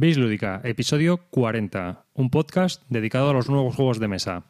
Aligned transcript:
Veis 0.00 0.16
Lúdica, 0.16 0.62
episodio 0.64 1.18
40, 1.28 2.06
un 2.14 2.30
podcast 2.30 2.82
dedicado 2.88 3.28
a 3.28 3.34
los 3.34 3.50
nuevos 3.50 3.76
juegos 3.76 4.00
de 4.00 4.08
mesa. 4.08 4.44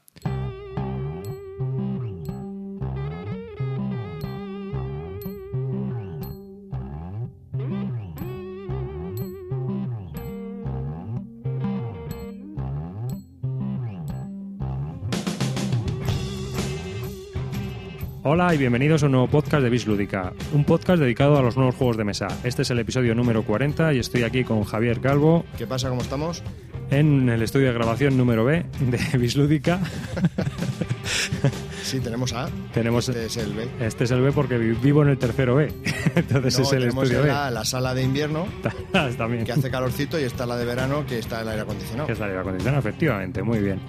Hola 18.43 18.55
y 18.55 18.57
bienvenidos 18.57 19.03
a 19.03 19.07
un 19.07 19.13
nuevo 19.13 19.27
podcast 19.29 19.63
de 19.63 19.69
Bis 19.69 19.87
Lúdica, 19.87 20.33
un 20.55 20.65
podcast 20.65 20.99
dedicado 20.99 21.37
a 21.37 21.43
los 21.43 21.59
nuevos 21.59 21.75
juegos 21.75 21.99
de 21.99 22.05
mesa. 22.05 22.27
Este 22.43 22.63
es 22.63 22.71
el 22.71 22.79
episodio 22.79 23.15
número 23.15 23.43
40 23.43 23.93
y 23.93 23.99
estoy 23.99 24.23
aquí 24.23 24.45
con 24.45 24.65
Javier 24.65 24.99
Calvo 25.03 25.45
¿Qué 25.59 25.67
pasa? 25.67 25.91
¿Cómo 25.91 26.01
estamos? 26.01 26.43
en 26.91 27.29
el 27.29 27.43
estudio 27.43 27.67
de 27.67 27.75
grabación 27.75 28.17
número 28.17 28.47
B 28.47 28.65
de 28.81 29.19
Bis 29.19 29.37
Lúdica. 29.37 29.79
Sí, 31.83 32.01
tenemos 32.01 32.33
A. 32.33 32.49
Tenemos- 32.73 33.11
Este 33.11 33.27
es 33.27 33.37
el 33.37 33.53
B. 33.53 33.69
Este 33.79 34.05
es 34.05 34.11
el 34.11 34.23
B 34.23 34.33
porque 34.33 34.57
vi- 34.57 34.73
vivo 34.73 35.03
en 35.03 35.11
el 35.11 35.19
tercero 35.19 35.57
B, 35.57 35.67
entonces 36.15 36.59
No, 36.59 36.65
es 36.65 36.73
el 36.73 36.79
tenemos 36.81 37.05
estudio 37.05 37.23
B. 37.25 37.29
la, 37.29 37.51
la 37.51 37.65
sala 37.67 37.93
de 37.93 38.03
invierno, 38.05 38.47
También. 39.19 39.45
que 39.45 39.53
hace 39.53 39.71
calorcito, 39.71 40.19
y 40.19 40.23
está 40.23 40.47
la 40.47 40.57
de 40.57 40.65
verano, 40.65 41.05
que 41.07 41.19
está 41.19 41.43
el 41.43 41.49
aire 41.49 41.61
acondicionado. 41.61 42.07
Que 42.07 42.15
es 42.15 42.19
la 42.19 42.25
aire 42.25 42.39
acondicionado, 42.39 42.79
efectivamente, 42.81 43.43
muy 43.43 43.59
bien. 43.59 43.81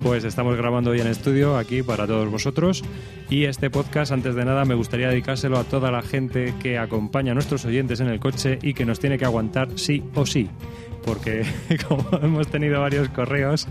Pues 0.00 0.24
estamos 0.24 0.56
grabando 0.56 0.90
hoy 0.90 1.00
en 1.00 1.08
estudio 1.08 1.58
aquí 1.58 1.82
para 1.82 2.06
todos 2.06 2.30
vosotros 2.30 2.82
y 3.28 3.44
este 3.44 3.68
podcast 3.68 4.12
antes 4.12 4.34
de 4.34 4.46
nada 4.46 4.64
me 4.64 4.74
gustaría 4.74 5.08
dedicárselo 5.10 5.58
a 5.58 5.64
toda 5.64 5.90
la 5.90 6.00
gente 6.00 6.54
que 6.62 6.78
acompaña 6.78 7.32
a 7.32 7.34
nuestros 7.34 7.66
oyentes 7.66 8.00
en 8.00 8.08
el 8.08 8.18
coche 8.18 8.58
y 8.62 8.72
que 8.72 8.86
nos 8.86 8.98
tiene 8.98 9.18
que 9.18 9.26
aguantar 9.26 9.68
sí 9.76 10.02
o 10.14 10.24
sí. 10.24 10.48
Porque 11.04 11.44
como 11.88 12.18
hemos 12.22 12.48
tenido 12.48 12.80
varios 12.80 13.10
correos 13.10 13.68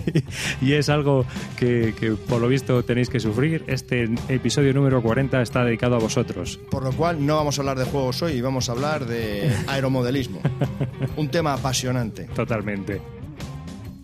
y 0.62 0.72
es 0.72 0.88
algo 0.88 1.26
que, 1.58 1.94
que 2.00 2.12
por 2.12 2.40
lo 2.40 2.48
visto 2.48 2.82
tenéis 2.82 3.10
que 3.10 3.20
sufrir, 3.20 3.64
este 3.66 4.08
episodio 4.30 4.72
número 4.72 5.02
40 5.02 5.42
está 5.42 5.64
dedicado 5.64 5.96
a 5.96 5.98
vosotros. 5.98 6.58
Por 6.70 6.82
lo 6.82 6.92
cual, 6.92 7.24
no 7.24 7.36
vamos 7.36 7.58
a 7.58 7.60
hablar 7.60 7.78
de 7.78 7.84
juegos 7.84 8.22
hoy, 8.22 8.40
vamos 8.40 8.70
a 8.70 8.72
hablar 8.72 9.04
de 9.04 9.54
aeromodelismo. 9.66 10.40
Un 11.16 11.28
tema 11.28 11.52
apasionante. 11.52 12.24
Totalmente. 12.24 13.17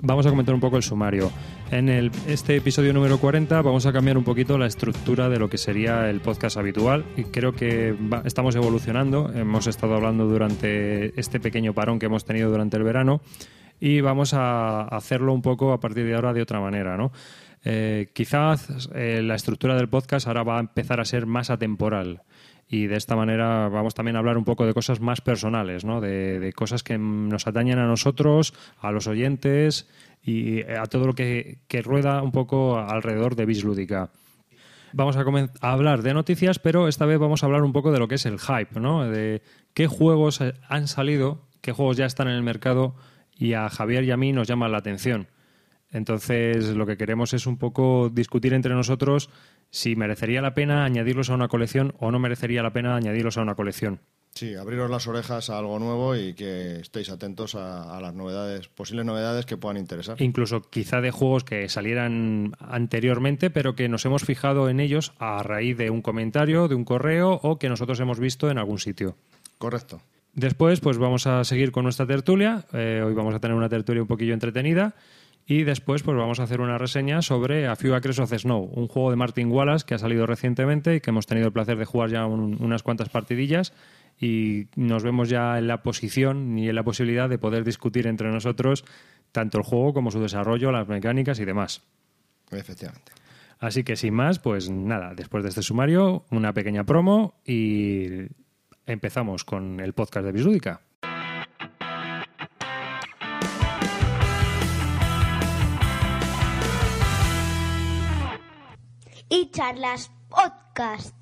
Vamos 0.06 0.26
a 0.26 0.30
comentar 0.30 0.54
un 0.54 0.60
poco 0.60 0.76
el 0.76 0.82
sumario. 0.82 1.32
En 1.70 1.88
este 1.88 2.56
episodio 2.56 2.92
número 2.92 3.18
40 3.18 3.62
vamos 3.62 3.86
a 3.86 3.92
cambiar 3.92 4.18
un 4.18 4.24
poquito 4.24 4.58
la 4.58 4.66
estructura 4.66 5.30
de 5.30 5.38
lo 5.38 5.48
que 5.48 5.56
sería 5.56 6.10
el 6.10 6.20
podcast 6.20 6.58
habitual 6.58 7.06
y 7.16 7.24
creo 7.24 7.52
que 7.52 7.96
estamos 8.26 8.54
evolucionando. 8.54 9.32
Hemos 9.34 9.66
estado 9.66 9.94
hablando 9.94 10.26
durante 10.26 11.18
este 11.18 11.40
pequeño 11.40 11.72
parón 11.72 11.98
que 11.98 12.04
hemos 12.04 12.26
tenido 12.26 12.50
durante 12.50 12.76
el 12.76 12.82
verano 12.82 13.22
y 13.80 14.02
vamos 14.02 14.34
a 14.34 14.82
hacerlo 14.82 15.32
un 15.32 15.40
poco 15.40 15.72
a 15.72 15.80
partir 15.80 16.04
de 16.04 16.14
ahora 16.14 16.34
de 16.34 16.42
otra 16.42 16.60
manera, 16.60 16.98
¿no? 16.98 17.10
Eh, 17.64 18.10
quizás 18.12 18.90
eh, 18.94 19.22
la 19.24 19.36
estructura 19.36 19.74
del 19.74 19.88
podcast 19.88 20.26
ahora 20.26 20.42
va 20.42 20.58
a 20.58 20.60
empezar 20.60 21.00
a 21.00 21.06
ser 21.06 21.24
más 21.24 21.48
atemporal 21.48 22.20
y 22.74 22.88
de 22.88 22.96
esta 22.96 23.14
manera 23.14 23.68
vamos 23.68 23.94
también 23.94 24.16
a 24.16 24.18
hablar 24.18 24.36
un 24.36 24.44
poco 24.44 24.66
de 24.66 24.74
cosas 24.74 25.00
más 25.00 25.20
personales, 25.20 25.84
¿no? 25.84 26.00
de, 26.00 26.40
de 26.40 26.52
cosas 26.52 26.82
que 26.82 26.98
nos 26.98 27.46
atañen 27.46 27.78
a 27.78 27.86
nosotros, 27.86 28.52
a 28.80 28.90
los 28.90 29.06
oyentes 29.06 29.88
y 30.24 30.58
eh, 30.58 30.76
a 30.76 30.86
todo 30.86 31.06
lo 31.06 31.12
que, 31.12 31.58
que 31.68 31.82
rueda 31.82 32.20
un 32.20 32.32
poco 32.32 32.76
alrededor 32.76 33.36
de 33.36 33.46
Bis 33.46 33.62
Lúdica. 33.62 34.10
Vamos 34.92 35.16
a, 35.16 35.20
a 35.60 35.72
hablar 35.72 36.02
de 36.02 36.14
noticias, 36.14 36.58
pero 36.58 36.88
esta 36.88 37.06
vez 37.06 37.20
vamos 37.20 37.44
a 37.44 37.46
hablar 37.46 37.62
un 37.62 37.72
poco 37.72 37.92
de 37.92 38.00
lo 38.00 38.08
que 38.08 38.16
es 38.16 38.26
el 38.26 38.40
hype, 38.40 38.80
¿no? 38.80 39.08
de 39.08 39.42
qué 39.72 39.86
juegos 39.86 40.40
eh, 40.40 40.54
han 40.68 40.88
salido, 40.88 41.46
qué 41.60 41.70
juegos 41.70 41.96
ya 41.96 42.06
están 42.06 42.26
en 42.26 42.34
el 42.34 42.42
mercado 42.42 42.96
y 43.38 43.52
a 43.52 43.68
Javier 43.68 44.02
y 44.02 44.10
a 44.10 44.16
mí 44.16 44.32
nos 44.32 44.48
llaman 44.48 44.72
la 44.72 44.78
atención. 44.78 45.28
Entonces, 45.94 46.70
lo 46.70 46.86
que 46.86 46.96
queremos 46.96 47.34
es 47.34 47.46
un 47.46 47.56
poco 47.56 48.10
discutir 48.12 48.52
entre 48.52 48.74
nosotros 48.74 49.30
si 49.74 49.96
merecería 49.96 50.40
la 50.40 50.54
pena 50.54 50.84
añadirlos 50.84 51.30
a 51.30 51.34
una 51.34 51.48
colección 51.48 51.94
o 51.98 52.12
no 52.12 52.20
merecería 52.20 52.62
la 52.62 52.72
pena 52.72 52.94
añadirlos 52.94 53.38
a 53.38 53.42
una 53.42 53.56
colección. 53.56 53.98
Sí, 54.30 54.54
abriros 54.54 54.88
las 54.88 55.08
orejas 55.08 55.50
a 55.50 55.58
algo 55.58 55.80
nuevo 55.80 56.14
y 56.14 56.34
que 56.34 56.76
estéis 56.80 57.10
atentos 57.10 57.56
a, 57.56 57.96
a 57.96 58.00
las 58.00 58.14
novedades, 58.14 58.68
posibles 58.68 59.04
novedades 59.04 59.46
que 59.46 59.56
puedan 59.56 59.76
interesar. 59.76 60.22
Incluso 60.22 60.62
quizá 60.62 61.00
de 61.00 61.10
juegos 61.10 61.42
que 61.42 61.68
salieran 61.68 62.52
anteriormente, 62.60 63.50
pero 63.50 63.74
que 63.74 63.88
nos 63.88 64.04
hemos 64.04 64.22
fijado 64.22 64.68
en 64.68 64.78
ellos 64.78 65.12
a 65.18 65.42
raíz 65.42 65.76
de 65.76 65.90
un 65.90 66.02
comentario, 66.02 66.68
de 66.68 66.76
un 66.76 66.84
correo 66.84 67.40
o 67.42 67.58
que 67.58 67.68
nosotros 67.68 67.98
hemos 67.98 68.20
visto 68.20 68.50
en 68.50 68.58
algún 68.58 68.78
sitio. 68.78 69.16
Correcto. 69.58 70.00
Después, 70.34 70.78
pues 70.80 70.98
vamos 70.98 71.26
a 71.26 71.42
seguir 71.42 71.72
con 71.72 71.82
nuestra 71.82 72.06
tertulia. 72.06 72.64
Eh, 72.72 73.02
hoy 73.04 73.14
vamos 73.14 73.34
a 73.34 73.40
tener 73.40 73.56
una 73.56 73.68
tertulia 73.68 74.02
un 74.02 74.08
poquillo 74.08 74.34
entretenida. 74.34 74.94
Y 75.46 75.64
después, 75.64 76.02
pues 76.02 76.16
vamos 76.16 76.40
a 76.40 76.44
hacer 76.44 76.60
una 76.62 76.78
reseña 76.78 77.20
sobre 77.20 77.66
A 77.66 77.76
Few 77.76 77.94
Acres 77.94 78.18
of 78.18 78.32
Snow, 78.32 78.62
un 78.74 78.88
juego 78.88 79.10
de 79.10 79.16
Martin 79.16 79.50
Wallace 79.50 79.84
que 79.86 79.94
ha 79.94 79.98
salido 79.98 80.24
recientemente 80.26 80.94
y 80.96 81.00
que 81.00 81.10
hemos 81.10 81.26
tenido 81.26 81.48
el 81.48 81.52
placer 81.52 81.76
de 81.76 81.84
jugar 81.84 82.08
ya 82.10 82.24
un- 82.26 82.56
unas 82.62 82.82
cuantas 82.82 83.10
partidillas. 83.10 83.74
Y 84.18 84.68
nos 84.76 85.02
vemos 85.02 85.28
ya 85.28 85.58
en 85.58 85.66
la 85.66 85.82
posición 85.82 86.56
y 86.58 86.68
en 86.68 86.74
la 86.74 86.82
posibilidad 86.84 87.28
de 87.28 87.36
poder 87.38 87.64
discutir 87.64 88.06
entre 88.06 88.30
nosotros 88.30 88.84
tanto 89.32 89.58
el 89.58 89.64
juego 89.64 89.92
como 89.92 90.10
su 90.10 90.20
desarrollo, 90.20 90.70
las 90.72 90.86
mecánicas 90.88 91.38
y 91.40 91.44
demás. 91.44 91.82
Efectivamente. 92.50 93.12
Así 93.58 93.82
que 93.84 93.96
sin 93.96 94.14
más, 94.14 94.38
pues 94.38 94.70
nada, 94.70 95.14
después 95.14 95.42
de 95.42 95.48
este 95.50 95.62
sumario, 95.62 96.24
una 96.30 96.52
pequeña 96.52 96.84
promo 96.84 97.34
y 97.44 98.06
empezamos 98.86 99.44
con 99.44 99.80
el 99.80 99.92
podcast 99.94 100.26
de 100.26 100.32
Bisúdica. 100.32 100.80
Charlas 109.54 110.10
podcast. 110.28 111.14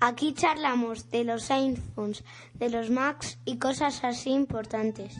Aquí 0.00 0.34
charlamos 0.34 1.08
de 1.08 1.22
los 1.22 1.52
iPhones, 1.52 2.24
de 2.54 2.68
los 2.68 2.90
Macs 2.90 3.38
y 3.44 3.60
cosas 3.60 4.02
así 4.02 4.30
importantes. 4.30 5.14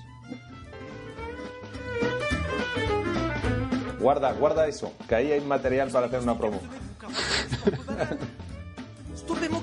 Guarda, 4.00 4.32
guarda 4.32 4.66
eso, 4.66 4.92
que 5.08 5.14
ahí 5.14 5.30
hay 5.30 5.40
material 5.42 5.90
para 5.90 6.06
hacer 6.06 6.18
una 6.22 6.36
promo. 6.36 6.60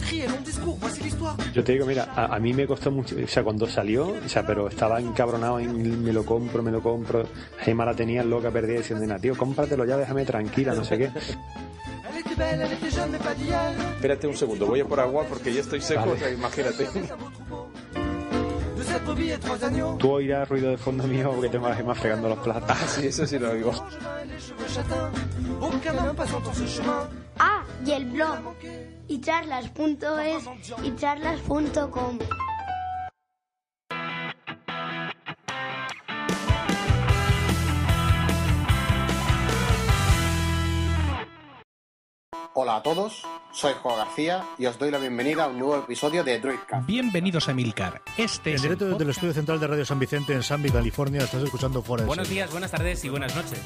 Discours, 0.10 0.80
voici 0.80 1.04
l'histoire. 1.04 1.36
Yo 1.54 1.64
te 1.64 1.74
digo, 1.74 1.86
mira, 1.86 2.12
a, 2.16 2.36
a 2.36 2.40
mí 2.40 2.52
me 2.54 2.66
costó 2.66 2.90
mucho, 2.90 3.16
o 3.24 3.28
sea, 3.28 3.44
cuando 3.44 3.68
salió, 3.68 4.08
o 4.26 4.28
sea, 4.30 4.46
pero 4.46 4.68
estaba 4.68 5.00
encabronado 5.00 5.60
en 5.60 6.04
me 6.04 6.12
lo 6.12 6.26
compro, 6.26 6.64
me 6.64 6.72
lo 6.72 6.82
compro. 6.82 7.26
Gema 7.60 7.86
la 7.86 7.94
tenía 7.94 8.24
loca, 8.24 8.50
perdida, 8.50 8.80
diciendo, 8.80 9.06
"Nah, 9.06 9.20
tío, 9.20 9.38
cómpratelo 9.38 9.86
ya, 9.86 9.98
déjame 9.98 10.26
tranquila, 10.26 10.74
no 10.74 10.84
sé 10.84 10.98
qué. 10.98 11.12
Espérate 13.96 14.28
un 14.28 14.36
segundo, 14.36 14.66
voy 14.66 14.80
a 14.80 14.86
por 14.86 15.00
agua 15.00 15.26
porque 15.30 15.54
ya 15.54 15.62
estoy 15.62 15.80
seco, 15.82 16.02
Vale. 16.02 16.12
o 16.14 16.18
sea, 16.18 16.30
imagínate. 16.32 16.88
Tú 20.00 20.12
oirás 20.12 20.50
ruido 20.50 20.72
de 20.72 20.78
fondo 20.78 21.04
mío 21.06 21.32
porque 21.36 21.50
tengo 21.50 21.68
a 21.68 21.76
Gema 21.76 21.94
fregando 21.94 22.30
los 22.30 22.40
platos. 22.40 22.70
Ah, 22.72 22.88
sí, 22.88 23.08
eso 23.08 23.28
sí 23.28 23.38
lo 23.38 23.54
digo. 23.54 23.72
Ah, 27.40 27.64
y 27.86 27.92
el 27.92 28.06
blog 28.06 28.56
y 29.08 29.22
charlas.es 29.22 30.44
y 30.84 30.96
charlas.com. 30.96 32.20
Hola 42.70 42.78
a 42.78 42.84
todos, 42.84 43.24
soy 43.52 43.74
Juan 43.82 43.98
García 43.98 44.46
y 44.60 44.68
os 44.68 44.78
doy 44.78 44.92
la 44.92 45.00
bienvenida 45.00 45.46
a 45.46 45.48
un 45.48 45.58
nuevo 45.58 45.76
episodio 45.76 46.24
de 46.24 46.40
Droidcast. 46.40 46.86
Bienvenidos 46.86 47.50
a 47.50 47.54
Milcar. 47.56 48.04
Este 48.16 48.52
En 48.52 48.58
es 48.58 48.62
directo 48.62 48.86
el 48.86 48.92
desde 48.92 49.06
el 49.06 49.10
estudio 49.10 49.34
central 49.34 49.60
de 49.60 49.66
Radio 49.66 49.86
San 49.86 49.98
Vicente 49.98 50.34
en 50.34 50.44
Sanby, 50.44 50.70
California, 50.70 51.24
estás 51.24 51.42
escuchando 51.42 51.82
Fuera 51.82 52.04
de 52.04 52.08
Buenos 52.08 52.28
Serie. 52.28 52.44
días, 52.44 52.52
buenas 52.52 52.70
tardes 52.70 53.04
y 53.04 53.10
buenas 53.10 53.36
noches. 53.36 53.60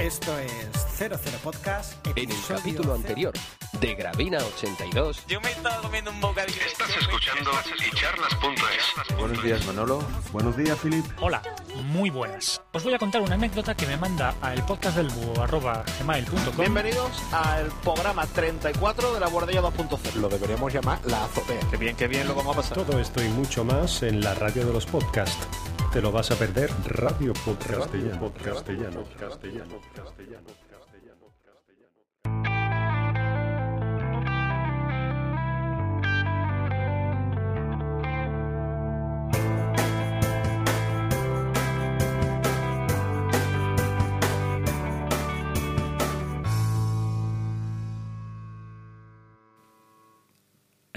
Esto 0.00 0.36
es 0.40 0.72
00 0.96 1.16
Podcast. 1.40 2.04
En 2.16 2.32
el 2.32 2.36
capítulo 2.48 2.82
cero. 2.82 2.94
anterior 2.96 3.32
de 3.80 3.94
Gravina 3.94 4.38
82, 4.38 5.26
Yo 5.28 5.40
me 5.40 5.52
estaba 5.52 5.80
comiendo 5.80 6.10
un 6.10 6.20
bocadillo. 6.20 6.60
Estás 6.66 6.90
escuchando 6.96 7.52
icharlas.es. 7.92 9.16
Buenos 9.18 9.40
días, 9.40 9.64
Manolo. 9.66 10.02
Buenos 10.32 10.56
días, 10.56 10.76
Filip. 10.80 11.04
Hola, 11.20 11.42
muy 11.84 12.10
buenas. 12.10 12.60
Os 12.72 12.82
voy 12.82 12.94
a 12.94 12.98
contar 12.98 13.22
una 13.22 13.34
anécdota 13.36 13.76
que 13.76 13.86
me 13.86 13.96
manda 13.96 14.34
a 14.42 14.52
el 14.52 14.64
podcast 14.64 14.96
del 14.96 15.08
búho 15.10 15.42
arroba 15.42 15.84
gmail.com. 16.00 16.56
Bienvenidos 16.56 17.22
al 17.32 17.66
programa 17.84 18.26
34 18.48 19.12
de 19.14 19.20
la 19.20 19.28
Guardilla 19.28 19.60
2.0. 19.60 20.14
Lo 20.14 20.28
deberíamos 20.28 20.72
llamar 20.72 20.98
la 21.04 21.24
azotea. 21.24 21.60
Qué 21.70 21.76
bien, 21.76 21.94
qué 21.96 22.08
bien 22.08 22.26
lo 22.26 22.34
vamos 22.34 22.56
a 22.56 22.60
pasar. 22.60 22.78
Todo 22.78 22.98
esto 22.98 23.22
y 23.22 23.28
mucho 23.28 23.62
más 23.62 24.02
en 24.02 24.22
la 24.22 24.34
radio 24.34 24.66
de 24.66 24.72
los 24.72 24.86
podcasts. 24.86 25.46
Te 25.92 26.00
lo 26.00 26.10
vas 26.12 26.30
a 26.30 26.36
perder, 26.36 26.70
Radio. 26.86 27.34
Castellano, 27.34 28.32
castellano, 28.42 29.04
castellano. 29.14 29.78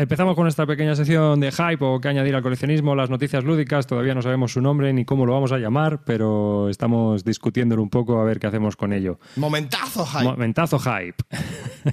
Empezamos 0.02 0.36
con 0.36 0.48
esta 0.48 0.66
pequeña 0.66 0.96
sección 0.96 1.40
de 1.40 1.52
hype 1.52 1.78
o 1.86 2.00
que 2.02 2.08
añadir 2.08 2.34
al 2.36 2.42
coleccionismo, 2.42 2.96
las 2.96 3.12
noticias 3.12 3.44
lúdicas. 3.44 3.86
Todavía 3.86 4.16
no 4.16 4.24
sabemos 4.24 4.52
su 4.52 4.60
nombre 4.60 4.92
ni 4.94 5.06
cómo 5.06 5.28
lo 5.28 5.34
vamos 5.34 5.52
a 5.52 5.60
llamar, 5.60 6.02
pero 6.06 6.70
estamos 6.70 7.24
discutiéndolo 7.24 7.84
un 7.84 7.90
poco 7.92 8.20
a 8.20 8.24
ver 8.24 8.40
qué 8.40 8.48
hacemos 8.48 8.76
con 8.76 8.94
ello. 8.94 9.20
Momentazo, 9.36 10.04
hype. 10.06 10.24
Momentazo 10.24 10.80
hype. 10.80 11.24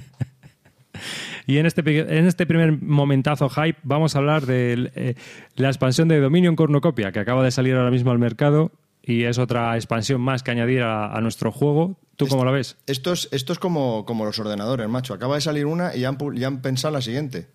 y 1.45 1.57
en 1.59 1.67
este, 1.67 1.81
en 1.99 2.25
este 2.25 2.47
primer 2.47 2.81
momentazo 2.81 3.47
hype 3.47 3.77
vamos 3.83 4.15
a 4.15 4.19
hablar 4.19 4.45
de 4.47 4.91
eh, 4.95 5.15
la 5.55 5.67
expansión 5.67 6.07
de 6.07 6.19
Dominion 6.19 6.55
Cornucopia, 6.55 7.11
que 7.11 7.19
acaba 7.19 7.43
de 7.43 7.51
salir 7.51 7.75
ahora 7.75 7.91
mismo 7.91 8.09
al 8.09 8.17
mercado 8.17 8.71
y 9.03 9.25
es 9.25 9.37
otra 9.37 9.75
expansión 9.75 10.19
más 10.21 10.41
que 10.41 10.49
añadir 10.49 10.81
a, 10.81 11.15
a 11.15 11.21
nuestro 11.21 11.51
juego. 11.51 11.99
¿Tú 12.15 12.27
cómo 12.27 12.43
lo 12.43 12.51
ves? 12.51 12.75
Esto 12.87 13.13
es, 13.13 13.29
esto 13.31 13.53
es 13.53 13.59
como, 13.59 14.03
como 14.05 14.25
los 14.25 14.37
ordenadores, 14.39 14.89
macho. 14.89 15.13
Acaba 15.13 15.35
de 15.35 15.41
salir 15.41 15.65
una 15.67 15.95
y 15.95 15.99
ya 16.01 16.09
han, 16.09 16.17
pu- 16.17 16.35
ya 16.37 16.47
han 16.47 16.61
pensado 16.61 16.93
la 16.93 17.01
siguiente. 17.01 17.47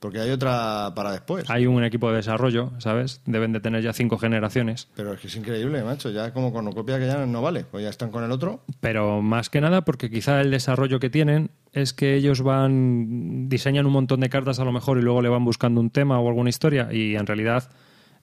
Porque 0.00 0.18
hay 0.18 0.30
otra 0.30 0.92
para 0.96 1.12
después. 1.12 1.48
Hay 1.50 1.66
un 1.66 1.84
equipo 1.84 2.10
de 2.10 2.16
desarrollo, 2.16 2.72
¿sabes? 2.78 3.20
Deben 3.26 3.52
de 3.52 3.60
tener 3.60 3.82
ya 3.82 3.92
cinco 3.92 4.16
generaciones. 4.16 4.88
Pero 4.96 5.12
es 5.12 5.20
que 5.20 5.26
es 5.26 5.36
increíble, 5.36 5.82
macho. 5.84 6.10
Ya 6.10 6.32
como 6.32 6.52
cornucopia 6.52 6.98
que 6.98 7.06
ya 7.06 7.26
no 7.26 7.42
vale. 7.42 7.64
Pues 7.70 7.84
ya 7.84 7.90
están 7.90 8.10
con 8.10 8.24
el 8.24 8.32
otro. 8.32 8.64
Pero 8.80 9.20
más 9.20 9.50
que 9.50 9.60
nada 9.60 9.82
porque 9.84 10.10
quizá 10.10 10.40
el 10.40 10.50
desarrollo 10.50 11.00
que 11.00 11.10
tienen 11.10 11.50
es 11.72 11.92
que 11.92 12.14
ellos 12.14 12.40
van, 12.40 13.50
diseñan 13.50 13.84
un 13.84 13.92
montón 13.92 14.20
de 14.20 14.30
cartas 14.30 14.58
a 14.58 14.64
lo 14.64 14.72
mejor 14.72 14.96
y 14.96 15.02
luego 15.02 15.20
le 15.20 15.28
van 15.28 15.44
buscando 15.44 15.82
un 15.82 15.90
tema 15.90 16.18
o 16.18 16.26
alguna 16.28 16.48
historia 16.48 16.88
y 16.90 17.14
en 17.14 17.26
realidad 17.26 17.70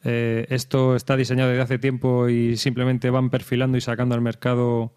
eh, 0.03 0.47
esto 0.49 0.95
está 0.95 1.15
diseñado 1.15 1.49
desde 1.49 1.61
hace 1.61 1.79
tiempo 1.79 2.27
y 2.27 2.57
simplemente 2.57 3.09
van 3.11 3.29
perfilando 3.29 3.77
y 3.77 3.81
sacando 3.81 4.15
al 4.15 4.21
mercado 4.21 4.93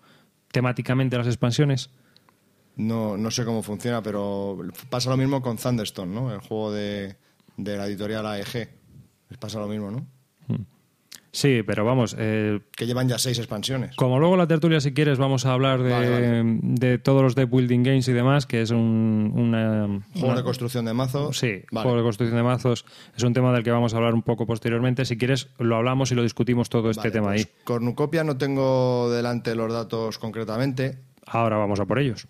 temáticamente 0.50 1.18
las 1.18 1.26
expansiones. 1.26 1.90
No, 2.86 3.16
no 3.16 3.30
sé 3.30 3.44
cómo 3.44 3.62
funciona, 3.62 4.02
pero 4.02 4.58
pasa 4.88 5.10
lo 5.10 5.16
mismo 5.16 5.42
con 5.42 5.56
Thunderstone, 5.56 6.14
¿no? 6.14 6.32
El 6.32 6.40
juego 6.40 6.72
de, 6.72 7.16
de 7.56 7.76
la 7.76 7.86
editorial 7.86 8.26
AEG. 8.26 8.68
Les 9.28 9.38
pasa 9.38 9.58
lo 9.60 9.68
mismo, 9.68 9.90
¿no? 9.90 10.06
Sí, 11.32 11.62
pero 11.64 11.84
vamos, 11.84 12.16
eh, 12.18 12.58
Que 12.76 12.86
llevan 12.86 13.08
ya 13.08 13.16
seis 13.16 13.38
expansiones. 13.38 13.94
como 13.94 14.18
luego 14.18 14.36
la 14.36 14.48
tertulia 14.48 14.80
si 14.80 14.92
quieres 14.92 15.16
vamos 15.16 15.46
a 15.46 15.52
hablar 15.52 15.80
de, 15.80 15.90
Vale, 15.90 16.10
vale. 16.42 16.58
de 16.62 16.98
todos 16.98 17.22
los 17.22 17.36
de 17.36 17.44
Building 17.44 17.84
Games 17.84 18.08
y 18.08 18.12
demás, 18.12 18.46
que 18.46 18.62
es 18.62 18.72
un, 18.72 19.32
una... 19.36 20.02
Juego 20.14 20.26
una- 20.26 20.36
de 20.38 20.42
construcción 20.42 20.86
de 20.86 20.92
mazos. 20.92 21.38
Sí, 21.38 21.62
Vale. 21.70 21.84
juego 21.84 21.98
de 21.98 22.02
construcción 22.02 22.36
de 22.36 22.42
mazos 22.42 22.84
es 23.16 23.22
un 23.22 23.32
tema 23.32 23.52
del 23.52 23.62
que 23.62 23.70
vamos 23.70 23.94
a 23.94 23.98
hablar 23.98 24.12
un 24.14 24.22
poco 24.22 24.44
posteriormente. 24.44 25.04
Si 25.04 25.16
quieres, 25.16 25.50
lo 25.60 25.76
hablamos 25.76 26.10
y 26.10 26.16
lo 26.16 26.24
discutimos 26.24 26.68
todo 26.68 26.90
este 26.90 27.12
tema 27.12 27.28
pues 27.28 27.46
ahí. 27.46 27.52
Cornucopia 27.62 28.24
no 28.24 28.36
tengo 28.36 29.08
delante 29.12 29.54
los 29.54 29.72
datos 29.72 30.18
concretamente. 30.18 30.98
Ahora 31.26 31.58
vamos 31.58 31.78
a 31.78 31.84
por 31.86 32.00
ellos. 32.00 32.26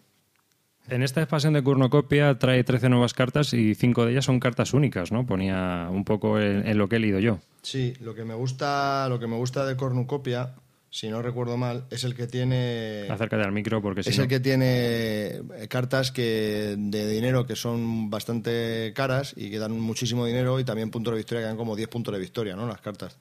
En 0.91 1.03
esta 1.03 1.21
expansión 1.21 1.53
de 1.55 1.63
Cornucopia 1.63 2.39
trae 2.39 2.65
13 2.65 2.89
nuevas 2.89 3.15
cartas 3.15 3.55
y 3.55 3.75
5 3.75 4.07
de 4.07 4.13
ellas 4.13 4.25
son 4.25 4.41
cartas 4.41 4.75
únicas, 4.75 5.13
¿no? 5.13 5.25
Ponía 5.25 5.89
un 5.91 6.05
poco 6.05 6.39
en, 6.41 6.67
en 6.67 6.79
lo 6.79 6.89
que 6.89 6.97
he 6.97 6.99
leído 6.99 7.21
yo. 7.21 7.39
Sí, 7.63 7.95
lo 8.01 8.15
que 8.15 8.25
me 8.25 8.35
gusta, 8.35 9.09
lo 9.09 9.19
que 9.19 9.27
me 9.27 9.37
gusta 9.37 9.65
de 9.65 9.77
Cornucopia, 9.77 10.55
si 10.91 11.09
no 11.09 11.23
recuerdo 11.23 11.57
mal, 11.57 11.85
es 11.91 12.03
el 12.03 12.17
que 12.17 12.27
tiene 12.27 13.07
Acércate 13.09 13.45
al 13.45 13.53
micro 13.53 13.81
porque 13.81 14.03
si 14.03 14.11
es 14.11 14.17
no... 14.19 14.25
el 14.25 14.29
que 14.29 14.41
tiene 14.41 14.67
eh, 14.67 15.69
cartas 15.69 16.11
que 16.11 16.75
de 16.77 17.09
dinero 17.09 17.47
que 17.47 17.55
son 17.55 18.11
bastante 18.11 18.93
caras 18.95 19.33
y 19.37 19.51
que 19.51 19.61
dan 19.61 19.79
muchísimo 19.79 20.27
dinero 20.27 20.59
y 20.59 20.65
también 20.65 20.91
puntos 20.91 21.13
de 21.15 21.19
victoria 21.19 21.43
que 21.43 21.47
dan 21.47 21.57
como 21.57 21.77
10 21.77 21.89
puntos 21.89 22.13
de 22.13 22.21
victoria, 22.21 22.57
¿no? 22.57 22.67
Las 22.67 22.81
cartas. 22.81 23.17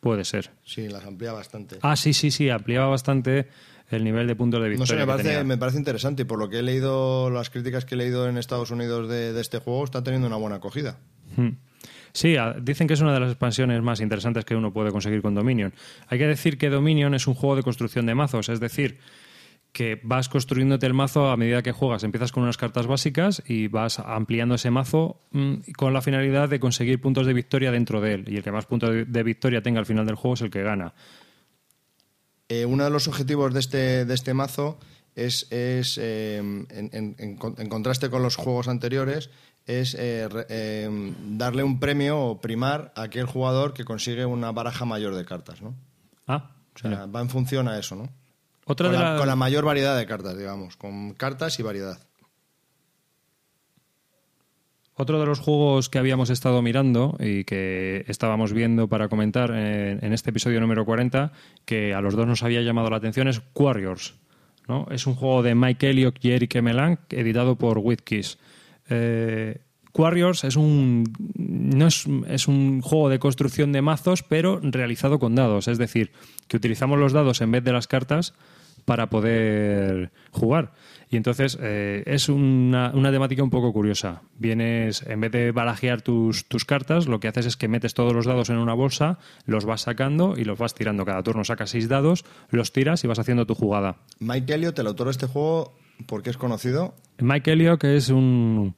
Puede 0.00 0.24
ser. 0.24 0.50
Sí, 0.64 0.88
las 0.88 1.04
amplía 1.04 1.32
bastante. 1.32 1.78
Ah, 1.80 1.94
sí, 1.94 2.12
sí, 2.12 2.32
sí, 2.32 2.50
ampliaba 2.50 2.88
bastante 2.88 3.46
el 3.92 4.04
nivel 4.04 4.26
de 4.26 4.36
puntos 4.36 4.62
de 4.62 4.68
no 4.68 4.76
victoria 4.76 4.94
sé, 4.94 5.06
me 5.06 5.06
parece, 5.06 5.28
tenía. 5.28 5.44
me 5.44 5.58
parece 5.58 5.78
interesante 5.78 6.22
y 6.22 6.24
por 6.24 6.38
lo 6.38 6.48
que 6.48 6.58
he 6.58 6.62
leído, 6.62 7.30
las 7.30 7.50
críticas 7.50 7.84
que 7.84 7.94
he 7.94 7.98
leído 7.98 8.28
en 8.28 8.38
Estados 8.38 8.70
Unidos 8.70 9.08
de, 9.08 9.32
de 9.32 9.40
este 9.40 9.58
juego, 9.58 9.84
está 9.84 10.02
teniendo 10.02 10.26
una 10.28 10.36
buena 10.36 10.56
acogida. 10.56 10.98
Hmm. 11.36 11.50
Sí, 12.12 12.36
dicen 12.60 12.86
que 12.86 12.94
es 12.94 13.00
una 13.00 13.14
de 13.14 13.20
las 13.20 13.30
expansiones 13.30 13.80
más 13.82 14.00
interesantes 14.00 14.44
que 14.44 14.54
uno 14.54 14.72
puede 14.72 14.90
conseguir 14.90 15.22
con 15.22 15.34
Dominion. 15.34 15.72
Hay 16.08 16.18
que 16.18 16.26
decir 16.26 16.58
que 16.58 16.68
Dominion 16.68 17.14
es 17.14 17.26
un 17.26 17.34
juego 17.34 17.56
de 17.56 17.62
construcción 17.62 18.04
de 18.04 18.14
mazos, 18.14 18.50
es 18.50 18.60
decir, 18.60 18.98
que 19.72 19.98
vas 20.02 20.28
construyéndote 20.28 20.86
el 20.86 20.92
mazo 20.92 21.30
a 21.30 21.36
medida 21.38 21.62
que 21.62 21.72
juegas. 21.72 22.04
Empiezas 22.04 22.30
con 22.30 22.42
unas 22.42 22.58
cartas 22.58 22.86
básicas 22.86 23.42
y 23.46 23.68
vas 23.68 23.98
ampliando 23.98 24.54
ese 24.54 24.70
mazo 24.70 25.20
mm, 25.30 25.72
con 25.76 25.94
la 25.94 26.02
finalidad 26.02 26.50
de 26.50 26.60
conseguir 26.60 27.00
puntos 27.00 27.26
de 27.26 27.32
victoria 27.32 27.70
dentro 27.70 28.00
de 28.02 28.14
él. 28.14 28.24
Y 28.28 28.36
el 28.36 28.42
que 28.42 28.52
más 28.52 28.66
puntos 28.66 28.90
de 29.06 29.22
victoria 29.22 29.62
tenga 29.62 29.80
al 29.80 29.86
final 29.86 30.04
del 30.04 30.16
juego 30.16 30.34
es 30.34 30.42
el 30.42 30.50
que 30.50 30.62
gana. 30.62 30.92
Eh, 32.52 32.66
uno 32.66 32.84
de 32.84 32.90
los 32.90 33.08
objetivos 33.08 33.54
de 33.54 33.60
este, 33.60 34.04
de 34.04 34.14
este 34.14 34.34
mazo 34.34 34.78
es, 35.14 35.46
es 35.50 35.98
eh, 36.00 36.36
en, 36.38 36.66
en- 36.92 37.14
en 37.18 37.36
con- 37.36 37.54
en 37.58 37.68
contraste 37.68 38.10
con 38.10 38.22
los 38.22 38.36
juegos 38.36 38.68
anteriores, 38.68 39.30
es 39.66 39.94
eh, 39.98 40.28
re- 40.28 40.46
darle 41.38 41.62
un 41.62 41.78
premio 41.80 42.18
o 42.20 42.40
primar 42.40 42.92
a 42.96 43.02
aquel 43.02 43.26
jugador 43.26 43.72
que 43.74 43.84
consigue 43.84 44.26
una 44.26 44.50
baraja 44.52 44.84
mayor 44.84 45.14
de 45.14 45.24
cartas, 45.24 45.62
¿no? 45.62 45.74
Ah, 46.26 46.50
O 46.74 46.78
sea, 46.78 47.06
va 47.06 47.20
en 47.20 47.28
función 47.30 47.68
a 47.68 47.78
eso, 47.78 47.94
¿no? 47.96 48.08
Otra 48.64 48.88
con, 48.88 48.96
de 48.96 49.02
la, 49.02 49.12
la- 49.12 49.18
con 49.18 49.28
la 49.28 49.36
mayor 49.36 49.64
variedad 49.64 49.96
de 49.96 50.06
cartas, 50.06 50.36
digamos, 50.36 50.76
con 50.76 51.14
cartas 51.14 51.58
y 51.58 51.62
variedad. 51.62 51.98
Otro 55.02 55.18
de 55.18 55.26
los 55.26 55.40
juegos 55.40 55.88
que 55.88 55.98
habíamos 55.98 56.30
estado 56.30 56.62
mirando 56.62 57.16
y 57.18 57.42
que 57.42 58.04
estábamos 58.06 58.52
viendo 58.52 58.86
para 58.86 59.08
comentar 59.08 59.50
en, 59.50 60.12
este 60.12 60.30
episodio 60.30 60.60
número 60.60 60.84
40, 60.84 61.32
que 61.64 61.92
a 61.92 62.00
los 62.00 62.14
dos 62.14 62.24
nos 62.28 62.44
había 62.44 62.62
llamado 62.62 62.88
la 62.88 62.98
atención, 62.98 63.26
es 63.26 63.42
Warriors. 63.52 64.14
¿no? 64.68 64.86
Es 64.92 65.08
un 65.08 65.16
juego 65.16 65.42
de 65.42 65.56
Mike 65.56 65.90
Elliott 65.90 66.24
y 66.24 66.30
Eric 66.30 66.54
Emelan, 66.54 67.00
editado 67.10 67.56
por 67.56 67.78
Witkiss. 67.78 68.38
Eh, 68.90 69.58
Warriors 69.92 70.44
es 70.44 70.54
un, 70.54 71.02
no 71.34 71.88
es, 71.88 72.06
es 72.28 72.46
un 72.46 72.80
juego 72.80 73.08
de 73.08 73.18
construcción 73.18 73.72
de 73.72 73.82
mazos, 73.82 74.22
pero 74.22 74.60
realizado 74.62 75.18
con 75.18 75.34
dados. 75.34 75.66
Es 75.66 75.78
decir, 75.78 76.12
que 76.46 76.58
utilizamos 76.58 76.96
los 77.00 77.12
dados 77.12 77.40
en 77.40 77.50
vez 77.50 77.64
de 77.64 77.72
las 77.72 77.88
cartas 77.88 78.34
para 78.84 79.08
poder 79.10 80.10
jugar. 80.30 80.72
Y 81.10 81.16
entonces 81.16 81.58
eh, 81.60 82.02
es 82.06 82.28
una, 82.28 82.90
una 82.94 83.10
temática 83.10 83.42
un 83.42 83.50
poco 83.50 83.72
curiosa. 83.72 84.22
Vienes, 84.38 85.02
en 85.06 85.20
vez 85.20 85.30
de 85.30 85.52
barajear 85.52 86.00
tus, 86.00 86.46
tus 86.46 86.64
cartas, 86.64 87.06
lo 87.06 87.20
que 87.20 87.28
haces 87.28 87.44
es 87.44 87.56
que 87.56 87.68
metes 87.68 87.92
todos 87.92 88.14
los 88.14 88.24
dados 88.24 88.48
en 88.48 88.56
una 88.56 88.72
bolsa, 88.72 89.18
los 89.44 89.66
vas 89.66 89.82
sacando 89.82 90.34
y 90.38 90.44
los 90.44 90.58
vas 90.58 90.74
tirando. 90.74 91.04
Cada 91.04 91.22
turno 91.22 91.44
sacas 91.44 91.70
seis 91.70 91.88
dados, 91.88 92.24
los 92.50 92.72
tiras 92.72 93.04
y 93.04 93.08
vas 93.08 93.18
haciendo 93.18 93.46
tu 93.46 93.54
jugada. 93.54 93.96
Mike 94.20 94.54
Elliott, 94.54 94.78
el 94.78 94.86
autor 94.86 95.08
de 95.08 95.10
este 95.10 95.26
juego, 95.26 95.74
¿por 96.06 96.22
qué 96.22 96.30
es 96.30 96.38
conocido? 96.38 96.94
Mike 97.18 97.52
Elliott, 97.52 97.80
que 97.80 97.96
es 97.96 98.08
un. 98.08 98.74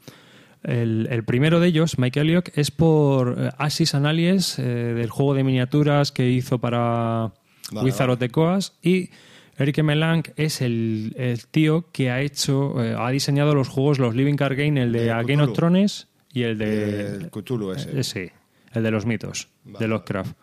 El, 0.65 1.09
el 1.11 1.25
primero 1.25 1.61
de 1.61 1.69
ellos, 1.69 1.99
Mike 1.99 2.21
Elliott, 2.21 2.49
es 2.57 2.71
por 2.71 3.37
eh, 3.39 3.51
Axis 3.59 3.95
Analyes, 3.95 4.59
eh, 4.59 4.63
del 4.63 5.11
juego 5.11 5.35
de 5.35 5.45
miniaturas 5.45 6.11
que 6.11 6.31
hizo 6.31 6.59
para 6.59 7.33
Vale, 7.71 7.85
Wizard 7.85 8.09
vale. 8.09 8.13
of 8.15 8.19
the 8.19 8.29
Coast. 8.31 8.75
Y 8.85 9.11
Eric 9.57 9.83
Melang 9.83 10.25
es 10.37 10.61
el, 10.61 11.15
el 11.17 11.47
tío 11.47 11.91
que 11.93 12.11
ha 12.11 12.21
hecho, 12.21 12.83
eh, 12.83 12.97
ha 12.99 13.11
diseñado 13.11 13.55
los 13.55 13.69
juegos, 13.69 13.99
los 13.99 14.15
Living 14.15 14.35
Card 14.35 14.57
Game, 14.57 14.83
el 14.83 14.93
de, 14.93 15.07
Game 15.07 15.25
Cthulhu. 15.25 15.45
of 15.45 15.53
Thrones 15.53 16.09
y 16.33 16.43
el 16.43 16.59
de. 16.59 17.07
El 17.07 17.31
Cthulhu 17.31 17.73
ese. 17.73 17.99
Eh, 17.99 18.05
sí, 18.05 18.31
el 18.73 18.83
de 18.83 18.91
los 18.91 19.07
mitos, 19.07 19.49
de 19.65 19.87
Lovecraft, 19.87 20.37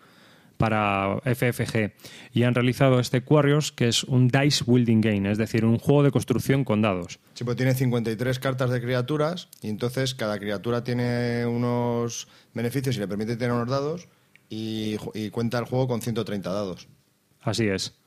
para 0.57 1.19
FFG. 1.25 1.91
Y 2.33 2.43
han 2.43 2.55
realizado 2.55 2.99
este 2.99 3.21
Warriors, 3.27 3.73
que 3.73 3.89
es 3.89 4.05
un 4.05 4.29
dice 4.29 4.63
building 4.65 5.01
game, 5.01 5.29
es 5.29 5.37
decir, 5.37 5.65
un 5.65 5.77
juego 5.77 6.03
de 6.03 6.11
construcción 6.11 6.63
con 6.63 6.81
dados. 6.81 7.19
Sí, 7.33 7.43
pues 7.43 7.57
tiene 7.57 7.73
53 7.73 8.39
cartas 8.39 8.69
de 8.69 8.81
criaturas 8.81 9.49
y 9.61 9.69
entonces 9.69 10.15
cada 10.15 10.39
criatura 10.39 10.85
tiene 10.85 11.45
unos 11.45 12.29
beneficios 12.53 12.95
y 12.95 12.99
le 12.99 13.07
permite 13.07 13.35
tener 13.35 13.51
unos 13.51 13.67
dados 13.67 14.07
y 14.53 14.97
cuenta 15.31 15.59
el 15.59 15.65
juego 15.65 15.87
con 15.87 16.01
130 16.01 16.51
dados. 16.51 16.87
Así 17.41 17.67
es. 17.67 18.00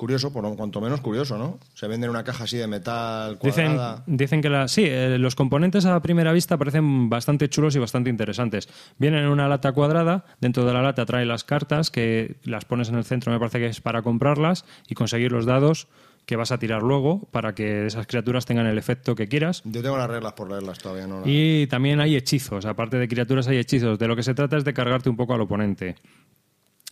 Curioso, 0.00 0.32
por 0.32 0.42
lo- 0.42 0.56
cuanto 0.56 0.80
menos 0.80 1.02
curioso, 1.02 1.36
¿no? 1.36 1.58
Se 1.74 1.86
vende 1.86 2.06
en 2.06 2.10
una 2.10 2.24
caja 2.24 2.44
así 2.44 2.56
de 2.56 2.66
metal 2.66 3.38
Dicen, 3.42 3.74
cuadrada. 3.76 4.02
dicen 4.06 4.40
que 4.40 4.48
la, 4.48 4.66
sí, 4.66 4.84
eh, 4.86 5.18
los 5.18 5.34
componentes 5.34 5.84
a 5.84 6.00
primera 6.00 6.32
vista 6.32 6.56
parecen 6.56 7.10
bastante 7.10 7.50
chulos 7.50 7.76
y 7.76 7.78
bastante 7.80 8.08
interesantes. 8.08 8.66
Vienen 8.96 9.24
en 9.24 9.28
una 9.28 9.46
lata 9.46 9.72
cuadrada, 9.72 10.24
dentro 10.40 10.64
de 10.64 10.72
la 10.72 10.80
lata 10.80 11.04
trae 11.04 11.26
las 11.26 11.44
cartas 11.44 11.90
que 11.90 12.36
las 12.44 12.64
pones 12.64 12.88
en 12.88 12.94
el 12.94 13.04
centro, 13.04 13.30
me 13.30 13.38
parece 13.38 13.58
que 13.58 13.66
es 13.66 13.82
para 13.82 14.00
comprarlas 14.00 14.64
y 14.88 14.94
conseguir 14.94 15.32
los 15.32 15.44
dados 15.44 15.86
que 16.24 16.36
vas 16.36 16.50
a 16.50 16.58
tirar 16.58 16.82
luego 16.82 17.28
para 17.30 17.54
que 17.54 17.84
esas 17.84 18.06
criaturas 18.06 18.46
tengan 18.46 18.64
el 18.66 18.78
efecto 18.78 19.14
que 19.14 19.28
quieras. 19.28 19.60
Yo 19.66 19.82
tengo 19.82 19.98
las 19.98 20.08
reglas 20.08 20.32
por 20.32 20.48
leerlas 20.50 20.78
todavía, 20.78 21.06
¿no? 21.06 21.20
Y 21.26 21.66
también 21.66 22.00
hay 22.00 22.16
hechizos, 22.16 22.64
aparte 22.64 22.96
de 22.96 23.06
criaturas 23.06 23.48
hay 23.48 23.58
hechizos. 23.58 23.98
De 23.98 24.08
lo 24.08 24.16
que 24.16 24.22
se 24.22 24.32
trata 24.32 24.56
es 24.56 24.64
de 24.64 24.72
cargarte 24.72 25.10
un 25.10 25.16
poco 25.18 25.34
al 25.34 25.42
oponente. 25.42 25.96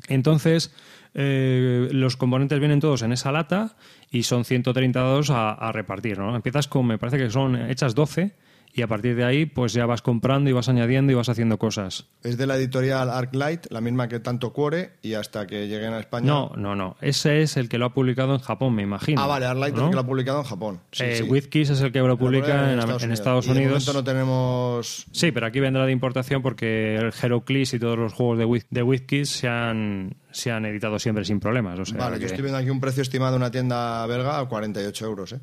Entonces, 0.08 0.72
eh, 1.14 1.88
los 1.92 2.16
componentes 2.16 2.58
vienen 2.58 2.80
todos 2.80 3.02
en 3.02 3.12
esa 3.12 3.32
lata 3.32 3.76
y 4.10 4.22
son 4.22 4.44
130 4.44 5.00
dados 5.00 5.30
a, 5.30 5.52
a 5.52 5.72
repartir. 5.72 6.18
¿no? 6.18 6.34
Empiezas 6.34 6.68
con, 6.68 6.86
me 6.86 6.98
parece 6.98 7.18
que 7.18 7.30
son 7.30 7.56
hechas 7.70 7.94
12 7.94 8.34
y 8.72 8.82
a 8.82 8.87
partir 8.87 9.16
de 9.16 9.25
ahí 9.25 9.46
pues 9.46 9.72
ya 9.72 9.87
vas 9.87 10.02
comprando 10.02 10.50
y 10.50 10.52
vas 10.52 10.68
añadiendo 10.68 11.12
y 11.12 11.14
vas 11.14 11.28
haciendo 11.28 11.58
cosas. 11.58 12.06
Es 12.22 12.37
de 12.38 12.46
la 12.46 12.56
editorial 12.56 13.10
Arclight, 13.10 13.66
la 13.70 13.80
misma 13.80 14.08
que 14.08 14.20
tanto 14.20 14.52
Cuore, 14.52 14.92
y 15.02 15.14
hasta 15.14 15.46
que 15.46 15.66
lleguen 15.68 15.92
a 15.94 16.00
España. 16.00 16.26
No, 16.26 16.52
no, 16.56 16.75
no. 16.76 16.96
Ese 17.00 17.42
es 17.42 17.56
el 17.56 17.68
que 17.68 17.78
lo 17.78 17.87
ha 17.87 17.94
publicado 17.94 18.34
en 18.34 18.40
Japón, 18.40 18.75
me 18.75 18.82
imagino. 18.82 19.20
Ah, 19.20 19.26
vale, 19.26 19.46
Arclight 19.46 19.75
es 19.75 19.78
¿no? 19.80 19.84
el 19.87 19.90
que 19.90 19.94
lo 19.96 20.00
ha 20.02 20.06
publicado 20.06 20.38
en 20.38 20.44
Japón. 20.44 20.80
Sí, 20.92 21.04
Eh, 21.04 21.16
sí. 21.16 21.58
Es 21.58 21.80
el 21.80 21.92
que 21.92 21.98
lo 22.00 22.16
publica 22.18 22.72
en, 22.72 22.80
en 22.80 23.12
Estados 23.12 23.46
Y 23.46 23.48
de 23.48 23.54
Unidos. 23.58 23.72
momento 23.87 23.92
no 23.92 24.04
tenemos. 24.04 25.06
Sí, 25.12 25.32
pero 25.32 25.46
aquí 25.46 25.60
vendrá 25.60 25.84
de 25.87 25.92
importación 25.92 26.42
porque 26.42 26.96
el 26.96 27.12
Heroclix 27.20 27.75
y 27.75 27.78
todos 27.78 27.98
los 27.98 28.12
juegos 28.12 28.38
de, 28.38 28.44
Wiz, 28.44 28.66
de 28.70 28.82
WizKids 28.82 29.28
se 29.28 29.48
han, 29.48 30.16
se 30.30 30.50
han 30.50 30.64
editado 30.66 30.98
siempre 30.98 31.25
sin 31.25 31.40
problemas. 31.40 31.78
O 31.78 31.84
sea 31.84 31.98
vale, 31.98 32.16
que, 32.16 32.22
yo 32.22 32.26
estoy 32.26 32.42
viendo 32.42 32.58
aquí 32.58 32.70
un 32.70 32.80
precio 32.80 33.02
estimado 33.02 33.32
de 33.32 33.37
una 33.38 33.50
tienda 33.50 34.06
belga 34.06 34.38
a 34.38 34.48
48 34.48 35.06
euros, 35.06 35.32
¿eh? 35.32 35.40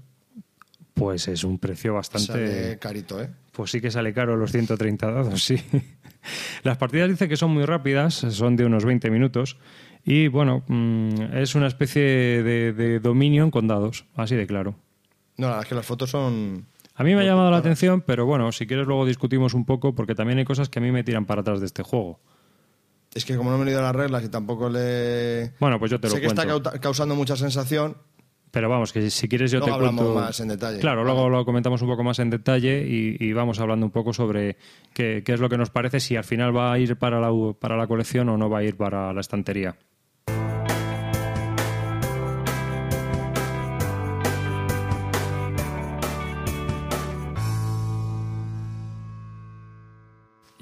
Pues 0.95 1.27
es 1.27 1.43
un 1.43 1.59
precio 1.59 1.93
bastante... 1.93 2.25
Sale 2.31 2.79
carito, 2.79 3.21
¿eh? 3.21 3.29
Pues 3.51 3.69
sí 3.69 3.81
que 3.81 3.91
sale 3.91 4.13
caro 4.13 4.35
los 4.37 4.51
130 4.51 5.11
dados, 5.11 5.43
sí. 5.43 5.61
Las 6.63 6.77
partidas 6.77 7.09
dicen 7.09 7.29
que 7.29 7.37
son 7.37 7.51
muy 7.51 7.65
rápidas, 7.65 8.15
son 8.15 8.55
de 8.55 8.65
unos 8.65 8.83
20 8.85 9.11
minutos. 9.11 9.57
Y 10.03 10.27
bueno, 10.29 10.63
mm, 10.67 11.33
es 11.35 11.53
una 11.53 11.67
especie 11.67 12.01
de, 12.01 12.73
de 12.73 12.99
Dominion 12.99 13.51
con 13.51 13.67
dados, 13.67 14.05
así 14.15 14.35
de 14.35 14.47
claro. 14.47 14.75
No, 15.37 15.47
la 15.47 15.53
verdad 15.57 15.63
es 15.63 15.69
que 15.69 15.75
las 15.75 15.85
fotos 15.85 16.09
son. 16.09 16.65
A 16.95 17.03
mí 17.03 17.13
me 17.13 17.21
ha 17.21 17.25
llamado 17.25 17.51
la 17.51 17.57
atención, 17.57 18.01
pero 18.01 18.25
bueno, 18.25 18.51
si 18.53 18.65
quieres 18.65 18.87
luego 18.87 19.05
discutimos 19.05 19.53
un 19.53 19.65
poco, 19.65 19.93
porque 19.93 20.15
también 20.15 20.39
hay 20.39 20.45
cosas 20.45 20.69
que 20.69 20.79
a 20.79 20.81
mí 20.81 20.91
me 20.91 21.03
tiran 21.03 21.25
para 21.25 21.41
atrás 21.41 21.59
de 21.59 21.65
este 21.65 21.83
juego. 21.83 22.21
Es 23.13 23.25
que 23.25 23.35
como 23.35 23.51
no 23.51 23.57
me 23.57 23.63
he 23.63 23.65
leído 23.65 23.81
las 23.81 23.95
reglas 23.95 24.23
y 24.23 24.29
tampoco 24.29 24.69
le. 24.69 25.51
Bueno, 25.59 25.77
pues 25.77 25.91
yo 25.91 25.99
te 25.99 26.07
sé 26.09 26.15
lo 26.15 26.21
que 26.21 26.27
está 26.27 26.43
cuento. 26.45 26.63
cauta- 26.63 26.79
causando 26.79 27.15
mucha 27.15 27.35
sensación. 27.35 27.97
Pero 28.55 28.69
vamos, 28.69 28.93
que 28.93 29.09
si 29.09 29.27
quieres 29.27 29.51
yo 29.51 29.59
Luego 29.59 29.65
te 29.65 29.75
hablamos 29.75 30.01
cuento... 30.05 30.21
más 30.21 30.39
en 30.39 30.47
detalle. 30.47 30.79
Claro, 30.79 31.03
luego 31.03 31.27
lo 31.27 31.43
comentamos 31.43 31.81
un 31.81 31.89
poco 31.89 32.05
más 32.05 32.19
en 32.19 32.29
detalle 32.29 32.87
y, 32.87 33.17
y 33.19 33.33
vamos 33.33 33.59
hablando 33.59 33.85
un 33.85 33.91
poco 33.91 34.13
sobre 34.13 34.55
qué, 34.93 35.23
qué 35.25 35.33
es 35.33 35.41
lo 35.41 35.49
que 35.49 35.57
nos 35.57 35.71
parece, 35.71 35.99
si 35.99 36.15
al 36.15 36.23
final 36.23 36.55
va 36.55 36.71
a 36.71 36.79
ir 36.79 36.95
para 36.95 37.19
la, 37.19 37.29
para 37.59 37.75
la 37.75 37.85
colección 37.85 38.29
o 38.29 38.37
no 38.37 38.49
va 38.49 38.59
a 38.59 38.63
ir 38.63 38.77
para 38.77 39.11
la 39.11 39.19
estantería. 39.19 39.75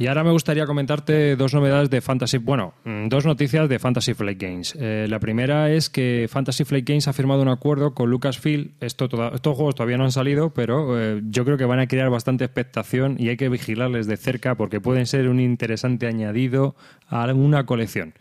Y 0.03 0.07
ahora 0.07 0.25
me 0.25 0.31
gustaría 0.31 0.65
comentarte 0.65 1.37
dos 1.37 1.53
novedades 1.53 1.89
de 1.89 2.01
Fantasy, 2.01 2.37
bueno, 2.37 2.73
mm, 2.83 3.07
dos 3.07 3.25
noticias 3.25 3.69
de 3.69 3.79
Fantasy 3.79 4.13
Flight 4.13 4.37
Games. 4.37 4.75
Eh, 4.77 5.07
la 5.09 5.17
primera 5.17 5.71
es 5.71 5.89
que 5.89 6.27
Fantasy 6.29 6.65
Flight 6.65 6.85
Games 6.85 7.07
ha 7.07 7.13
firmado 7.13 7.41
un 7.41 7.47
acuerdo 7.47 7.93
con 7.93 8.09
Lucasfilm. 8.09 8.71
Esto 8.81 9.05
estos 9.33 9.55
juegos 9.55 9.75
todavía 9.75 9.97
no 9.97 10.03
han 10.03 10.11
salido, 10.11 10.53
pero 10.53 10.99
eh, 10.99 11.21
yo 11.29 11.45
creo 11.45 11.55
que 11.55 11.63
van 11.63 11.79
a 11.79 11.87
crear 11.87 12.09
bastante 12.09 12.43
expectación 12.43 13.15
y 13.17 13.29
hay 13.29 13.37
que 13.37 13.47
vigilarles 13.47 14.05
de 14.05 14.17
cerca 14.17 14.55
porque 14.55 14.81
pueden 14.81 15.05
ser 15.05 15.29
un 15.29 15.39
interesante 15.39 16.05
añadido 16.05 16.75
a 17.07 17.25
una 17.31 17.65
colección. 17.65 18.13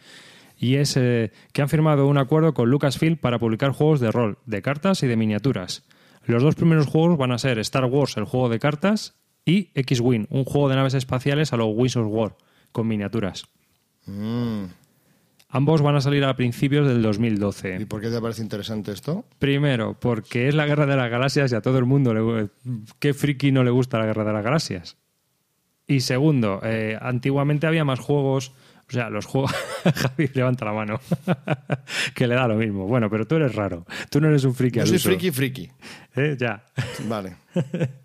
Y 0.56 0.76
es 0.76 0.96
eh, 0.96 1.32
que 1.52 1.62
han 1.62 1.68
firmado 1.68 2.06
un 2.06 2.16
acuerdo 2.16 2.54
con 2.54 2.70
Lucasfilm 2.70 3.16
para 3.16 3.40
publicar 3.40 3.72
juegos 3.72 3.98
de 3.98 4.12
rol, 4.12 4.38
de 4.46 4.62
cartas 4.62 5.02
y 5.02 5.08
de 5.08 5.16
miniaturas. 5.16 5.84
Los 6.26 6.44
dos 6.44 6.54
primeros 6.54 6.86
juegos 6.86 7.18
van 7.18 7.32
a 7.32 7.38
ser 7.38 7.58
Star 7.58 7.86
Wars, 7.86 8.16
el 8.16 8.24
juego 8.24 8.48
de 8.48 8.60
cartas, 8.60 9.16
y 9.44 9.70
X-Wing, 9.75 10.26
un 10.30 10.44
juego 10.44 10.68
de 10.68 10.76
naves 10.76 10.94
espaciales 10.94 11.52
a 11.52 11.56
los 11.56 11.68
Wings 11.72 11.96
of 11.96 12.06
War, 12.08 12.37
con 12.72 12.87
miniaturas. 12.87 13.44
Mm. 14.06 14.64
Ambos 15.54 15.82
van 15.82 15.96
a 15.96 16.00
salir 16.00 16.25
a 16.25 16.34
principios 16.34 16.88
del 16.88 17.02
2012. 17.02 17.76
¿Y 17.80 17.84
por 17.84 18.00
qué 18.00 18.08
te 18.08 18.20
parece 18.22 18.40
interesante 18.42 18.90
esto? 18.90 19.26
Primero, 19.38 19.99
porque 20.00 20.49
es 20.49 20.54
la 20.54 20.64
guerra 20.64 20.87
de 20.87 20.96
las 20.96 21.11
galaxias 21.11 21.52
y 21.52 21.54
a 21.54 21.61
todo 21.61 21.76
el 21.78 21.84
mundo 21.84 22.14
le 22.14 22.49
¿Qué 22.99 23.12
friki 23.12 23.52
no 23.52 23.62
le 23.62 23.70
gusta 23.70 23.99
la 23.99 24.06
guerra 24.06 24.25
de 24.25 24.32
las 24.32 24.42
galaxias? 24.42 24.96
Y 25.87 26.00
segundo, 26.00 26.61
eh, 26.62 26.96
antiguamente 26.99 27.66
había 27.66 27.84
más 27.84 27.99
juegos. 28.00 28.54
O 28.88 28.92
sea, 28.92 29.11
los 29.11 29.26
juegos. 29.26 29.52
Javi 29.94 30.30
levanta 30.32 30.64
la 30.64 30.72
mano. 30.72 31.00
que 32.14 32.26
le 32.26 32.34
da 32.34 32.49
lo 32.49 32.54
mismo. 32.56 32.87
Bueno, 32.87 33.11
pero 33.11 33.26
tú 33.26 33.34
eres 33.34 33.54
raro. 33.54 33.84
Tú 34.11 34.22
no 34.22 34.28
eres 34.28 34.44
un 34.44 34.54
friki 34.54 34.78
Yo 34.78 34.87
soy 34.87 34.96
uso. 34.96 35.08
friki 35.11 35.30
friki. 35.30 35.70
Eh, 36.16 36.37
Ya. 36.40 36.64
Vale. 37.06 37.37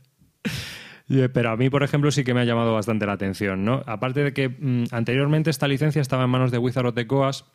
Eh, 1.10 1.30
Pero 1.30 1.52
a 1.52 1.58
mí, 1.58 1.70
por 1.70 1.84
ejemplo, 1.84 2.12
sí 2.12 2.24
que 2.24 2.34
me 2.34 2.42
ha 2.42 2.46
llamado 2.46 2.74
bastante 2.74 3.06
la 3.06 3.14
atención, 3.14 3.64
¿no? 3.64 3.84
Aparte 3.86 4.24
de 4.24 4.34
que 4.34 4.50
mm, 4.50 4.86
anteriormente 4.92 5.50
esta 5.50 5.68
licencia 5.68 6.02
estaba 6.02 6.26
en 6.26 6.30
manos 6.30 6.52
de 6.52 6.58
Wizard 6.58 6.88
of 6.88 6.96
the 6.96 7.08
Coast, 7.08 7.46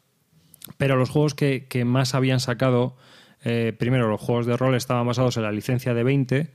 pero 0.79 0.97
los 0.97 1.11
juegos 1.11 1.35
que, 1.35 1.67
que 1.69 1.85
más 1.85 2.15
habían 2.15 2.41
sacado, 2.41 2.97
eh, 3.45 3.75
primero 3.79 4.09
los 4.09 4.21
juegos 4.21 4.47
de 4.47 4.57
rol 4.57 4.75
estaban 4.75 5.07
basados 5.07 5.37
en 5.37 5.43
la 5.43 5.53
licencia 5.53 5.93
de 5.93 6.03
20, 6.03 6.51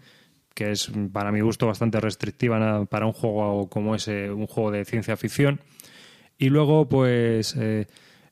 que 0.54 0.72
es 0.72 0.92
para 1.14 1.32
mi 1.32 1.42
gusto 1.42 1.68
bastante 1.68 2.00
restrictiva 2.00 2.86
para 2.86 3.06
un 3.06 3.14
juego 3.14 3.70
como 3.70 3.94
ese, 3.94 4.32
un 4.32 4.48
juego 4.48 4.72
de 4.72 4.86
ciencia 4.86 5.16
ficción. 5.18 5.62
Y 6.40 6.50
luego, 6.50 6.90
pues, 6.90 7.56
eh, 7.56 7.88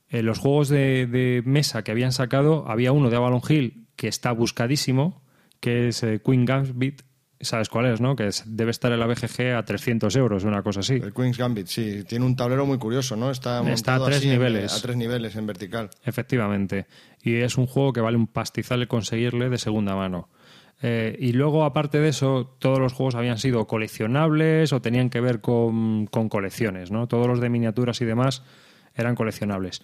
en 0.08 0.26
los 0.26 0.38
juegos 0.38 0.68
de, 0.68 1.06
de 1.06 1.42
mesa 1.44 1.84
que 1.84 1.92
habían 1.92 2.12
sacado, 2.12 2.64
había 2.68 2.92
uno 2.92 3.10
de 3.10 3.16
Avalon 3.16 3.42
Hill 3.48 3.86
que 3.96 4.08
está 4.08 4.32
buscadísimo, 4.32 5.22
que 5.60 5.88
es 5.88 6.02
eh, 6.02 6.20
Queen 6.24 6.44
Gambit. 6.44 7.02
¿Sabes 7.40 7.68
cuál 7.68 7.86
es, 7.86 8.00
no? 8.00 8.16
Que 8.16 8.28
es- 8.28 8.44
debe 8.46 8.70
estar 8.70 8.90
en 8.92 8.98
la 8.98 9.06
BGG 9.06 9.54
a 9.56 9.62
300 9.64 10.16
euros, 10.16 10.44
una 10.44 10.62
cosa 10.62 10.80
así. 10.80 10.94
El 10.94 11.12
Queen's 11.12 11.36
Gambit, 11.36 11.66
sí. 11.66 12.02
Tiene 12.04 12.24
un 12.24 12.34
tablero 12.34 12.64
muy 12.64 12.78
curioso, 12.78 13.14
¿no? 13.16 13.30
Está, 13.30 13.60
Está 13.70 13.96
a 13.96 14.04
tres 14.04 14.18
así 14.18 14.26
en- 14.28 14.32
niveles. 14.32 14.72
a 14.72 14.80
tres 14.80 14.96
niveles 14.96 15.36
en 15.36 15.46
vertical. 15.46 15.90
Efectivamente. 16.04 16.86
Y 17.22 17.36
es 17.36 17.58
un 17.58 17.66
juego 17.66 17.92
que 17.92 18.00
vale 18.00 18.16
un 18.16 18.26
pastizal 18.26 18.80
el 18.80 18.88
conseguirle 18.88 19.50
de 19.50 19.58
segunda 19.58 19.94
mano. 19.94 20.28
Eh, 20.82 21.16
y 21.18 21.32
luego, 21.32 21.64
aparte 21.64 21.98
de 22.00 22.08
eso, 22.08 22.54
todos 22.58 22.78
los 22.78 22.92
juegos 22.92 23.14
habían 23.14 23.38
sido 23.38 23.66
coleccionables 23.66 24.72
o 24.72 24.80
tenían 24.82 25.10
que 25.10 25.20
ver 25.20 25.40
con, 25.40 26.06
con 26.06 26.28
colecciones, 26.28 26.90
¿no? 26.90 27.06
Todos 27.06 27.26
los 27.26 27.40
de 27.40 27.48
miniaturas 27.48 28.00
y 28.00 28.04
demás 28.04 28.42
eran 28.94 29.14
coleccionables. 29.14 29.80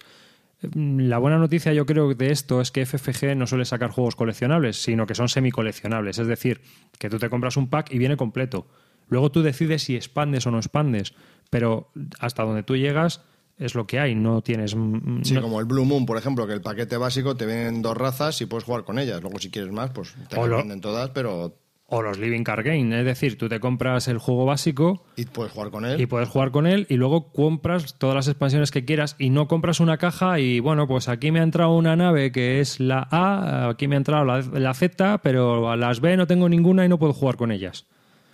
Mm, 0.73 1.01
La 1.07 1.17
buena 1.17 1.37
noticia 1.37 1.73
yo 1.73 1.85
creo 1.85 2.13
de 2.13 2.31
esto 2.31 2.61
es 2.61 2.71
que 2.71 2.85
FFG 2.85 3.35
no 3.35 3.47
suele 3.47 3.65
sacar 3.65 3.91
juegos 3.91 4.15
coleccionables, 4.15 4.81
sino 4.81 5.05
que 5.07 5.15
son 5.15 5.29
semi-coleccionables. 5.29 6.19
Es 6.19 6.27
decir, 6.27 6.61
que 6.99 7.09
tú 7.09 7.17
te 7.19 7.29
compras 7.29 7.57
un 7.57 7.69
pack 7.69 7.91
y 7.93 7.97
viene 7.97 8.17
completo. 8.17 8.67
Luego 9.09 9.31
tú 9.31 9.41
decides 9.43 9.83
si 9.83 9.95
expandes 9.95 10.47
o 10.47 10.51
no 10.51 10.57
expandes, 10.57 11.13
pero 11.49 11.91
hasta 12.19 12.43
donde 12.43 12.63
tú 12.63 12.75
llegas 12.77 13.21
es 13.59 13.75
lo 13.75 13.85
que 13.85 13.99
hay, 13.99 14.15
no 14.15 14.41
tienes... 14.41 14.71
Sí, 14.71 15.33
no- 15.35 15.41
como 15.41 15.59
el 15.59 15.65
Blue 15.65 15.85
Moon, 15.85 16.05
por 16.05 16.17
ejemplo, 16.17 16.47
que 16.47 16.53
el 16.53 16.61
paquete 16.61 16.97
básico 16.97 17.35
te 17.35 17.45
vienen 17.45 17.81
dos 17.81 17.95
razas 17.95 18.41
y 18.41 18.45
puedes 18.47 18.63
jugar 18.63 18.83
con 18.83 18.97
ellas. 18.97 19.21
Luego, 19.21 19.37
si 19.39 19.51
quieres 19.51 19.71
más, 19.71 19.91
pues 19.91 20.15
te 20.29 20.35
venden 20.57 20.81
todas, 20.81 21.09
pero. 21.11 21.55
O 21.93 22.01
los 22.01 22.17
Living 22.17 22.43
Card 22.43 22.65
Game, 22.65 22.97
es 22.99 23.05
decir, 23.05 23.37
tú 23.37 23.47
te 23.47 23.59
compras 23.59 24.07
el 24.07 24.17
juego 24.17 24.45
básico 24.45 25.05
Y 25.15 25.25
puedes 25.25 25.53
jugar 25.53 25.69
con 25.69 25.85
él. 25.85 26.01
y 26.01 26.05
puedes 26.05 26.27
jugar 26.27 26.51
con 26.51 26.65
él 26.67 26.87
y 26.89 26.95
luego 26.95 27.31
compras 27.31 27.97
todas 27.97 28.15
las 28.15 28.27
expansiones 28.27 28.71
que 28.71 28.83
quieras 28.83 29.15
y 29.19 29.29
no 29.29 29.47
compras 29.47 29.79
una 29.79 29.97
caja 29.97 30.39
y 30.39 30.59
bueno, 30.59 30.87
pues 30.87 31.07
aquí 31.07 31.31
me 31.31 31.39
ha 31.39 31.43
entrado 31.43 31.75
una 31.75 31.95
nave 31.95 32.31
que 32.31 32.59
es 32.59 32.79
la 32.79 33.07
A, 33.11 33.69
aquí 33.69 33.87
me 33.87 33.95
ha 33.95 33.97
entrado 33.97 34.25
la, 34.25 34.41
la 34.41 34.73
Z, 34.73 35.19
pero 35.19 35.69
a 35.69 35.77
las 35.77 35.99
B 36.01 36.17
no 36.17 36.25
tengo 36.27 36.49
ninguna 36.49 36.83
y 36.85 36.89
no 36.89 36.97
puedo 36.99 37.13
jugar 37.13 37.35
con 37.35 37.51
ellas. 37.51 37.85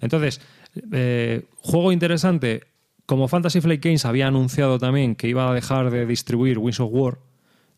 Entonces, 0.01 0.41
eh, 0.91 1.45
juego 1.57 1.91
interesante. 1.91 2.63
Como 3.05 3.27
Fantasy 3.27 3.59
Flight 3.59 3.83
Games 3.83 4.05
había 4.05 4.27
anunciado 4.27 4.77
también 4.77 5.15
que 5.15 5.27
iba 5.27 5.49
a 5.49 5.53
dejar 5.53 5.89
de 5.89 6.05
distribuir 6.05 6.59
Wings 6.59 6.79
of 6.79 6.91
War, 6.91 7.17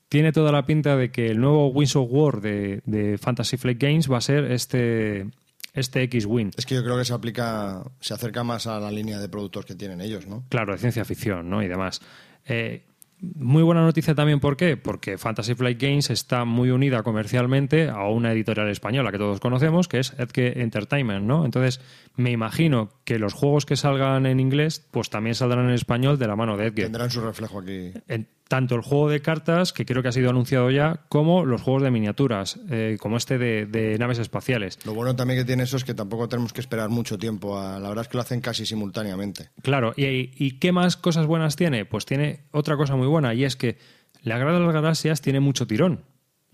tiene 0.09 0.33
toda 0.33 0.51
la 0.51 0.65
pinta 0.65 0.97
de 0.97 1.09
que 1.09 1.27
el 1.27 1.39
nuevo 1.39 1.69
Wings 1.69 1.95
of 1.95 2.09
War 2.11 2.41
de, 2.41 2.81
de 2.85 3.17
Fantasy 3.17 3.55
Flight 3.55 3.81
Games 3.81 4.11
va 4.11 4.17
a 4.17 4.21
ser 4.21 4.51
este, 4.51 5.27
este 5.74 6.04
X-Wing. 6.04 6.51
Es 6.58 6.66
que 6.66 6.75
yo 6.75 6.84
creo 6.84 6.98
que 6.98 7.06
se 7.06 7.13
aplica, 7.13 7.84
se 8.00 8.13
acerca 8.13 8.44
más 8.44 8.68
a 8.68 8.80
la 8.80 8.92
línea 8.92 9.20
de 9.20 9.30
productos 9.30 9.66
que 9.66 9.75
tienen 9.75 10.01
ellos, 10.01 10.28
¿no? 10.28 10.46
Claro, 10.50 10.74
de 10.74 10.80
ciencia 10.80 11.06
ficción, 11.06 11.50
¿no? 11.50 11.63
Y 11.63 11.68
demás. 11.68 12.01
Eh, 12.46 12.86
muy 13.22 13.62
buena 13.62 13.82
noticia 13.82 14.16
también, 14.16 14.40
¿por 14.40 14.58
qué? 14.58 14.78
Porque 14.78 15.18
Fantasy 15.18 15.54
Flight 15.54 15.80
Games 15.80 16.10
está 16.10 16.44
muy 16.44 16.72
unida 16.72 17.04
comercialmente 17.04 17.88
a 17.88 18.08
una 18.08 18.32
editorial 18.32 18.70
española 18.70 19.12
que 19.12 19.20
todos 19.20 19.40
conocemos, 19.40 19.88
que 19.88 20.00
es 20.00 20.13
Edge 20.18 20.60
Entertainment, 20.60 21.25
¿no? 21.25 21.46
Entonces, 21.46 21.82
me 22.15 22.32
imagino 22.32 22.89
que 23.06 23.18
los 23.20 23.34
juegos 23.34 23.65
que 23.65 23.75
salgan 23.77 24.25
en 24.25 24.39
inglés, 24.39 24.86
pues 24.91 25.10
también 25.10 25.34
saldrán 25.36 25.65
en 25.70 25.72
español 25.75 26.20
de 26.20 26.27
la 26.27 26.36
mano 26.36 26.58
de 26.58 26.68
Edge. 26.68 26.84
Tendrán 26.84 27.10
su 27.10 27.22
reflejo 27.22 27.60
aquí. 27.60 27.91
En- 28.08 28.27
tanto 28.48 28.75
el 28.75 28.82
juego 28.82 29.08
de 29.10 29.22
cartas, 29.22 29.72
que 29.72 29.86
creo 29.86 30.01
que 30.03 30.10
ha 30.10 30.12
sido 30.12 30.30
anunciado 30.30 30.70
ya, 30.72 31.06
como 31.08 31.46
los 31.46 31.62
juegos 31.62 31.84
de 31.84 31.89
miniaturas, 31.91 32.60
eh, 32.70 32.98
como 33.00 33.15
este 33.15 33.38
de, 33.38 33.65
de 33.65 33.98
naves 33.98 34.20
espaciales. 34.20 34.77
Lo 34.86 34.94
bueno 34.94 35.15
también 35.15 35.39
que 35.39 35.46
tiene 35.46 35.63
eso 35.63 35.77
es 35.77 35.86
que 35.86 35.94
tampoco 35.94 36.27
tenemos 36.27 36.51
que 36.51 36.60
esperar 36.60 36.89
mucho 36.89 37.18
tiempo. 37.18 37.58
a- 37.58 37.80
la 37.80 37.88
verdad 37.88 38.01
es 38.01 38.08
que 38.10 38.18
lo 38.18 38.22
hacen 38.22 38.41
casi 38.41 38.65
simultáneamente. 38.65 39.51
Claro, 39.62 39.94
¿y, 39.96 40.32
y 40.36 40.60
qué 40.60 40.74
más 40.74 40.98
cosas 40.98 41.27
buenas 41.27 41.56
tiene? 41.56 41.86
Pues 41.86 42.06
tiene 42.06 42.41
otra 42.51 42.75
cosa 42.75 42.98
muy 42.98 43.08
buena, 43.08 43.34
y 43.34 43.46
es 43.46 43.56
que 43.56 43.77
la 44.22 44.38
Guerra 44.38 44.53
de 44.53 44.60
las 44.65 44.74
Galaxias 44.74 45.22
tiene 45.22 45.39
mucho 45.39 45.65
tirón, 45.65 46.01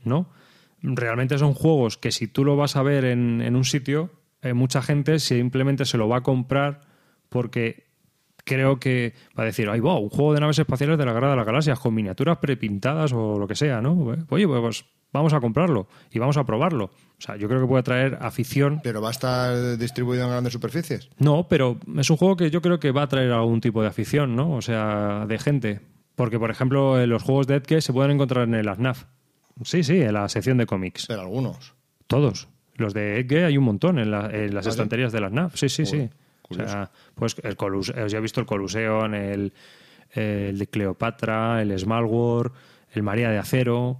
¿no? 0.04 0.30
Realmente 0.84 1.40
son 1.40 1.54
juegos 1.56 1.98
que 1.98 2.12
si 2.12 2.28
tú 2.28 2.46
lo 2.46 2.56
vas 2.56 2.76
a 2.76 2.84
ver 2.84 3.06
en, 3.06 3.42
en 3.42 3.56
un 3.56 3.66
sitio, 3.66 4.12
eh, 4.50 4.54
mucha 4.54 4.82
gente 4.82 5.20
simplemente 5.20 5.86
se 5.86 5.98
lo 5.98 6.08
va 6.08 6.18
a 6.18 6.24
comprar 6.24 6.82
porque 7.30 7.88
creo 8.44 8.80
que 8.80 9.14
va 9.38 9.44
a 9.44 9.46
decir, 9.46 9.70
ay, 9.70 9.80
wow, 9.80 10.00
un 10.00 10.10
juego 10.10 10.34
de 10.34 10.40
naves 10.40 10.58
espaciales 10.58 10.98
de 10.98 11.06
la 11.06 11.14
Guerra 11.14 11.32
de 11.32 11.36
las 11.36 11.46
Galaxias 11.46 11.80
con 11.80 11.94
miniaturas 11.94 12.38
prepintadas 12.38 13.14
o 13.14 13.38
lo 13.38 13.48
que 13.48 13.56
sea, 13.56 13.82
¿no? 13.82 14.16
Oye, 14.30 14.48
pues 14.48 14.86
vamos 15.12 15.34
a 15.34 15.40
comprarlo 15.40 15.88
y 16.12 16.20
vamos 16.20 16.38
a 16.38 16.46
probarlo. 16.46 16.86
O 16.86 17.20
sea, 17.22 17.36
yo 17.36 17.48
creo 17.48 17.62
que 17.62 17.68
puede 17.68 17.84
traer 17.84 18.18
afición. 18.22 18.80
¿Pero 18.84 19.02
va 19.02 19.10
a 19.10 19.12
estar 19.12 19.78
distribuido 19.78 20.24
en 20.24 20.30
grandes 20.30 20.54
superficies? 20.54 21.10
No, 21.20 21.48
pero 21.48 21.78
es 21.98 22.10
un 22.10 22.18
juego 22.18 22.38
que 22.38 22.50
yo 22.50 22.62
creo 22.62 22.80
que 22.80 22.92
va 22.92 23.04
a 23.04 23.08
traer 23.08 23.32
algún 23.32 23.62
tipo 23.62 23.82
de 23.82 23.90
afición, 23.90 24.36
¿no? 24.36 24.54
O 24.54 24.62
sea, 24.62 25.26
de 25.28 25.38
gente. 25.38 25.82
Porque, 26.16 26.40
por 26.40 26.50
ejemplo, 26.50 27.06
los 27.06 27.24
juegos 27.24 27.48
de 27.48 27.56
Edge 27.56 27.82
se 27.82 27.94
pueden 27.94 28.12
encontrar 28.12 28.48
en 28.48 28.56
el 28.56 28.68
AFNAF. 28.68 29.06
Sí, 29.64 29.84
sí, 29.84 30.02
en 30.02 30.14
la 30.14 30.30
sección 30.30 30.58
de 30.58 30.66
cómics. 30.66 31.06
Pero 31.08 31.22
algunos. 31.22 31.76
Todos. 32.08 32.48
Los 32.78 32.94
de 32.94 33.20
Edge 33.20 33.44
hay 33.46 33.58
un 33.58 33.64
montón 33.66 34.00
en, 34.00 34.12
la- 34.12 34.30
en 34.32 34.54
las 34.56 34.66
¿Ah, 34.66 34.70
sí? 34.72 34.76
estanterías 34.76 35.12
de 35.12 35.22
las 35.22 35.32
NAF. 35.32 35.56
Sí, 35.56 35.68
sí, 35.70 35.86
sí. 35.86 36.10
O 36.50 36.54
sea, 36.54 36.90
pues 37.16 37.36
el 37.44 37.58
Colus 37.58 37.94
ya 38.08 38.18
he 38.18 38.22
visto 38.22 38.40
el 38.40 38.46
Coluseon, 38.46 39.14
el, 39.16 39.52
el 40.14 40.58
de 40.58 40.68
Cleopatra, 40.68 41.62
el 41.62 41.78
Smalwar, 41.78 42.52
el 42.94 43.04
María 43.04 43.30
de 43.30 43.38
Acero. 43.38 44.00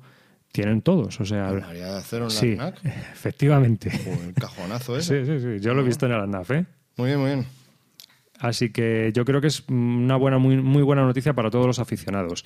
Tienen 0.52 0.82
todos, 0.82 1.20
o 1.20 1.26
sea... 1.26 1.50
¿El 1.50 1.60
María 1.62 1.92
de 1.92 1.98
Acero 1.98 2.28
en 2.30 2.34
la 2.34 2.40
sí, 2.40 2.58
efectivamente. 3.12 3.92
Joder, 3.92 4.28
el 4.30 4.34
cajonazo 4.34 4.98
ese. 4.98 5.26
Sí, 5.26 5.32
sí, 5.40 5.40
sí. 5.58 5.60
Yo 5.64 5.74
lo 5.74 5.82
he 5.82 5.84
visto 5.86 6.06
en 6.06 6.14
el 6.14 6.22
ANAF, 6.22 6.52
¿eh? 6.52 6.66
Muy 6.96 7.08
bien, 7.08 7.20
muy 7.20 7.30
bien. 7.32 7.46
Así 8.40 8.72
que 8.72 9.12
yo 9.14 9.26
creo 9.26 9.42
que 9.42 9.48
es 9.48 9.64
una 9.68 10.16
buena, 10.16 10.38
muy, 10.38 10.58
muy 10.58 10.84
buena 10.84 11.04
noticia 11.04 11.34
para 11.34 11.50
todos 11.50 11.66
los 11.66 11.80
aficionados. 11.80 12.46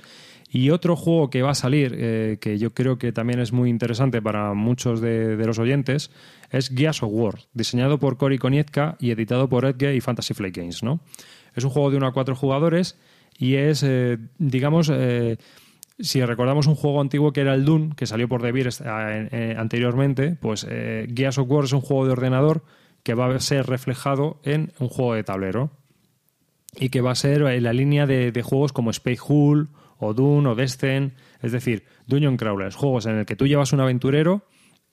Y 0.49 0.69
otro 0.69 0.95
juego 0.95 1.29
que 1.29 1.41
va 1.41 1.51
a 1.51 1.55
salir, 1.55 1.95
eh, 1.97 2.37
que 2.39 2.57
yo 2.57 2.73
creo 2.73 2.97
que 2.97 3.11
también 3.11 3.39
es 3.39 3.51
muy 3.51 3.69
interesante 3.69 4.21
para 4.21 4.53
muchos 4.53 5.01
de, 5.01 5.35
los 5.45 5.59
oyentes, 5.59 6.11
es 6.49 6.69
Gears 6.69 7.03
of 7.03 7.11
War, 7.11 7.35
diseñado 7.53 7.99
por 7.99 8.17
Cory 8.17 8.37
Konietzka 8.37 8.95
y 8.99 9.11
editado 9.11 9.49
por 9.49 9.65
Edge 9.65 9.95
y 9.95 10.01
Fantasy 10.01 10.33
Flight 10.33 10.55
Games. 10.55 10.83
¿no? 10.83 11.01
Es 11.55 11.63
un 11.63 11.69
juego 11.69 11.91
de 11.91 11.97
uno 11.97 12.07
a 12.07 12.13
cuatro 12.13 12.35
jugadores 12.35 12.97
y 13.37 13.55
es, 13.55 13.83
eh, 13.83 14.17
digamos, 14.37 14.91
eh, 14.93 15.37
si 15.99 16.23
recordamos 16.23 16.67
un 16.67 16.75
juego 16.75 17.01
antiguo 17.01 17.33
que 17.33 17.41
era 17.41 17.53
el 17.53 17.65
Dune, 17.65 17.95
que 17.95 18.05
salió 18.05 18.27
por 18.27 18.41
eh, 18.45 19.55
anteriormente, 19.57 20.37
pues 20.39 20.65
Gears 20.65 21.37
of 21.37 21.49
War 21.49 21.65
es 21.65 21.73
un 21.73 21.81
juego 21.81 22.05
de 22.05 22.11
ordenador 22.11 22.63
que 23.03 23.13
va 23.13 23.33
a 23.33 23.39
ser 23.39 23.65
reflejado 23.67 24.39
en 24.43 24.73
un 24.79 24.89
juego 24.89 25.15
de 25.15 25.23
tablero 25.23 25.71
y 26.79 26.89
que 26.89 27.01
va 27.01 27.11
a 27.11 27.15
ser 27.15 27.41
en 27.43 27.63
la 27.63 27.73
línea 27.73 28.05
de, 28.05 28.31
de 28.31 28.41
juegos 28.41 28.71
como 28.73 28.91
Space 28.91 29.19
Hull 29.27 29.69
o 29.99 30.13
Dune 30.13 30.49
o 30.49 30.55
Descent, 30.55 31.13
es 31.41 31.51
decir, 31.51 31.83
Dungeon 32.07 32.37
Crawlers, 32.37 32.75
juegos 32.75 33.05
en 33.05 33.17
el 33.17 33.25
que 33.25 33.35
tú 33.35 33.45
llevas 33.47 33.73
un 33.73 33.81
aventurero 33.81 34.45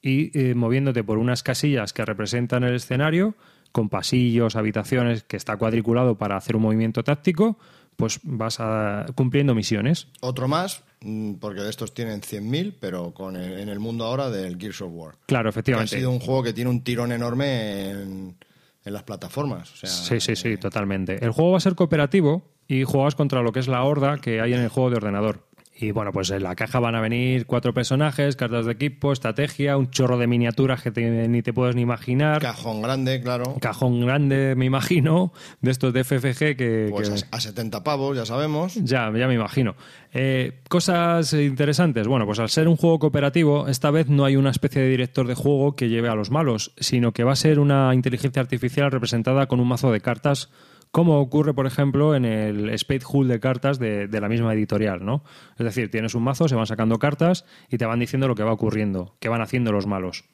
y 0.03 0.37
eh, 0.39 0.55
moviéndote 0.55 1.03
por 1.05 1.19
unas 1.19 1.43
casillas 1.43 1.93
que 1.93 2.05
representan 2.05 2.63
el 2.65 2.75
escenario, 2.75 3.35
con 3.73 3.89
pasillos, 3.89 4.57
habitaciones, 4.57 5.25
que 5.25 5.37
está 5.37 5.57
cuadriculado 5.57 6.17
para 6.17 6.37
hacer 6.37 6.57
un 6.57 6.63
movimiento 6.63 7.03
táctico, 7.05 7.59
pues 7.97 8.21
vas 8.23 8.59
a, 8.61 9.07
cumpliendo 9.15 9.55
misiones. 9.55 10.07
Otro 10.21 10.47
más, 10.47 10.85
mm, 11.01 11.35
porque 11.35 11.63
de 11.63 11.71
estos 11.71 11.95
tienen 11.95 12.21
100.000, 12.23 12.75
pero 12.79 13.13
con 13.13 13.37
el- 13.37 13.59
en 13.59 13.69
el 13.69 13.81
mundo 13.81 14.05
ahora 14.05 14.31
del 14.31 14.57
Gears 14.59 14.83
of 14.83 14.91
War. 14.95 15.15
Claro, 15.27 15.45
Que 15.45 15.49
ha 15.49 15.51
efectivamente. 15.51 15.97
sido 15.97 16.11
un 16.11 16.21
juego 16.21 16.43
que 16.45 16.53
tiene 16.53 16.71
un 16.71 16.83
tirón 16.83 17.11
enorme 17.13 17.91
en, 17.91 18.37
en 18.85 18.93
las 18.93 19.03
plataformas. 19.03 19.73
O 19.73 19.77
sea, 19.77 19.91
Sí, 19.91 20.21
sí, 20.21 20.37
sí, 20.37 20.57
totalmente. 20.57 21.25
El 21.25 21.31
juego 21.33 21.53
va 21.53 21.59
a 21.59 21.61
ser 21.61 21.75
cooperativo 21.75 22.55
y 22.67 22.85
juegas 22.85 23.15
contra 23.15 23.43
lo 23.43 23.53
que 23.53 23.61
es 23.61 23.69
la 23.69 23.83
horda 23.83 24.19
que 24.19 24.41
hay 24.41 24.55
en 24.55 24.61
el 24.61 24.69
juego 24.69 24.91
de 24.91 24.97
ordenador. 24.97 25.48
Y 25.81 25.93
bueno, 25.93 26.11
pues 26.13 26.31
en 26.31 26.43
la 26.43 26.57
caja 26.57 26.81
van 26.81 26.97
a 26.97 27.01
venir 27.01 27.47
cuatro 27.47 27.73
personajes, 27.73 28.35
cartas 28.35 28.67
de 28.67 28.73
equipo, 28.73 29.13
estrategia, 29.13 29.77
un 29.77 29.91
chorro 29.91 30.19
de 30.19 30.27
miniaturas 30.27 30.83
que 30.83 30.91
te- 30.91 31.29
ni 31.29 31.41
te 31.41 31.53
puedes 31.53 31.77
ni 31.77 31.83
imaginar. 31.83 32.43
Cajón 32.43 32.83
grande, 32.83 33.21
claro. 33.23 33.55
Cajón 33.61 34.01
grande, 34.05 34.55
me 34.57 34.65
imagino, 34.65 35.33
de 35.61 35.71
estos 35.71 35.93
de 35.93 36.03
FFG 36.03 36.57
que... 36.57 36.89
Pues 36.91 37.09
que- 37.11 37.25
a, 37.31 37.37
a 37.37 37.41
70 37.41 37.85
pavos, 37.85 38.17
ya 38.17 38.27
sabemos. 38.27 38.75
ya, 38.75 39.13
ya 39.17 39.29
me 39.29 39.35
imagino. 39.35 39.77
Eh, 40.13 40.59
cosas 40.69 41.33
interesantes. 41.33 42.09
Bueno, 42.09 42.27
pues 42.27 42.41
al 42.41 42.49
ser 42.49 42.67
un 42.67 42.77
juego 42.77 42.99
cooperativo, 42.99 43.69
esta 43.69 43.93
vez 43.93 44.09
no 44.09 44.25
hay 44.25 44.35
una 44.35 44.51
especie 44.51 44.83
de 44.83 44.89
director 44.89 45.29
de 45.29 45.35
juego 45.37 45.77
que 45.77 45.89
lleve 45.89 46.09
a 46.09 46.17
los 46.17 46.33
malos, 46.33 46.73
sino 46.79 47.13
que 47.13 47.23
va 47.23 47.33
a 47.33 47.37
ser 47.37 47.61
una 47.61 47.95
inteligencia 47.95 48.43
artificial 48.43 48.91
representada 48.91 49.47
con 49.47 49.61
un 49.61 49.69
mazo 49.69 49.93
de 49.93 50.01
cartas, 50.01 50.51
como 50.91 51.19
ocurre, 51.21 51.55
por 51.55 51.67
ejemplo, 51.67 52.15
en 52.15 52.25
el 52.25 52.77
Spade 52.79 53.05
Hull 53.11 53.29
de 53.29 53.41
cartas 53.41 53.79
de, 53.79 54.09
de 54.09 54.21
la 54.21 54.29
misma 54.29 54.53
editorial, 54.55 55.05
¿no? 55.05 55.23
Es 55.59 55.65
decir, 55.65 55.91
tienes 55.91 56.15
un 56.15 56.23
mazo, 56.25 56.49
se 56.49 56.55
van 56.55 56.67
sacando 56.67 56.99
cartas 56.99 57.45
y 57.71 57.79
te 57.79 57.87
van 57.87 57.99
diciendo 58.01 58.27
lo 58.29 58.35
que 58.35 58.43
va 58.43 58.53
ocurriendo, 58.53 59.17
qué 59.21 59.29
van 59.29 59.43
haciendo 59.43 59.73
los 59.73 59.87
malos. 59.87 60.25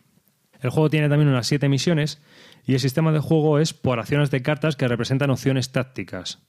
El 0.61 0.71
juego 0.71 0.89
tiene 0.89 1.09
también 1.09 1.29
unas 1.29 1.47
siete 1.47 1.69
misiones 1.69 2.23
y 2.65 2.73
el 2.75 2.81
sistema 2.81 3.13
de 3.13 3.19
juego 3.19 3.59
es 3.59 3.75
por 3.75 3.99
acciones 3.99 4.31
de 4.31 4.41
cartas 4.43 4.77
que 4.77 4.89
representan 4.89 5.31
opciones 5.31 5.73
tácticas. 5.73 6.41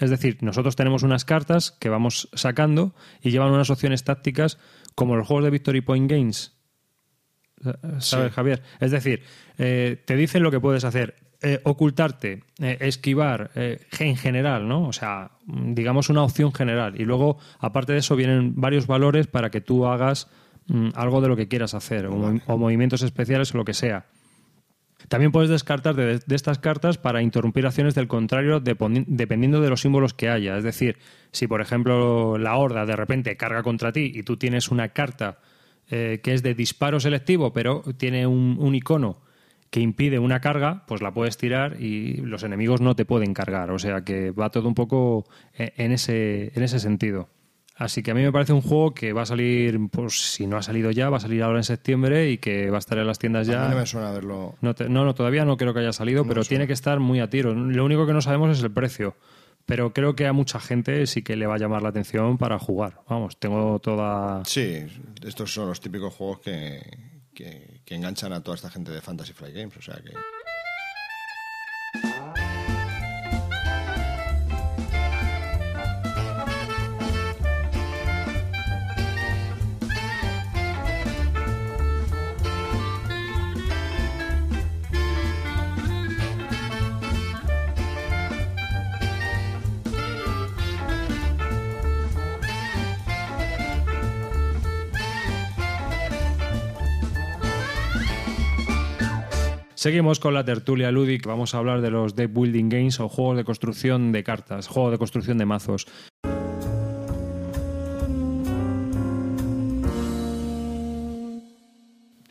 Es 0.00 0.10
decir, 0.10 0.36
nosotros 0.42 0.76
tenemos 0.76 1.02
unas 1.02 1.24
cartas 1.24 1.70
que 1.80 1.88
vamos 1.88 2.28
sacando 2.34 2.94
y 3.22 3.30
llevan 3.30 3.52
unas 3.52 3.70
opciones 3.70 4.04
tácticas 4.04 4.58
como 4.94 5.16
los 5.16 5.26
juegos 5.26 5.44
de 5.44 5.50
Victory 5.50 5.80
Point 5.80 6.10
Games. 6.10 6.58
¿Sabes, 7.62 8.04
Sí. 8.04 8.16
Javier? 8.34 8.62
Es 8.80 8.90
decir, 8.90 9.22
eh, 9.56 10.02
te 10.04 10.16
dicen 10.16 10.42
lo 10.42 10.50
que 10.50 10.60
puedes 10.60 10.84
hacer. 10.84 11.14
Eh, 11.44 11.60
ocultarte, 11.64 12.44
eh, 12.60 12.76
esquivar, 12.80 13.50
eh, 13.56 13.80
en 13.98 14.16
general, 14.16 14.68
¿no? 14.68 14.86
O 14.86 14.92
sea, 14.92 15.32
digamos 15.46 16.08
una 16.08 16.22
opción 16.22 16.52
general. 16.52 17.00
Y 17.00 17.04
luego, 17.04 17.38
aparte 17.58 17.92
de 17.92 17.98
eso, 17.98 18.14
vienen 18.14 18.52
varios 18.60 18.86
valores 18.86 19.26
para 19.26 19.50
que 19.50 19.60
tú 19.60 19.86
hagas 19.86 20.28
mm, 20.68 20.90
algo 20.94 21.20
de 21.20 21.26
lo 21.28 21.34
que 21.36 21.48
quieras 21.48 21.74
hacer, 21.74 22.06
o, 22.06 22.12
mo- 22.12 22.40
o 22.46 22.56
movimientos 22.58 23.02
especiales 23.02 23.52
o 23.54 23.58
lo 23.58 23.64
que 23.64 23.74
sea. 23.74 24.06
También 25.08 25.32
puedes 25.32 25.50
descartar 25.50 25.96
de, 25.96 26.20
de 26.24 26.36
estas 26.36 26.60
cartas 26.60 26.96
para 26.96 27.22
interrumpir 27.22 27.66
acciones 27.66 27.96
del 27.96 28.06
contrario 28.06 28.60
dependiendo 28.60 29.60
de 29.60 29.68
los 29.68 29.80
símbolos 29.80 30.14
que 30.14 30.28
haya. 30.28 30.56
Es 30.56 30.62
decir, 30.62 30.96
si 31.32 31.48
por 31.48 31.60
ejemplo 31.60 32.38
la 32.38 32.54
horda 32.56 32.86
de 32.86 32.94
repente 32.94 33.36
carga 33.36 33.64
contra 33.64 33.90
ti 33.92 34.12
y 34.14 34.22
tú 34.22 34.36
tienes 34.36 34.70
una 34.70 34.90
carta 34.90 35.38
que 35.88 36.20
es 36.24 36.44
de 36.44 36.54
disparo 36.54 37.00
selectivo, 37.00 37.52
pero 37.52 37.82
tiene 37.98 38.28
un, 38.28 38.56
un 38.60 38.74
icono 38.76 39.18
que 39.72 39.80
impide 39.80 40.18
una 40.20 40.40
carga, 40.40 40.84
pues 40.86 41.00
la 41.02 41.12
puedes 41.12 41.36
tirar 41.38 41.80
y 41.82 42.18
los 42.18 42.42
enemigos 42.44 42.80
no 42.80 42.94
te 42.94 43.04
pueden 43.06 43.32
cargar. 43.34 43.70
O 43.72 43.78
sea 43.80 44.02
que 44.04 44.30
va 44.30 44.50
todo 44.50 44.68
un 44.68 44.74
poco 44.74 45.24
eh, 45.58 45.72
en 45.78 45.90
ese, 45.92 46.52
en 46.54 46.62
ese 46.62 46.78
sentido. 46.78 47.28
Así 47.74 48.02
que 48.02 48.10
a 48.10 48.14
mí 48.14 48.22
me 48.22 48.30
parece 48.30 48.52
un 48.52 48.60
juego 48.60 48.92
que 48.92 49.14
va 49.14 49.22
a 49.22 49.26
salir, 49.26 49.80
pues 49.90 50.12
si 50.34 50.46
no 50.46 50.58
ha 50.58 50.62
salido 50.62 50.90
ya, 50.90 51.08
va 51.08 51.16
a 51.16 51.20
salir 51.20 51.42
ahora 51.42 51.58
en 51.58 51.64
septiembre 51.64 52.30
y 52.30 52.36
que 52.36 52.68
va 52.68 52.76
a 52.76 52.78
estar 52.80 52.98
en 52.98 53.06
las 53.06 53.18
tiendas 53.18 53.46
ya. 53.46 53.64
A 53.64 53.68
mí 53.68 53.74
no 53.74 53.80
me 53.80 53.86
suena 53.86 54.10
verlo. 54.12 54.56
No, 54.60 54.74
te- 54.74 54.90
no, 54.90 55.06
no, 55.06 55.14
todavía 55.14 55.46
no 55.46 55.56
creo 55.56 55.72
que 55.72 55.80
haya 55.80 55.94
salido, 55.94 56.22
No 56.22 56.28
pero 56.28 56.44
tiene 56.44 56.66
que 56.66 56.74
estar 56.74 57.00
muy 57.00 57.20
a 57.20 57.30
tiro. 57.30 57.54
Lo 57.54 57.84
único 57.84 58.06
que 58.06 58.12
no 58.12 58.20
sabemos 58.20 58.56
es 58.58 58.62
el 58.62 58.70
precio. 58.70 59.16
Pero 59.64 59.94
creo 59.94 60.14
que 60.14 60.26
a 60.26 60.32
mucha 60.34 60.60
gente 60.60 61.06
sí 61.06 61.22
que 61.22 61.34
le 61.34 61.46
va 61.46 61.54
a 61.54 61.58
llamar 61.58 61.82
la 61.82 61.88
atención 61.88 62.36
para 62.36 62.58
jugar. 62.58 63.00
Vamos, 63.08 63.38
tengo 63.38 63.78
toda. 63.78 64.44
Sí, 64.44 64.80
estos 65.24 65.54
son 65.54 65.68
los 65.68 65.80
típicos 65.80 66.12
juegos 66.12 66.40
que, 66.40 66.82
que, 67.34 67.80
que 67.84 67.94
enganchan 67.94 68.32
a 68.32 68.42
toda 68.42 68.56
esta 68.56 68.70
gente 68.70 68.90
de 68.90 69.00
Fantasy 69.00 69.32
Flight 69.32 69.54
Games. 69.54 69.76
O 69.76 69.82
sea 69.82 69.96
que. 69.96 70.12
Seguimos 99.82 100.20
con 100.20 100.32
la 100.32 100.44
tertulia 100.44 100.92
Ludic. 100.92 101.26
Vamos 101.26 101.56
a 101.56 101.58
hablar 101.58 101.80
de 101.80 101.90
los 101.90 102.14
deck 102.14 102.32
building 102.32 102.68
games 102.68 103.00
o 103.00 103.08
juegos 103.08 103.36
de 103.36 103.42
construcción 103.42 104.12
de 104.12 104.22
cartas, 104.22 104.68
juegos 104.68 104.92
de 104.92 104.98
construcción 104.98 105.38
de 105.38 105.44
mazos. 105.44 105.88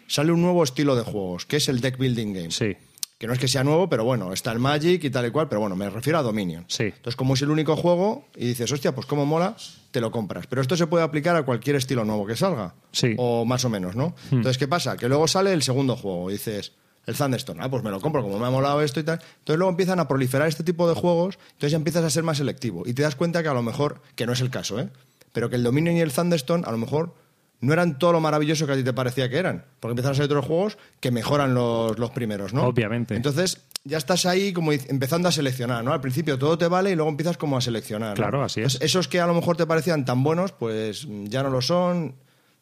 Sale 0.07 0.31
un 0.31 0.41
nuevo 0.41 0.63
estilo 0.63 0.95
de 0.95 1.03
juegos, 1.03 1.45
que 1.45 1.57
es 1.57 1.67
el 1.67 1.81
deck 1.81 1.97
building 1.97 2.31
game. 2.31 2.51
Sí. 2.51 2.77
Que 3.17 3.27
no 3.27 3.33
es 3.33 3.39
que 3.39 3.49
sea 3.49 3.65
nuevo, 3.65 3.89
pero 3.89 4.05
bueno, 4.05 4.31
está 4.31 4.53
el 4.53 4.59
Magic 4.59 5.03
y 5.03 5.09
tal 5.09 5.25
y 5.25 5.31
cual, 5.31 5.49
pero 5.49 5.59
bueno, 5.59 5.75
me 5.75 5.89
refiero 5.89 6.19
a 6.19 6.21
Dominion. 6.21 6.63
Sí. 6.69 6.83
Entonces, 6.83 7.17
como 7.17 7.33
es 7.33 7.41
el 7.41 7.49
único 7.49 7.75
juego 7.75 8.29
y 8.33 8.45
dices, 8.45 8.71
hostia, 8.71 8.95
pues 8.95 9.05
cómo 9.07 9.25
mola, 9.25 9.57
te 9.91 9.99
lo 9.99 10.09
compras. 10.09 10.47
Pero 10.47 10.61
esto 10.61 10.77
se 10.77 10.87
puede 10.87 11.03
aplicar 11.03 11.35
a 11.35 11.43
cualquier 11.43 11.75
estilo 11.75 12.05
nuevo 12.05 12.25
que 12.25 12.37
salga. 12.37 12.75
Sí. 12.93 13.13
O 13.17 13.43
más 13.43 13.65
o 13.65 13.69
menos, 13.69 13.97
¿no? 13.97 14.15
Entonces, 14.31 14.57
¿qué 14.57 14.69
pasa? 14.69 14.95
Que 14.95 15.09
luego 15.09 15.27
sale 15.27 15.51
el 15.51 15.63
segundo 15.63 15.97
juego 15.97 16.29
y 16.29 16.33
dices, 16.35 16.71
el 17.05 17.15
Thunderstorm, 17.15 17.59
ah, 17.61 17.69
pues 17.69 17.83
me 17.83 17.89
lo 17.89 17.99
compro, 17.99 18.21
como 18.21 18.37
me 18.39 18.45
ha 18.45 18.49
molado 18.49 18.81
esto 18.81 18.99
y 18.99 19.03
tal. 19.03 19.19
Entonces 19.39 19.57
luego 19.57 19.69
empiezan 19.69 19.99
a 19.99 20.07
proliferar 20.07 20.47
este 20.47 20.63
tipo 20.63 20.87
de 20.87 20.95
juegos, 20.95 21.37
entonces 21.53 21.71
ya 21.71 21.77
empiezas 21.77 22.03
a 22.03 22.09
ser 22.09 22.23
más 22.23 22.37
selectivo. 22.37 22.83
Y 22.85 22.93
te 22.93 23.01
das 23.01 23.15
cuenta 23.15 23.41
que 23.41 23.49
a 23.49 23.53
lo 23.53 23.63
mejor, 23.63 24.01
que 24.15 24.25
no 24.25 24.33
es 24.33 24.41
el 24.41 24.49
caso, 24.49 24.79
¿eh? 24.79 24.89
Pero 25.33 25.49
que 25.49 25.55
el 25.55 25.63
Dominion 25.63 25.95
y 25.95 26.01
el 26.01 26.11
Thunderstorm 26.11 26.63
a 26.65 26.71
lo 26.71 26.77
mejor 26.77 27.13
no 27.61 27.73
eran 27.73 27.99
todo 27.99 28.11
lo 28.11 28.19
maravilloso 28.19 28.65
que 28.65 28.73
a 28.73 28.75
ti 28.75 28.83
te 28.83 28.93
parecía 28.93 29.29
que 29.29 29.37
eran. 29.37 29.65
Porque 29.79 29.91
empiezan 29.91 30.11
a 30.11 30.15
salir 30.15 30.31
otros 30.31 30.45
juegos 30.45 30.77
que 30.99 31.11
mejoran 31.11 31.53
los, 31.53 31.97
los 31.97 32.11
primeros, 32.11 32.53
¿no? 32.53 32.63
Obviamente. 32.63 33.15
Entonces 33.15 33.61
ya 33.83 33.97
estás 33.97 34.25
ahí 34.25 34.53
como 34.53 34.71
empezando 34.71 35.27
a 35.27 35.31
seleccionar, 35.31 35.83
¿no? 35.83 35.93
Al 35.93 36.01
principio 36.01 36.37
todo 36.37 36.57
te 36.57 36.67
vale 36.67 36.91
y 36.91 36.95
luego 36.95 37.09
empiezas 37.09 37.37
como 37.37 37.57
a 37.57 37.61
seleccionar. 37.61 38.09
¿no? 38.09 38.15
Claro, 38.15 38.43
así 38.43 38.61
es. 38.61 38.73
Entonces, 38.73 38.81
esos 38.81 39.07
que 39.07 39.19
a 39.19 39.27
lo 39.27 39.33
mejor 39.33 39.57
te 39.57 39.65
parecían 39.65 40.05
tan 40.05 40.23
buenos, 40.23 40.51
pues 40.51 41.07
ya 41.25 41.43
no 41.43 41.49
lo 41.49 41.61
son. 41.61 42.15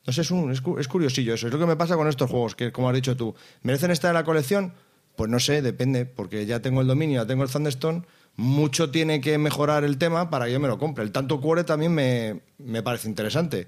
No 0.08 0.14
sé, 0.14 0.22
es, 0.22 0.32
un, 0.32 0.52
es, 0.52 0.62
cu- 0.62 0.78
es 0.80 0.88
curiosillo 0.88 1.34
eso. 1.34 1.48
Es 1.48 1.54
lo 1.54 1.60
que 1.60 1.66
me 1.66 1.76
pasa 1.76 1.96
con 1.96 2.08
estos 2.08 2.30
juegos, 2.30 2.56
que 2.56 2.72
como 2.72 2.90
has 2.90 2.96
dicho 2.96 3.16
tú, 3.18 3.36
¿merecen 3.64 3.92
estar 3.92 4.10
en 4.10 4.16
la 4.16 4.24
colección? 4.24 4.74
Pues 5.16 5.30
no 5.30 5.40
sé, 5.40 5.62
depende, 5.62 6.06
porque 6.06 6.46
ya 6.46 6.62
tengo 6.62 6.82
el 6.82 6.88
dominio, 6.88 7.22
ya 7.22 7.28
tengo 7.28 7.44
el 7.44 7.50
Thunderstone. 7.50 8.04
Mucho 8.38 8.90
tiene 8.90 9.20
que 9.20 9.38
mejorar 9.38 9.84
el 9.84 9.98
tema 9.98 10.30
para 10.30 10.46
que 10.46 10.54
yo 10.54 10.60
me 10.62 10.70
lo 10.70 10.78
compre. 10.80 11.04
El 11.04 11.12
tanto 11.12 11.42
cuore 11.42 11.66
también 11.66 11.94
me, 11.94 12.40
me 12.58 12.82
parece 12.82 13.10
interesante. 13.10 13.68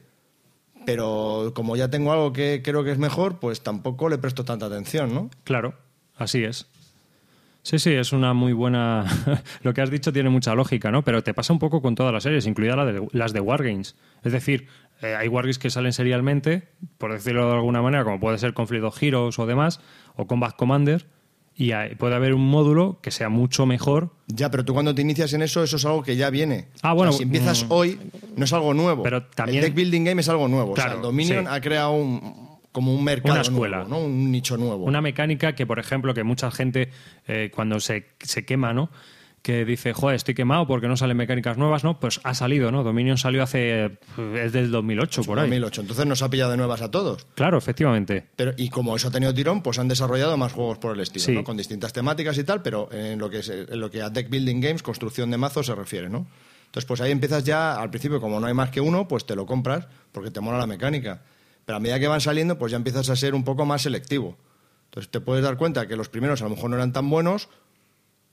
Pero 0.85 1.51
como 1.55 1.75
ya 1.75 1.89
tengo 1.89 2.11
algo 2.11 2.33
que 2.33 2.61
creo 2.63 2.83
que 2.83 2.91
es 2.91 2.97
mejor, 2.97 3.39
pues 3.39 3.61
tampoco 3.61 4.09
le 4.09 4.17
presto 4.17 4.45
tanta 4.45 4.65
atención, 4.65 5.13
¿no? 5.13 5.29
Claro, 5.43 5.75
así 6.15 6.43
es. 6.43 6.67
Sí, 7.63 7.77
sí, 7.77 7.91
es 7.91 8.11
una 8.13 8.33
muy 8.33 8.53
buena. 8.53 9.05
Lo 9.61 9.73
que 9.73 9.81
has 9.81 9.91
dicho 9.91 10.11
tiene 10.11 10.29
mucha 10.29 10.55
lógica, 10.55 10.89
¿no? 10.89 11.03
Pero 11.03 11.21
te 11.21 11.33
pasa 11.35 11.53
un 11.53 11.59
poco 11.59 11.81
con 11.83 11.93
todas 11.93 12.11
las 12.11 12.23
series, 12.23 12.47
incluidas 12.47 12.77
la 12.77 12.85
de- 12.85 13.07
las 13.11 13.33
de 13.33 13.39
Wargames. 13.39 13.95
Es 14.23 14.31
decir, 14.31 14.67
eh, 15.01 15.15
hay 15.15 15.27
Wargames 15.27 15.59
que 15.59 15.69
salen 15.69 15.93
serialmente, 15.93 16.69
por 16.97 17.11
decirlo 17.11 17.47
de 17.49 17.53
alguna 17.55 17.81
manera, 17.81 18.03
como 18.03 18.19
puede 18.19 18.37
ser 18.37 18.53
Conflict 18.53 18.83
of 18.83 19.01
Heroes 19.01 19.39
o 19.39 19.45
demás, 19.45 19.79
o 20.15 20.27
Combat 20.27 20.55
Commander, 20.55 21.07
y 21.55 21.71
hay- 21.73 21.95
puede 21.95 22.15
haber 22.15 22.33
un 22.33 22.47
módulo 22.47 22.99
que 23.01 23.11
sea 23.11 23.29
mucho 23.29 23.65
mejor. 23.65 24.11
Ya, 24.27 24.49
pero 24.49 24.63
tú 24.65 24.73
cuando 24.73 24.95
te 24.95 25.01
inicias 25.01 25.33
en 25.33 25.41
eso, 25.41 25.63
eso 25.63 25.75
es 25.75 25.85
algo 25.85 26.01
que 26.03 26.15
ya 26.15 26.29
viene. 26.29 26.67
Ah, 26.81 26.93
bueno, 26.93 27.09
O 27.09 27.13
sea, 27.13 27.17
si 27.17 27.23
empiezas 27.23 27.65
mm. 27.65 27.71
hoy, 27.71 27.99
no 28.37 28.45
es 28.45 28.53
algo 28.53 28.73
nuevo. 28.73 29.03
Pero 29.03 29.23
también- 29.27 29.59
El 29.59 29.65
deck 29.65 29.75
building 29.75 30.03
game 30.05 30.21
es 30.21 30.29
algo 30.29 30.47
nuevo. 30.47 30.71
o 30.71 30.75
sea, 30.75 30.85
Claro, 30.85 30.97
el 30.99 31.03
Dominion 31.03 31.45
sí. 31.45 31.51
ha 31.51 31.59
creado 31.61 31.91
un, 31.91 32.57
como 32.71 32.95
un 32.95 33.03
mercado 33.03 33.33
Una 33.33 33.41
escuela. 33.41 33.77
nuevo, 33.83 33.89
¿no? 33.89 34.05
Un 34.05 34.31
nicho 34.31 34.55
nuevo. 34.55 34.85
Una 34.85 35.01
mecánica 35.01 35.53
que, 35.55 35.65
por 35.65 35.77
ejemplo, 35.79 36.13
que 36.13 36.23
mucha 36.23 36.49
gente 36.51 36.89
eh, 37.27 37.51
cuando 37.53 37.79
se, 37.81 38.05
se 38.19 38.45
quema, 38.45 38.73
¿no? 38.73 38.89
Que 39.41 39.65
dice, 39.65 39.91
joder, 39.93 40.15
estoy 40.17 40.35
quemado 40.35 40.67
porque 40.67 40.87
no 40.87 40.95
salen 40.95 41.17
mecánicas 41.17 41.57
nuevas, 41.57 41.83
¿no? 41.83 41.99
Pues 41.99 42.19
ha 42.23 42.35
salido, 42.35 42.71
¿no? 42.71 42.83
Dominion 42.83 43.17
salió 43.17 43.41
hace. 43.41 43.97
es 44.35 44.51
del 44.53 44.69
2008, 44.69 45.23
por 45.23 45.39
ahí. 45.39 45.45
2008. 45.49 45.81
Entonces 45.81 46.05
nos 46.05 46.21
ha 46.21 46.29
pillado 46.29 46.51
de 46.51 46.57
nuevas 46.57 46.81
a 46.83 46.91
todos. 46.91 47.25
Claro, 47.33 47.57
efectivamente. 47.57 48.27
Pero, 48.35 48.53
y 48.55 48.69
como 48.69 48.95
eso 48.95 49.07
ha 49.07 49.11
tenido 49.11 49.33
tirón, 49.33 49.63
pues 49.63 49.79
han 49.79 49.87
desarrollado 49.87 50.37
más 50.37 50.53
juegos 50.53 50.77
por 50.77 50.93
el 50.93 51.01
estilo, 51.01 51.25
Sí. 51.25 51.31
¿no? 51.33 51.43
Con 51.43 51.57
distintas 51.57 51.91
temáticas 51.91 52.37
y 52.37 52.43
tal, 52.43 52.61
pero 52.61 52.87
en 52.91 53.17
lo 53.17 53.31
que 53.31 53.39
es, 53.39 53.49
en 53.49 53.79
lo 53.79 53.89
que 53.89 54.03
a 54.03 54.11
deck 54.11 54.29
building 54.29 54.61
games, 54.61 54.83
construcción 54.83 55.31
de 55.31 55.37
mazos 55.37 55.65
se 55.65 55.73
refiere, 55.73 56.07
¿no? 56.07 56.27
Entonces, 56.67 56.85
pues 56.87 57.01
ahí 57.01 57.11
empiezas 57.11 57.43
ya, 57.43 57.81
al 57.81 57.89
principio, 57.89 58.21
como 58.21 58.39
no 58.39 58.45
hay 58.45 58.53
más 58.53 58.69
que 58.69 58.79
uno, 58.79 59.07
pues 59.07 59.25
te 59.25 59.35
lo 59.35 59.47
compras 59.47 59.87
porque 60.11 60.29
te 60.29 60.39
mola 60.39 60.59
la 60.59 60.67
mecánica. 60.67 61.23
Pero 61.65 61.77
a 61.77 61.79
medida 61.79 61.99
que 61.99 62.07
van 62.07 62.21
saliendo, 62.21 62.59
pues 62.59 62.71
ya 62.71 62.77
empiezas 62.77 63.09
a 63.09 63.15
ser 63.15 63.33
un 63.33 63.43
poco 63.43 63.65
más 63.65 63.81
selectivo. 63.81 64.37
Entonces 64.85 65.09
te 65.09 65.19
puedes 65.19 65.43
dar 65.43 65.57
cuenta 65.57 65.87
que 65.87 65.95
los 65.95 66.09
primeros 66.09 66.41
a 66.41 66.43
lo 66.43 66.51
mejor 66.51 66.69
no 66.69 66.75
eran 66.75 66.93
tan 66.93 67.09
buenos 67.09 67.49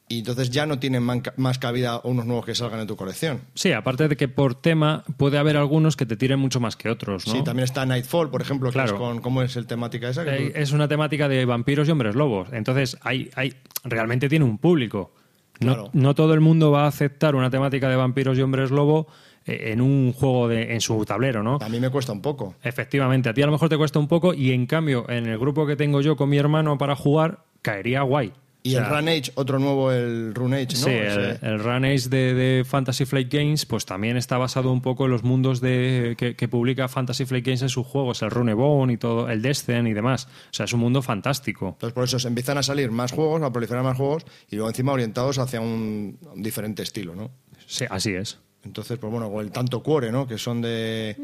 y 0.08 0.20
entonces 0.20 0.50
ya 0.50 0.64
no 0.66 0.78
tienen 0.78 1.02
más 1.36 1.58
cabida 1.58 2.00
unos 2.04 2.24
nuevos 2.26 2.46
que 2.46 2.54
salgan 2.54 2.80
en 2.80 2.86
tu 2.86 2.96
colección. 2.96 3.40
Sí, 3.54 3.72
aparte 3.72 4.08
de 4.08 4.16
que 4.16 4.28
por 4.28 4.54
tema 4.54 5.04
puede 5.16 5.36
haber 5.38 5.56
algunos 5.56 5.96
que 5.96 6.06
te 6.06 6.16
tiren 6.16 6.38
mucho 6.38 6.60
más 6.60 6.76
que 6.76 6.88
otros, 6.88 7.26
¿no? 7.26 7.32
Sí, 7.34 7.44
también 7.44 7.64
está 7.64 7.84
Nightfall, 7.84 8.30
por 8.30 8.40
ejemplo, 8.40 8.70
que 8.70 8.74
Claro. 8.74 8.94
es 8.94 8.98
con... 8.98 9.20
¿Cómo 9.20 9.42
es 9.42 9.56
el 9.56 9.66
temática 9.66 10.08
esa? 10.08 10.24
Que 10.24 10.30
Eh, 10.46 10.50
tú- 10.50 10.58
Es 10.58 10.72
una 10.72 10.88
temática 10.88 11.28
de 11.28 11.44
vampiros 11.44 11.86
y 11.88 11.90
hombres 11.90 12.14
lobos. 12.14 12.48
Entonces, 12.52 12.96
hay, 13.02 13.30
hay, 13.36 13.54
realmente 13.84 14.28
tiene 14.28 14.44
un 14.44 14.58
público. 14.58 15.12
No, 15.60 15.74
Claro. 15.74 15.90
no 15.92 16.14
todo 16.14 16.34
el 16.34 16.40
mundo 16.40 16.70
va 16.70 16.84
a 16.84 16.88
aceptar 16.88 17.34
una 17.34 17.50
temática 17.50 17.88
de 17.88 17.96
vampiros 17.96 18.38
y 18.38 18.42
hombres 18.42 18.70
lobo 18.70 19.08
eh, 19.44 19.72
en 19.72 19.80
un 19.80 20.12
juego 20.12 20.46
de, 20.48 20.72
en 20.74 20.80
su 20.80 21.04
tablero, 21.04 21.42
¿no? 21.42 21.58
A 21.60 21.68
mí 21.68 21.80
me 21.80 21.90
cuesta 21.90 22.12
un 22.12 22.22
poco. 22.22 22.54
Efectivamente, 22.62 23.28
a 23.28 23.34
ti 23.34 23.42
a 23.42 23.46
lo 23.46 23.52
mejor 23.52 23.68
te 23.68 23.76
cuesta 23.76 23.98
un 23.98 24.06
poco 24.08 24.32
y 24.34 24.52
en 24.52 24.66
cambio 24.66 25.04
en 25.10 25.26
el 25.26 25.36
grupo 25.38 25.66
que 25.66 25.74
tengo 25.74 26.00
yo 26.00 26.16
con 26.16 26.28
mi 26.30 26.38
hermano 26.38 26.78
para 26.78 26.94
jugar 26.96 27.40
caería 27.60 28.02
guay. 28.02 28.32
Y 28.62 28.74
O 28.74 28.78
el 28.78 28.86
Run 28.86 29.08
Age, 29.08 29.32
otro 29.36 29.58
nuevo, 29.58 29.92
el 29.92 30.34
Run 30.34 30.52
Age, 30.52 30.66
¿no? 30.66 30.74
Sí, 30.74 30.90
el, 30.90 31.58
Run 31.60 31.84
Age 31.84 32.08
de, 32.08 32.34
de 32.34 32.64
Fantasy 32.64 33.04
Flight 33.04 33.32
Games 33.32 33.64
pues 33.66 33.86
también 33.86 34.16
está 34.16 34.36
basado 34.36 34.72
un 34.72 34.82
poco 34.82 35.04
en 35.04 35.12
los 35.12 35.22
mundos 35.22 35.60
de, 35.60 36.16
que, 36.18 36.34
que 36.34 36.48
publica 36.48 36.88
Fantasy 36.88 37.24
Flight 37.24 37.46
Games 37.46 37.62
en 37.62 37.68
sus 37.68 37.86
juegos, 37.86 38.20
el 38.22 38.30
Runebone 38.30 38.94
y 38.94 38.96
todo, 38.96 39.28
el 39.28 39.42
Descent 39.42 39.88
y 39.88 39.92
demás. 39.92 40.26
O 40.26 40.52
sea, 40.54 40.64
es 40.64 40.72
un 40.72 40.80
mundo 40.80 41.02
fantástico. 41.02 41.68
Entonces, 41.68 41.94
por 41.94 42.04
eso 42.04 42.18
se 42.18 42.28
empiezan 42.28 42.58
a 42.58 42.62
salir 42.62 42.90
más 42.90 43.12
juegos, 43.12 43.40
a 43.42 43.52
proliferar 43.52 43.84
más 43.84 43.96
juegos 43.96 44.24
y 44.50 44.56
luego 44.56 44.68
encima 44.68 44.92
orientados 44.92 45.38
hacia 45.38 45.60
un, 45.60 46.18
un 46.20 46.42
diferente 46.42 46.82
estilo, 46.82 47.14
¿no? 47.14 47.30
Sí, 47.66 47.84
así 47.88 48.12
es. 48.14 48.38
Entonces, 48.64 48.98
pues 48.98 49.10
bueno, 49.10 49.28
o 49.28 49.40
el 49.40 49.52
tanto 49.52 49.82
cuore, 49.82 50.10
¿no? 50.10 50.26
Que 50.26 50.36
son 50.36 50.60
de, 50.60 51.16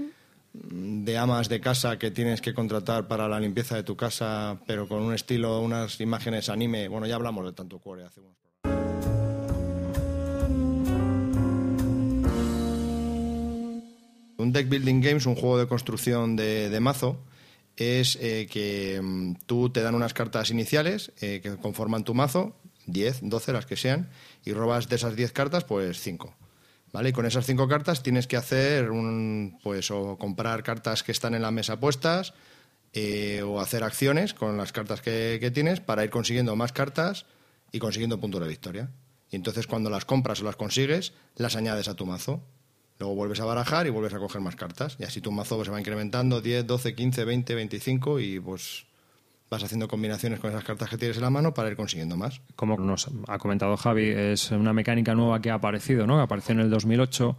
de 0.54 1.18
amas 1.18 1.48
de 1.48 1.60
casa 1.60 1.98
que 1.98 2.12
tienes 2.12 2.40
que 2.40 2.54
contratar 2.54 3.08
para 3.08 3.28
la 3.28 3.40
limpieza 3.40 3.74
de 3.74 3.82
tu 3.82 3.96
casa, 3.96 4.60
pero 4.66 4.86
con 4.86 5.02
un 5.02 5.12
estilo, 5.12 5.60
unas 5.60 6.00
imágenes 6.00 6.48
anime. 6.48 6.88
Bueno, 6.88 7.06
ya 7.06 7.16
hablamos 7.16 7.44
de 7.44 7.52
tanto 7.52 7.80
cuore 7.80 8.04
hace 8.04 8.20
unos 8.20 8.34
Un 14.36 14.52
deck 14.52 14.68
building 14.68 15.00
games, 15.00 15.26
un 15.26 15.34
juego 15.34 15.58
de 15.58 15.66
construcción 15.66 16.36
de, 16.36 16.68
de 16.68 16.80
mazo, 16.80 17.18
es 17.76 18.16
eh, 18.20 18.46
que 18.50 19.00
mm, 19.02 19.34
tú 19.46 19.70
te 19.70 19.80
dan 19.80 19.94
unas 19.94 20.14
cartas 20.14 20.50
iniciales 20.50 21.12
eh, 21.20 21.40
que 21.42 21.56
conforman 21.56 22.04
tu 22.04 22.14
mazo, 22.14 22.54
10, 22.86 23.20
12, 23.22 23.52
las 23.52 23.66
que 23.66 23.76
sean, 23.76 24.10
y 24.44 24.52
robas 24.52 24.88
de 24.88 24.96
esas 24.96 25.16
10 25.16 25.32
cartas, 25.32 25.64
pues 25.64 26.00
5. 26.00 26.34
¿Vale? 26.94 27.08
Y 27.08 27.12
con 27.12 27.26
esas 27.26 27.44
5 27.44 27.66
cartas 27.66 28.04
tienes 28.04 28.28
que 28.28 28.36
hacer 28.36 28.92
un, 28.92 29.58
pues, 29.64 29.90
o 29.90 30.16
comprar 30.16 30.62
cartas 30.62 31.02
que 31.02 31.10
están 31.10 31.34
en 31.34 31.42
la 31.42 31.50
mesa 31.50 31.80
puestas, 31.80 32.34
eh, 32.92 33.42
o 33.42 33.60
hacer 33.60 33.82
acciones 33.82 34.32
con 34.32 34.56
las 34.56 34.70
cartas 34.70 35.00
que, 35.00 35.38
que 35.40 35.50
tienes 35.50 35.80
para 35.80 36.04
ir 36.04 36.10
consiguiendo 36.10 36.54
más 36.54 36.72
cartas 36.72 37.26
y 37.72 37.80
consiguiendo 37.80 38.20
puntos 38.20 38.40
de 38.40 38.46
victoria. 38.46 38.92
Y 39.28 39.34
entonces 39.34 39.66
cuando 39.66 39.90
las 39.90 40.04
compras 40.04 40.40
o 40.40 40.44
las 40.44 40.54
consigues, 40.54 41.14
las 41.34 41.56
añades 41.56 41.88
a 41.88 41.94
tu 41.94 42.06
mazo. 42.06 42.44
Luego 43.00 43.16
vuelves 43.16 43.40
a 43.40 43.44
barajar 43.44 43.88
y 43.88 43.90
vuelves 43.90 44.14
a 44.14 44.20
coger 44.20 44.40
más 44.40 44.54
cartas. 44.54 44.96
Y 45.00 45.02
así 45.02 45.20
tu 45.20 45.32
mazo 45.32 45.56
pues, 45.56 45.66
se 45.66 45.72
va 45.72 45.80
incrementando 45.80 46.40
10, 46.40 46.64
12, 46.64 46.94
15, 46.94 47.24
20, 47.24 47.54
25 47.56 48.20
y 48.20 48.38
pues 48.38 48.86
vas 49.54 49.64
haciendo 49.64 49.88
combinaciones 49.88 50.40
con 50.40 50.50
esas 50.50 50.64
cartas 50.64 50.90
que 50.90 50.98
tienes 50.98 51.16
en 51.16 51.22
la 51.22 51.30
mano 51.30 51.54
para 51.54 51.68
ir 51.70 51.76
consiguiendo 51.76 52.16
más. 52.16 52.40
Como 52.56 52.76
nos 52.76 53.10
ha 53.28 53.38
comentado 53.38 53.76
Javi, 53.76 54.08
es 54.08 54.50
una 54.50 54.72
mecánica 54.72 55.14
nueva 55.14 55.40
que 55.40 55.50
ha 55.50 55.54
aparecido, 55.54 56.06
¿no? 56.06 56.16
Que 56.16 56.22
apareció 56.22 56.54
en 56.54 56.60
el 56.60 56.70
2008. 56.70 57.36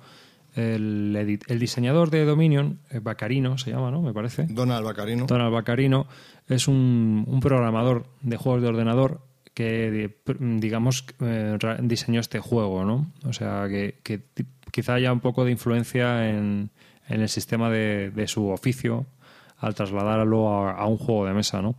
El, 0.55 1.39
diseñador 1.59 2.09
de 2.09 2.23
Dominion, 2.23 2.79
eh, 2.89 2.99
Baccarino 2.99 3.57
se 3.57 3.71
llama, 3.71 3.91
¿no? 3.91 4.01
Me 4.01 4.13
parece. 4.13 4.45
Donald 4.49 4.85
Bacarino. 4.85 5.25
Donald 5.25 5.53
Baccarino 5.53 6.07
es 6.47 6.69
un, 6.69 7.25
un 7.27 7.39
programador 7.41 8.05
de 8.21 8.37
juegos 8.37 8.61
de 8.61 8.69
ordenador 8.69 9.19
que, 9.53 10.15
digamos, 10.39 11.05
eh, 11.19 11.57
diseñó 11.81 12.21
este 12.21 12.39
juego, 12.39 12.85
¿no? 12.85 13.11
O 13.25 13.33
sea, 13.33 13.67
que, 13.67 13.99
quizá 14.71 14.93
haya 14.93 15.11
un 15.11 15.19
poco 15.19 15.43
de 15.43 15.51
influencia 15.51 16.29
en, 16.29 16.69
en 17.09 17.21
el 17.21 17.29
sistema 17.29 17.69
de, 17.69 18.11
de 18.11 18.27
su 18.27 18.47
oficio 18.47 19.05
al 19.57 19.75
trasladarlo 19.75 20.49
a, 20.49 20.71
a 20.73 20.85
un 20.85 20.97
juego 20.97 21.25
de 21.25 21.33
mesa, 21.33 21.61
¿no? 21.61 21.75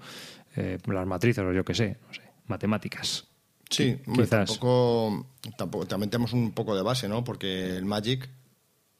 Eh, 0.57 0.79
las 0.87 1.07
matrices 1.07 1.45
o 1.45 1.53
yo 1.53 1.65
qué 1.65 1.75
sé, 1.75 1.99
no 2.07 2.15
sé, 2.15 2.23
matemáticas. 2.47 3.27
Sí, 3.69 3.99
hombre, 4.07 4.25
quizás. 4.25 4.49
tampoco, 4.49 5.27
tampoco, 5.59 5.87
también 5.87 6.09
tenemos 6.11 6.33
un 6.33 6.53
poco 6.53 6.77
de 6.77 6.83
base, 6.83 7.09
¿no? 7.09 7.25
Porque 7.25 7.77
el 7.77 7.85
Magic 7.85 8.29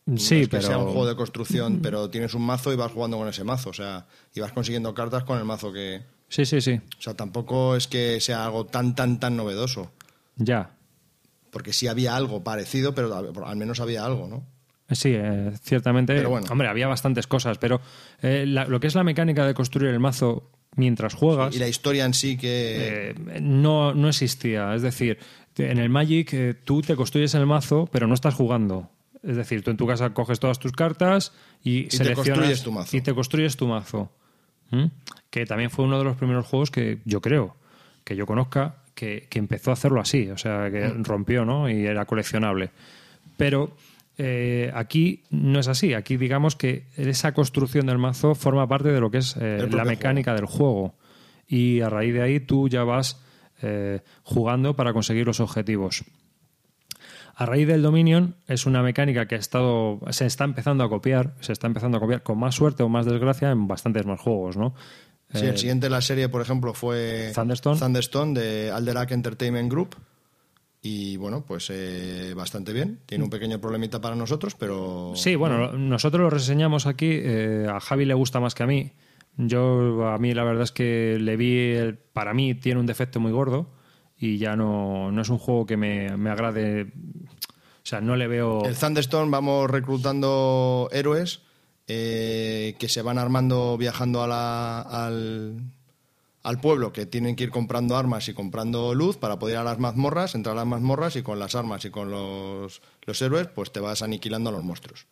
no 0.07 0.19
Sí, 0.19 0.41
es 0.43 0.49
que 0.49 0.57
pero 0.59 0.67
sea 0.67 0.79
un 0.79 0.87
juego 0.87 1.07
de 1.07 1.17
construcción, 1.17 1.81
pero 1.83 2.11
tienes 2.11 2.35
un 2.35 2.43
mazo 2.43 2.73
y 2.73 2.77
vas 2.77 2.93
jugando 2.93 3.17
con 3.17 3.29
ese 3.29 3.45
mazo, 3.45 3.71
o 3.71 3.73
sea, 3.73 4.07
y 4.35 4.41
vas 4.41 4.53
consiguiendo 4.53 4.93
cartas 4.95 5.25
con 5.25 5.39
el 5.39 5.45
mazo 5.45 5.73
que... 5.73 6.03
Sí, 6.29 6.45
sí, 6.45 6.61
sí. 6.61 6.81
O 6.99 7.01
sea, 7.03 7.15
tampoco 7.15 7.77
es 7.77 7.87
que 7.87 8.21
sea 8.21 8.45
algo 8.45 8.67
tan, 8.67 8.95
tan, 8.97 9.19
tan 9.21 9.37
novedoso, 9.37 9.93
Ya. 10.37 10.71
porque 11.51 11.73
sí 11.73 11.87
había 11.89 12.17
algo 12.17 12.43
parecido, 12.45 12.95
pero 12.95 13.15
al 13.47 13.57
menos 13.57 13.79
había 13.81 14.05
algo, 14.05 14.27
¿no? 14.29 14.45
Sí, 14.91 15.11
eh, 15.15 15.53
ciertamente. 15.63 16.25
Bueno. 16.27 16.47
Hombre, 16.51 16.69
había 16.69 16.87
bastantes 16.87 17.27
cosas, 17.27 17.59
pero 17.59 17.81
eh, 18.23 18.45
la- 18.47 18.67
lo 18.67 18.79
que 18.81 18.87
es 18.87 18.95
la 18.95 19.03
mecánica 19.05 19.45
de 19.47 19.53
construir 19.55 19.91
el 19.91 19.99
mazo 20.01 20.51
mientras 20.77 21.15
juegas 21.15 21.57
Y 21.57 21.59
la 21.59 21.69
historia 21.69 22.05
en 22.05 22.15
sí 22.15 22.37
que... 22.37 23.11
eh, 23.11 23.41
no, 23.41 23.95
no 23.95 24.09
existía. 24.09 24.75
Es 24.75 24.83
decir, 24.83 25.19
en 25.59 25.79
el 25.79 25.89
Magic 25.89 26.33
eh, 26.35 26.55
tú 26.55 26.83
te 26.83 26.95
construyes 26.95 27.35
el 27.35 27.47
mazo, 27.47 27.89
pero 27.91 28.07
no 28.07 28.15
estás 28.15 28.35
jugando. 28.35 28.91
Es 29.23 29.37
decir, 29.37 29.63
tú 29.65 29.71
en 29.73 29.77
tu 29.77 29.87
casa 29.89 30.11
coges 30.11 30.39
todas 30.39 30.59
tus 30.61 30.71
cartas 30.73 31.33
y, 31.65 31.89
seleccionas 31.91 32.15
construyes 32.29 32.63
tu 32.63 32.71
mazo. 32.73 32.97
y 32.97 33.01
te 33.01 33.13
construyes 33.15 33.57
tu 33.57 33.67
mazo. 33.67 34.13
¿Mm? 34.71 34.85
Que 35.31 35.47
también 35.47 35.71
fue 35.71 35.85
uno 35.85 35.99
de 35.99 36.05
los 36.05 36.17
primeros 36.17 36.47
juegos 36.47 36.71
que 36.71 36.99
yo 37.05 37.21
creo 37.21 37.57
que 38.05 38.15
yo 38.15 38.25
conozca 38.27 38.77
que, 38.95 39.27
que 39.29 39.39
empezó 39.41 39.71
a 39.71 39.73
hacerlo 39.75 40.01
así, 40.01 40.29
o 40.31 40.39
sea, 40.39 40.71
que 40.71 40.87
Mm. 40.89 41.03
rompió, 41.05 41.45
¿no? 41.45 41.69
Y 41.69 41.87
era 41.87 42.05
coleccionable. 42.05 42.71
Pero 43.37 43.77
eh, 44.19 44.71
aquí 44.75 45.25
no 45.31 45.61
es 45.61 45.69
así. 45.69 45.95
Aquí 45.95 46.17
digamos 46.17 46.57
que 46.57 46.87
esa 46.97 47.33
construcción 47.33 47.87
del 47.87 47.99
mazo 47.99 48.35
forma 48.35 48.67
parte 48.67 48.91
de 48.91 49.01
lo 49.01 49.11
que 49.11 49.19
es 49.19 49.37
eh, 49.41 49.69
la 49.71 49.85
mecánica 49.85 50.35
del 50.35 50.47
juego. 50.47 50.95
Y 51.47 51.81
a 51.81 51.91
raíz 51.91 52.15
de 52.15 52.23
ahí 52.23 52.41
tú 52.41 52.69
ya 52.69 52.85
vas 52.85 53.21
eh, 53.63 54.01
jugando 54.23 54.75
para 54.75 54.93
conseguir 54.93 55.27
los 55.27 55.41
objetivos. 55.41 56.05
A 57.35 57.45
raíz 57.45 57.69
del 57.69 57.83
Dominion 57.83 58.37
es 58.47 58.65
una 58.65 58.83
mecánica 58.83 59.27
que 59.27 59.35
ha 59.35 59.39
estado, 59.39 60.01
se 60.09 60.25
está 60.25 60.45
empezando 60.45 60.83
a 60.85 60.89
copiar, 60.89 61.35
se 61.41 61.53
está 61.53 61.67
empezando 61.67 61.99
a 61.99 62.01
copiar 62.01 62.23
con 62.23 62.39
más 62.39 62.55
suerte 62.55 62.83
o 62.83 62.89
más 62.89 63.05
desgracia 63.05 63.51
en 63.51 63.69
bastantes 63.69 64.07
más 64.07 64.19
juegos, 64.19 64.57
¿no? 64.57 64.75
Sí, 65.35 65.45
el 65.45 65.59
siguiente 65.59 65.87
de 65.87 65.91
la 65.91 66.01
serie, 66.01 66.29
por 66.29 66.41
ejemplo, 66.41 66.73
fue 66.73 67.33
Thunderstone. 67.35 67.79
Thunderstone 67.79 68.41
de 68.41 68.71
Alderac 68.71 69.11
Entertainment 69.11 69.71
Group. 69.71 69.97
Y 70.89 71.17
bueno, 71.17 71.45
pues 71.45 71.69
eh, 71.71 72.33
bastante 72.37 72.73
bien. 72.73 73.01
Tiene 73.07 73.25
un 73.25 73.31
pequeño 73.31 73.61
problemita 73.61 74.01
para 74.01 74.15
nosotros, 74.15 74.55
pero. 74.55 75.13
Sí, 75.17 75.35
bueno, 75.35 75.73
nosotros 75.73 76.21
lo 76.23 76.31
reseñamos 76.31 76.87
aquí. 76.87 77.09
eh, 77.11 77.67
a 77.69 77.81
Javi 77.81 78.05
le 78.05 78.15
gusta 78.15 78.39
más 78.39 78.55
que 78.55 78.63
a 78.63 78.67
mí. 78.67 78.93
Yo, 79.37 80.07
a 80.09 80.19
mí, 80.19 80.33
la 80.33 80.45
verdad 80.45 80.63
es 80.63 80.73
que 80.73 81.19
le 81.21 81.37
vi. 81.37 81.73
el- 81.73 81.97
para 81.99 82.35
mí, 82.35 82.55
tiene 82.55 82.79
un 82.79 82.87
defecto 82.87 83.19
muy 83.19 83.33
gordo. 83.33 83.69
Y 84.19 84.39
ya 84.39 84.55
no, 84.55 85.11
no 85.11 85.23
es 85.23 85.29
un 85.29 85.39
juego 85.39 85.67
que 85.67 85.77
me, 85.77 86.17
me 86.17 86.31
agrade. 86.31 86.83
O 86.85 87.89
sea, 87.89 88.01
no 88.01 88.15
le 88.17 88.29
veo. 88.29 88.65
El 88.65 88.77
Thunderstone 88.77 89.31
vamos 89.31 89.69
reclutando 89.71 90.89
héroes 90.93 91.43
eh, 91.89 92.75
que 92.79 92.89
se 92.89 93.03
van 93.03 93.19
armando 93.19 93.77
viajando 93.77 94.23
a 94.23 94.27
la- 94.29 94.81
al, 94.83 95.61
al 96.47 96.61
pueblo, 96.61 96.93
que 96.93 97.07
tienen 97.07 97.35
que 97.35 97.43
ir 97.43 97.51
comprando 97.51 97.97
armas 97.97 98.29
y 98.29 98.33
comprando 98.33 98.95
luz 98.95 99.17
para 99.17 99.37
poder 99.37 99.55
ir 99.55 99.59
a 99.59 99.65
las 99.65 99.81
mazmorras, 99.81 100.37
entrar 100.37 100.53
a 100.53 100.61
las 100.61 100.67
mazmorras 100.67 101.17
y 101.17 101.23
con 101.23 101.41
las 101.41 101.57
armas 101.57 101.85
y 101.85 101.91
con 101.91 102.09
los, 102.13 102.83
los 103.03 103.21
héroes, 103.21 103.49
pues 103.49 103.73
te 103.73 103.81
vas 103.81 104.01
aniquilando 104.01 104.51
a 104.51 104.53
los 104.53 104.63
monstruos, 104.63 105.07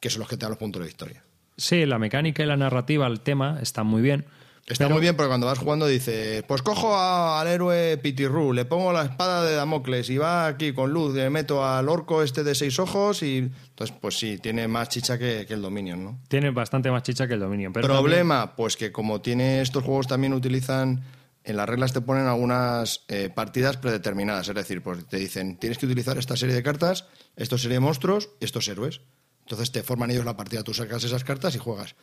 que 0.00 0.08
son 0.08 0.20
los 0.20 0.30
que 0.30 0.38
te 0.38 0.46
dan 0.46 0.52
los 0.52 0.58
puntos 0.58 0.80
de 0.80 0.88
victoria. 0.88 1.22
Sí, 1.58 1.84
la 1.84 1.98
mecánica 1.98 2.42
y 2.42 2.46
la 2.46 2.56
narrativa, 2.56 3.06
el 3.06 3.20
tema, 3.20 3.58
están 3.60 3.86
muy 3.86 4.00
bien. 4.00 4.24
Está 4.68 4.84
pero- 4.84 4.90
muy 4.96 5.00
bien 5.00 5.16
porque 5.16 5.28
cuando 5.28 5.46
vas 5.46 5.58
jugando 5.58 5.86
dices, 5.86 6.42
pues 6.46 6.60
cojo 6.62 6.94
a- 6.94 7.40
al 7.40 7.48
héroe 7.48 7.96
Pitirru, 7.96 8.52
le 8.52 8.64
pongo 8.66 8.92
la 8.92 9.02
espada 9.04 9.42
de 9.44 9.54
Damocles 9.54 10.10
y 10.10 10.18
va 10.18 10.46
aquí 10.46 10.72
con 10.74 10.92
luz, 10.92 11.14
le 11.14 11.30
meto 11.30 11.64
al 11.64 11.88
orco 11.88 12.22
este 12.22 12.44
de 12.44 12.54
seis 12.54 12.78
ojos 12.78 13.22
y 13.22 13.38
entonces 13.38 13.96
pues 14.00 14.18
sí, 14.18 14.38
tiene 14.38 14.68
más 14.68 14.90
chicha 14.90 15.18
que, 15.18 15.46
que 15.46 15.54
el 15.54 15.62
Dominion, 15.62 16.04
¿no? 16.04 16.20
Tiene 16.28 16.50
bastante 16.50 16.90
más 16.90 17.02
chicha 17.02 17.26
que 17.26 17.34
el 17.34 17.40
Dominion. 17.40 17.72
Pero 17.72 17.88
Problema, 17.88 18.54
pues 18.56 18.76
que 18.76 18.92
como 18.92 19.20
tiene 19.22 19.62
estos 19.62 19.82
juegos 19.84 20.06
también 20.06 20.34
utilizan, 20.34 21.02
en 21.44 21.56
las 21.56 21.66
reglas 21.66 21.94
te 21.94 22.02
ponen 22.02 22.26
algunas 22.26 23.04
eh, 23.08 23.30
partidas 23.34 23.78
predeterminadas, 23.78 24.48
es 24.48 24.54
decir, 24.54 24.82
pues 24.82 25.06
te 25.06 25.16
dicen, 25.16 25.56
tienes 25.56 25.78
que 25.78 25.86
utilizar 25.86 26.18
esta 26.18 26.36
serie 26.36 26.54
de 26.54 26.62
cartas, 26.62 27.06
esto 27.36 27.56
serie 27.56 27.76
de 27.76 27.80
monstruos, 27.80 28.28
estos 28.40 28.68
héroes. 28.68 29.00
Entonces 29.46 29.72
te 29.72 29.82
forman 29.82 30.10
ellos 30.10 30.26
la 30.26 30.36
partida, 30.36 30.62
tú 30.62 30.74
sacas 30.74 31.04
esas 31.04 31.24
cartas 31.24 31.54
y 31.54 31.58
juegas. 31.58 31.94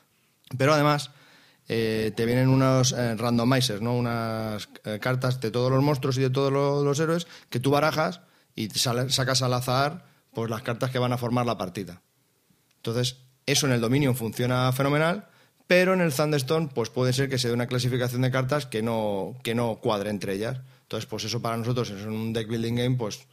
Pero 0.57 0.73
además 0.73 1.11
eh, 1.67 2.11
te 2.15 2.25
vienen 2.25 2.49
unos 2.49 2.91
eh, 2.91 3.15
randomizers, 3.15 3.81
¿no? 3.81 3.95
unas 3.95 4.69
eh, 4.83 4.99
cartas 5.01 5.39
de 5.41 5.51
todos 5.51 5.71
los 5.71 5.83
monstruos 5.83 6.17
y 6.17 6.21
de 6.21 6.29
todos 6.29 6.51
lo- 6.51 6.83
los 6.83 6.99
héroes 6.99 7.27
que 7.49 7.59
tú 7.59 7.71
barajas 7.71 8.21
y 8.55 8.69
sacas 8.69 9.41
al 9.41 9.53
azar 9.53 10.05
pues, 10.33 10.49
las 10.49 10.61
cartas 10.61 10.91
que 10.91 10.99
van 10.99 11.11
a 11.13 11.17
formar 11.17 11.45
la 11.45 11.57
partida. 11.57 12.01
Entonces, 12.77 13.17
eso 13.45 13.65
en 13.67 13.73
el 13.73 13.81
Dominion 13.81 14.15
funciona 14.15 14.71
fenomenal, 14.71 15.27
pero 15.67 15.93
en 15.93 16.01
el 16.01 16.13
Thunderstone 16.13 16.69
pues 16.73 16.89
puede 16.89 17.13
ser 17.13 17.29
que 17.29 17.39
se 17.39 17.47
dé 17.47 17.53
una 17.53 17.67
clasificación 17.67 18.21
de 18.21 18.31
cartas 18.31 18.65
que 18.67 18.81
no, 18.83 19.35
que 19.43 19.55
no 19.55 19.77
cuadre 19.77 20.09
entre 20.11 20.33
ellas. 20.33 20.59
Entonces, 20.83 21.07
pues 21.07 21.23
eso 21.23 21.41
para 21.41 21.57
nosotros 21.57 21.89
en 21.89 22.07
un 22.09 22.31
deck 22.33 22.47
building 22.47 22.75
game 22.75 22.95
pues, 22.95 23.25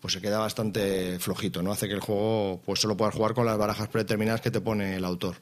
pues 0.00 0.14
se 0.14 0.20
queda 0.22 0.38
bastante 0.38 1.18
flojito, 1.18 1.62
¿no? 1.62 1.72
Hace 1.72 1.88
que 1.88 1.92
el 1.94 2.00
juego 2.00 2.62
pues 2.64 2.80
solo 2.80 2.96
puedas 2.96 3.14
jugar 3.14 3.34
con 3.34 3.44
las 3.44 3.58
barajas 3.58 3.88
predeterminadas 3.88 4.40
que 4.40 4.50
te 4.50 4.62
pone 4.62 4.96
el 4.96 5.04
autor. 5.04 5.36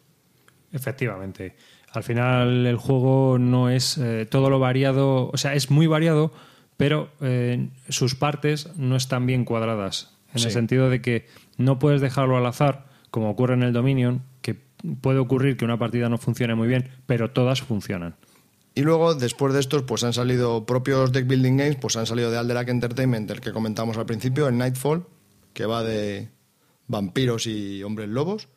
Efectivamente. 0.73 1.57
Al 1.93 2.03
final 2.03 2.67
el 2.67 2.77
juego 2.77 3.39
no 3.39 3.71
es 3.71 3.99
eh, 3.99 4.27
todo 4.31 4.51
lo 4.51 4.59
variado, 4.59 5.31
o 5.31 5.37
sea, 5.37 5.55
es 5.55 5.71
muy 5.71 5.87
variado, 5.87 6.33
pero 6.77 7.11
eh, 7.21 7.69
sus 7.89 8.15
partes 8.15 8.71
no 8.77 8.97
están 8.97 9.27
bien 9.27 9.45
cuadradas. 9.45 10.15
En 10.35 10.45
el 10.45 10.51
sentido 10.51 10.91
de 10.91 11.01
que 11.01 11.27
no 11.57 11.79
puedes 11.79 12.01
dejarlo 12.03 12.37
al 12.37 12.47
azar, 12.47 12.87
como 13.11 13.31
ocurre 13.31 13.55
en 13.55 13.63
el 13.63 13.73
Dominion, 13.73 14.23
que 14.43 14.57
puede 15.01 15.19
ocurrir 15.19 15.57
que 15.57 15.65
una 15.65 15.79
partida 15.79 16.09
no 16.09 16.19
funcione 16.19 16.55
muy 16.55 16.69
bien, 16.69 16.91
pero 17.07 17.31
todas 17.31 17.63
funcionan. 17.63 18.15
Y 18.75 18.83
luego, 18.83 19.15
después 19.15 19.55
de 19.55 19.61
estos, 19.61 19.83
pues 19.83 20.05
han 20.05 20.13
salido 20.13 20.67
propios 20.67 21.11
deck 21.11 21.27
building 21.27 21.57
games, 21.57 21.77
pues 21.77 21.97
han 21.97 22.07
salido 22.07 22.31
de 22.31 22.39
Alderac 22.39 22.69
Entertainment, 22.69 23.29
el 23.31 23.41
que 23.41 23.53
comentamos 23.53 23.97
al 23.97 24.07
principio, 24.07 24.47
el 24.47 24.57
Nightfall, 24.57 25.05
que 25.53 25.67
va 25.67 25.83
de 25.83 26.29
vampiros 26.87 27.47
y 27.47 27.83
hombres 27.83 28.09
lobos. 28.09 28.49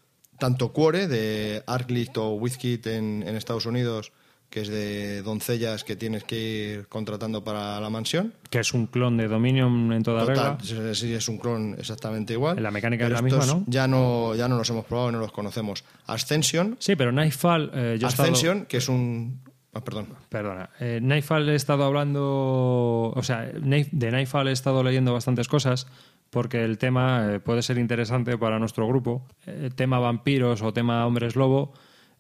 Tanto 0.41 0.73
Cuore, 0.73 1.08
de 1.08 1.62
Arclight 1.67 2.17
o 2.17 2.32
Wizkid 2.34 2.88
en, 2.88 3.21
en 3.27 3.36
Estados 3.36 3.67
Unidos, 3.67 4.12
que 4.49 4.62
es 4.62 4.69
de 4.69 5.21
doncellas 5.21 5.84
que 5.84 5.95
tienes 5.95 6.23
que 6.23 6.39
ir 6.80 6.88
contratando 6.88 7.43
para 7.43 7.80
la 7.80 7.91
mansión. 7.91 8.34
Que 8.49 8.58
es 8.62 8.73
un 8.73 8.88
clon 8.88 9.17
de 9.17 9.27
Dominion 9.27 9.93
en 9.93 10.01
toda 10.01 10.25
regla. 10.25 10.58
Total, 10.58 10.95
sí, 10.95 11.13
es 11.13 11.27
un 11.30 11.38
clon 11.38 11.75
exactamente 11.77 12.34
igual. 12.34 12.62
La 12.62 12.71
mecánica 12.71 13.04
es 13.04 13.10
Pero 13.12 13.17
la 13.17 13.21
misma, 13.21 13.45
¿no? 13.45 13.63
Ya 13.67 13.88
no, 13.88 14.34
ya 14.34 14.47
no 14.47 14.58
los 14.58 14.67
hemos 14.71 14.86
probado 14.86 15.12
no 15.12 15.19
los 15.19 15.32
conocemos. 15.32 15.84
Ascension. 16.08 16.75
Sí, 16.80 16.95
pero 16.95 17.12
Nightfall. 17.12 17.69
eh, 17.75 17.97
yo 17.99 18.08
he 18.08 18.10
estado- 18.10 18.30
Ascension, 18.32 18.65
que 18.65 18.77
es 18.77 18.89
un. 18.89 19.41
ah, 19.73 19.84
perdón. 19.84 20.08
Perdona. 20.30 20.71
Eh, 20.80 20.99
Nightfall 21.04 21.47
he 21.49 21.56
estado 21.56 21.84
hablando. 21.84 23.13
O 23.15 23.21
sea, 23.21 23.41
de 23.43 24.12
Nightfall 24.12 24.47
he 24.47 24.54
estado 24.54 24.84
leyendo 24.84 25.13
bastantes 25.13 25.47
cosas 25.47 25.86
porque 26.32 26.63
el 26.63 26.80
tema 26.80 27.34
eh, 27.34 27.39
puede 27.39 27.62
ser 27.62 27.78
interesante 27.78 28.38
para 28.38 28.58
nuestro 28.58 28.88
grupo. 28.88 29.28
Eh, 29.46 29.70
tema 29.76 30.00
vampiros 30.00 30.63
o 30.63 30.74
tema 30.74 31.06
hombres 31.06 31.36
lobo 31.36 31.74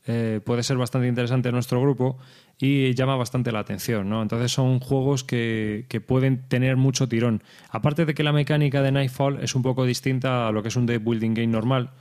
eh, 0.05 0.41
puede 0.43 0.63
ser 0.63 0.77
bastante 0.77 1.07
interesante 1.07 1.49
en 1.49 1.55
nuestro 1.55 1.79
grupo 1.79 2.17
y 2.59 2.93
llama 2.95 3.15
bastante 3.15 3.51
la 3.51 3.59
atención, 3.59 4.09
¿no? 4.09 4.21
Entonces 4.21 4.51
son 4.51 4.79
juegos 4.79 5.23
que, 5.23 5.85
que 5.89 6.01
pueden 6.01 6.47
tener 6.47 6.75
mucho 6.75 7.07
tirón. 7.07 7.43
Aparte 7.69 8.05
de 8.05 8.13
que 8.13 8.23
la 8.23 8.33
mecánica 8.33 8.81
de 8.81 8.91
Nightfall 8.91 9.43
es 9.43 9.55
un 9.55 9.61
poco 9.61 9.85
distinta 9.85 10.47
a 10.47 10.51
lo 10.51 10.61
que 10.61 10.69
es 10.69 10.75
un 10.75 10.87
deck 10.87 11.03
building 11.03 11.35
game 11.35 11.47
normal 11.47 11.91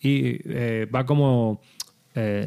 y 0.00 0.38
eh, 0.44 0.86
va 0.94 1.04
como 1.04 1.60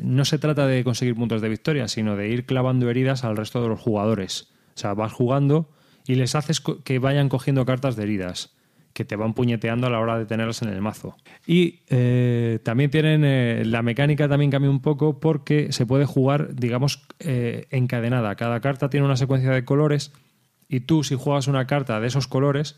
no 0.01 0.25
se 0.25 0.39
trata 0.39 0.65
de 0.65 0.83
conseguir 0.83 1.13
puntos 1.13 1.43
de 1.43 1.49
victoria, 1.49 1.87
sino 1.87 2.15
de 2.15 2.27
ir 2.27 2.47
clavando 2.47 2.89
heridas 2.89 3.23
al 3.23 3.37
resto 3.37 3.61
de 3.61 3.67
los 3.67 3.79
jugadores. 3.79 4.47
O 4.75 4.79
sea, 4.79 4.95
vas 4.95 5.13
jugando 5.13 5.69
y 6.07 6.15
les 6.15 6.33
haces 6.33 6.59
que 6.59 6.97
vayan 6.97 7.29
cogiendo 7.29 7.67
cartas 7.67 7.95
de 7.95 8.01
heridas, 8.01 8.51
que 8.99 9.05
te 9.05 9.15
van 9.15 9.33
puñeteando 9.33 9.87
a 9.87 9.89
la 9.89 10.01
hora 10.01 10.19
de 10.19 10.25
tenerlas 10.25 10.61
en 10.61 10.67
el 10.67 10.81
mazo. 10.81 11.15
Y 11.47 11.83
eh, 11.87 12.59
también 12.63 12.91
tienen, 12.91 13.23
eh, 13.23 13.63
la 13.65 13.81
mecánica 13.81 14.27
también 14.27 14.51
cambia 14.51 14.69
un 14.69 14.81
poco 14.81 15.21
porque 15.21 15.71
se 15.71 15.85
puede 15.85 16.03
jugar, 16.03 16.53
digamos, 16.53 17.07
eh, 17.19 17.65
encadenada. 17.69 18.35
Cada 18.35 18.59
carta 18.59 18.89
tiene 18.89 19.05
una 19.05 19.15
secuencia 19.15 19.51
de 19.51 19.63
colores 19.63 20.11
y 20.67 20.81
tú 20.81 21.05
si 21.05 21.15
juegas 21.15 21.47
una 21.47 21.65
carta 21.65 22.01
de 22.01 22.07
esos 22.07 22.27
colores, 22.27 22.75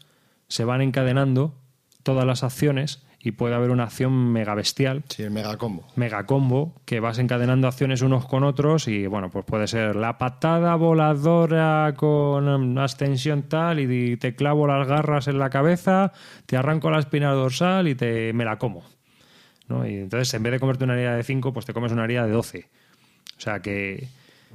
se 0.47 0.63
van 0.63 0.83
encadenando 0.83 1.55
todas 2.03 2.25
las 2.25 2.43
acciones 2.43 3.03
y 3.23 3.31
puede 3.31 3.53
haber 3.53 3.69
una 3.69 3.83
acción 3.83 4.31
mega 4.31 4.55
bestial. 4.55 5.03
Sí, 5.09 5.23
el 5.23 5.31
mega 5.31 5.57
combo. 5.57 5.87
Mega 5.95 6.25
combo, 6.25 6.73
que 6.85 6.99
vas 6.99 7.19
encadenando 7.19 7.67
acciones 7.67 8.01
unos 8.01 8.25
con 8.25 8.43
otros 8.43 8.87
y 8.87 9.05
bueno, 9.05 9.29
pues 9.29 9.45
puede 9.45 9.67
ser 9.67 9.95
la 9.95 10.17
patada 10.17 10.75
voladora 10.75 11.93
con 11.95 12.47
um, 12.47 12.77
ascensión 12.79 13.43
tal 13.43 13.79
y 13.79 14.17
te 14.17 14.35
clavo 14.35 14.65
las 14.65 14.87
garras 14.87 15.27
en 15.27 15.37
la 15.37 15.49
cabeza, 15.49 16.13
te 16.47 16.57
arranco 16.57 16.89
la 16.89 16.99
espina 16.99 17.31
dorsal 17.31 17.87
y 17.87 17.95
te 17.95 18.33
me 18.33 18.45
la 18.45 18.57
como. 18.57 18.83
¿no? 19.67 19.87
Y 19.87 19.95
entonces 19.95 20.33
en 20.33 20.43
vez 20.43 20.53
de 20.53 20.59
comerte 20.59 20.83
una 20.83 20.93
herida 20.93 21.15
de 21.15 21.23
5, 21.23 21.53
pues 21.53 21.65
te 21.65 21.73
comes 21.73 21.91
una 21.91 22.05
herida 22.05 22.25
de 22.25 22.31
12. 22.31 22.69
O 23.37 23.41
sea 23.41 23.59
que, 23.59 24.07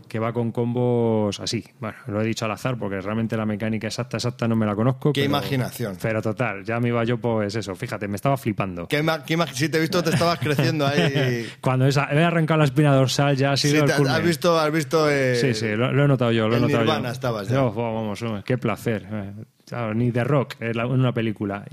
que 0.09 0.19
va 0.19 0.33
con 0.33 0.53
combos 0.53 1.41
así. 1.41 1.65
Bueno, 1.81 1.97
lo 2.07 2.21
he 2.21 2.25
dicho 2.25 2.45
al 2.45 2.51
azar 2.53 2.77
porque 2.79 3.01
realmente 3.01 3.37
la 3.37 3.45
mecánica 3.47 3.87
exacta, 3.87 4.17
exacta 4.17 4.47
no 4.47 4.55
me 4.57 4.65
la 4.67 4.75
conozco. 4.75 5.13
Qué 5.13 5.23
pero- 5.23 5.31
imaginación. 5.31 5.97
Pero 6.01 6.23
total, 6.23 6.65
ya 6.65 6.79
me 6.81 6.89
iba 6.89 7.03
yo, 7.05 7.19
pues 7.19 7.55
eso, 7.57 7.75
fíjate, 7.75 8.07
me 8.09 8.17
estaba 8.17 8.37
flipando. 8.37 8.87
¿Qué 8.89 9.05
qué 9.27 9.37
si 9.53 9.69
te 9.69 9.79
he 9.79 9.81
visto, 9.81 10.03
te 10.03 10.11
estabas 10.11 10.39
creciendo 10.39 10.87
ahí. 10.87 11.47
Cuando 11.61 11.87
esa, 11.87 12.09
he 12.13 12.23
arrancado 12.23 12.59
la 12.59 12.65
espina 12.65 12.95
dorsal 12.95 13.37
ya 13.37 13.53
ha 13.53 13.57
sido 13.57 13.85
Sí, 13.87 13.91
el 13.91 13.97
culmen. 13.97 14.15
has 14.15 14.23
visto, 14.23 14.59
has 14.59 14.73
visto 14.73 15.11
eh, 15.11 15.37
Sí, 15.37 15.55
sí, 15.55 15.69
lo, 15.77 15.93
lo 15.93 16.05
he 16.05 16.09
notado 16.09 16.33
yo, 16.33 16.49
lo 16.49 16.57
he 16.57 16.61
notado 16.61 16.81
Nirvana 16.85 17.09
yo. 17.09 17.13
estabas 17.13 17.49
ya. 17.49 17.63
Oh, 17.65 17.73
vamos, 17.73 18.25
qué 18.45 18.59
placer. 18.59 19.07
Eh, 19.11 19.93
ni 19.95 20.11
de 20.11 20.25
rock 20.25 20.55
en 20.61 20.79
en 20.79 20.87
una 20.91 21.13
película. 21.13 21.65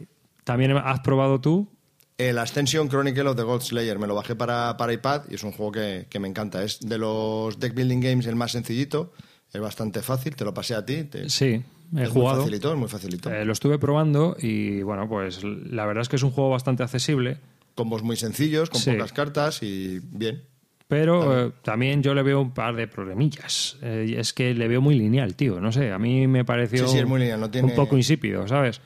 También 0.43 0.75
has 0.77 0.99
probado 1.01 1.39
tú 1.39 1.69
El 2.17 2.37
Ascension 2.37 2.87
Chronicle 2.89 3.23
of 3.27 3.35
the 3.35 3.43
Gold 3.43 3.61
Slayer. 3.61 3.97
Me 3.99 4.07
lo 4.07 4.15
bajé 4.15 4.35
para, 4.35 4.77
para 4.77 4.93
iPad 4.93 5.23
y 5.29 5.35
es 5.35 5.43
un 5.43 5.51
juego 5.51 5.71
que, 5.71 6.05
que 6.09 6.19
me 6.19 6.27
encanta. 6.27 6.63
Es 6.63 6.79
de 6.79 6.97
los 6.97 7.59
deck 7.59 7.73
building 7.73 7.99
games 8.01 8.25
el 8.27 8.35
más 8.35 8.51
sencillito. 8.51 9.13
Es 9.51 9.61
bastante 9.61 10.01
fácil, 10.01 10.35
te 10.35 10.45
lo 10.45 10.53
pasé 10.53 10.75
a 10.75 10.85
ti. 10.85 11.03
te- 11.03 11.29
Sí, 11.29 11.61
he 11.95 12.03
es 12.03 12.09
jugado. 12.09 12.35
Muy 12.37 12.45
facilito, 12.45 12.71
es 12.73 12.79
muy 12.79 12.87
facilito. 12.89 13.31
Eh, 13.31 13.45
lo 13.45 13.53
estuve 13.53 13.77
probando 13.79 14.35
y 14.39 14.81
bueno, 14.83 15.07
pues 15.07 15.43
la 15.43 15.85
verdad 15.85 16.01
es 16.03 16.09
que 16.09 16.15
es 16.15 16.23
un 16.23 16.31
juego 16.31 16.49
bastante 16.49 16.83
accesible, 16.83 17.37
Combos 17.75 18.03
muy 18.03 18.15
sencillos, 18.15 18.69
con 18.69 18.79
Sí. 18.79 18.91
pocas 18.91 19.11
cartas 19.13 19.63
y 19.63 19.99
bien. 19.99 20.43
pero 20.87 21.47
eh, 21.47 21.51
también 21.63 22.03
yo 22.03 22.13
le 22.13 22.21
veo 22.21 22.39
un 22.39 22.53
par 22.53 22.75
de 22.75 22.87
problemillas. 22.87 23.77
Eh, 23.81 24.05
y 24.09 24.13
es 24.13 24.31
que 24.33 24.53
le 24.53 24.67
veo 24.67 24.79
muy 24.79 24.93
lineal, 24.93 25.33
tío. 25.35 25.59
No 25.59 25.71
sé, 25.71 25.91
a 25.91 25.97
mí 25.97 26.27
me 26.27 26.45
pareció 26.45 26.85
Sí, 26.87 26.93
sí, 26.93 26.99
es 26.99 27.07
muy 27.07 27.19
lineal, 27.21 27.39
no 27.39 27.49
tiene- 27.49 27.69
un 27.69 27.75
poco 27.75 27.97
insípido, 27.97 28.47
¿sabes? 28.47 28.79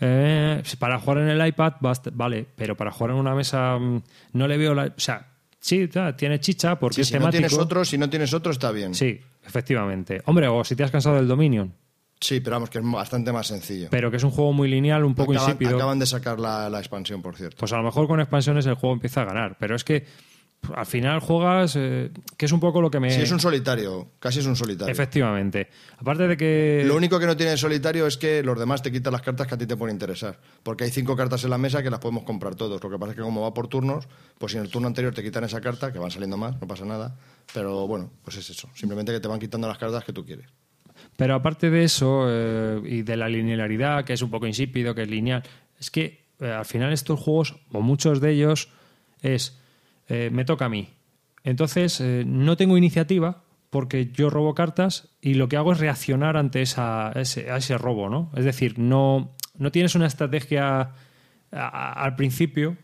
Eh, 0.00 0.62
para 0.78 0.98
jugar 0.98 1.18
en 1.18 1.28
el 1.28 1.46
iPad, 1.46 1.74
vale, 2.12 2.46
pero 2.56 2.76
para 2.76 2.90
jugar 2.90 3.12
en 3.12 3.16
una 3.16 3.34
mesa 3.34 3.78
mm, 3.78 4.02
no 4.32 4.48
le 4.48 4.56
veo 4.58 4.74
la... 4.74 4.86
O 4.86 4.92
sea, 5.00 5.26
sí, 5.60 5.88
tiene 6.16 6.40
chicha 6.40 6.78
porque 6.78 6.96
Sí, 6.96 7.00
es 7.02 7.08
si 7.08 7.14
no 7.14 7.20
temático. 7.20 7.38
tienes 7.48 7.58
otro, 7.58 7.84
si 7.84 7.98
no 7.98 8.10
tienes 8.10 8.34
otro, 8.34 8.52
está 8.52 8.70
bien. 8.72 8.94
Sí, 8.94 9.20
efectivamente. 9.46 10.20
Hombre, 10.26 10.48
o 10.48 10.64
si 10.64 10.74
te 10.76 10.82
has 10.84 10.90
cansado 10.90 11.16
del 11.16 11.28
Dominion, 11.28 11.72
Sí, 12.20 12.40
pero 12.40 12.56
vamos, 12.56 12.70
que 12.70 12.78
es 12.78 12.84
bastante 12.90 13.32
más 13.32 13.46
sencillo. 13.48 13.88
pero 13.90 14.10
que 14.10 14.16
es 14.16 14.24
un 14.24 14.30
juego 14.30 14.52
muy 14.52 14.66
lineal, 14.68 15.04
un 15.04 15.14
poco 15.14 15.32
acaban, 15.32 15.50
insípido. 15.50 15.76
acaban 15.76 15.98
de 15.98 16.06
sacar 16.06 16.40
la, 16.40 16.70
la 16.70 16.78
expansión, 16.78 17.20
por 17.20 17.36
cierto. 17.36 17.56
Pues 17.58 17.72
a 17.72 17.76
lo 17.76 17.82
mejor 17.82 18.06
con 18.06 18.18
expansiones 18.20 18.64
el 18.66 18.74
juego 18.74 18.94
empieza 18.94 19.22
a 19.22 19.24
ganar, 19.26 19.56
pero 19.58 19.74
es 19.76 19.84
que 19.84 20.06
al 20.74 20.86
final 20.86 21.20
juegas, 21.20 21.74
eh, 21.76 22.10
que 22.36 22.46
es 22.46 22.52
un 22.52 22.60
poco 22.60 22.80
lo 22.80 22.90
que 22.90 23.00
me... 23.00 23.10
Sí, 23.10 23.22
es 23.22 23.30
un 23.32 23.40
solitario, 23.40 24.12
casi 24.18 24.40
es 24.40 24.46
un 24.46 24.56
solitario. 24.56 24.92
Efectivamente. 24.92 25.68
Aparte 25.98 26.28
de 26.28 26.36
que... 26.36 26.84
Lo 26.86 26.96
único 26.96 27.18
que 27.18 27.26
no 27.26 27.36
tiene 27.36 27.52
el 27.52 27.58
solitario 27.58 28.06
es 28.06 28.16
que 28.16 28.42
los 28.42 28.58
demás 28.58 28.82
te 28.82 28.92
quitan 28.92 29.12
las 29.12 29.22
cartas 29.22 29.46
que 29.46 29.54
a 29.54 29.58
ti 29.58 29.66
te 29.66 29.76
pueden 29.76 29.94
interesar. 29.94 30.38
Porque 30.62 30.84
hay 30.84 30.90
cinco 30.90 31.16
cartas 31.16 31.44
en 31.44 31.50
la 31.50 31.58
mesa 31.58 31.82
que 31.82 31.90
las 31.90 32.00
podemos 32.00 32.24
comprar 32.24 32.54
todos. 32.54 32.82
Lo 32.82 32.90
que 32.90 32.98
pasa 32.98 33.12
es 33.12 33.16
que 33.16 33.22
como 33.22 33.42
va 33.42 33.52
por 33.52 33.68
turnos, 33.68 34.08
pues 34.38 34.52
si 34.52 34.58
en 34.58 34.64
el 34.64 34.70
turno 34.70 34.88
anterior 34.88 35.14
te 35.14 35.22
quitan 35.22 35.44
esa 35.44 35.60
carta, 35.60 35.92
que 35.92 35.98
van 35.98 36.10
saliendo 36.10 36.36
más, 36.36 36.60
no 36.60 36.66
pasa 36.66 36.84
nada. 36.84 37.16
Pero 37.52 37.86
bueno, 37.86 38.10
pues 38.22 38.36
es 38.36 38.50
eso. 38.50 38.68
Simplemente 38.74 39.12
que 39.12 39.20
te 39.20 39.28
van 39.28 39.38
quitando 39.40 39.68
las 39.68 39.78
cartas 39.78 40.04
que 40.04 40.12
tú 40.12 40.24
quieres. 40.24 40.46
Pero 41.16 41.34
aparte 41.34 41.70
de 41.70 41.84
eso, 41.84 42.26
eh, 42.28 42.80
y 42.84 43.02
de 43.02 43.16
la 43.16 43.28
linealidad, 43.28 44.04
que 44.04 44.14
es 44.14 44.22
un 44.22 44.30
poco 44.30 44.46
insípido, 44.46 44.94
que 44.94 45.02
es 45.02 45.08
lineal, 45.08 45.42
es 45.78 45.90
que 45.90 46.24
eh, 46.40 46.50
al 46.50 46.64
final 46.64 46.92
estos 46.92 47.20
juegos, 47.20 47.56
o 47.72 47.80
muchos 47.80 48.20
de 48.20 48.32
ellos, 48.32 48.68
es, 49.22 49.58
eh, 50.08 50.30
me 50.32 50.44
toca 50.44 50.66
a 50.66 50.68
mí. 50.68 50.88
Entonces, 51.42 52.00
eh, 52.00 52.24
no 52.26 52.56
tengo 52.56 52.76
iniciativa 52.78 53.42
porque 53.70 54.06
yo 54.12 54.30
robo 54.30 54.54
cartas 54.54 55.08
y 55.20 55.34
lo 55.34 55.48
que 55.48 55.56
hago 55.56 55.72
es 55.72 55.78
reaccionar 55.78 56.36
ante 56.36 56.62
ese, 56.62 56.80
a 56.80 57.12
ese 57.14 57.78
robo, 57.78 58.08
¿no? 58.08 58.30
Es 58.36 58.44
decir, 58.44 58.78
no, 58.78 59.34
no 59.58 59.70
tienes 59.72 59.94
una 59.94 60.06
estrategia 60.06 60.92
al 61.50 62.16
principio, 62.16 62.76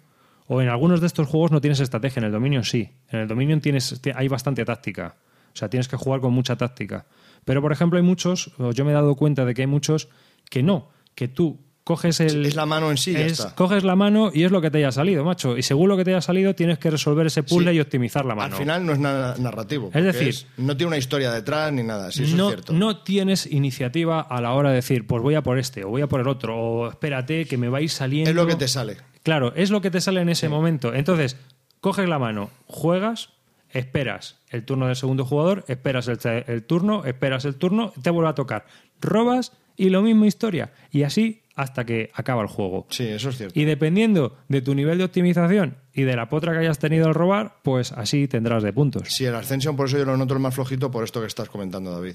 o 0.46 0.61
en 0.61 0.68
algunos 0.68 1.00
de 1.00 1.06
estos 1.06 1.28
juegos 1.28 1.50
no 1.52 1.61
tienes 1.61 1.80
estrategia, 1.80 2.20
en 2.20 2.26
el 2.26 2.33
Dominion 2.33 2.64
sí. 2.64 2.90
En 3.09 3.20
el 3.20 3.28
Dominion 3.28 3.61
tienes, 3.61 4.00
ti- 4.02 4.11
hay 4.14 4.28
bastante 4.28 4.64
táctica. 4.64 5.16
O 5.52 5.56
sea, 5.56 5.68
tienes 5.68 5.88
que 5.88 5.96
jugar 5.96 6.20
con 6.20 6.33
mucha 6.33 6.56
táctica. 6.56 7.06
Pero, 7.44 7.62
por 7.62 7.72
ejemplo, 7.72 7.98
hay 7.98 8.04
muchos, 8.04 8.52
yo 8.74 8.85
me 8.85 8.90
he 8.90 8.94
dado 8.94 9.14
cuenta 9.16 9.44
de 9.44 9.54
que 9.54 9.62
hay 9.62 9.66
muchos 9.66 10.09
que 10.48 10.62
no, 10.62 10.90
que 11.14 11.28
tú 11.28 11.61
coges 11.90 12.20
el... 12.20 12.46
Es 12.46 12.55
la 12.55 12.66
mano 12.66 12.88
en 12.92 12.96
sí, 12.96 13.12
ya 13.12 13.20
es- 13.26 13.33
está. 13.40 13.53
Coges 13.57 13.83
la 13.83 13.96
mano 13.96 14.31
y 14.33 14.44
es 14.44 14.53
lo 14.53 14.61
que 14.61 14.70
te 14.70 14.79
haya 14.79 14.92
salido, 14.92 15.24
macho. 15.24 15.57
Y 15.59 15.62
según 15.64 15.88
lo 15.88 15.96
que 15.96 16.05
te 16.05 16.12
haya 16.12 16.20
salido, 16.20 16.55
tienes 16.55 16.79
que 16.79 16.88
resolver 16.88 17.26
ese 17.26 17.42
puzzle 17.42 17.72
Sí. 17.72 17.76
y 17.79 17.81
optimizar 17.81 18.24
la 18.24 18.37
mano. 18.37 18.55
Al 18.55 18.61
final 18.62 18.87
no 18.87 18.92
es 18.92 19.00
nada 19.00 19.35
narrativo. 19.38 19.90
Es 19.92 20.05
decir- 20.05 20.46
no 20.57 20.76
tiene 20.76 20.87
una 20.88 20.98
historia 20.98 21.33
detrás 21.33 21.72
ni 21.72 21.83
nada. 21.83 22.12
Sí, 22.12 22.22
eso 22.22 22.37
no, 22.37 22.48
es 22.50 22.55
cierto. 22.55 22.72
no 22.74 23.03
tienes 23.03 23.46
iniciativa 23.50 24.20
a 24.20 24.40
la 24.40 24.53
hora 24.53 24.68
de 24.68 24.76
decir, 24.76 25.05
pues 25.09 25.20
voy 25.20 25.35
a 25.35 25.42
por 25.42 25.59
este, 25.59 25.83
o 25.85 25.88
voy 25.88 26.03
a 26.03 26.07
por 26.07 26.20
el 26.20 26.29
otro, 26.29 26.57
o 26.57 26.88
espérate, 26.90 27.46
que 27.46 27.57
me 27.57 27.68
va 27.68 27.79
a 27.79 27.81
ir 27.81 27.90
saliendo. 27.90 28.31
Es 28.31 28.37
lo 28.37 28.46
que 28.46 28.55
te 28.55 28.68
sale. 28.68 28.98
Claro, 29.24 29.53
es 29.57 29.70
lo 29.70 29.81
que 29.81 29.90
te 29.90 30.00
sale 30.00 30.20
en 30.20 30.29
ese 30.29 30.48
momento. 30.48 30.94
Entonces, 30.94 31.37
coges 31.81 32.09
la 32.09 32.20
mano, 32.20 32.50
juegas, 32.66 33.31
esperas 33.70 34.37
el 34.50 34.64
turno 34.64 34.87
del 34.87 34.96
segundo 34.96 35.24
jugador, 35.24 35.64
esperas 35.68 36.09
el, 36.09 36.18
el 36.46 36.62
turno, 36.64 37.05
esperas 37.05 37.44
el 37.44 37.57
turno, 37.57 37.92
te 38.00 38.11
vuelve 38.11 38.31
a 38.31 38.35
tocar, 38.35 38.66
robas 39.00 39.53
y 39.76 39.90
lo 39.90 40.03
mismo 40.03 40.24
historia. 40.26 40.72
Y 40.90 41.05
así 41.05 41.39
hasta 41.61 41.85
que 41.85 42.11
acaba 42.14 42.42
el 42.42 42.49
juego. 42.49 42.87
Sí, 42.90 43.05
eso 43.05 43.29
es 43.31 43.37
cierto. 43.37 43.59
Y 43.59 43.64
dependiendo 43.64 44.37
de 44.49 44.62
tu 44.62 44.75
nivel 44.75 44.99
de 44.99 45.05
optimización 45.05 45.77
y 45.92 46.03
de 46.03 46.16
la 46.16 46.29
potra 46.29 46.53
que 46.53 46.59
hayas 46.59 46.79
tenido 46.79 47.07
al 47.07 47.14
robar, 47.14 47.57
pues 47.62 47.92
así 47.92 48.29
tendrás 48.29 48.62
de 48.62 48.73
puntos. 48.73 49.09
Sí, 49.09 49.25
el 49.25 49.35
Ascension, 49.35 49.77
por 49.77 49.87
eso 49.87 49.99
yo 49.99 50.05
lo 50.05 50.16
noto 50.16 50.35
el 50.35 50.40
más 50.40 50.55
flojito 50.55 50.90
por 50.90 51.05
esto 51.05 51.20
que 51.20 51.27
estás 51.27 51.49
comentando, 51.49 51.92
David. 51.92 52.14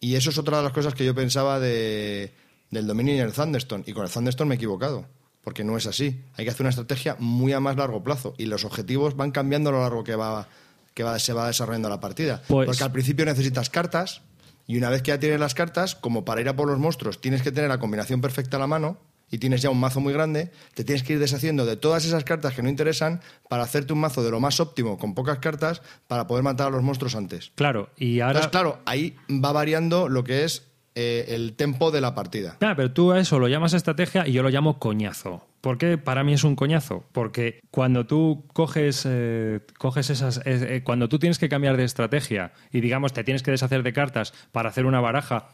Y 0.00 0.16
eso 0.16 0.30
es 0.30 0.38
otra 0.38 0.58
de 0.58 0.64
las 0.64 0.72
cosas 0.72 0.94
que 0.94 1.04
yo 1.04 1.14
pensaba 1.14 1.58
de, 1.60 2.32
del 2.70 2.86
Dominion 2.86 3.16
y 3.16 3.20
el 3.20 3.32
Thunderstone. 3.32 3.84
Y 3.86 3.92
con 3.92 4.04
el 4.04 4.10
Thunderstone 4.10 4.48
me 4.48 4.54
he 4.54 4.56
equivocado. 4.56 5.06
Porque 5.42 5.62
no 5.62 5.76
es 5.76 5.86
así. 5.86 6.22
Hay 6.36 6.44
que 6.44 6.50
hacer 6.50 6.62
una 6.62 6.70
estrategia 6.70 7.16
muy 7.18 7.52
a 7.52 7.60
más 7.60 7.76
largo 7.76 8.02
plazo. 8.02 8.34
Y 8.38 8.46
los 8.46 8.64
objetivos 8.64 9.14
van 9.16 9.30
cambiando 9.30 9.70
a 9.70 9.72
lo 9.74 9.80
largo 9.82 10.02
que 10.02 10.16
va, 10.16 10.48
que 10.94 11.02
va, 11.02 11.18
se 11.18 11.32
va 11.34 11.46
desarrollando 11.46 11.88
la 11.90 12.00
partida. 12.00 12.42
Pues- 12.48 12.66
Porque 12.66 12.82
al 12.82 12.92
principio 12.92 13.24
necesitas 13.26 13.68
cartas. 13.70 14.22
Y 14.66 14.78
una 14.78 14.90
vez 14.90 15.02
que 15.02 15.10
ya 15.10 15.18
tienes 15.18 15.40
las 15.40 15.54
cartas, 15.54 15.94
como 15.94 16.24
para 16.24 16.40
ir 16.40 16.48
a 16.48 16.56
por 16.56 16.68
los 16.68 16.78
monstruos 16.78 17.20
tienes 17.20 17.42
que 17.42 17.52
tener 17.52 17.68
la 17.68 17.78
combinación 17.78 18.20
perfecta 18.20 18.56
a 18.56 18.60
la 18.60 18.66
mano 18.66 18.98
y 19.30 19.38
tienes 19.38 19.62
ya 19.62 19.70
un 19.70 19.80
mazo 19.80 20.00
muy 20.00 20.12
grande, 20.12 20.52
te 20.74 20.84
tienes 20.84 21.02
que 21.02 21.14
ir 21.14 21.18
deshaciendo 21.18 21.66
de 21.66 21.76
todas 21.76 22.04
esas 22.04 22.24
cartas 22.24 22.54
que 22.54 22.62
no 22.62 22.68
interesan 22.68 23.20
para 23.48 23.64
hacerte 23.64 23.92
un 23.92 23.98
mazo 24.00 24.22
de 24.22 24.30
lo 24.30 24.40
más 24.40 24.60
óptimo 24.60 24.98
con 24.98 25.14
pocas 25.14 25.38
cartas 25.38 25.82
para 26.06 26.26
poder 26.26 26.44
matar 26.44 26.68
a 26.68 26.70
los 26.70 26.82
monstruos 26.82 27.16
antes. 27.16 27.50
Claro, 27.54 27.90
y 27.96 28.20
ahora... 28.20 28.38
Entonces, 28.38 28.50
claro, 28.50 28.80
ahí 28.86 29.16
va 29.28 29.52
variando 29.52 30.08
lo 30.08 30.24
que 30.24 30.44
es 30.44 30.62
eh, 30.96 31.26
el 31.28 31.54
tempo 31.54 31.90
de 31.90 32.00
la 32.00 32.14
partida. 32.14 32.56
Claro, 32.58 32.76
pero 32.76 32.92
tú 32.92 33.12
a 33.12 33.18
eso 33.18 33.38
lo 33.38 33.48
llamas 33.48 33.72
estrategia 33.74 34.28
y 34.28 34.32
yo 34.32 34.42
lo 34.42 34.50
llamo 34.50 34.78
coñazo. 34.78 35.44
¿Por 35.60 35.76
qué 35.78 35.98
para 35.98 36.22
mí 36.22 36.34
es 36.34 36.44
un 36.44 36.56
coñazo? 36.56 37.04
Porque 37.12 37.60
cuando 37.70 38.06
tú 38.06 38.44
coges, 38.52 39.04
eh, 39.08 39.60
coges 39.78 40.10
esas. 40.10 40.40
eh, 40.44 40.82
cuando 40.84 41.08
tú 41.08 41.18
tienes 41.18 41.38
que 41.38 41.48
cambiar 41.48 41.76
de 41.76 41.84
estrategia 41.84 42.52
y 42.70 42.80
digamos 42.80 43.12
te 43.12 43.24
tienes 43.24 43.42
que 43.42 43.50
deshacer 43.50 43.82
de 43.82 43.92
cartas 43.92 44.34
para 44.52 44.68
hacer 44.68 44.86
una 44.86 45.00
baraja. 45.00 45.48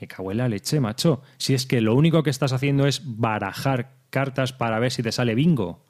Me 0.00 0.06
cago 0.06 0.32
en 0.32 0.38
la 0.38 0.48
leche, 0.48 0.80
macho. 0.80 1.22
Si 1.38 1.54
es 1.54 1.66
que 1.66 1.80
lo 1.80 1.94
único 1.94 2.22
que 2.22 2.30
estás 2.30 2.52
haciendo 2.52 2.86
es 2.86 3.00
barajar 3.04 3.90
cartas 4.10 4.52
para 4.52 4.78
ver 4.78 4.92
si 4.92 5.02
te 5.02 5.12
sale 5.12 5.34
bingo. 5.34 5.82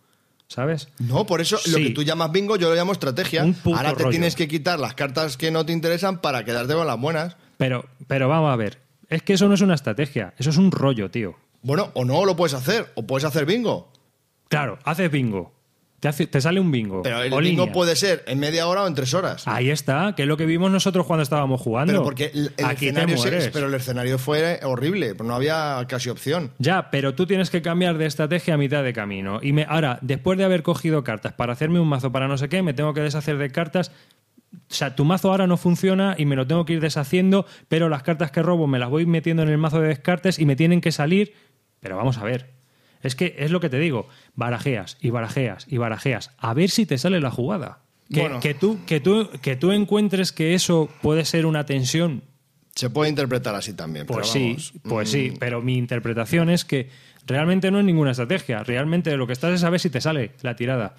¿Sabes? 0.47 0.89
No, 0.99 1.27
por 1.27 1.43
eso 1.43 1.59
lo 1.67 1.77
que 1.77 1.91
tú 1.91 2.03
llamas 2.03 2.33
bingo 2.33 2.57
yo 2.57 2.71
lo 2.71 2.75
llamo 2.75 2.93
estrategia. 2.93 3.43
Ahora 3.65 3.93
te 3.93 4.05
rollo. 4.05 4.11
tienes 4.11 4.35
que 4.35 4.49
quitar 4.49 4.79
las 4.79 4.95
cartas 4.95 5.37
que 5.37 5.51
no 5.51 5.67
te 5.67 5.73
interesan 5.73 6.21
para 6.23 6.45
quedarte 6.45 6.75
con 6.75 6.87
las 6.87 6.99
buenas. 6.99 7.37
Pero, 7.59 7.85
pero 8.07 8.29
vamos 8.29 8.51
a 8.51 8.57
ver. 8.57 8.79
Es 9.11 9.23
que 9.23 9.35
eso 9.35 9.47
no 9.49 9.55
es 9.55 9.61
una 9.61 9.75
estrategia, 9.75 10.33
eso 10.39 10.49
es 10.51 10.57
un 10.57 10.71
rollo, 10.73 11.11
tío. 11.11 11.37
Bueno, 11.63 11.91
o 11.95 12.05
no 12.05 12.25
lo 12.25 12.35
puedes 12.37 12.55
hacer, 12.55 12.87
o 12.95 13.07
puedes 13.07 13.25
hacer 13.25 13.45
bingo. 13.45 13.93
Claro, 14.49 14.79
haces 14.85 15.11
bingo. 15.11 15.53
Te, 16.01 16.07
hace- 16.07 16.29
te 16.29 16.41
sale 16.41 16.61
un 16.61 16.71
bingo. 16.71 17.03
Pero 17.03 17.23
el 17.23 17.33
o 17.33 17.39
bingo 17.39 17.63
línea. 17.65 17.73
puede 17.73 17.97
ser 17.97 18.23
en 18.29 18.39
media 18.39 18.69
hora 18.69 18.85
o 18.85 18.87
en 18.87 18.95
tres 18.95 19.13
horas. 19.15 19.43
Ahí 19.49 19.69
está, 19.71 20.15
que 20.15 20.23
es 20.23 20.29
lo 20.29 20.37
que 20.37 20.47
vimos 20.47 20.71
nosotros 20.71 21.05
cuando 21.07 21.25
estábamos 21.25 21.61
jugando. 21.61 21.93
Pero 21.93 22.05
porque 22.05 22.31
el, 22.33 22.53
el 22.57 22.65
Aquí 22.67 22.81
te 22.87 22.87
escenario 22.91 23.17
se- 23.17 23.23
mueres. 23.31 23.51
pero 23.53 23.67
el 23.67 23.75
escenario 23.75 24.17
fue 24.17 24.61
horrible, 24.63 25.15
no 25.25 25.35
había 25.35 25.85
casi 25.89 26.09
opción. 26.09 26.53
Ya, 26.59 26.91
pero 26.93 27.17
tú 27.17 27.27
tienes 27.27 27.51
que 27.51 27.63
cambiar 27.63 27.99
de 27.99 28.07
estrategia 28.07 28.55
a 28.55 28.57
mitad 28.59 28.85
de 28.85 28.93
camino. 28.93 29.41
Y 29.43 29.53
me, 29.53 29.67
ahora, 29.69 29.99
después 30.01 30.39
de 30.39 30.45
haber 30.45 30.63
cogido 30.63 31.03
cartas 31.03 31.33
para 31.33 31.53
hacerme 31.55 31.81
un 31.81 31.89
mazo 31.89 32.13
para 32.13 32.29
no 32.29 32.39
sé 32.39 32.49
qué, 32.49 32.63
me 32.63 32.75
tengo 32.75 32.95
que 32.95 33.01
deshacer 33.01 33.37
de 33.37 33.51
cartas. 33.51 33.91
O 34.53 34.75
sea, 34.75 34.97
tu 34.97 35.05
mazo 35.05 35.31
ahora 35.31 35.47
no 35.47 35.57
funciona 35.57 36.15
y 36.19 36.25
me 36.25 36.37
lo 36.37 36.47
tengo 36.47 36.65
que 36.65 36.75
ir 36.75 36.81
deshaciendo, 36.81 37.47
pero 37.69 37.89
las 37.89 38.03
cartas 38.03 38.31
que 38.31 38.43
robo 38.43 38.67
me 38.67 38.79
las 38.79 38.91
voy 38.91 39.07
metiendo 39.07 39.43
en 39.43 39.49
el 39.49 39.59
mazo 39.59 39.81
de 39.81 39.89
descartes 39.89 40.39
y 40.39 40.47
me 40.47 40.57
tienen 40.57 40.81
que 40.81 40.93
salir. 40.93 41.35
Pero 41.81 41.97
vamos 41.97 42.19
a 42.19 42.25
ver. 42.25 42.51
Es 43.03 43.15
que 43.15 43.37
es 43.39 43.51
lo 43.51 43.61
que 43.61 43.69
te 43.69 43.79
digo. 43.79 44.09
Barajeas 44.35 44.97
y 45.01 45.11
barajeas 45.11 45.67
y 45.69 45.77
barajeas. 45.77 46.33
A 46.39 46.55
ver 46.55 46.71
si 46.71 46.87
te 46.87 46.99
sale 46.99 47.21
la 47.21 47.31
jugada. 47.31 47.81
Que, 48.13 48.23
Bueno. 48.23 48.41
que 48.41 48.55
tú, 48.55 48.79
que, 48.87 49.01
tú, 49.01 49.29
que 49.43 49.57
tú 49.57 49.71
encuentres 49.71 50.33
que 50.33 50.55
eso 50.55 50.89
puede 51.03 51.27
ser 51.27 51.45
una 51.45 51.67
tensión 51.67 52.23
Se 52.75 52.89
puede 52.89 53.11
interpretar 53.11 53.55
así 53.55 53.75
también. 53.75 54.07
pues 54.07 54.17
pero 54.17 54.33
sí, 54.33 54.49
vamos, 54.49 54.73
pues 54.83 55.09
mm, 55.09 55.13
sí, 55.13 55.35
pero 55.39 55.61
mi 55.61 55.77
interpretación 55.77 56.49
es 56.49 56.65
que 56.65 56.89
realmente 57.27 57.71
no 57.71 57.79
es 57.81 57.85
ninguna 57.85 58.13
estrategia, 58.13 58.65
realmente 58.65 59.15
lo 59.19 59.27
que 59.27 59.35
estás 59.35 59.53
es 59.53 59.61
saber 59.61 59.79
si 59.79 59.91
te 59.91 60.01
sale 60.01 60.33
la 60.41 60.57
tirada. 60.57 60.95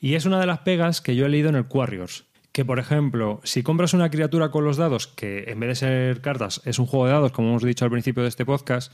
Y 0.00 0.14
es 0.14 0.24
una 0.24 0.40
de 0.40 0.46
las 0.46 0.60
pegas 0.60 1.02
que 1.02 1.14
yo 1.14 1.26
he 1.26 1.28
leído 1.28 1.50
en 1.50 1.56
el 1.56 1.66
Warriors. 1.68 2.24
Que, 2.54 2.64
por 2.64 2.78
ejemplo, 2.78 3.40
si 3.42 3.64
compras 3.64 3.94
una 3.94 4.10
criatura 4.10 4.52
con 4.52 4.64
los 4.64 4.76
dados, 4.76 5.08
que 5.08 5.46
en 5.48 5.58
vez 5.58 5.70
de 5.70 5.74
ser 5.74 6.20
cartas 6.20 6.62
es 6.64 6.78
un 6.78 6.86
juego 6.86 7.06
de 7.06 7.10
dados, 7.10 7.32
como 7.32 7.48
hemos 7.48 7.64
dicho 7.64 7.84
al 7.84 7.90
principio 7.90 8.22
de 8.22 8.28
este 8.28 8.46
podcast, 8.46 8.92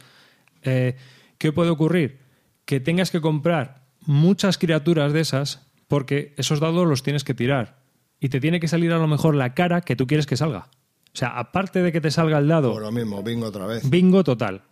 eh, 0.62 0.96
¿qué 1.36 1.52
puede 1.52 1.68
ocurrir? 1.68 2.20
Que 2.64 2.80
tengas 2.80 3.10
que 3.10 3.20
comprar 3.20 3.84
muchas 4.06 4.56
criaturas 4.56 5.12
de 5.12 5.20
esas 5.20 5.70
porque 5.88 6.32
esos 6.38 6.58
dados 6.58 6.88
los 6.88 7.02
tienes 7.02 7.22
que 7.22 7.34
tirar. 7.34 7.82
Y 8.18 8.30
te 8.30 8.40
tiene 8.40 8.60
que 8.60 8.68
salir 8.68 8.94
a 8.94 8.98
lo 8.98 9.06
mejor 9.06 9.34
la 9.34 9.52
cara 9.52 9.82
que 9.82 9.94
tú 9.94 10.06
quieres 10.06 10.24
que 10.24 10.38
salga. 10.38 10.70
O 11.12 11.16
sea, 11.16 11.38
aparte 11.38 11.82
de 11.82 11.92
que 11.92 12.00
te 12.00 12.10
salga 12.10 12.38
el 12.38 12.48
dado 12.48 12.72
Por 12.72 12.80
lo 12.80 12.92
mismo, 12.92 13.22
bingo 13.22 13.48
otra 13.48 13.66
vez. 13.66 13.90
Bingo 13.90 14.24
total. 14.24 14.62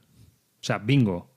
O 0.63 0.65
sea, 0.65 0.79
bingo. 0.79 1.35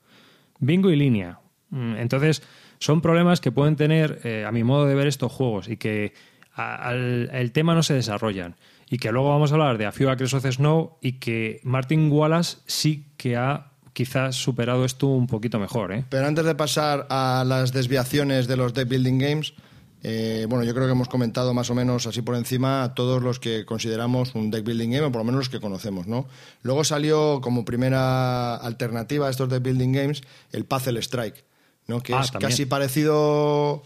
Bingo 0.58 0.88
y 0.88 0.96
línea. 0.96 1.38
Mm, 1.68 1.96
Entonces, 1.96 2.42
son 2.78 3.02
problemas 3.02 3.42
que 3.42 3.52
pueden 3.52 3.76
tener, 3.76 4.20
eh, 4.24 4.46
a 4.48 4.52
mi 4.52 4.64
modo 4.64 4.86
de 4.86 4.94
ver, 4.94 5.06
estos 5.06 5.30
juegos 5.30 5.68
y 5.68 5.76
que 5.76 6.14
al, 6.54 7.30
el 7.32 7.52
tema 7.52 7.74
no 7.74 7.82
se 7.82 7.94
desarrollan. 7.94 8.56
Y 8.90 8.98
que 8.98 9.10
luego 9.10 9.30
vamos 9.30 9.50
a 9.52 9.54
hablar 9.54 9.78
de 9.78 9.86
A 9.86 9.92
Few 9.92 10.10
Acres 10.10 10.34
of 10.34 10.44
Snow 10.44 10.98
y 11.00 11.12
que 11.12 11.60
Martin 11.64 12.12
Wallace 12.12 12.58
sí 12.66 13.06
que 13.16 13.36
ha 13.36 13.68
quizás 13.94 14.36
superado 14.36 14.84
esto 14.84 15.06
un 15.06 15.26
poquito 15.26 15.58
mejor. 15.58 15.92
¿eh? 15.92 16.04
Pero 16.08 16.26
antes 16.26 16.44
de 16.44 16.54
pasar 16.54 17.06
a 17.10 17.42
las 17.46 17.72
desviaciones 17.72 18.48
de 18.48 18.56
los 18.56 18.74
deck 18.74 18.88
building 18.88 19.18
games, 19.18 19.54
eh, 20.02 20.46
bueno, 20.48 20.64
yo 20.64 20.74
creo 20.74 20.86
que 20.86 20.92
hemos 20.92 21.08
comentado 21.08 21.54
más 21.54 21.70
o 21.70 21.74
menos 21.74 22.06
así 22.06 22.22
por 22.22 22.34
encima 22.36 22.82
a 22.82 22.94
todos 22.94 23.22
los 23.22 23.38
que 23.38 23.64
consideramos 23.64 24.34
un 24.34 24.50
deck 24.50 24.64
building 24.64 24.90
game, 24.90 25.06
o 25.06 25.12
por 25.12 25.20
lo 25.20 25.24
menos 25.24 25.38
los 25.38 25.48
que 25.48 25.60
conocemos, 25.60 26.06
¿no? 26.06 26.26
Luego 26.62 26.82
salió 26.84 27.40
como 27.40 27.64
primera 27.64 28.56
alternativa 28.56 29.28
a 29.28 29.30
estos 29.30 29.48
deck 29.48 29.62
building 29.62 29.92
games 29.92 30.22
el 30.52 30.64
Puzzle 30.64 30.98
Strike, 31.00 31.44
¿no? 31.86 32.02
Que 32.02 32.14
Ah, 32.14 32.22
es 32.22 32.30
también. 32.32 32.50
casi 32.50 32.66
parecido 32.66 33.82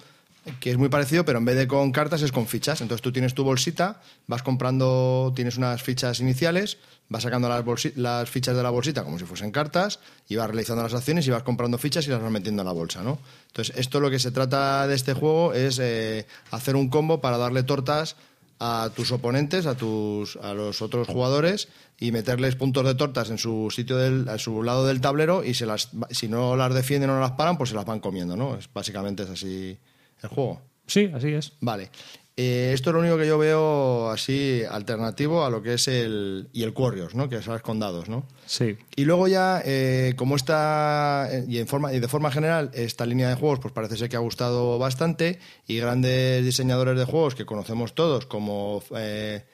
que 0.61 0.71
es 0.71 0.79
muy 0.79 0.89
parecido, 0.89 1.25
pero 1.25 1.39
en 1.39 1.45
vez 1.45 1.57
de 1.57 1.67
con 1.67 1.93
cartas 1.93 2.23
es 2.23 2.33
con 2.33 2.47
fichas. 2.47 2.81
Entonces 2.81 3.03
tú 3.03 3.13
tienes 3.13 3.35
tu 3.35 3.45
bolsita, 3.45 4.01
vas 4.27 4.43
comprando, 4.43 5.33
tienes 5.35 5.57
unas 5.57 5.83
fichas 5.83 6.21
iniciales, 6.21 6.79
vas 7.09 7.23
sacando 7.23 7.49
las, 7.49 7.65
las 7.97 8.31
fichas 8.31 8.57
de 8.57 8.63
la 8.63 8.71
bolsita 8.71 9.05
como 9.05 9.19
si 9.19 9.25
fuesen 9.25 9.51
cartas 9.51 9.99
y 10.29 10.37
vas 10.37 10.47
realizando 10.47 10.83
las 10.83 10.95
acciones 10.95 11.27
y 11.27 11.31
vas 11.31 11.43
comprando 11.43 11.79
fichas 11.79 12.07
y 12.07 12.11
las 12.11 12.23
vas 12.23 12.31
metiendo 12.31 12.63
en 12.63 12.67
la 12.67 12.73
bolsa, 12.73 13.03
¿no? 13.03 13.19
Entonces 13.49 13.77
esto 13.77 14.01
lo 14.01 14.11
que 14.11 14.19
se 14.19 14.31
trata 14.31 14.87
de 14.87 14.95
este 14.95 15.15
juego 15.15 15.53
es 15.53 15.79
eh, 15.81 16.27
hacer 16.51 16.77
un 16.77 16.89
combo 16.89 17.21
para 17.21 17.39
darle 17.39 17.63
tortas 17.63 18.17
a 18.59 18.91
tus 18.95 19.13
oponentes, 19.13 19.67
a 19.67 19.77
tus 19.77 20.37
a 20.37 20.55
los 20.55 20.81
otros 20.81 21.09
jugadores 21.09 21.69
y 21.99 22.13
meterles 22.13 22.57
puntos 22.57 22.85
de 22.85 22.95
tortas 22.95 23.29
en 23.31 23.39
su 23.39 23.69
sitio 23.71 23.99
del, 23.99 24.29
a 24.29 24.39
su 24.39 24.63
lado 24.63 24.87
del 24.87 25.01
tablero 25.01 25.45
y 25.45 25.55
se 25.55 25.67
las 25.67 25.91
si 26.11 26.29
no 26.29 26.57
las 26.57 26.73
defienden 26.73 27.11
o 27.11 27.15
no 27.15 27.21
las 27.21 27.33
paran, 27.33 27.59
pues 27.59 27.71
se 27.71 27.77
las 27.77 27.85
van 27.85 28.01
comiendo, 28.01 28.37
¿no? 28.37 28.57
Es, 28.57 28.69
básicamente 28.73 29.25
es 29.25 29.31
así 29.31 29.79
el 30.23 30.29
juego. 30.29 30.61
Sí, 30.87 31.11
así 31.15 31.29
es. 31.29 31.53
Vale. 31.61 31.91
Eh, 32.39 32.73
esto 32.75 32.91
es 32.91 32.95
lo 32.95 33.01
único 33.01 33.17
que 33.17 33.27
yo 33.27 33.39
veo 33.39 34.11
así 34.11 34.63
alternativo 34.71 35.43
a 35.43 35.49
lo 35.49 35.63
que 35.63 35.75
es 35.75 35.89
el. 35.89 36.51
y 36.53 36.65
el 36.65 36.75
Warriors, 36.77 37.15
¿no? 37.15 37.31
Que 37.31 37.37
es 37.37 37.49
con 37.63 37.81
dados, 37.81 38.11
¿no? 38.11 38.27
Sí. 38.45 38.77
Y 38.95 39.07
luego 39.07 39.27
ya, 39.27 39.63
eh, 39.65 40.13
como 40.17 40.37
está, 40.37 41.29
eh, 41.33 41.47
y, 41.49 41.59
en 41.59 41.67
forma, 41.67 41.95
y 41.95 42.01
de 42.01 42.09
forma 42.09 42.31
general, 42.31 42.71
esta 42.75 43.07
línea 43.07 43.31
de 43.31 43.37
juegos 43.37 43.61
pues 43.61 43.73
parece 43.73 43.97
ser 43.97 44.11
que 44.11 44.17
ha 44.17 44.21
gustado 44.21 44.79
bastante 44.79 45.39
y 45.67 45.79
grandes 45.79 46.45
diseñadores 46.45 46.99
de 46.99 47.07
juegos 47.07 47.35
que 47.35 47.47
conocemos 47.47 47.95
todos, 47.95 48.27
como 48.27 48.83
eh, 48.95 49.47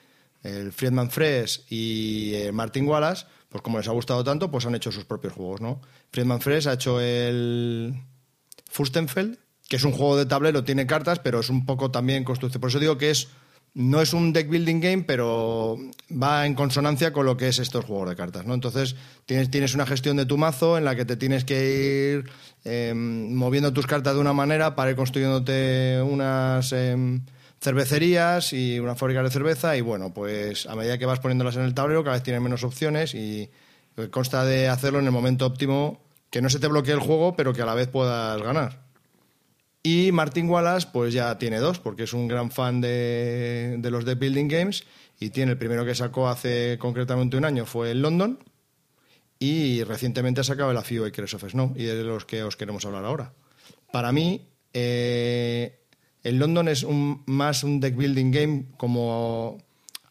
el 0.43 0.73
Friedman 0.73 1.09
Fresh 1.09 1.63
y 1.69 2.33
Martin 2.51 2.85
Wallace, 2.85 3.25
pues 3.47 3.61
como 3.61 3.77
les 3.77 3.87
ha 3.87 3.91
gustado 3.91 4.25
tanto, 4.25 4.51
pues 4.51 4.65
han 4.65 4.75
hecho 4.75 4.91
sus 4.91 5.05
propios 5.05 5.31
juegos, 5.31 5.61
¿no? 5.61 5.79
Friedman 6.11 6.41
Fresh 6.41 6.67
ha 6.67 6.73
hecho 6.73 6.99
el 6.99 7.93
Furstenfeld, 8.69 9.39
que 9.73 9.77
es 9.77 9.85
un 9.85 9.91
juego 9.91 10.15
de 10.15 10.27
tablero, 10.27 10.63
tiene 10.63 10.85
cartas, 10.85 11.17
pero 11.17 11.39
es 11.39 11.49
un 11.49 11.65
poco 11.65 11.89
también 11.89 12.23
construcción. 12.23 12.61
Por 12.61 12.69
eso 12.69 12.77
digo 12.77 12.99
que 12.99 13.09
es 13.09 13.29
no 13.73 14.01
es 14.03 14.13
un 14.13 14.31
deck 14.31 14.47
building 14.47 14.79
game, 14.79 15.01
pero 15.01 15.79
va 16.11 16.45
en 16.45 16.53
consonancia 16.53 17.11
con 17.11 17.25
lo 17.25 17.37
que 17.37 17.47
es 17.47 17.57
estos 17.57 17.83
juegos 17.83 18.07
de 18.09 18.15
cartas, 18.15 18.45
¿no? 18.45 18.53
Entonces 18.53 18.95
tienes, 19.25 19.49
tienes 19.49 19.73
una 19.73 19.87
gestión 19.87 20.15
de 20.15 20.27
tu 20.27 20.37
mazo 20.37 20.77
en 20.77 20.85
la 20.85 20.95
que 20.95 21.05
te 21.05 21.17
tienes 21.17 21.43
que 21.43 22.21
ir 22.21 22.31
eh, 22.65 22.93
moviendo 22.93 23.73
tus 23.73 23.87
cartas 23.87 24.13
de 24.13 24.21
una 24.21 24.31
manera 24.31 24.75
para 24.75 24.91
ir 24.91 24.95
construyéndote 24.95 26.03
unas 26.07 26.71
eh, 26.71 26.95
cervecerías 27.59 28.53
y 28.53 28.79
una 28.79 28.93
fábrica 28.93 29.23
de 29.23 29.31
cerveza 29.31 29.75
y 29.75 29.81
bueno, 29.81 30.13
pues 30.13 30.67
a 30.67 30.75
medida 30.75 30.99
que 30.99 31.07
vas 31.07 31.19
poniéndolas 31.19 31.55
en 31.55 31.63
el 31.63 31.73
tablero 31.73 32.03
cada 32.03 32.17
vez 32.17 32.21
tienes 32.21 32.43
menos 32.43 32.63
opciones 32.63 33.15
y 33.15 33.49
consta 34.11 34.45
de 34.45 34.67
hacerlo 34.67 34.99
en 34.99 35.05
el 35.05 35.11
momento 35.11 35.47
óptimo 35.47 35.99
que 36.29 36.43
no 36.43 36.51
se 36.51 36.59
te 36.59 36.67
bloquee 36.67 36.93
el 36.93 36.99
juego, 36.99 37.35
pero 37.35 37.53
que 37.53 37.63
a 37.63 37.65
la 37.65 37.73
vez 37.73 37.87
puedas 37.87 38.39
ganar. 38.39 38.82
Y 39.83 40.13
Martin 40.13 40.49
Wallace, 40.49 40.87
pues 40.93 41.13
ya 41.13 41.37
tiene 41.37 41.59
dos, 41.59 41.79
porque 41.79 42.03
es 42.03 42.13
un 42.13 42.29
gran 42.29 42.51
fan 42.51 42.79
de, 42.79 43.75
de 43.79 43.91
los 43.91 44.05
de 44.05 44.15
Building 44.15 44.47
Games 44.47 44.85
y 45.19 45.29
tiene 45.29 45.51
el 45.51 45.57
primero 45.57 45.85
que 45.85 45.93
sacó 45.93 46.29
hace 46.29 46.77
concretamente 46.79 47.35
un 47.35 47.43
año 47.45 47.65
fue 47.65 47.91
en 47.91 48.01
London 48.01 48.39
y 49.39 49.83
recientemente 49.83 50.39
ha 50.39 50.43
sacado 50.45 50.71
el 50.71 50.77
A 50.77 50.83
Few 50.83 51.03
Acres 51.03 51.33
of 51.33 51.43
Snow 51.49 51.73
y 51.75 51.83
de 51.83 52.01
los 52.03 52.23
que 52.25 52.43
os 52.43 52.55
queremos 52.55 52.85
hablar 52.85 53.03
ahora. 53.03 53.33
Para 53.91 54.13
mí, 54.13 54.47
eh, 54.73 55.79
el 56.23 56.39
London 56.39 56.69
es 56.69 56.83
un, 56.83 57.23
más 57.25 57.65
un 57.65 57.81
deck 57.81 57.95
building 57.95 58.31
game 58.31 58.65
como 58.77 59.57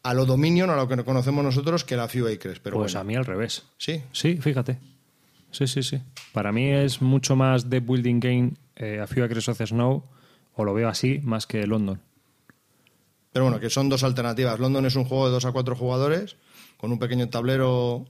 a 0.03 0.13
lo 0.13 0.25
Dominion, 0.25 0.69
a 0.69 0.75
lo 0.75 0.87
que 0.87 1.03
conocemos 1.03 1.43
nosotros, 1.43 1.83
que 1.83 1.95
el 1.95 2.01
A 2.01 2.07
Few 2.07 2.27
Acres. 2.27 2.59
Pero 2.59 2.77
pues 2.77 2.93
bueno. 2.93 3.01
a 3.01 3.03
mí 3.05 3.15
al 3.15 3.25
revés. 3.25 3.63
Sí. 3.77 4.03
Sí, 4.11 4.37
fíjate. 4.37 4.77
Sí, 5.51 5.65
sí, 5.65 5.81
sí. 5.81 5.99
Para 6.31 6.51
mí 6.51 6.69
es 6.69 7.01
mucho 7.01 7.35
más 7.35 7.69
deck 7.69 7.85
building 7.85 8.19
game 8.19 8.51
eh, 8.75 8.99
A 8.99 9.07
Few 9.07 9.23
Acres 9.23 9.49
of 9.49 9.61
Snow, 9.61 10.03
o 10.55 10.63
lo 10.63 10.73
veo 10.73 10.89
así, 10.89 11.19
más 11.23 11.47
que 11.47 11.65
London. 11.65 12.01
Pero 13.31 13.45
bueno, 13.45 13.59
que 13.59 13.69
son 13.69 13.89
dos 13.89 14.03
alternativas. 14.03 14.59
London 14.59 14.85
es 14.85 14.95
un 14.95 15.05
juego 15.05 15.25
de 15.25 15.31
dos 15.31 15.45
a 15.45 15.51
cuatro 15.51 15.75
jugadores, 15.75 16.37
con 16.77 16.91
un 16.91 16.99
pequeño 16.99 17.29
tablero 17.29 18.05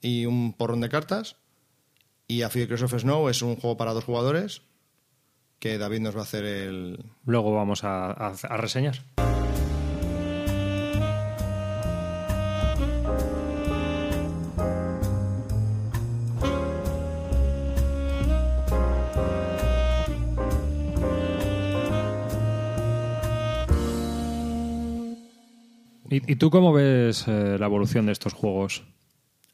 y 0.00 0.26
un 0.26 0.52
porrón 0.52 0.80
de 0.80 0.88
cartas. 0.88 1.36
Y 2.28 2.42
A 2.42 2.50
Few 2.50 2.64
Acres 2.64 2.82
of 2.82 2.94
Snow 2.94 3.28
es 3.28 3.42
un 3.42 3.56
juego 3.56 3.76
para 3.76 3.92
dos 3.92 4.04
jugadores, 4.04 4.62
que 5.58 5.78
David 5.78 6.00
nos 6.00 6.14
va 6.14 6.20
a 6.20 6.24
hacer 6.24 6.44
el... 6.44 7.04
Luego 7.24 7.52
vamos 7.54 7.82
a, 7.82 8.12
a, 8.12 8.28
a 8.32 8.56
reseñar. 8.56 9.02
¿Y, 26.26 26.32
y 26.32 26.36
tú 26.36 26.50
cómo 26.50 26.72
ves 26.72 27.24
eh, 27.28 27.56
la 27.58 27.66
evolución 27.66 28.06
de 28.06 28.12
estos 28.12 28.32
juegos? 28.32 28.84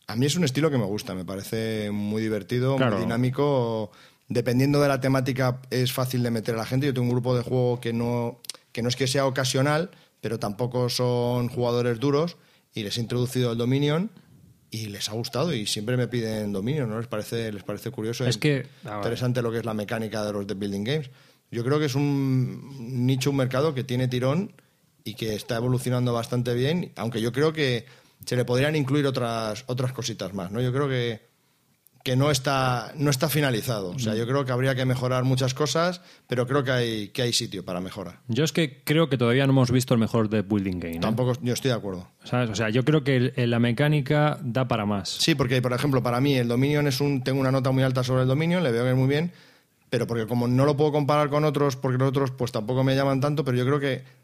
A 0.07 0.17
mí 0.17 0.27
es 0.27 0.37
un 0.37 0.45
estilo 0.45 0.71
que 0.71 0.79
me 0.79 0.85
gusta, 0.85 1.15
me 1.15 1.25
parece 1.25 1.91
muy 1.91 2.21
divertido, 2.23 2.77
Claro. 2.77 2.97
muy 2.97 3.05
dinámico. 3.05 3.91
Dependiendo 4.29 4.81
de 4.81 4.89
la 4.89 5.01
temática 5.01 5.61
es 5.71 5.93
fácil 5.93 6.23
de 6.23 6.31
meter 6.31 6.55
a 6.55 6.59
la 6.59 6.67
gente. 6.67 6.87
Yo 6.87 6.95
tengo 6.95 7.07
un 7.07 7.13
grupo 7.13 7.37
de 7.37 7.43
juego 7.43 7.81
que 7.81 7.93
no, 7.93 8.39
que 8.73 8.83
no 8.83 8.89
es 8.89 8.97
que 8.97 9.07
sea 9.07 9.27
ocasional, 9.27 9.91
pero 10.21 10.39
tampoco 10.39 10.89
son 10.89 11.49
jugadores 11.49 12.01
duros 12.01 12.37
y 12.75 12.83
les 12.83 12.97
he 12.99 13.01
introducido 13.01 13.53
el 13.53 13.59
Dominion 13.59 14.11
y 14.71 14.87
les 14.87 15.09
ha 15.09 15.13
gustado 15.13 15.55
y 15.55 15.67
siempre 15.67 15.97
me 15.97 16.09
piden 16.09 16.53
Dominion, 16.53 16.89
¿no? 16.91 16.99
Les 16.99 17.07
parece, 17.07 17.53
les 17.53 17.63
parece 17.63 17.91
curioso. 17.91 18.27
Es 18.27 18.39
que, 18.39 18.67
a 18.85 18.89
ver. 18.91 18.97
interesante 18.99 19.41
lo 19.43 19.53
que 19.53 19.59
es 19.59 19.65
la 19.65 19.75
mecánica 19.75 20.25
de 20.25 20.33
los 20.33 20.47
de 20.47 20.55
Building 20.55 20.85
Games. 20.85 21.11
Yo 21.51 21.63
creo 21.65 21.79
que 21.79 21.85
es 21.87 21.95
un 21.95 23.07
nicho, 23.07 23.31
un 23.31 23.37
mercado 23.37 23.75
que 23.75 23.85
tiene 23.85 24.09
tirón 24.09 24.53
y 25.05 25.15
que 25.15 25.35
está 25.35 25.57
evolucionando 25.57 26.13
bastante 26.15 26.55
bien, 26.55 26.93
aunque 26.97 27.21
yo 27.21 27.31
creo 27.31 27.53
que 27.53 27.85
se 28.25 28.37
le 28.37 28.45
podrían 28.47 28.75
incluir 28.75 29.07
otras, 29.07 29.65
otras 29.67 29.93
cositas 29.93 30.33
más, 30.33 30.51
¿no? 30.51 30.63
Yo 30.63 30.73
creo 30.73 30.89
que, 30.89 31.21
que 32.03 32.17
no 32.17 32.31
está, 32.31 32.91
no 32.97 33.11
está 33.11 33.29
finalizado. 33.29 33.91
O 33.91 33.99
sea, 33.99 34.15
yo 34.15 34.27
creo 34.27 34.47
que 34.47 34.53
habría 34.53 34.75
que 34.75 34.87
mejorar 34.87 35.25
muchas 35.25 35.53
cosas, 35.53 36.01
pero 36.27 36.47
creo 36.47 36.65
que 36.65 36.71
hay, 36.71 37.09
que 37.09 37.21
hay 37.21 37.35
sitio 37.35 37.67
para 37.67 37.83
mejora. 37.83 38.23
Yo 38.29 38.45
es 38.45 38.53
que 38.53 38.83
creo 38.83 39.11
que 39.11 39.19
todavía 39.19 39.47
no 39.47 39.53
hemos 39.53 39.71
visto 39.71 39.93
el 39.93 40.01
mejor 40.01 40.31
deck 40.31 40.49
building 40.49 40.81
game. 40.81 40.97
¿eh? 40.97 41.01
Tampoco, 41.01 41.35
yo 41.43 41.53
estoy 41.53 41.69
de 41.71 41.77
acuerdo. 41.77 42.09
¿Sabes? 42.25 42.49
O 42.49 42.55
sea, 42.55 42.71
yo 42.71 42.83
creo 42.87 43.05
que 43.05 43.31
el- 43.37 43.51
la 43.51 43.59
mecánica 43.59 44.39
da 44.43 44.67
para 44.67 44.87
más. 44.87 45.11
Sí, 45.11 45.35
porque, 45.35 45.61
por 45.61 45.75
ejemplo, 45.75 46.03
para 46.03 46.19
mí 46.23 46.35
el 46.35 46.49
Dominion 46.49 46.87
es 46.87 47.03
un. 47.03 47.23
Tengo 47.23 47.41
una 47.41 47.53
nota 47.53 47.71
muy 47.73 47.83
alta 47.83 48.03
sobre 48.03 48.23
el 48.23 48.29
Dominion, 48.29 48.63
le 48.65 48.73
veo 48.73 48.85
que 48.85 48.91
es 48.91 48.97
muy 48.97 49.09
bien, 49.09 49.33
pero 49.91 50.07
porque 50.07 50.27
como 50.27 50.49
no 50.49 50.65
lo 50.65 50.79
puedo 50.79 50.93
comparar 50.93 51.29
con 51.29 51.45
otros, 51.45 51.77
porque 51.77 51.99
los 51.99 52.09
otros 52.09 52.31
pues 52.31 52.53
tampoco 52.53 52.85
me 52.85 52.97
llaman 52.97 53.21
tanto, 53.21 53.45
pero 53.45 53.59
yo 53.59 53.67
creo 53.67 53.81
que, 53.81 54.24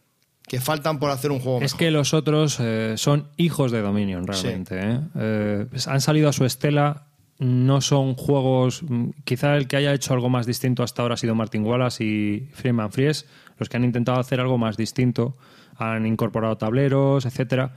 que 0.51 0.61
faltan 0.61 0.99
por 0.99 1.11
hacer 1.11 1.31
un 1.31 1.39
juego 1.39 1.59
Es 1.59 1.63
mejor. 1.75 1.79
que 1.79 1.91
los 1.93 2.13
otros 2.13 2.59
eh, 2.59 2.95
son 2.97 3.29
hijos 3.37 3.71
de 3.71 3.83
Dominion, 3.83 4.27
realmente. 4.27 4.81
¿eh? 4.83 5.01
Eh, 5.15 5.67
pues 5.71 5.87
han 5.87 6.01
salido 6.01 6.29
a 6.29 6.33
su 6.33 6.45
estela, 6.45 7.07
no 7.39 7.81
son 7.81 8.15
juegos. 8.17 8.83
mm, 8.83 9.11
Quizá 9.25 9.55
el 9.57 9.69
que 9.69 9.77
haya 9.77 9.95
hecho 9.95 10.13
algo 10.13 10.29
más 10.29 10.47
distinto 10.47 10.83
hasta 10.83 11.03
ahora 11.03 11.15
ha 11.15 11.19
sido 11.19 11.37
Martin 11.37 11.65
Wallace 11.65 12.03
y 12.05 12.49
Freeman 12.53 12.91
Fries, 12.91 13.27
los 13.61 13.69
que 13.69 13.77
han 13.77 13.85
intentado 13.85 14.19
hacer 14.19 14.41
algo 14.41 14.59
más 14.59 14.77
distinto. 14.77 15.37
Han 15.77 16.05
incorporado 16.05 16.57
tableros, 16.57 17.27
etcétera. 17.27 17.73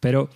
Pero 0.00 0.28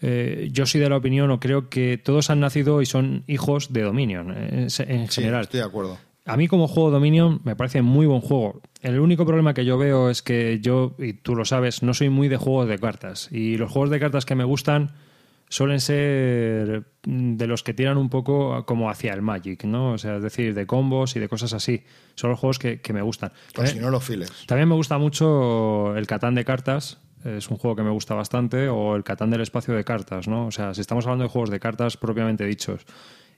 eh, 0.00 0.48
yo 0.52 0.64
soy 0.64 0.80
de 0.80 0.88
la 0.88 0.96
opinión, 0.96 1.30
o 1.30 1.38
creo 1.38 1.68
que 1.68 1.98
todos 1.98 2.30
han 2.30 2.40
nacido 2.40 2.80
y 2.80 2.86
son 2.86 3.24
hijos 3.26 3.74
de 3.74 3.82
Dominion, 3.82 4.32
eh, 4.34 4.60
en, 4.62 4.70
Sí, 4.70 5.20
general. 5.20 5.42
estoy 5.42 5.60
de 5.60 5.66
acuerdo. 5.66 5.98
A 6.26 6.36
mí 6.36 6.48
como 6.48 6.66
juego 6.68 6.90
Dominion 6.90 7.40
me 7.44 7.54
parece 7.56 7.82
muy 7.82 8.04
buen 8.06 8.20
juego. 8.20 8.60
El 8.82 8.98
único 9.00 9.24
problema 9.24 9.54
que 9.54 9.64
yo 9.64 9.78
veo 9.78 10.10
es 10.10 10.22
que 10.22 10.58
yo, 10.60 10.94
y 10.98 11.12
tú 11.14 11.34
lo 11.36 11.44
sabes, 11.44 11.82
no 11.82 11.94
soy 11.94 12.08
muy 12.10 12.28
de 12.28 12.36
juegos 12.36 12.68
de 12.68 12.78
cartas. 12.78 13.28
Y 13.30 13.56
los 13.56 13.70
juegos 13.70 13.90
de 13.90 14.00
cartas 14.00 14.24
que 14.26 14.34
me 14.34 14.42
gustan 14.44 14.90
suelen 15.48 15.80
ser 15.80 16.84
mm, 17.06 17.36
de 17.36 17.46
los 17.46 17.62
que 17.62 17.72
tiran 17.74 17.96
un 17.98 18.08
poco 18.10 18.64
como 18.66 18.90
hacia 18.90 19.12
el 19.14 19.22
Magic, 19.22 19.62
¿no? 19.64 19.92
O 19.92 19.98
sea, 19.98 20.16
es 20.16 20.22
decir, 20.22 20.54
de 20.54 20.66
combos 20.66 21.14
y 21.14 21.20
de 21.20 21.28
cosas 21.28 21.52
así. 21.52 21.84
Son 22.16 22.30
los 22.30 22.38
juegos 22.40 22.58
que, 22.58 22.80
que 22.80 22.92
me 22.92 23.02
gustan. 23.02 23.30
Pues 23.30 23.54
También- 23.54 23.74
si 23.76 23.80
no 23.80 23.90
lo 23.90 24.00
files. 24.00 24.32
también 24.46 24.68
me 24.68 24.74
gusta 24.74 24.98
mucho 24.98 25.96
el 25.96 26.06
Catán 26.08 26.34
de 26.34 26.44
cartas. 26.44 26.98
Es 27.24 27.48
un 27.50 27.56
juego 27.56 27.76
que 27.76 27.82
me 27.82 27.90
gusta 27.90 28.14
bastante. 28.14 28.68
O 28.68 28.96
el 28.96 29.04
Catán 29.04 29.30
del 29.30 29.40
espacio 29.42 29.74
de 29.74 29.84
cartas, 29.84 30.26
¿no? 30.26 30.46
O 30.46 30.50
sea, 30.50 30.74
si 30.74 30.80
estamos 30.80 31.04
hablando 31.06 31.22
de 31.24 31.30
juegos 31.30 31.50
de 31.50 31.60
cartas 31.60 31.96
propiamente 31.96 32.44
dichos. 32.44 32.84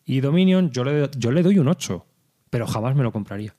Y 0.07 0.21
Dominion, 0.21 0.71
yo 0.71 0.85
le, 0.85 1.11
yo 1.19 1.31
le 1.33 1.43
doy 1.43 1.59
un 1.59 1.69
8. 1.69 2.07
Pero 2.51 2.67
jamás 2.67 2.95
me 2.97 3.03
lo 3.03 3.13
compraría. 3.13 3.55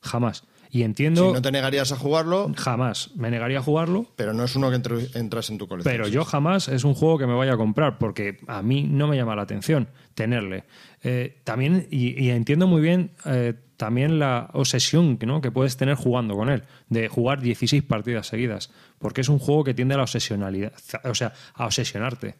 Jamás. 0.00 0.44
Y 0.70 0.82
entiendo. 0.82 1.28
Si 1.28 1.32
no 1.34 1.42
te 1.42 1.50
negarías 1.50 1.90
a 1.92 1.96
jugarlo, 1.96 2.52
Jamás. 2.56 3.10
Me 3.16 3.30
negaría 3.30 3.58
a 3.58 3.62
jugarlo. 3.62 4.06
pero 4.16 4.32
no 4.32 4.44
es 4.44 4.54
uno 4.54 4.70
que 4.70 4.76
entras 4.76 5.50
en 5.50 5.58
tu 5.58 5.66
colección. 5.66 5.92
Pero 5.92 6.06
yo 6.06 6.24
jamás 6.24 6.68
es 6.68 6.84
un 6.84 6.94
juego 6.94 7.18
que 7.18 7.26
me 7.26 7.34
vaya 7.34 7.54
a 7.54 7.56
comprar 7.56 7.98
porque 7.98 8.38
a 8.46 8.62
mí 8.62 8.84
no 8.84 9.08
me 9.08 9.16
llama 9.16 9.34
la 9.34 9.42
atención 9.42 9.88
tenerle. 10.14 10.64
Eh, 11.02 11.40
también, 11.44 11.88
y, 11.90 12.22
y 12.22 12.30
entiendo 12.30 12.66
muy 12.68 12.80
bien 12.80 13.10
eh, 13.24 13.54
también 13.80 14.18
la 14.18 14.50
obsesión 14.52 15.18
¿no? 15.22 15.40
que 15.40 15.50
puedes 15.50 15.78
tener 15.78 15.94
jugando 15.94 16.36
con 16.36 16.50
él, 16.50 16.64
de 16.90 17.08
jugar 17.08 17.40
16 17.40 17.82
partidas 17.84 18.26
seguidas, 18.26 18.70
porque 18.98 19.22
es 19.22 19.30
un 19.30 19.38
juego 19.38 19.64
que 19.64 19.72
tiende 19.72 19.94
a 19.94 19.96
la 19.96 20.02
obsesionalidad, 20.02 20.74
o 21.04 21.14
sea, 21.14 21.32
a 21.54 21.64
obsesionarte. 21.64 22.36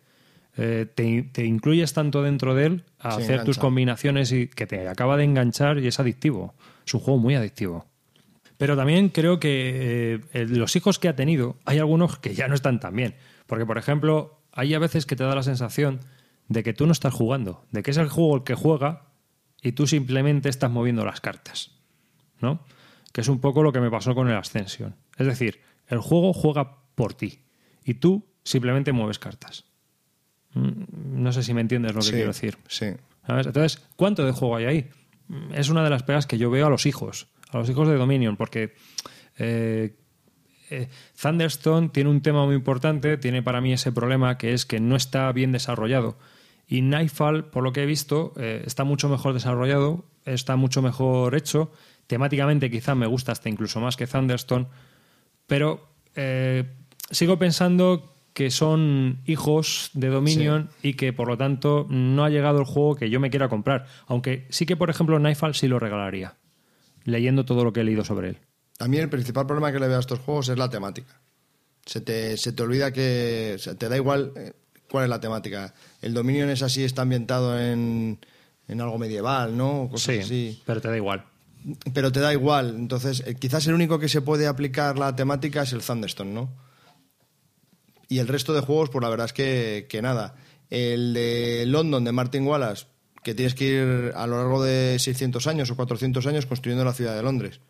Eh, 0.57 0.87
te, 0.95 1.23
te 1.23 1.45
incluyes 1.45 1.93
tanto 1.93 2.23
dentro 2.23 2.55
de 2.55 2.67
él 2.67 2.85
a 2.99 3.13
Sí, 3.13 3.23
hacer 3.23 3.45
tus 3.45 3.59
combinaciones 3.59 4.33
y 4.33 4.49
que 4.49 4.67
te 4.67 4.89
acaba 4.89 5.17
de 5.17 5.25
enganchar 5.25 5.79
y 5.79 5.87
es 5.87 6.01
adictivo. 6.01 6.55
Es 6.87 6.95
un 6.95 7.01
juego 7.01 7.19
muy 7.19 7.35
adictivo. 7.35 7.87
Pero 8.59 8.77
también 8.77 9.09
creo 9.09 9.41
que 9.41 10.21
eh, 10.35 10.47
los 10.47 10.77
hijos 10.77 10.99
que 10.99 11.09
ha 11.09 11.17
tenido, 11.17 11.57
hay 11.65 11.79
algunos 11.79 12.19
que 12.19 12.35
ya 12.35 12.47
no 12.47 12.55
están 12.55 12.79
tan 12.79 12.95
bien. 12.95 13.15
Porque, 13.47 13.65
por 13.65 13.79
ejemplo, 13.79 14.43
hay 14.53 14.75
a 14.75 14.79
veces 14.79 15.07
que 15.07 15.17
te 15.17 15.25
da 15.25 15.35
la 15.35 15.43
sensación 15.43 16.01
de 16.49 16.63
que 16.63 16.75
tú 16.75 16.85
no 16.87 16.93
estás 16.93 17.15
jugando, 17.15 17.65
de 17.71 17.83
que 17.83 17.93
es 17.93 17.97
el 17.97 18.09
juego 18.09 18.37
el 18.37 18.43
que 18.43 18.55
juega 18.55 19.07
y 19.63 19.73
tú 19.73 19.87
simplemente 19.87 20.49
estás 20.49 20.71
moviendo 20.71 21.05
las 21.07 21.21
cartas. 21.21 21.71
¿No? 22.41 22.65
Que 23.13 23.23
es 23.23 23.29
un 23.29 23.41
poco 23.41 23.63
lo 23.63 23.73
que 23.73 23.81
me 23.81 23.91
pasó 23.91 24.15
con 24.15 24.29
el 24.29 24.37
Ascension. 24.37 24.95
Es 25.17 25.27
decir, 25.27 25.61
el 25.89 26.01
juego 26.01 26.33
juega 26.33 26.79
por 26.95 27.15
ti 27.15 27.45
y 27.85 27.95
tú 27.95 28.27
simplemente 28.45 28.93
mueves 28.93 29.19
cartas. 29.19 29.70
Mm, 30.55 31.23
No 31.23 31.33
sé 31.33 31.43
si 31.43 31.55
me 31.55 31.61
entiendes 31.61 31.93
lo 31.95 32.01
que 32.01 32.07
Sí, 32.07 32.13
quiero 32.13 32.29
decir. 32.29 32.59
Sí. 32.69 32.87
¿Sabes? 33.27 33.47
Entonces, 33.47 33.83
¿cuánto 33.97 34.25
de 34.25 34.33
juego 34.33 34.57
hay 34.57 34.65
ahí? 34.65 34.91
Mm, 35.29 35.55
Es 35.55 35.69
una 35.69 35.85
de 35.85 35.91
las 35.91 36.03
pegas 36.03 36.27
que 36.27 36.39
yo 36.39 36.51
veo 36.51 36.67
a 36.67 36.71
los 36.71 36.87
hijos, 36.87 37.29
a 37.51 37.59
los 37.59 37.69
hijos 37.71 37.89
de 37.89 37.95
Dominion, 37.97 38.37
porque 38.37 38.75
eh, 39.39 39.97
eh, 40.71 40.89
Thunderstone 41.21 41.89
tiene 41.91 42.11
un 42.11 42.21
tema 42.23 42.45
muy 42.47 42.55
importante, 42.55 43.17
tiene 43.17 43.43
para 43.43 43.61
mí 43.61 43.73
ese 43.73 43.93
problema 43.93 44.39
que 44.39 44.53
es 44.53 44.67
que 44.67 44.81
no 44.81 44.97
está 44.97 45.31
bien 45.33 45.53
desarrollado. 45.53 46.19
Y 46.67 46.83
Nightfall, 46.83 47.47
por 47.51 47.65
lo 47.65 47.73
que 47.73 47.83
he 47.83 47.87
visto, 47.87 48.33
eh, 48.37 48.63
está 48.67 48.85
mucho 48.85 49.09
mejor 49.09 49.35
desarrollado, 49.35 50.05
está 50.25 50.55
mucho 50.57 50.83
mejor 50.83 51.35
hecho. 51.35 51.73
Temáticamente 52.07 52.71
quizá 52.71 52.95
me 52.95 53.07
gusta 53.07 53.33
hasta 53.33 53.49
incluso 53.49 53.81
más 53.81 53.97
que 53.97 54.07
Thunderstone, 54.07 54.67
pero 55.47 55.89
sigo 57.11 57.39
pensando 57.39 58.13
que 58.33 58.51
son 58.51 59.21
hijos 59.27 59.91
de 59.95 60.09
Dominion 60.09 60.71
y 60.83 60.95
que 60.95 61.13
por 61.13 61.29
lo 61.29 61.37
tanto 61.37 61.87
no 61.91 62.25
ha 62.25 62.31
llegado 62.31 62.59
el 62.61 62.65
juego 62.65 62.95
que 62.97 63.11
yo 63.11 63.21
me 63.21 63.31
quiera 63.31 63.49
comprar. 63.49 63.87
Aunque 64.07 64.47
sí 64.51 64.67
que, 64.67 64.77
por 64.77 64.89
ejemplo, 64.91 65.19
Nightfall 65.19 65.55
sí 65.55 65.67
lo 65.69 65.79
regalaría, 65.79 66.37
leyendo 67.05 67.45
todo 67.45 67.65
lo 67.65 67.73
que 67.73 67.81
he 67.81 67.85
leído 67.85 68.05
sobre 68.05 68.31
él. 68.31 68.39
Mí 68.89 68.97
el 68.97 69.11
principal 69.11 69.47
problema 69.47 69.73
que 69.73 69.81
le 69.81 69.89
veo 69.89 69.97
a 69.99 70.01
estos 70.01 70.21
juegos 70.21 70.49
es 70.49 70.57
la 70.57 70.71
temática. 70.71 71.21
Se 71.85 72.01
te, 72.01 72.37
se 72.37 72.53
te 72.53 72.63
olvida 72.63 72.93
que. 72.93 73.53
o 73.57 73.59
sea, 73.59 73.75
te 73.75 73.89
da 73.89 73.97
igual 73.97 74.33
eh, 74.37 74.53
cuál 74.91 75.05
es 75.05 75.11
la 75.11 75.21
temática. 75.21 75.75
El 76.01 76.15
Dominion 76.15 76.49
es 76.51 76.63
así, 76.63 76.83
está 76.85 77.03
ambientado 77.03 77.61
en, 77.61 78.19
en 78.69 78.81
algo 78.81 78.97
medieval, 78.97 79.57
¿no? 79.57 79.89
Cosas 79.91 80.15
Sí, 80.15 80.21
así. 80.23 80.63
pero 80.65 80.81
te 80.81 80.89
da 80.89 80.97
igual. 80.97 81.25
Pero 81.93 82.11
te 82.11 82.21
da 82.21 82.33
igual. 82.33 82.75
Entonces, 82.77 83.23
eh, 83.27 83.35
quizás 83.35 83.67
el 83.67 83.75
único 83.75 83.99
que 83.99 84.09
se 84.09 84.23
puede 84.23 84.47
aplicar 84.47 84.99
la 84.99 85.15
temática 85.15 85.63
es 85.63 85.73
el 85.75 85.83
Thunderstone, 85.83 86.33
¿no? 86.33 86.51
Y 88.11 88.19
el 88.19 88.29
resto 88.29 88.53
de 88.53 88.61
juegos, 88.61 88.91
pues 88.91 89.03
la 89.03 89.09
verdad 89.09 89.25
es 89.27 89.33
que, 89.33 89.87
que 89.89 90.03
nada. 90.03 90.35
El 90.69 91.15
de 91.15 91.65
London, 91.67 92.05
de 92.05 92.13
Martin 92.13 92.47
Wallace, 92.47 92.85
que 93.23 93.35
tienes 93.35 93.55
que 93.55 93.65
ir 93.67 94.13
a 94.15 94.27
lo 94.27 94.37
largo 94.37 94.63
de 94.63 94.99
600 94.99 95.47
años 95.47 95.71
o 95.71 95.77
400 95.77 96.27
años 96.27 96.45
construyendo 96.45 96.85
la 96.85 96.93
ciudad 96.93 97.17
de 97.17 97.23
Londres. 97.23 97.61